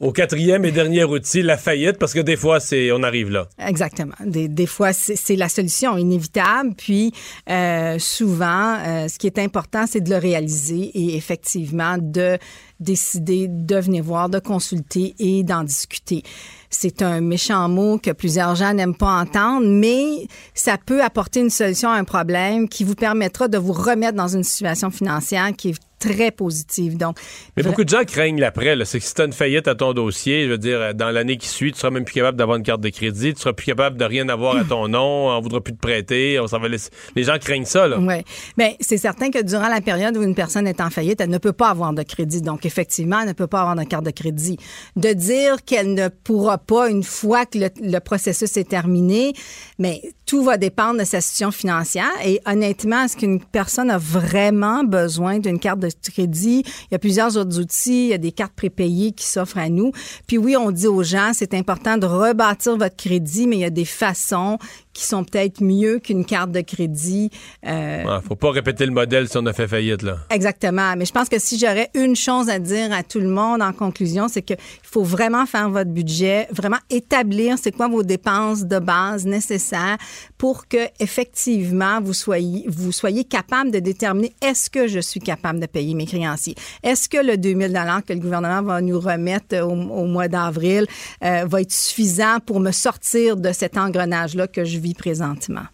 au 0.00 0.12
quatrième 0.12 0.64
et 0.64 0.72
dernier 0.72 1.04
outil, 1.04 1.42
la 1.42 1.56
faillite, 1.56 1.98
parce 1.98 2.12
que 2.14 2.20
des 2.20 2.36
fois, 2.36 2.60
c'est 2.60 2.90
on 2.92 3.02
arrive 3.02 3.30
là. 3.30 3.48
Exactement. 3.58 4.14
Des, 4.24 4.48
des 4.48 4.66
fois, 4.66 4.92
c'est 4.92 5.36
la 5.36 5.48
solution 5.48 5.96
inévitable. 5.96 6.74
Puis, 6.76 7.12
euh, 7.48 7.98
souvent, 7.98 8.76
euh, 8.84 9.08
ce 9.08 9.18
qui 9.18 9.26
est 9.26 9.38
important, 9.38 9.84
c'est 9.86 10.00
de 10.00 10.10
le 10.10 10.18
réaliser 10.18 10.90
et 10.94 11.16
effectivement 11.16 11.96
de 11.98 12.38
décider 12.80 13.46
de 13.48 13.76
venir 13.76 14.02
voir, 14.02 14.28
de 14.28 14.40
consulter 14.40 15.14
et 15.18 15.44
d'en 15.44 15.62
discuter. 15.62 16.22
C'est 16.70 17.02
un 17.02 17.20
méchant 17.20 17.68
mot 17.68 17.98
que 17.98 18.10
plusieurs 18.10 18.56
gens 18.56 18.74
n'aiment 18.74 18.96
pas 18.96 19.20
entendre, 19.20 19.66
mais 19.66 20.26
ça 20.54 20.76
peut 20.76 21.02
apporter 21.02 21.40
une 21.40 21.50
solution 21.50 21.88
à 21.88 21.94
un 21.94 22.04
problème 22.04 22.68
qui 22.68 22.82
vous 22.82 22.96
permettra 22.96 23.46
de 23.46 23.58
vous 23.58 23.72
remettre 23.72 24.16
dans 24.16 24.28
une 24.28 24.42
situation 24.42 24.90
financière 24.90 25.52
qui 25.56 25.70
est 25.70 25.80
très 26.08 26.30
positive. 26.30 26.96
Donc, 26.96 27.18
Mais 27.56 27.62
beaucoup 27.62 27.84
de 27.84 27.88
gens 27.88 28.04
craignent 28.04 28.40
l'après. 28.40 28.76
C'est 28.84 28.98
que 28.98 29.04
si 29.04 29.14
tu 29.14 29.22
as 29.22 29.24
une 29.24 29.32
faillite 29.32 29.68
à 29.68 29.74
ton 29.74 29.92
dossier, 29.92 30.44
je 30.44 30.50
veux 30.50 30.58
dire, 30.58 30.80
euh, 30.80 30.92
dans 30.92 31.10
l'année 31.10 31.36
qui 31.36 31.48
suit, 31.48 31.72
tu 31.72 31.78
seras 31.78 31.90
même 31.90 32.04
plus 32.04 32.14
capable 32.14 32.36
d'avoir 32.36 32.56
une 32.56 32.62
carte 32.62 32.80
de 32.80 32.88
crédit, 32.88 33.34
tu 33.34 33.40
seras 33.40 33.52
plus 33.52 33.66
capable 33.66 33.96
de 33.96 34.04
rien 34.04 34.28
avoir 34.28 34.56
à 34.56 34.64
ton 34.64 34.88
nom, 34.88 35.28
on 35.28 35.40
voudra 35.40 35.60
plus 35.60 35.74
te 35.74 35.80
prêter, 35.80 36.38
on 36.40 36.46
s'en 36.46 36.58
va 36.58 36.68
laisser. 36.68 36.90
Les 37.16 37.24
gens 37.24 37.38
craignent 37.38 37.64
ça. 37.64 37.88
Oui. 37.98 38.14
Bien, 38.56 38.72
c'est 38.80 38.96
certain 38.96 39.30
que 39.30 39.42
durant 39.42 39.68
la 39.68 39.80
période 39.80 40.16
où 40.16 40.22
une 40.22 40.34
personne 40.34 40.66
est 40.66 40.80
en 40.80 40.90
faillite, 40.90 41.20
elle 41.20 41.30
ne 41.30 41.38
peut 41.38 41.52
pas 41.52 41.70
avoir 41.70 41.92
de 41.92 42.02
crédit. 42.02 42.42
Donc, 42.42 42.66
effectivement, 42.66 43.20
elle 43.20 43.28
ne 43.28 43.32
peut 43.32 43.46
pas 43.46 43.60
avoir 43.60 43.76
de 43.76 43.84
carte 43.84 44.04
de 44.04 44.10
crédit. 44.10 44.58
De 44.96 45.12
dire 45.12 45.64
qu'elle 45.64 45.94
ne 45.94 46.08
pourra 46.08 46.58
pas 46.58 46.88
une 46.88 47.02
fois 47.02 47.46
que 47.46 47.58
le, 47.58 47.68
le 47.80 47.98
processus 48.00 48.56
est 48.56 48.68
terminé, 48.68 49.32
mais 49.78 50.02
tout 50.26 50.42
va 50.42 50.56
dépendre 50.56 51.00
de 51.00 51.04
sa 51.04 51.20
situation 51.20 51.50
financière. 51.50 52.10
Et 52.24 52.40
honnêtement, 52.46 53.04
est-ce 53.04 53.16
qu'une 53.16 53.40
personne 53.40 53.90
a 53.90 53.98
vraiment 53.98 54.84
besoin 54.84 55.38
d'une 55.38 55.58
carte 55.58 55.80
de 55.80 55.90
Il 56.16 56.62
y 56.90 56.94
a 56.94 56.98
plusieurs 56.98 57.36
autres 57.36 57.58
outils. 57.60 58.06
Il 58.06 58.10
y 58.10 58.14
a 58.14 58.18
des 58.18 58.32
cartes 58.32 58.54
prépayées 58.54 59.12
qui 59.12 59.26
s'offrent 59.26 59.58
à 59.58 59.68
nous. 59.68 59.92
Puis 60.26 60.38
oui, 60.38 60.56
on 60.56 60.70
dit 60.70 60.86
aux 60.86 61.02
gens, 61.02 61.32
c'est 61.32 61.54
important 61.54 61.96
de 61.96 62.06
rebâtir 62.06 62.76
votre 62.76 62.96
crédit, 62.96 63.46
mais 63.46 63.56
il 63.56 63.60
y 63.60 63.64
a 63.64 63.70
des 63.70 63.84
façons 63.84 64.58
qui 64.94 65.04
sont 65.04 65.24
peut-être 65.24 65.62
mieux 65.62 65.98
qu'une 65.98 66.24
carte 66.24 66.52
de 66.52 66.60
crédit. 66.60 67.30
Euh, 67.66 68.04
Ouais, 68.04 68.20
faut 68.26 68.36
pas 68.36 68.50
répéter 68.50 68.86
le 68.86 68.92
modèle 68.92 69.28
si 69.28 69.36
on 69.36 69.46
a 69.46 69.52
fait 69.52 69.68
faillite, 69.68 70.02
là. 70.02 70.18
Exactement. 70.30 70.94
Mais 70.96 71.04
je 71.04 71.12
pense 71.12 71.28
que 71.28 71.38
si 71.38 71.58
j'aurais 71.58 71.90
une 71.94 72.16
chose 72.16 72.48
à 72.48 72.58
dire 72.58 72.92
à 72.92 73.02
tout 73.02 73.20
le 73.20 73.28
monde 73.28 73.60
en 73.60 73.72
conclusion, 73.72 74.28
c'est 74.28 74.42
qu'il 74.42 74.56
faut 74.82 75.02
vraiment 75.02 75.46
faire 75.46 75.68
votre 75.68 75.90
budget, 75.90 76.46
vraiment 76.50 76.78
établir 76.90 77.56
c'est 77.60 77.72
quoi 77.72 77.88
vos 77.88 78.02
dépenses 78.02 78.64
de 78.64 78.78
base 78.78 79.26
nécessaires 79.26 79.96
pour 80.38 80.68
que 80.68 80.88
effectivement 81.00 82.00
vous 82.00 82.14
soyez 82.14 82.64
vous 82.68 82.92
soyez 82.92 83.24
capable 83.24 83.70
de 83.70 83.78
déterminer 83.80 84.32
est-ce 84.42 84.70
que 84.70 84.86
je 84.86 85.00
suis 85.00 85.20
capable 85.20 85.60
de 85.60 85.66
payer 85.66 85.94
mes 85.94 86.06
créanciers. 86.06 86.54
Est-ce 86.82 87.08
que 87.08 87.18
le 87.18 87.36
2000 87.36 87.68
dollars 87.68 88.04
que 88.04 88.12
le 88.12 88.20
gouvernement 88.20 88.62
va 88.62 88.80
nous 88.80 89.00
remettre 89.00 89.56
au, 89.62 89.72
au 89.72 90.06
mois 90.06 90.28
d'avril 90.28 90.86
euh, 91.24 91.44
va 91.46 91.60
être 91.62 91.72
suffisant 91.72 92.38
pour 92.44 92.60
me 92.60 92.70
sortir 92.70 93.36
de 93.36 93.52
cet 93.52 93.76
engrenage 93.76 94.34
là 94.34 94.46
que 94.46 94.64
je 94.64 94.78
vis 94.84 94.94
présentement. 94.94 95.64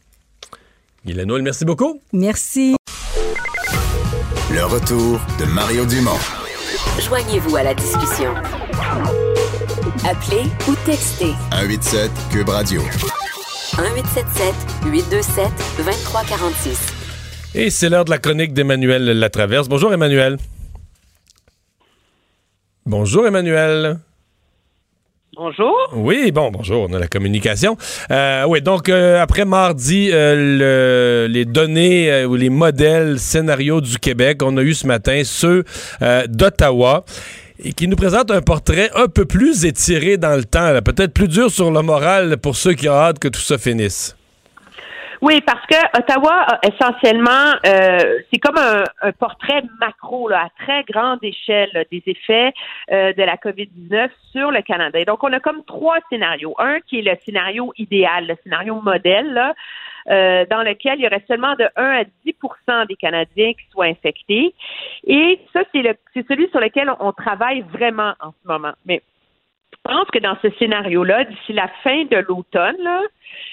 Guylaine 1.05 1.29
Noël, 1.29 1.43
merci 1.43 1.65
beaucoup. 1.65 2.01
Merci. 2.13 2.77
Le 4.53 4.65
retour 4.65 5.21
de 5.39 5.45
Mario 5.47 5.85
Dumont. 5.85 6.19
Joignez-vous 7.01 7.57
à 7.57 7.63
la 7.65 7.75
discussion. 7.75 8.33
Appelez 10.05 10.45
ou 10.69 10.75
textez 10.87 11.33
187 11.51 12.11
Cube 12.31 12.49
Radio. 12.49 12.83
1877 12.83 14.55
827 14.87 15.45
2346. 15.79 16.79
Et 17.55 17.71
c'est 17.71 17.89
l'heure 17.89 18.05
de 18.05 18.11
la 18.11 18.19
chronique 18.19 18.53
d'Emmanuel 18.53 19.05
Latraverse. 19.19 19.69
Bonjour, 19.69 19.93
Emmanuel. 19.93 20.39
Bonjour, 22.87 23.27
Emmanuel. 23.27 23.99
Bonjour. 25.43 25.75
Oui, 25.95 26.33
bon, 26.33 26.51
bonjour, 26.51 26.87
on 26.91 26.93
a 26.93 26.99
la 26.99 27.09
communication. 27.09 27.79
Euh, 28.11 28.45
oui, 28.47 28.61
donc 28.61 28.91
euh, 28.91 29.23
après 29.23 29.47
mardi, 29.47 30.11
euh, 30.13 30.35
le- 31.25 31.33
les 31.33 31.47
données 31.47 32.27
ou 32.27 32.35
les 32.35 32.51
modèles 32.51 33.19
scénarios 33.19 33.81
du 33.81 33.97
Québec, 33.99 34.43
on 34.43 34.59
a 34.59 34.61
eu 34.63 34.75
ce 34.75 34.87
matin 34.87 35.23
ceux 35.25 35.65
d'Ottawa 36.29 37.07
et 37.65 37.73
qui 37.73 37.89
nous 37.89 37.97
présentent 37.97 38.31
un 38.31 38.43
portrait 38.43 38.91
un 38.95 39.07
peu 39.09 39.25
plus 39.25 39.65
étiré 39.65 40.19
dans 40.19 40.37
le 40.37 40.45
temps, 40.45 40.79
peut-être 40.85 41.15
plus 41.15 41.29
dur 41.29 41.51
sur 41.51 41.71
le 41.71 41.81
moral 41.81 42.37
pour 42.37 42.55
ceux 42.55 42.75
qui 42.75 42.91
ont 42.91 42.93
hâte 42.93 43.19
que 43.19 43.29
tout 43.29 43.41
ça 43.41 43.57
finisse. 43.57 44.15
Oui, 45.23 45.43
parce 45.43 45.67
que 45.67 45.99
Ottawa, 45.99 46.47
essentiellement, 46.63 47.53
euh, 47.67 48.21
c'est 48.33 48.39
comme 48.39 48.57
un, 48.57 48.85
un 49.03 49.13
portrait 49.13 49.63
macro 49.79 50.31
là, 50.31 50.45
à 50.47 50.65
très 50.65 50.83
grande 50.85 51.19
échelle 51.23 51.69
là, 51.75 51.85
des 51.93 52.03
effets 52.07 52.53
euh, 52.91 53.13
de 53.13 53.23
la 53.23 53.37
COVID-19 53.37 54.09
sur 54.33 54.51
le 54.51 54.63
Canada. 54.63 54.99
Et 54.99 55.05
donc, 55.05 55.23
on 55.23 55.33
a 55.33 55.39
comme 55.41 55.63
trois 55.65 55.99
scénarios. 56.09 56.55
Un 56.59 56.81
qui 56.81 57.01
est 57.01 57.03
le 57.03 57.17
scénario 57.25 57.71
idéal, 57.77 58.29
le 58.29 58.37
scénario 58.43 58.81
modèle, 58.81 59.35
là, 59.35 59.55
euh, 60.09 60.47
dans 60.51 60.63
lequel 60.63 60.99
il 60.99 61.03
y 61.03 61.07
aurait 61.07 61.23
seulement 61.29 61.55
de 61.57 61.69
1 61.77 62.01
à 62.01 62.05
10% 62.25 62.87
des 62.87 62.97
Canadiens 62.97 63.53
qui 63.53 63.71
soient 63.71 63.85
infectés. 63.87 64.55
Et 65.07 65.39
ça, 65.53 65.61
c'est 65.73 65.83
le- 65.83 65.97
c'est 66.15 66.27
celui 66.29 66.49
sur 66.49 66.61
lequel 66.61 66.91
on, 66.99 67.13
travaille 67.13 67.61
vraiment 67.61 68.15
en 68.21 68.31
ce 68.31 68.49
moment. 68.49 68.73
Mais 68.87 69.03
pense 69.85 70.09
que 70.13 70.19
dans 70.19 70.37
ce 70.43 70.51
scénario-là, 70.59 71.25
d'ici 71.25 71.53
la 71.53 71.69
fin 71.83 72.05
de 72.05 72.25
l'automne, 72.29 72.89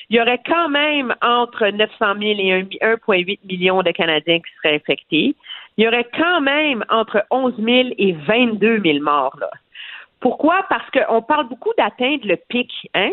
il 0.09 0.17
y 0.17 0.21
aurait 0.21 0.41
quand 0.45 0.69
même 0.69 1.15
entre 1.21 1.67
900 1.67 1.89
000 1.99 2.39
et 2.39 2.53
1 2.53 2.61
1,8 2.63 3.39
million 3.45 3.83
de 3.83 3.91
Canadiens 3.91 4.39
qui 4.39 4.51
seraient 4.61 4.75
infectés. 4.75 5.35
Il 5.77 5.83
y 5.83 5.87
aurait 5.87 6.07
quand 6.17 6.41
même 6.41 6.83
entre 6.89 7.23
11 7.29 7.53
000 7.57 7.89
et 7.97 8.13
22 8.13 8.81
000 8.83 8.99
morts. 8.99 9.35
Là. 9.39 9.49
Pourquoi? 10.19 10.65
Parce 10.69 10.89
qu'on 10.91 11.21
parle 11.21 11.47
beaucoup 11.47 11.73
d'atteindre 11.77 12.25
le 12.25 12.37
pic, 12.49 12.71
hein? 12.95 13.11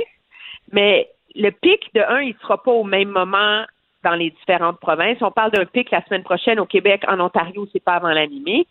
Mais 0.72 1.08
le 1.34 1.50
pic 1.50 1.92
de 1.94 2.00
un, 2.00 2.20
il 2.20 2.34
ne 2.34 2.38
sera 2.40 2.62
pas 2.62 2.70
au 2.70 2.84
même 2.84 3.08
moment 3.08 3.64
dans 4.02 4.14
les 4.14 4.30
différentes 4.30 4.78
provinces. 4.80 5.18
On 5.20 5.30
parle 5.30 5.50
d'un 5.50 5.64
pic 5.64 5.90
la 5.90 6.04
semaine 6.04 6.22
prochaine 6.22 6.60
au 6.60 6.66
Québec, 6.66 7.02
en 7.08 7.20
Ontario, 7.20 7.66
c'est 7.72 7.82
pas 7.82 7.94
avant 7.94 8.10
la 8.10 8.26
mi-mai. 8.26 8.66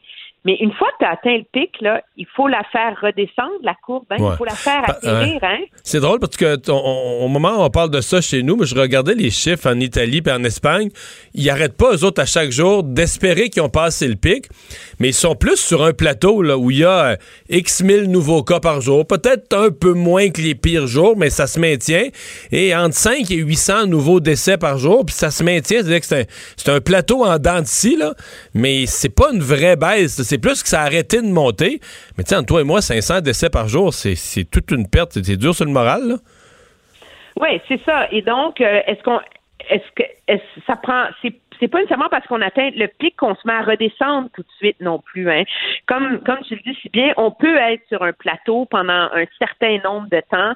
Mais 0.46 0.58
une 0.60 0.74
fois 0.74 0.88
que 1.00 1.06
tu 1.06 1.06
as 1.06 1.12
atteint 1.12 1.38
le 1.38 1.44
pic, 1.54 1.72
là, 1.82 2.02
il 2.18 2.28
faut 2.36 2.48
la 2.50 2.62
faire 2.72 2.98
redescendre, 3.02 3.54
la 3.64 3.76
courbe, 3.86 4.06
hein? 4.12 4.18
Ouais. 4.20 4.32
il 4.34 4.38
faut 4.38 4.46
la 4.46 4.52
faire 4.56 4.82
Pa- 4.86 4.92
atterrir. 4.94 5.40
Hein? 5.42 5.60
C'est 5.84 6.02
drôle 6.02 6.20
parce 6.20 6.36
que 6.36 6.58
t- 6.58 6.70
on- 6.72 6.76
on- 6.76 7.26
au 7.26 7.28
moment 7.30 7.60
où 7.60 7.62
on 7.62 7.70
parle 7.70 7.90
de 7.92 8.02
ça 8.02 8.20
chez 8.20 8.44
nous, 8.44 8.58
mais 8.58 8.66
je 8.66 8.76
regardais 8.76 9.16
les 9.16 9.30
chiffres 9.30 9.70
en 9.70 9.80
Italie 9.80 10.22
et 10.26 10.32
en 10.32 10.44
Espagne, 10.44 10.90
ils 11.34 11.46
n'arrêtent 11.46 11.78
pas 11.78 11.94
eux 11.96 12.04
autres 12.04 12.22
à 12.22 12.26
chaque 12.26 12.52
jour 12.52 12.84
d'espérer 12.84 13.50
qu'ils 13.50 13.62
ont 13.62 13.70
passé 13.70 14.08
le 14.08 14.16
pic, 14.16 14.48
mais 15.00 15.10
ils 15.10 15.14
sont 15.14 15.36
plus 15.36 15.56
sur 15.58 15.84
un 15.84 15.94
plateau 15.94 16.42
là 16.42 16.58
où 16.58 16.72
il 16.72 16.80
y 16.80 16.84
a 16.84 17.12
euh, 17.12 17.16
X 17.50 17.82
mille 17.82 18.12
nouveaux 18.12 18.44
cas 18.44 18.60
par 18.60 18.82
jour, 18.82 19.08
peut-être 19.08 19.56
un 19.56 19.70
peu 19.72 19.94
moins 19.94 20.30
que 20.30 20.42
les 20.42 20.56
pires 20.56 20.88
jours, 20.88 21.16
mais 21.18 21.30
ça 21.30 21.48
se 21.48 21.60
maintient 21.60 22.10
et 22.52 22.76
entre 22.76 22.96
5 22.96 23.32
et 23.32 23.36
800 23.36 23.88
nouveaux 23.88 24.20
décès 24.20 24.58
par 24.58 24.78
jour, 24.78 25.06
puis 25.06 25.16
ça 25.16 25.32
se 25.32 25.42
maintient, 25.44 25.78
c'est-à-dire 25.82 26.02
que 26.02 26.06
c'est 26.06 26.22
un, 26.22 26.26
c'est 26.58 26.70
un 26.70 26.82
plateau 26.82 27.24
en 27.26 27.38
dents 27.40 27.62
de 27.62 27.66
scie 27.66 27.96
là, 27.96 28.14
mais 28.54 28.86
c'est 28.88 29.08
pas 29.14 29.30
une 29.34 29.42
vraie 29.42 29.76
baisse, 29.78 30.22
c'est 30.34 30.40
plus 30.40 30.64
que 30.64 30.70
ça 30.70 30.82
a 30.82 30.86
arrêté 30.86 31.22
de 31.22 31.28
monter. 31.28 31.80
Mais 32.18 32.24
entre 32.34 32.48
toi 32.48 32.62
et 32.62 32.64
moi, 32.64 32.82
500 32.82 33.22
décès 33.22 33.50
par 33.52 33.68
jour, 33.68 33.94
c'est 33.94 34.44
toute 34.50 34.72
une 34.72 34.88
perte, 34.90 35.12
c'est 35.14 35.38
dur 35.38 35.54
sur 35.54 35.66
le 35.66 35.72
moral 35.72 36.08
là. 36.08 36.16
Oui, 37.40 37.62
c'est 37.68 37.82
ça. 37.84 38.08
Et 38.12 38.22
donc, 38.22 38.62
euh, 38.62 38.82
est-ce 38.88 39.02
qu'on 39.04 39.20
est-ce 39.70 39.84
que 39.96 40.04
est-ce- 40.28 40.62
ça 40.68 40.76
prend 40.76 41.06
c'est 41.22 41.34
c'est 41.60 41.68
pas 41.68 41.78
nécessairement 41.78 42.10
parce 42.10 42.26
qu'on 42.28 42.42
atteint 42.42 42.72
le 42.76 42.88
pic 42.88 43.16
qu'on 43.16 43.36
se 43.36 43.42
met 43.46 43.54
à 43.54 43.62
redescendre 43.62 44.28
tout 44.36 44.42
de 44.42 44.52
suite 44.58 44.76
non 44.82 45.00
plus. 45.00 45.30
Hein. 45.32 45.44
Comme 45.86 46.20
comme 46.26 46.40
tu 46.48 46.56
le 46.56 46.62
dis 46.66 46.78
si 46.82 46.90
bien, 46.90 47.14
on 47.18 47.32
peut 47.32 47.56
être 47.58 47.84
sur 47.88 48.02
un 48.04 48.12
plateau 48.12 48.66
pendant 48.66 49.08
un 49.14 49.26
certain 49.40 49.78
nombre 49.84 50.08
de 50.10 50.22
temps. 50.30 50.54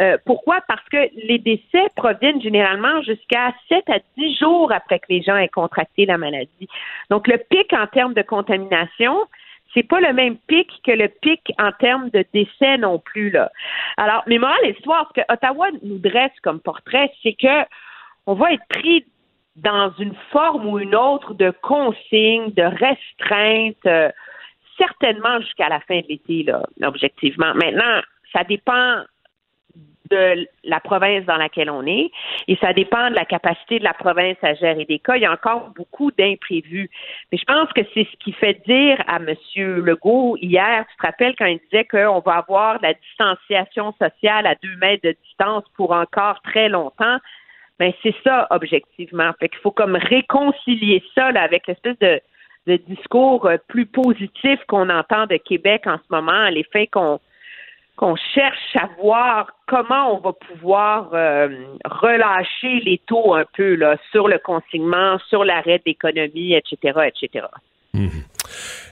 Euh, 0.00 0.18
pourquoi? 0.24 0.60
Parce 0.68 0.86
que 0.90 1.08
les 1.26 1.38
décès 1.38 1.88
proviennent 1.96 2.40
généralement 2.40 3.02
jusqu'à 3.02 3.54
7 3.68 3.88
à 3.88 3.98
10 4.16 4.38
jours 4.38 4.72
après 4.72 4.98
que 4.98 5.06
les 5.08 5.22
gens 5.22 5.36
aient 5.36 5.48
contracté 5.48 6.06
la 6.06 6.18
maladie. 6.18 6.68
Donc, 7.10 7.28
le 7.28 7.38
pic 7.38 7.72
en 7.72 7.86
termes 7.86 8.14
de 8.14 8.22
contamination, 8.22 9.16
c'est 9.72 9.82
pas 9.82 10.00
le 10.00 10.12
même 10.12 10.36
pic 10.46 10.68
que 10.84 10.92
le 10.92 11.08
pic 11.08 11.52
en 11.58 11.72
termes 11.72 12.10
de 12.10 12.24
décès 12.32 12.78
non 12.78 12.98
plus 12.98 13.30
là. 13.30 13.50
Alors, 13.96 14.22
mais 14.26 14.36
et 14.36 14.72
l'histoire, 14.72 15.10
ce 15.14 15.20
que 15.20 15.32
Ottawa 15.32 15.68
nous 15.82 15.98
dresse 15.98 16.38
comme 16.42 16.60
portrait, 16.60 17.12
c'est 17.22 17.34
que 17.34 17.64
on 18.26 18.34
va 18.34 18.52
être 18.52 18.66
pris 18.68 19.04
dans 19.56 19.92
une 19.98 20.14
forme 20.30 20.66
ou 20.66 20.78
une 20.78 20.94
autre 20.94 21.34
de 21.34 21.52
consigne, 21.62 22.52
de 22.52 22.62
restreinte, 22.62 23.86
euh, 23.86 24.10
certainement 24.76 25.40
jusqu'à 25.40 25.68
la 25.68 25.80
fin 25.80 26.00
de 26.00 26.06
l'été 26.08 26.42
là, 26.42 26.62
objectivement. 26.82 27.54
Maintenant, 27.54 28.00
ça 28.32 28.44
dépend 28.44 29.02
de 30.10 30.46
la 30.64 30.80
province 30.80 31.24
dans 31.24 31.36
laquelle 31.36 31.70
on 31.70 31.86
est 31.86 32.10
et 32.48 32.56
ça 32.60 32.72
dépend 32.72 33.10
de 33.10 33.14
la 33.14 33.24
capacité 33.24 33.78
de 33.78 33.84
la 33.84 33.94
province 33.94 34.36
à 34.42 34.54
gérer 34.54 34.84
des 34.84 34.98
cas. 34.98 35.16
Il 35.16 35.22
y 35.22 35.26
a 35.26 35.32
encore 35.32 35.70
beaucoup 35.74 36.10
d'imprévus. 36.12 36.90
Mais 37.30 37.38
je 37.38 37.44
pense 37.44 37.72
que 37.72 37.82
c'est 37.94 38.06
ce 38.10 38.16
qui 38.18 38.32
fait 38.32 38.60
dire 38.66 39.02
à 39.06 39.16
M. 39.16 39.34
Legault 39.56 40.36
hier, 40.40 40.84
tu 40.90 40.96
te 40.96 41.06
rappelles 41.06 41.34
quand 41.36 41.46
il 41.46 41.60
disait 41.70 41.84
qu'on 41.84 42.20
va 42.20 42.36
avoir 42.36 42.80
la 42.82 42.94
distanciation 42.94 43.94
sociale 44.00 44.46
à 44.46 44.54
deux 44.62 44.76
mètres 44.76 45.02
de 45.04 45.16
distance 45.24 45.64
pour 45.76 45.92
encore 45.92 46.40
très 46.42 46.68
longtemps. 46.68 47.18
Ben 47.78 47.92
c'est 48.02 48.14
ça 48.24 48.46
objectivement. 48.50 49.32
Fait 49.38 49.48
qu'il 49.48 49.58
faut 49.58 49.70
comme 49.70 49.96
réconcilier 49.96 51.02
ça 51.14 51.30
là, 51.32 51.42
avec 51.42 51.66
l'espèce 51.66 51.98
de, 51.98 52.20
de 52.66 52.76
discours 52.88 53.46
euh, 53.46 53.56
plus 53.68 53.86
positif 53.86 54.58
qu'on 54.66 54.88
entend 54.88 55.26
de 55.26 55.36
Québec 55.36 55.82
en 55.86 55.98
ce 55.98 56.04
moment, 56.10 56.48
les 56.48 56.64
faits 56.64 56.90
qu'on 56.90 57.20
qu'on 57.96 58.14
cherche 58.16 58.76
à 58.76 58.88
voir 59.00 59.50
comment 59.66 60.14
on 60.14 60.20
va 60.20 60.32
pouvoir 60.32 61.10
euh, 61.14 61.48
relâcher 61.84 62.80
les 62.80 62.98
taux 63.06 63.34
un 63.34 63.44
peu 63.54 63.74
là, 63.74 63.96
sur 64.10 64.28
le 64.28 64.38
consignement, 64.38 65.18
sur 65.28 65.44
l'arrêt 65.44 65.80
d'économie, 65.84 66.54
etc., 66.54 67.08
etc. 67.08 67.46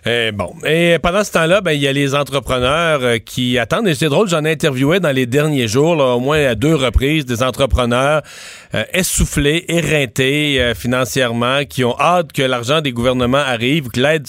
Eh, 0.06 0.32
bon. 0.32 0.52
Et 0.66 0.98
pendant 1.02 1.24
ce 1.24 1.32
temps-là, 1.32 1.60
ben, 1.62 1.72
il 1.72 1.80
y 1.80 1.88
a 1.88 1.92
les 1.92 2.14
entrepreneurs 2.14 3.00
euh, 3.02 3.16
qui 3.18 3.58
attendent. 3.58 3.88
Et 3.88 3.94
c'est 3.94 4.08
drôle, 4.10 4.28
j'en 4.28 4.44
ai 4.44 4.50
interviewé 4.52 5.00
dans 5.00 5.12
les 5.12 5.24
derniers 5.24 5.66
jours, 5.68 5.96
au 5.96 6.20
moins 6.20 6.44
à 6.44 6.54
deux 6.54 6.74
reprises, 6.74 7.24
des 7.24 7.42
entrepreneurs 7.42 8.20
euh, 8.74 8.84
essoufflés, 8.92 9.64
éreintés 9.68 10.60
euh, 10.60 10.74
financièrement, 10.74 11.64
qui 11.64 11.84
ont 11.84 11.98
hâte 11.98 12.32
que 12.32 12.42
l'argent 12.42 12.82
des 12.82 12.92
gouvernements 12.92 13.38
arrive, 13.38 13.88
que 13.88 14.00
l'aide 14.00 14.26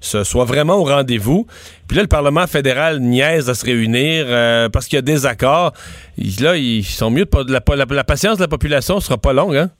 soit 0.00 0.44
vraiment 0.44 0.76
au 0.76 0.84
rendez-vous. 0.84 1.46
Puis 1.88 1.96
là, 1.96 2.02
le 2.02 2.08
Parlement 2.08 2.46
fédéral 2.46 3.00
niaise 3.00 3.50
à 3.50 3.54
se 3.54 3.66
réunir 3.66 4.26
parce 4.70 4.86
qu'il 4.86 4.96
y 4.96 4.98
a 4.98 5.02
des 5.02 5.26
accords. 5.26 5.72
Là, 6.40 6.56
ils 6.56 6.84
sont 6.84 7.10
mieux 7.10 7.26
de 7.26 7.30
pas... 7.30 7.44
La, 7.46 7.60
la- 7.76 7.86
la 7.94 8.04
patience 8.04 8.38
de 8.38 8.42
la 8.42 8.48
population 8.48 8.98
sera 9.00 9.18
pas 9.18 9.32
longue, 9.32 9.56
hein? 9.56 9.70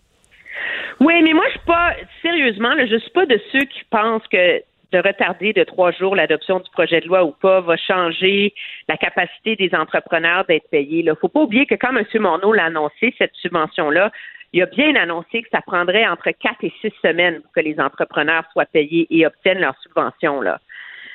Oui, 1.01 1.23
mais 1.23 1.33
moi, 1.33 1.45
je 1.47 1.51
suis 1.53 1.67
pas, 1.67 1.95
sérieusement, 2.23 2.75
là, 2.75 2.87
je 2.87 2.97
suis 2.97 3.11
pas 3.11 3.27
de 3.27 3.41
ceux 3.53 3.65
qui 3.65 3.85
pensent 3.91 4.27
que 4.29 4.63
de 4.93 4.99
retarder 4.99 5.53
de 5.53 5.65
trois 5.65 5.91
jours 5.91 6.15
l'adoption 6.15 6.61
du 6.61 6.71
projet 6.71 7.01
de 7.01 7.09
loi 7.09 7.25
ou 7.25 7.33
pas 7.33 7.61
va 7.61 7.77
changer 7.77 8.55
la 8.89 8.97
capacité 8.97 9.57
des 9.57 9.75
entrepreneurs 9.75 10.45
d'être 10.47 10.71
payés. 10.71 11.01
Il 11.05 11.13
faut 11.21 11.29
pas 11.29 11.41
oublier 11.41 11.67
que 11.67 11.75
quand 11.75 11.95
M. 11.95 12.05
Morneau 12.21 12.53
l'a 12.53 12.67
annoncé, 12.67 13.15
cette 13.19 13.35
subvention-là, 13.35 14.13
il 14.53 14.63
a 14.63 14.67
bien 14.67 14.95
annoncé 14.95 15.43
que 15.43 15.49
ça 15.53 15.61
prendrait 15.61 16.07
entre 16.07 16.31
quatre 16.31 16.63
et 16.63 16.73
six 16.81 16.93
semaines 17.03 17.41
pour 17.43 17.53
que 17.53 17.61
les 17.61 17.79
entrepreneurs 17.81 18.45
soient 18.53 18.65
payés 18.65 19.07
et 19.11 19.27
obtiennent 19.27 19.59
leur 19.59 19.77
subvention. 19.83 20.41
Là. 20.41 20.61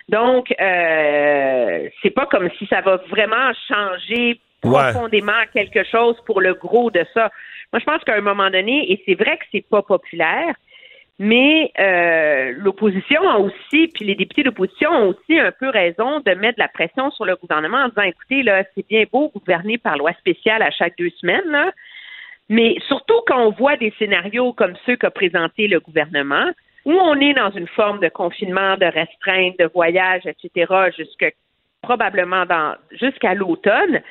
Donc, 0.09 0.53
euh, 0.59 1.87
c'est 2.03 2.09
pas 2.09 2.25
comme 2.25 2.49
si 2.59 2.67
ça 2.67 2.81
va 2.81 2.97
vraiment 3.09 3.51
changer 3.67 4.39
Ouais. 4.63 4.91
profondément 4.91 5.41
quelque 5.53 5.83
chose 5.83 6.15
pour 6.27 6.39
le 6.39 6.53
gros 6.53 6.91
de 6.91 7.03
ça. 7.15 7.31
Moi, 7.73 7.79
je 7.79 7.85
pense 7.85 8.03
qu'à 8.03 8.15
un 8.15 8.21
moment 8.21 8.49
donné, 8.49 8.91
et 8.91 9.01
c'est 9.05 9.15
vrai 9.15 9.37
que 9.37 9.45
c'est 9.51 9.65
pas 9.67 9.81
populaire, 9.81 10.55
mais 11.19 11.71
euh, 11.79 12.53
l'opposition 12.57 13.29
a 13.29 13.37
aussi, 13.37 13.87
puis 13.93 14.05
les 14.05 14.15
députés 14.15 14.43
d'opposition 14.43 14.89
ont 14.89 15.07
aussi 15.09 15.39
un 15.39 15.51
peu 15.51 15.69
raison 15.69 16.19
de 16.19 16.31
mettre 16.31 16.57
de 16.57 16.63
la 16.63 16.67
pression 16.67 17.11
sur 17.11 17.25
le 17.25 17.35
gouvernement 17.35 17.77
en 17.77 17.89
disant, 17.89 18.01
écoutez, 18.01 18.43
là, 18.43 18.63
c'est 18.73 18.87
bien 18.87 19.03
beau 19.11 19.29
gouverner 19.29 19.77
par 19.77 19.97
loi 19.97 20.13
spéciale 20.13 20.61
à 20.63 20.71
chaque 20.71 20.97
deux 20.97 21.11
semaines, 21.21 21.47
là, 21.47 21.71
mais 22.49 22.75
surtout 22.87 23.21
quand 23.27 23.39
on 23.39 23.51
voit 23.51 23.77
des 23.77 23.93
scénarios 23.97 24.51
comme 24.53 24.73
ceux 24.85 24.95
qu'a 24.95 25.11
présenté 25.11 25.67
le 25.67 25.79
gouvernement, 25.79 26.49
où 26.85 26.91
on 26.91 27.19
est 27.19 27.33
dans 27.33 27.51
une 27.51 27.67
forme 27.67 27.99
de 27.99 28.09
confinement, 28.09 28.75
de 28.77 28.85
restreinte, 28.85 29.59
de 29.59 29.69
voyage, 29.73 30.23
etc., 30.25 30.73
jusque 30.97 31.33
probablement 31.81 32.45
dans 32.45 32.75
jusqu'à 32.91 33.33
l'automne. 33.33 34.01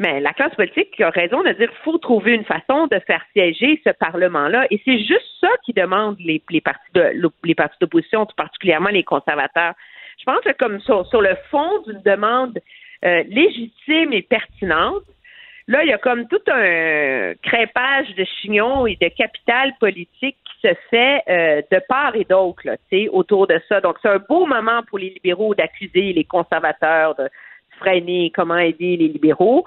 Mais 0.00 0.18
la 0.18 0.32
classe 0.32 0.54
politique 0.54 0.98
a 1.02 1.10
raison 1.10 1.42
de 1.42 1.50
dire 1.52 1.70
faut 1.84 1.98
trouver 1.98 2.32
une 2.32 2.44
façon 2.44 2.86
de 2.86 2.98
faire 3.06 3.22
siéger 3.34 3.80
ce 3.84 3.90
Parlement-là. 3.90 4.66
Et 4.70 4.80
c'est 4.86 4.98
juste 4.98 5.28
ça 5.40 5.50
qui 5.62 5.74
demande 5.74 6.16
les, 6.18 6.42
les 6.50 6.62
partis 6.62 6.90
de 6.94 7.12
les 7.44 7.54
partis 7.54 7.76
d'opposition, 7.82 8.24
tout 8.24 8.34
particulièrement 8.34 8.88
les 8.88 9.04
conservateurs. 9.04 9.74
Je 10.18 10.24
pense 10.24 10.40
que 10.40 10.52
comme 10.52 10.80
sur, 10.80 11.06
sur 11.06 11.20
le 11.20 11.36
fond 11.50 11.82
d'une 11.86 12.00
demande 12.00 12.58
euh, 13.04 13.22
légitime 13.28 14.12
et 14.12 14.22
pertinente, 14.22 15.04
Là, 15.68 15.84
il 15.84 15.88
y 15.88 15.92
a 15.92 15.98
comme 15.98 16.26
tout 16.26 16.42
un 16.48 17.34
crépage 17.44 18.12
de 18.16 18.24
chignons 18.24 18.88
et 18.88 18.96
de 19.00 19.06
capital 19.06 19.72
politique 19.78 20.36
qui 20.42 20.68
se 20.68 20.74
fait 20.90 21.22
euh, 21.28 21.62
de 21.70 21.80
part 21.88 22.16
et 22.16 22.24
d'autre, 22.24 22.62
tu 22.64 23.04
sais, 23.04 23.08
autour 23.08 23.46
de 23.46 23.60
ça. 23.68 23.80
Donc, 23.80 23.96
c'est 24.02 24.08
un 24.08 24.18
beau 24.18 24.46
moment 24.46 24.82
pour 24.88 24.98
les 24.98 25.10
libéraux 25.10 25.54
d'accuser 25.54 26.12
les 26.12 26.24
conservateurs 26.24 27.14
de 27.14 27.28
freiner 27.80 28.30
comment 28.34 28.58
aider 28.58 28.96
les 28.96 29.08
libéraux. 29.08 29.64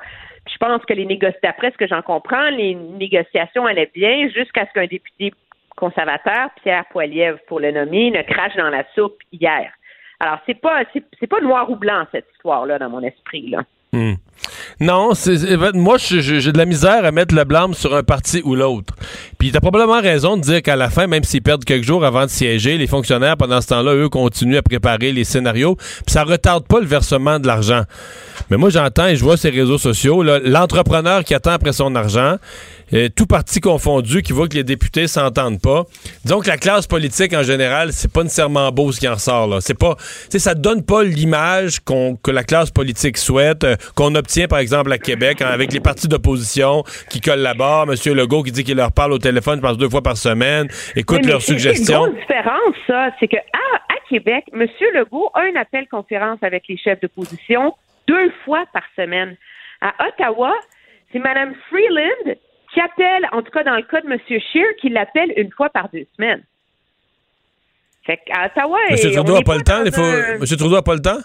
Je 0.51 0.57
pense 0.57 0.83
que 0.85 0.93
les 0.93 1.05
négociations, 1.05 1.39
d'après 1.43 1.71
ce 1.71 1.77
que 1.77 1.87
j'en 1.87 2.01
comprends, 2.01 2.49
les 2.49 2.75
négociations 2.75 3.65
allaient 3.65 3.91
bien 3.93 4.29
jusqu'à 4.29 4.65
ce 4.67 4.73
qu'un 4.73 4.87
député 4.87 5.33
conservateur, 5.75 6.49
Pierre 6.61 6.85
Poilievre, 6.91 7.39
pour 7.47 7.59
le 7.59 7.71
nommer, 7.71 8.11
ne 8.11 8.21
crache 8.21 8.55
dans 8.55 8.69
la 8.69 8.83
soupe 8.93 9.17
hier. 9.31 9.71
Alors, 10.19 10.39
c'est 10.45 10.59
pas, 10.59 10.83
c'est 11.19 11.27
pas 11.27 11.41
noir 11.41 11.69
ou 11.69 11.75
blanc, 11.75 12.05
cette 12.11 12.27
histoire-là, 12.33 12.79
dans 12.79 12.89
mon 12.89 13.01
esprit, 13.01 13.49
là. 13.49 13.63
Hmm. 13.93 14.13
Non, 14.81 15.13
c'est, 15.13 15.37
c'est- 15.37 15.55
moi, 15.73 15.97
je- 15.97 16.19
je- 16.19 16.39
j'ai 16.39 16.51
de 16.51 16.57
la 16.57 16.65
misère 16.65 17.05
à 17.05 17.11
mettre 17.11 17.33
le 17.33 17.43
blâme 17.45 17.73
sur 17.73 17.95
un 17.95 18.03
parti 18.03 18.41
ou 18.43 18.55
l'autre. 18.55 18.93
Puis 19.37 19.51
t'as 19.51 19.61
probablement 19.61 20.01
raison 20.01 20.35
de 20.35 20.41
dire 20.41 20.61
qu'à 20.61 20.75
la 20.75 20.89
fin, 20.89 21.07
même 21.07 21.23
s'ils 21.23 21.41
perdent 21.41 21.63
quelques 21.63 21.85
jours 21.85 22.03
avant 22.03 22.25
de 22.25 22.29
siéger, 22.29 22.77
les 22.77 22.87
fonctionnaires, 22.87 23.37
pendant 23.37 23.61
ce 23.61 23.67
temps-là, 23.67 23.93
eux, 23.93 24.09
continuent 24.09 24.57
à 24.57 24.61
préparer 24.61 25.13
les 25.13 25.23
scénarios. 25.23 25.75
Puis 25.77 26.13
ça 26.13 26.23
retarde 26.23 26.65
pas 26.67 26.79
le 26.81 26.85
versement 26.87 27.39
de 27.39 27.47
l'argent. 27.47 27.83
Mais 28.49 28.57
moi, 28.57 28.69
j'entends 28.69 29.07
et 29.07 29.15
je 29.15 29.23
vois 29.23 29.37
ces 29.37 29.49
réseaux 29.49 29.77
sociaux, 29.77 30.23
l'entrepreneur 30.23 31.23
qui 31.23 31.33
attend 31.33 31.51
après 31.51 31.73
son 31.73 31.95
argent, 31.95 32.37
euh, 32.93 33.09
tout 33.15 33.25
parti 33.25 33.59
confondu, 33.59 34.21
qui 34.21 34.33
voit 34.33 34.47
que 34.47 34.55
les 34.55 34.63
députés 34.63 35.07
s'entendent 35.07 35.61
pas. 35.61 35.83
Disons 36.23 36.39
que 36.41 36.47
la 36.47 36.57
classe 36.57 36.85
politique, 36.85 37.33
en 37.33 37.43
général, 37.43 37.91
c'est 37.91 38.11
pas 38.11 38.23
nécessairement 38.23 38.71
beau 38.71 38.91
ce 38.91 38.99
qui 38.99 39.07
en 39.07 39.15
ressort. 39.15 39.47
Là. 39.47 39.61
C'est 39.61 39.77
pas, 39.77 39.95
ça 39.97 40.53
donne 40.53 40.83
pas 40.83 41.03
l'image 41.03 41.79
que 41.83 42.31
la 42.31 42.43
classe 42.43 42.69
politique 42.69 43.17
souhaite, 43.17 43.63
euh, 43.63 43.75
qu'on 43.95 44.13
obtient, 44.15 44.47
par 44.47 44.59
exemple, 44.59 44.91
à 44.91 44.97
Québec, 44.97 45.41
hein, 45.41 45.49
avec 45.51 45.73
les 45.73 45.79
partis 45.79 46.07
d'opposition 46.07 46.83
qui 47.09 47.21
collaborent. 47.21 47.87
M. 47.89 48.13
Legault 48.13 48.43
qui 48.43 48.51
dit 48.51 48.63
qu'il 48.63 48.77
leur 48.77 48.91
parle 48.91 49.13
au 49.13 49.19
téléphone, 49.19 49.57
je 49.57 49.61
pense, 49.61 49.77
deux 49.77 49.89
fois 49.89 50.01
par 50.01 50.17
semaine, 50.17 50.67
écoute 50.95 51.21
mais 51.23 51.31
leurs 51.31 51.41
suggestions. 51.41 51.85
C'est 51.85 51.93
une 51.93 52.13
grosse 52.13 52.27
différence, 52.27 52.75
ça. 52.87 53.09
C'est 53.19 53.27
que 53.27 53.37
à, 53.37 53.77
à 53.89 54.09
Québec, 54.09 54.43
M. 54.53 54.67
Legault 54.93 55.29
a 55.33 55.41
un 55.41 55.59
appel 55.59 55.87
conférence 55.89 56.39
avec 56.41 56.63
les 56.67 56.77
chefs 56.77 56.99
d'opposition 57.01 57.73
deux 58.07 58.31
fois 58.45 58.65
par 58.73 58.83
semaine. 58.95 59.35
À 59.81 59.93
Ottawa, 60.07 60.53
c'est 61.11 61.19
Mme 61.19 61.55
Freeland 61.69 62.35
qui 62.73 62.79
appelle, 62.79 63.27
en 63.31 63.41
tout 63.41 63.51
cas 63.51 63.63
dans 63.63 63.75
le 63.75 63.83
cas 63.83 64.01
de 64.01 64.11
M. 64.11 64.17
Scheer, 64.27 64.75
qui 64.79 64.89
l'appelle 64.89 65.33
une 65.37 65.51
fois 65.51 65.69
par 65.69 65.89
deux 65.89 66.05
semaines. 66.15 66.43
Fait 68.05 68.19
qu'à 68.25 68.47
Ottawa, 68.47 68.77
M. 68.89 68.97
Trudeau 68.97 69.35
a 69.35 69.39
est 69.39 69.43
pas 69.43 69.55
le 69.55 69.61
temps. 69.61 69.83
il 69.85 69.93
faut... 69.93 70.01
M. 70.01 70.57
Trudeau 70.57 70.75
a 70.75 70.81
pas 70.81 70.95
le 70.95 71.01
temps? 71.01 71.19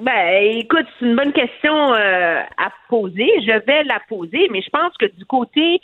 Ben, 0.00 0.56
écoute, 0.56 0.86
c'est 0.98 1.04
une 1.04 1.14
bonne 1.14 1.32
question 1.34 1.92
euh, 1.92 2.40
à 2.56 2.72
poser. 2.88 3.28
Je 3.42 3.64
vais 3.66 3.84
la 3.84 4.00
poser, 4.08 4.48
mais 4.50 4.62
je 4.62 4.70
pense 4.70 4.96
que 4.96 5.04
du 5.04 5.26
côté, 5.26 5.78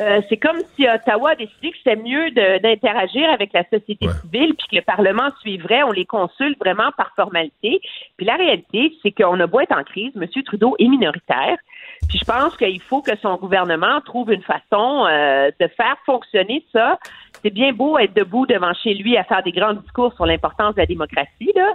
euh, 0.00 0.20
c'est 0.28 0.38
comme 0.38 0.58
si 0.74 0.88
Ottawa 0.88 1.30
a 1.30 1.34
décidé 1.36 1.70
que 1.70 1.76
c'était 1.76 1.94
mieux 1.94 2.32
d'interagir 2.32 3.30
avec 3.30 3.52
la 3.52 3.62
société 3.62 4.08
civile, 4.22 4.54
puis 4.56 4.66
que 4.72 4.76
le 4.76 4.82
Parlement 4.82 5.30
suivrait. 5.40 5.84
On 5.84 5.92
les 5.92 6.04
consulte 6.04 6.58
vraiment 6.58 6.90
par 6.96 7.12
formalité. 7.14 7.80
Puis 8.16 8.26
la 8.26 8.34
réalité, 8.34 8.92
c'est 9.04 9.12
qu'on 9.12 9.38
a 9.38 9.46
beau 9.46 9.60
être 9.60 9.76
en 9.78 9.84
crise, 9.84 10.12
M. 10.16 10.26
Trudeau 10.42 10.74
est 10.80 10.88
minoritaire. 10.88 11.56
Puis 12.08 12.18
je 12.18 12.24
pense 12.24 12.56
qu'il 12.56 12.82
faut 12.82 13.02
que 13.02 13.16
son 13.22 13.36
gouvernement 13.36 14.00
trouve 14.00 14.32
une 14.32 14.42
façon 14.42 15.06
euh, 15.06 15.52
de 15.60 15.68
faire 15.68 15.96
fonctionner 16.04 16.64
ça. 16.72 16.98
C'est 17.40 17.50
bien 17.50 17.72
beau 17.72 17.98
être 17.98 18.14
debout 18.16 18.46
devant 18.46 18.74
chez 18.74 18.94
lui 18.94 19.16
à 19.16 19.22
faire 19.22 19.44
des 19.44 19.52
grands 19.52 19.74
discours 19.74 20.12
sur 20.14 20.26
l'importance 20.26 20.74
de 20.74 20.80
la 20.80 20.86
démocratie, 20.86 21.52
là. 21.54 21.72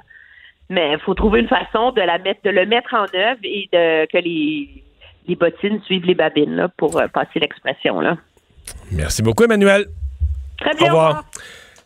Mais 0.70 0.94
il 0.94 1.00
faut 1.00 1.14
trouver 1.14 1.42
une 1.42 1.48
façon 1.48 1.92
de 1.92 2.02
la 2.02 2.18
mettre, 2.18 2.42
de 2.44 2.50
le 2.50 2.66
mettre 2.66 2.94
en 2.94 3.06
œuvre 3.16 3.40
et 3.44 3.70
de 3.72 4.06
que 4.08 4.18
les, 4.18 4.84
les 5.28 5.36
bottines 5.36 5.82
suivent 5.84 6.06
les 6.06 6.16
babines, 6.16 6.56
là, 6.56 6.70
pour 6.78 6.98
euh, 7.00 7.08
passer 7.08 7.40
l'expression, 7.40 8.00
là. 8.00 8.18
Merci 8.92 9.22
beaucoup, 9.22 9.44
Emmanuel. 9.44 9.86
Très 10.60 10.74
bien. 10.76 10.88
Au 10.88 10.96
revoir. 10.96 11.26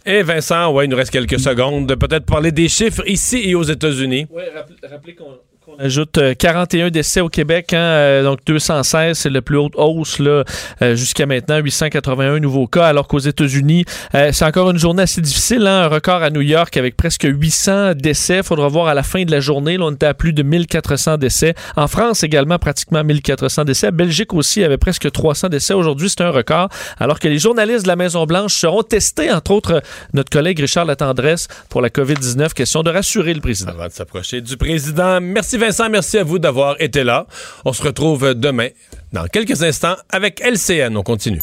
Et 0.06 0.24
Vincent, 0.24 0.72
ouais, 0.72 0.86
il 0.86 0.90
nous 0.90 0.96
reste 0.96 1.12
quelques 1.12 1.40
secondes 1.40 1.86
de 1.86 1.96
peut-être 1.96 2.26
parler 2.26 2.52
des 2.52 2.70
chiffres 2.70 3.04
ici 3.06 3.50
et 3.50 3.56
aux 3.56 3.64
États-Unis. 3.64 4.28
Oui, 4.32 4.44
rappelez 4.90 5.14
qu'on 5.14 5.38
on 5.78 5.84
ajoute 5.84 6.18
euh, 6.18 6.34
41 6.34 6.90
décès 6.90 7.22
au 7.22 7.30
Québec, 7.30 7.74
hein, 7.74 7.78
euh, 7.78 8.24
donc 8.24 8.40
216, 8.46 9.18
c'est 9.18 9.30
la 9.30 9.42
plus 9.42 9.58
haute 9.58 9.74
hausse 9.76 10.20
là, 10.20 10.44
euh, 10.82 10.96
jusqu'à 10.96 11.26
maintenant, 11.26 11.58
881 11.60 12.40
nouveaux 12.40 12.68
cas, 12.68 12.86
alors 12.86 13.08
qu'aux 13.08 13.20
États-Unis, 13.20 13.86
euh, 14.16 14.32
c'est 14.34 14.46
encore 14.46 14.72
une 14.72 14.80
journée 14.80 15.04
assez 15.04 15.22
difficile, 15.22 15.68
hein, 15.68 15.84
un 15.84 15.88
record 15.88 16.24
à 16.24 16.30
New 16.30 16.42
York 16.42 16.76
avec 16.78 16.98
presque 16.98 17.28
800 17.30 17.94
décès. 17.96 18.42
Faudra 18.42 18.68
voir 18.68 18.88
à 18.88 18.94
la 18.94 19.04
fin 19.04 19.24
de 19.24 19.32
la 19.32 19.40
journée, 19.40 19.78
là, 19.78 19.86
on 19.86 19.92
était 19.92 20.08
à 20.08 20.14
plus 20.14 20.34
de 20.34 20.44
1400 20.44 21.18
décès. 21.18 21.54
En 21.76 21.88
France 21.88 22.24
également, 22.24 22.58
pratiquement 22.58 23.04
1400 23.04 23.66
décès. 23.66 23.92
Belgique 23.92 24.34
aussi 24.34 24.64
avait 24.64 24.78
presque 24.78 25.12
300 25.12 25.50
décès. 25.50 25.74
Aujourd'hui, 25.74 26.10
c'est 26.10 26.22
un 26.22 26.32
record, 26.32 26.70
alors 27.00 27.20
que 27.20 27.28
les 27.28 27.40
journalistes 27.40 27.84
de 27.84 27.90
la 27.90 27.96
Maison-Blanche 27.96 28.54
seront 28.54 28.84
testés, 28.84 29.32
entre 29.32 29.52
autres 29.52 29.74
euh, 29.74 29.80
notre 30.14 30.30
collègue 30.30 30.60
Richard 30.60 30.86
Latendresse 30.86 31.48
pour 31.70 31.82
la 31.82 31.90
COVID-19. 31.90 32.54
Question 32.54 32.82
de 32.82 32.90
rassurer 32.90 33.34
le 33.34 33.42
président. 33.42 33.72
Avant 33.72 33.88
de 33.88 33.92
s'approcher 33.92 34.42
du 34.42 34.58
président, 34.58 35.20
merci 35.22 35.59
Vincent, 35.60 35.90
merci 35.90 36.18
à 36.18 36.24
vous 36.24 36.40
d'avoir 36.40 36.76
été 36.80 37.04
là. 37.04 37.28
On 37.66 37.74
se 37.74 37.84
retrouve 37.84 38.34
demain, 38.34 38.70
dans 39.14 39.28
quelques 39.28 39.62
instants, 39.62 39.96
avec 40.10 40.42
LCN. 40.42 40.96
On 40.98 41.04
continue. 41.04 41.42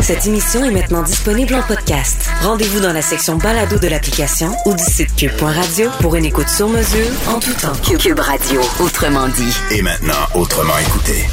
Cette 0.00 0.26
émission 0.26 0.62
est 0.64 0.70
maintenant 0.70 1.02
disponible 1.02 1.54
en 1.54 1.62
podcast. 1.62 2.28
Rendez-vous 2.42 2.80
dans 2.80 2.92
la 2.92 3.00
section 3.00 3.36
balado 3.38 3.78
de 3.78 3.88
l'application 3.88 4.52
ou 4.66 4.74
du 4.74 4.84
site 4.84 5.16
cube.radio 5.16 5.88
pour 6.00 6.14
une 6.14 6.26
écoute 6.26 6.48
sur 6.48 6.68
mesure 6.68 7.08
en 7.26 7.40
tout 7.40 7.54
temps. 7.54 7.72
Cube 7.98 8.18
Radio, 8.18 8.60
autrement 8.80 9.28
dit. 9.28 9.56
Et 9.70 9.80
maintenant, 9.80 10.26
autrement 10.34 10.76
écouté. 10.78 11.24